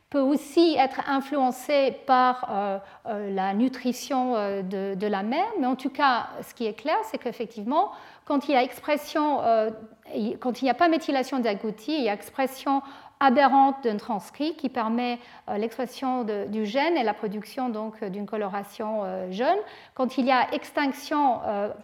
peut 0.09 0.19
aussi 0.19 0.77
être 0.79 1.01
influencé 1.09 1.91
par 2.05 2.79
la 3.05 3.53
nutrition 3.53 4.33
de, 4.61 5.07
la 5.07 5.23
mère, 5.23 5.47
mais 5.59 5.65
en 5.65 5.75
tout 5.75 5.89
cas, 5.89 6.27
ce 6.47 6.53
qui 6.53 6.67
est 6.67 6.73
clair, 6.73 6.95
c'est 7.05 7.17
qu'effectivement, 7.17 7.91
quand 8.25 8.49
il 8.49 8.55
y 8.55 8.57
a 8.57 8.63
expression, 8.63 9.41
euh, 9.43 9.69
quand 10.39 10.61
il 10.61 10.65
n'y 10.65 10.71
a 10.71 10.73
pas 10.73 10.87
méthylation 10.87 11.39
d'agouti, 11.39 11.95
il 11.95 12.03
y 12.03 12.09
a 12.09 12.13
expression 12.13 12.81
aberrante 13.21 13.77
d'un 13.83 13.95
transcrit 13.95 14.55
qui 14.55 14.67
permet 14.67 15.19
euh, 15.47 15.57
l'expression 15.57 16.25
du 16.49 16.65
gène 16.65 16.97
et 16.97 17.03
la 17.03 17.13
production 17.13 17.69
donc 17.69 18.03
d'une 18.03 18.25
coloration 18.25 19.03
euh, 19.05 19.31
jaune. 19.31 19.57
Quand 19.93 20.17
il 20.17 20.25
y 20.25 20.31
a 20.31 20.53
extinction 20.53 21.39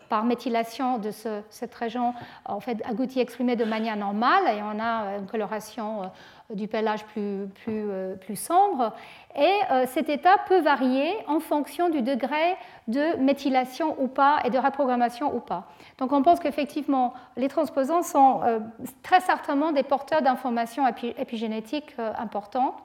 par 0.10 0.26
méthylation 0.26 0.98
de 0.98 1.12
cette 1.12 1.74
région, 1.76 2.14
en 2.46 2.60
fait, 2.60 2.82
agouti 2.86 3.20
exprimé 3.20 3.56
de 3.56 3.64
manière 3.64 3.96
normale 3.96 4.44
et 4.48 4.62
on 4.62 4.80
a 4.80 5.18
une 5.18 5.28
coloration 5.28 6.12
du 6.54 6.68
pelage 6.68 7.06
plus, 7.06 7.48
plus, 7.64 7.86
plus 8.22 8.36
sombre. 8.36 8.94
Et 9.36 9.60
euh, 9.72 9.86
cet 9.88 10.10
état 10.10 10.38
peut 10.48 10.60
varier 10.60 11.14
en 11.28 11.40
fonction 11.40 11.90
du 11.90 12.02
degré 12.02 12.58
de 12.88 13.18
méthylation 13.18 13.96
ou 14.02 14.08
pas 14.08 14.40
et 14.44 14.50
de 14.50 14.58
reprogrammation 14.58 15.34
ou 15.34 15.40
pas. 15.40 15.68
Donc 16.00 16.12
on 16.12 16.22
pense 16.22 16.40
qu'effectivement, 16.40 17.14
les 17.38 17.48
transposants 17.48 18.04
sont 18.04 18.42
euh, 18.44 18.60
très 19.04 19.22
certainement 19.22 19.72
des 19.72 19.84
porteurs 19.84 20.22
d'informations 20.22 20.86
épigénétiques 21.18 21.96
euh, 22.00 22.12
importantes. 22.18 22.76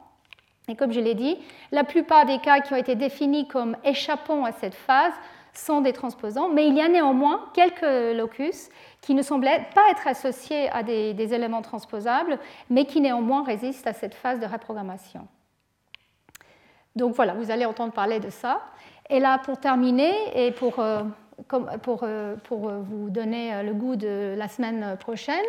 Et 0.69 0.77
comme 0.77 0.93
je 0.93 1.01
l'ai 1.01 1.15
dit, 1.15 1.37
la 1.73 1.85
plupart 1.85 2.27
des 2.27 2.39
cas 2.39 2.61
qui 2.61 2.73
ont 2.73 2.77
été 2.77 2.95
définis 2.95 3.49
comme 3.49 3.77
échappant 3.85 4.45
à 4.45 4.53
cette 4.53 4.75
phase 4.75 5.13
sont 5.53 5.81
des 5.81 5.93
transposants, 5.93 6.49
mais 6.49 6.69
il 6.69 6.75
y 6.75 6.81
a 6.81 6.89
néanmoins 6.89 7.47
quelques 7.55 8.17
locus 8.17 8.69
qui 9.07 9.15
ne 9.15 9.23
semblaient 9.23 9.65
pas 9.73 9.89
être 9.93 10.09
associés 10.09 10.69
à 10.71 10.83
des 10.83 11.33
éléments 11.33 11.63
transposables, 11.63 12.41
mais 12.69 12.87
qui 12.87 13.01
néanmoins 13.01 13.45
résistent 13.45 13.87
à 13.87 13.93
cette 13.93 14.17
phase 14.17 14.41
de 14.41 14.47
reprogrammation. 14.47 15.29
Donc 16.97 17.15
voilà, 17.15 17.35
vous 17.35 17.53
allez 17.53 17.65
entendre 17.67 17.93
parler 17.93 18.19
de 18.19 18.31
ça. 18.31 18.63
Et 19.09 19.21
là, 19.21 19.39
pour 19.39 19.61
terminer, 19.61 20.13
et 20.35 20.51
pour, 20.51 20.81
euh, 20.81 21.05
pour, 21.83 22.01
euh, 22.03 22.35
pour 22.43 22.69
euh, 22.69 22.81
vous 22.81 23.09
donner 23.09 23.63
le 23.63 23.75
goût 23.75 23.95
de 23.95 24.35
la 24.37 24.49
semaine 24.49 24.97
prochaine, 24.99 25.45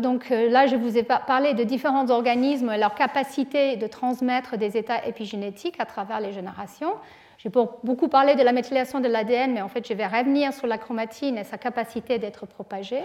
donc 0.00 0.30
là, 0.30 0.66
je 0.66 0.76
vous 0.76 0.96
ai 0.96 1.02
parlé 1.02 1.52
de 1.52 1.64
différents 1.64 2.10
organismes 2.10 2.70
et 2.70 2.78
leur 2.78 2.94
capacité 2.94 3.76
de 3.76 3.88
transmettre 3.88 4.56
des 4.56 4.76
états 4.76 5.04
épigénétiques 5.04 5.80
à 5.80 5.84
travers 5.84 6.20
les 6.20 6.32
générations. 6.32 6.94
J'ai 7.38 7.50
beaucoup 7.50 8.08
parlé 8.08 8.34
de 8.34 8.42
la 8.42 8.50
méthylation 8.50 8.98
de 9.00 9.06
l'ADN, 9.06 9.52
mais 9.52 9.62
en 9.62 9.68
fait, 9.68 9.86
je 9.86 9.94
vais 9.94 10.06
revenir 10.06 10.52
sur 10.52 10.66
la 10.66 10.76
chromatine 10.76 11.38
et 11.38 11.44
sa 11.44 11.56
capacité 11.56 12.18
d'être 12.18 12.46
propagée. 12.46 13.04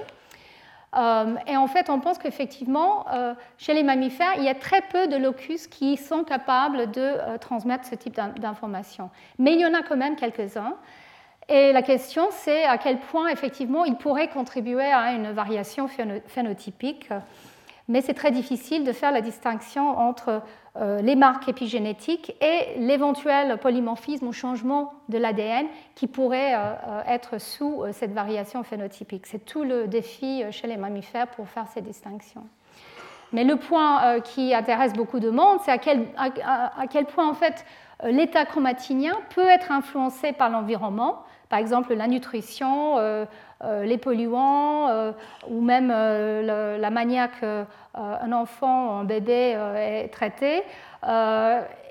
Euh, 0.96 1.36
et 1.48 1.56
en 1.56 1.68
fait, 1.68 1.90
on 1.90 2.00
pense 2.00 2.18
qu'effectivement, 2.18 3.06
euh, 3.12 3.36
chez 3.60 3.76
les 3.76 3.84
mammifères, 3.84 4.34
il 4.38 4.44
y 4.44 4.50
a 4.50 4.56
très 4.56 4.82
peu 4.82 5.08
de 5.08 5.18
locus 5.18 5.68
qui 5.68 5.98
sont 5.98 6.24
capables 6.24 6.90
de 6.92 7.02
euh, 7.02 7.38
transmettre 7.38 7.86
ce 7.86 7.96
type 7.96 8.20
d'informations. 8.40 9.12
Mais 9.38 9.54
il 9.54 9.60
y 9.60 9.66
en 9.66 9.74
a 9.74 9.84
quand 9.84 9.98
même 9.98 10.16
quelques-uns. 10.16 10.76
Et 11.48 11.72
la 11.72 11.82
question, 11.84 12.28
c'est 12.32 12.64
à 12.64 12.78
quel 12.78 13.00
point, 13.00 13.28
effectivement, 13.28 13.86
ils 13.86 13.96
pourraient 13.96 14.30
contribuer 14.30 14.86
à 14.86 15.14
une 15.14 15.32
variation 15.32 15.88
phénotypique 16.28 17.10
mais 17.88 18.02
c'est 18.02 18.14
très 18.14 18.32
difficile 18.32 18.84
de 18.84 18.92
faire 18.92 19.12
la 19.12 19.22
distinction 19.22 19.98
entre 19.98 20.42
euh, 20.78 21.02
les 21.02 21.16
marques 21.16 21.50
épigénétiques 21.50 22.36
et 22.42 22.80
l'éventuel 22.80 23.58
polymorphisme 23.58 24.28
ou 24.28 24.34
changement 24.34 24.94
de 25.10 25.18
l'ADN 25.18 25.68
qui 25.96 26.08
pourrait 26.08 26.56
euh, 26.56 26.58
euh, 26.58 27.02
être 27.08 27.40
sous 27.40 27.84
cette 27.92 28.14
variation 28.14 28.64
phénotypique. 28.64 29.28
C'est 29.28 29.46
tout 29.46 29.64
le 29.64 29.88
défi 29.88 30.44
chez 30.52 30.68
les 30.68 30.78
mammifères 30.78 31.28
pour 31.28 31.48
faire 31.50 31.68
ces 31.68 31.82
distinctions. 31.82 32.46
Mais 33.34 33.44
le 33.44 33.56
point 33.56 34.20
qui 34.22 34.54
intéresse 34.54 34.94
beaucoup 34.94 35.20
de 35.20 35.32
monde, 35.32 35.58
c'est 35.66 35.72
à 35.72 35.80
quel, 35.80 36.06
à 36.18 36.86
quel, 36.88 37.06
point 37.06 37.28
en 37.28 37.34
fait 37.34 37.66
l'état 38.04 38.46
chromatinien 38.46 39.14
peut 39.34 39.48
être 39.48 39.72
influencé 39.72 40.34
par 40.34 40.50
l'environnement, 40.50 41.24
par 41.54 41.60
exemple 41.60 41.94
la 41.94 42.08
nutrition, 42.08 42.98
euh, 43.64 43.86
les 43.86 44.00
polluants 44.00 44.90
euh, 44.90 45.12
ou 45.48 45.62
même 45.62 45.92
euh, 45.94 46.80
la 46.80 46.90
manière 46.90 47.30
qu'un 47.40 48.32
enfant, 48.32 48.98
un 48.98 49.04
bébé 49.04 49.56
est 49.78 50.08
traité 50.12 50.64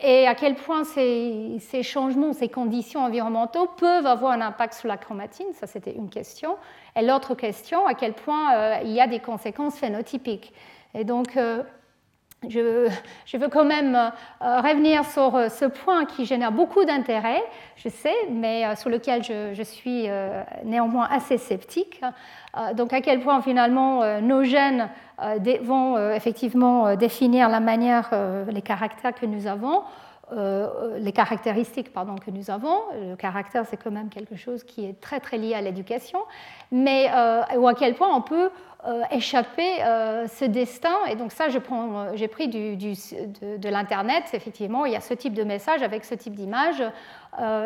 et 0.02 0.26
à 0.26 0.34
quel 0.34 0.56
point 0.56 0.82
ces, 0.82 1.59
ces, 1.60 1.84
changements, 1.84 2.32
ces 2.32 2.48
conditions 2.48 3.05
environnementaux 3.05 3.68
peuvent 3.76 4.06
avoir 4.06 4.32
un 4.32 4.40
impact 4.40 4.74
sur 4.74 4.89
la 4.89 4.97
chromatine, 4.97 5.47
ça 5.52 5.68
c'était 5.68 5.94
une 5.94 6.10
question. 6.10 6.56
Et 6.97 7.02
l'autre 7.02 7.36
question, 7.36 7.86
à 7.86 7.94
quel 7.94 8.14
point 8.14 8.80
il 8.82 8.90
y 8.90 9.01
a 9.01 9.06
des 9.06 9.20
conséquences 9.20 9.76
phénotypiques. 9.76 10.52
Et 10.94 11.05
donc, 11.05 11.39
je, 12.48 13.36
veux 13.36 13.48
quand 13.48 13.64
même 13.64 13.94
euh, 13.94 14.60
revenir 14.60 15.05
sur 15.05 15.36
euh, 15.36 15.48
ce 15.48 15.64
point 15.64 16.05
qui 16.05 16.24
génère 16.24 16.51
beaucoup 16.51 16.85
d'intérêt, 16.85 17.43
je 17.77 17.89
sais, 17.89 18.14
mais 18.31 18.66
euh, 18.66 18.74
sur 18.74 18.90
lequel 18.90 19.23
je, 19.23 19.62
suis 19.62 20.09
néanmoins 20.64 21.09
assez 21.10 21.39
sceptique. 21.39 22.01
donc 22.74 22.93
à 22.93 23.01
quel 23.01 23.20
point 23.20 23.40
finalement 23.40 24.20
nos 24.20 24.43
gènes 24.43 24.89
vont 25.62 25.97
effectivement 26.12 26.97
définir 26.97 27.48
la 27.48 27.60
manière, 27.60 28.10
les 28.48 28.60
caractères 28.60 29.14
que 29.14 29.24
nous 29.24 29.47
avons. 29.47 29.82
Les 30.98 31.12
caractéristiques 31.12 31.92
pardon, 31.92 32.16
que 32.16 32.30
nous 32.30 32.50
avons. 32.50 32.76
Le 32.92 33.16
caractère, 33.16 33.64
c'est 33.66 33.76
quand 33.76 33.90
même 33.90 34.09
quelque 34.09 34.36
chose 34.36 34.64
qui 34.64 34.84
est 34.84 35.00
très 35.00 35.20
très 35.20 35.38
lié 35.38 35.54
à 35.54 35.60
l'éducation, 35.60 36.20
mais 36.70 37.10
ou 37.56 37.68
à 37.68 37.74
quel 37.74 37.94
point 37.94 38.14
on 38.14 38.22
peut 38.22 38.50
euh, 38.84 39.02
échapper 39.12 39.80
euh, 39.84 40.26
ce 40.26 40.44
destin. 40.44 41.06
Et 41.09 41.14
donc 41.14 41.30
ça, 41.30 41.46
euh, 41.46 42.12
j'ai 42.16 42.26
pris 42.26 42.48
du, 42.48 42.76
de, 42.76 43.68
l'Internet, 43.68 44.24
effectivement, 44.32 44.86
il 44.86 44.92
y 44.92 44.96
a 44.96 45.00
ce 45.00 45.14
type 45.14 45.34
de 45.34 45.44
message 45.44 45.84
avec 45.84 46.04
ce 46.04 46.16
type 46.16 46.34
d'image. 46.34 46.82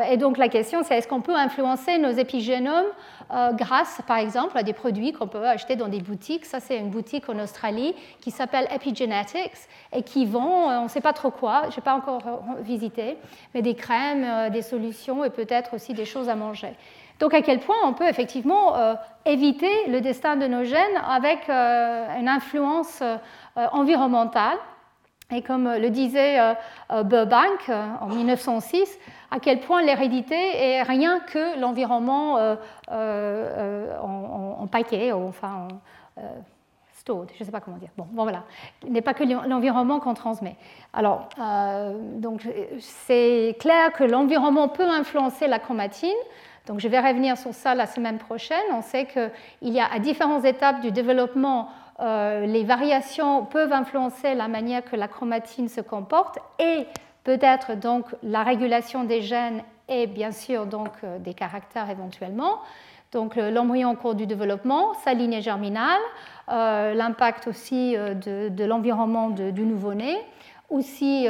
Et 0.08 0.16
donc 0.16 0.38
la 0.38 0.48
question, 0.48 0.82
c'est 0.84 0.96
est-ce 0.96 1.08
qu'on 1.08 1.20
peut 1.20 1.34
influencer 1.34 1.98
nos 1.98 2.12
épigénomes 2.12 2.86
grâce, 3.54 4.00
par 4.06 4.18
exemple, 4.18 4.56
à 4.56 4.62
des 4.62 4.72
produits 4.72 5.12
qu'on 5.12 5.26
peut 5.26 5.44
acheter 5.44 5.74
dans 5.74 5.88
des 5.88 6.00
boutiques? 6.00 6.44
Ça, 6.44 6.60
c'est 6.60 6.78
une 6.78 6.90
boutique 6.90 7.28
en 7.28 7.38
Australie 7.40 7.94
qui 8.20 8.30
s'appelle 8.30 8.68
Epigenetics 8.72 9.68
et 9.92 10.02
qui 10.02 10.24
vend, 10.24 10.80
on 10.80 10.84
ne 10.84 10.88
sait 10.88 11.00
pas 11.00 11.12
trop 11.12 11.32
quoi, 11.32 11.62
je 11.70 11.76
n'ai 11.76 11.82
pas 11.82 11.94
encore 11.94 12.44
visité, 12.60 13.16
mais 13.54 13.62
des 13.62 13.74
crèmes, 13.74 14.50
des 14.50 14.62
solutions 14.62 15.24
et 15.24 15.30
peut-être 15.30 15.74
aussi 15.74 15.94
des 15.94 16.04
choses 16.04 16.28
à 16.28 16.36
manger. 16.36 16.76
Donc 17.18 17.32
à 17.32 17.40
quel 17.40 17.60
point 17.60 17.76
on 17.84 17.94
peut 17.94 18.06
effectivement 18.06 18.76
euh, 18.76 18.94
éviter 19.24 19.70
le 19.88 20.00
destin 20.00 20.36
de 20.36 20.46
nos 20.46 20.64
gènes 20.64 20.96
avec 21.08 21.48
euh, 21.48 22.18
une 22.18 22.28
influence 22.28 23.00
euh, 23.00 23.16
environnementale. 23.72 24.58
Et 25.32 25.42
comme 25.42 25.68
le 25.68 25.90
disait 25.90 26.38
Burbank 27.04 27.68
en 27.68 28.06
1906, 28.06 28.98
à 29.32 29.40
quel 29.40 29.58
point 29.58 29.82
l'hérédité 29.82 30.36
est 30.36 30.82
rien 30.82 31.18
que 31.18 31.58
l'environnement 31.58 32.38
en, 32.88 34.66
paquet, 34.68 35.10
enfin 35.10 35.66
stored, 36.94 37.28
je 37.34 37.40
ne 37.40 37.44
sais 37.44 37.50
pas 37.50 37.60
comment 37.60 37.76
dire. 37.76 37.90
Bon, 37.96 38.06
bon 38.10 38.22
voilà, 38.22 38.44
il 38.84 38.92
n'est 38.92 39.02
pas 39.02 39.14
que 39.14 39.24
l'environnement 39.24 39.98
qu'on 39.98 40.14
transmet. 40.14 40.56
Alors, 40.92 41.28
donc 42.18 42.46
c'est 42.78 43.56
clair 43.58 43.92
que 43.92 44.04
l'environnement 44.04 44.68
peut 44.68 44.88
influencer 44.88 45.48
la 45.48 45.58
chromatine, 45.58 46.14
donc 46.66 46.80
je 46.80 46.88
vais 46.88 46.98
revenir 46.98 47.38
sur 47.38 47.54
ça 47.54 47.74
la 47.74 47.86
semaine 47.86 48.18
prochaine. 48.18 48.64
On 48.72 48.82
sait 48.82 49.06
qu'il 49.06 49.72
y 49.72 49.80
a 49.80 49.86
à 49.90 49.98
différentes 49.98 50.44
étapes 50.44 50.80
du 50.80 50.90
développement, 50.90 51.68
euh, 51.68 51.70
les 51.98 52.64
variations 52.64 53.44
peuvent 53.44 53.72
influencer 53.72 54.34
la 54.34 54.48
manière 54.48 54.84
que 54.84 54.96
la 54.96 55.08
chromatine 55.08 55.68
se 55.68 55.80
comporte 55.80 56.38
et 56.58 56.86
peut-être 57.24 57.74
donc 57.74 58.04
la 58.22 58.42
régulation 58.42 59.04
des 59.04 59.22
gènes 59.22 59.62
et 59.88 60.06
bien 60.06 60.30
sûr 60.30 60.66
donc 60.66 60.90
euh, 61.04 61.18
des 61.18 61.34
caractères 61.34 61.90
éventuellement. 61.90 62.60
Donc 63.12 63.36
l'embryon 63.36 63.90
en 63.90 63.94
cours 63.94 64.14
du 64.14 64.26
développement, 64.26 64.92
sa 65.04 65.14
lignée 65.14 65.40
germinale, 65.40 66.00
euh, 66.50 66.92
l'impact 66.92 67.46
aussi 67.46 67.94
de, 67.96 68.64
l'environnement 68.64 69.30
du 69.30 69.62
nouveau-né, 69.62 70.18
aussi 70.68 71.28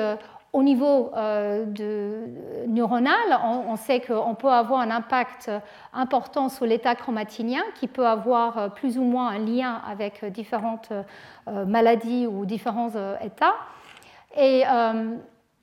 au 0.57 0.63
niveau 0.63 1.11
euh, 1.15 1.67
de, 1.67 2.21
neuronal, 2.67 3.41
on, 3.45 3.77
sait 3.77 4.01
qu'on 4.01 4.35
peut 4.35 4.49
avoir 4.49 4.81
un 4.81 4.91
impact 4.91 5.51
important 5.93 6.49
sur 6.49 6.67
l'état 6.67 6.95
chromatinien 6.95 7.63
qui 7.79 7.89
peut 7.89 8.07
avoir 8.07 8.59
euh, 8.59 8.69
plus 8.69 8.99
ou 8.99 9.03
moins 9.03 9.29
un 9.29 9.39
lien 9.39 9.81
avec 9.89 10.25
différentes 10.25 10.91
euh, 10.93 11.65
maladies 11.65 12.27
ou 12.27 12.45
différents 12.45 12.91
états. 13.23 13.55
Et, 14.37 14.65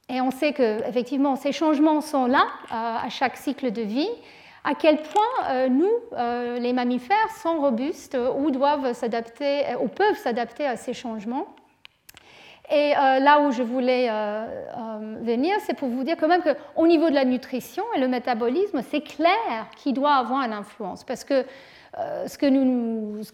on 0.09 0.31
sait 0.31 0.53
que 0.53 0.87
effectivement 0.87 1.35
ces 1.35 1.51
changements 1.51 2.01
sont 2.01 2.27
là 2.27 2.45
à 2.69 3.09
chaque 3.09 3.35
cycle 3.35 3.71
de 3.71 3.81
vie. 3.81 4.09
À 4.63 4.75
quel 4.75 5.01
point 5.01 5.67
nous, 5.69 5.91
les 6.59 6.71
mammifères, 6.71 7.29
sont 7.41 7.59
robustes 7.59 8.17
ou 8.37 8.51
doivent 8.51 8.93
s'adapter 8.93 9.63
ou 9.81 9.87
peuvent 9.87 10.17
s'adapter 10.17 10.65
à 10.65 10.75
ces 10.75 10.93
changements? 10.93 11.47
Et 12.73 12.97
euh, 12.97 13.19
là 13.19 13.39
où 13.41 13.51
je 13.51 13.61
voulais 13.61 14.07
euh, 14.09 14.13
euh, 14.13 15.15
venir, 15.21 15.55
c'est 15.63 15.75
pour 15.75 15.89
vous 15.89 16.03
dire 16.03 16.15
quand 16.19 16.27
même 16.27 16.41
qu'au 16.41 16.87
niveau 16.87 17.07
de 17.07 17.13
la 17.13 17.23
nutrition 17.23 17.83
et 17.95 17.99
le 17.99 18.07
métabolisme, 18.07 18.81
c'est 18.89 19.01
clair 19.01 19.67
qu'il 19.77 19.93
doit 19.93 20.15
avoir 20.15 20.41
une 20.41 20.53
influence. 20.53 21.03
Parce 21.03 21.23
que 21.23 21.45
ce, 22.25 22.39
que 22.39 22.47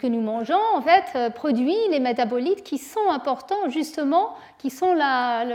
nous, 0.07 0.21
mangeons, 0.21 0.59
en 0.75 0.81
fait, 0.81 1.33
produit 1.35 1.77
les 1.89 2.01
métabolites 2.01 2.63
qui 2.63 2.77
sont 2.77 3.09
importants, 3.09 3.69
justement, 3.69 4.35
qui 4.57 4.69
sont 4.69 4.93
la, 4.93 5.45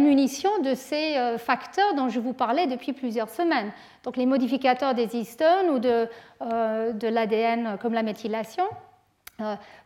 munition 0.00 0.48
de 0.62 0.72
ces 0.72 1.36
facteurs 1.36 1.92
dont 1.94 2.08
je 2.08 2.18
vous 2.18 2.32
parlais 2.32 2.66
depuis 2.66 2.94
plusieurs 2.94 3.28
semaines. 3.28 3.70
Donc 4.04 4.16
les 4.16 4.24
modificateurs 4.24 4.94
des 4.94 5.14
histones 5.14 5.68
ou 5.68 5.78
de 5.78 7.08
l'ADN 7.08 7.76
comme 7.82 7.92
la 7.92 8.02
méthylation. 8.02 8.64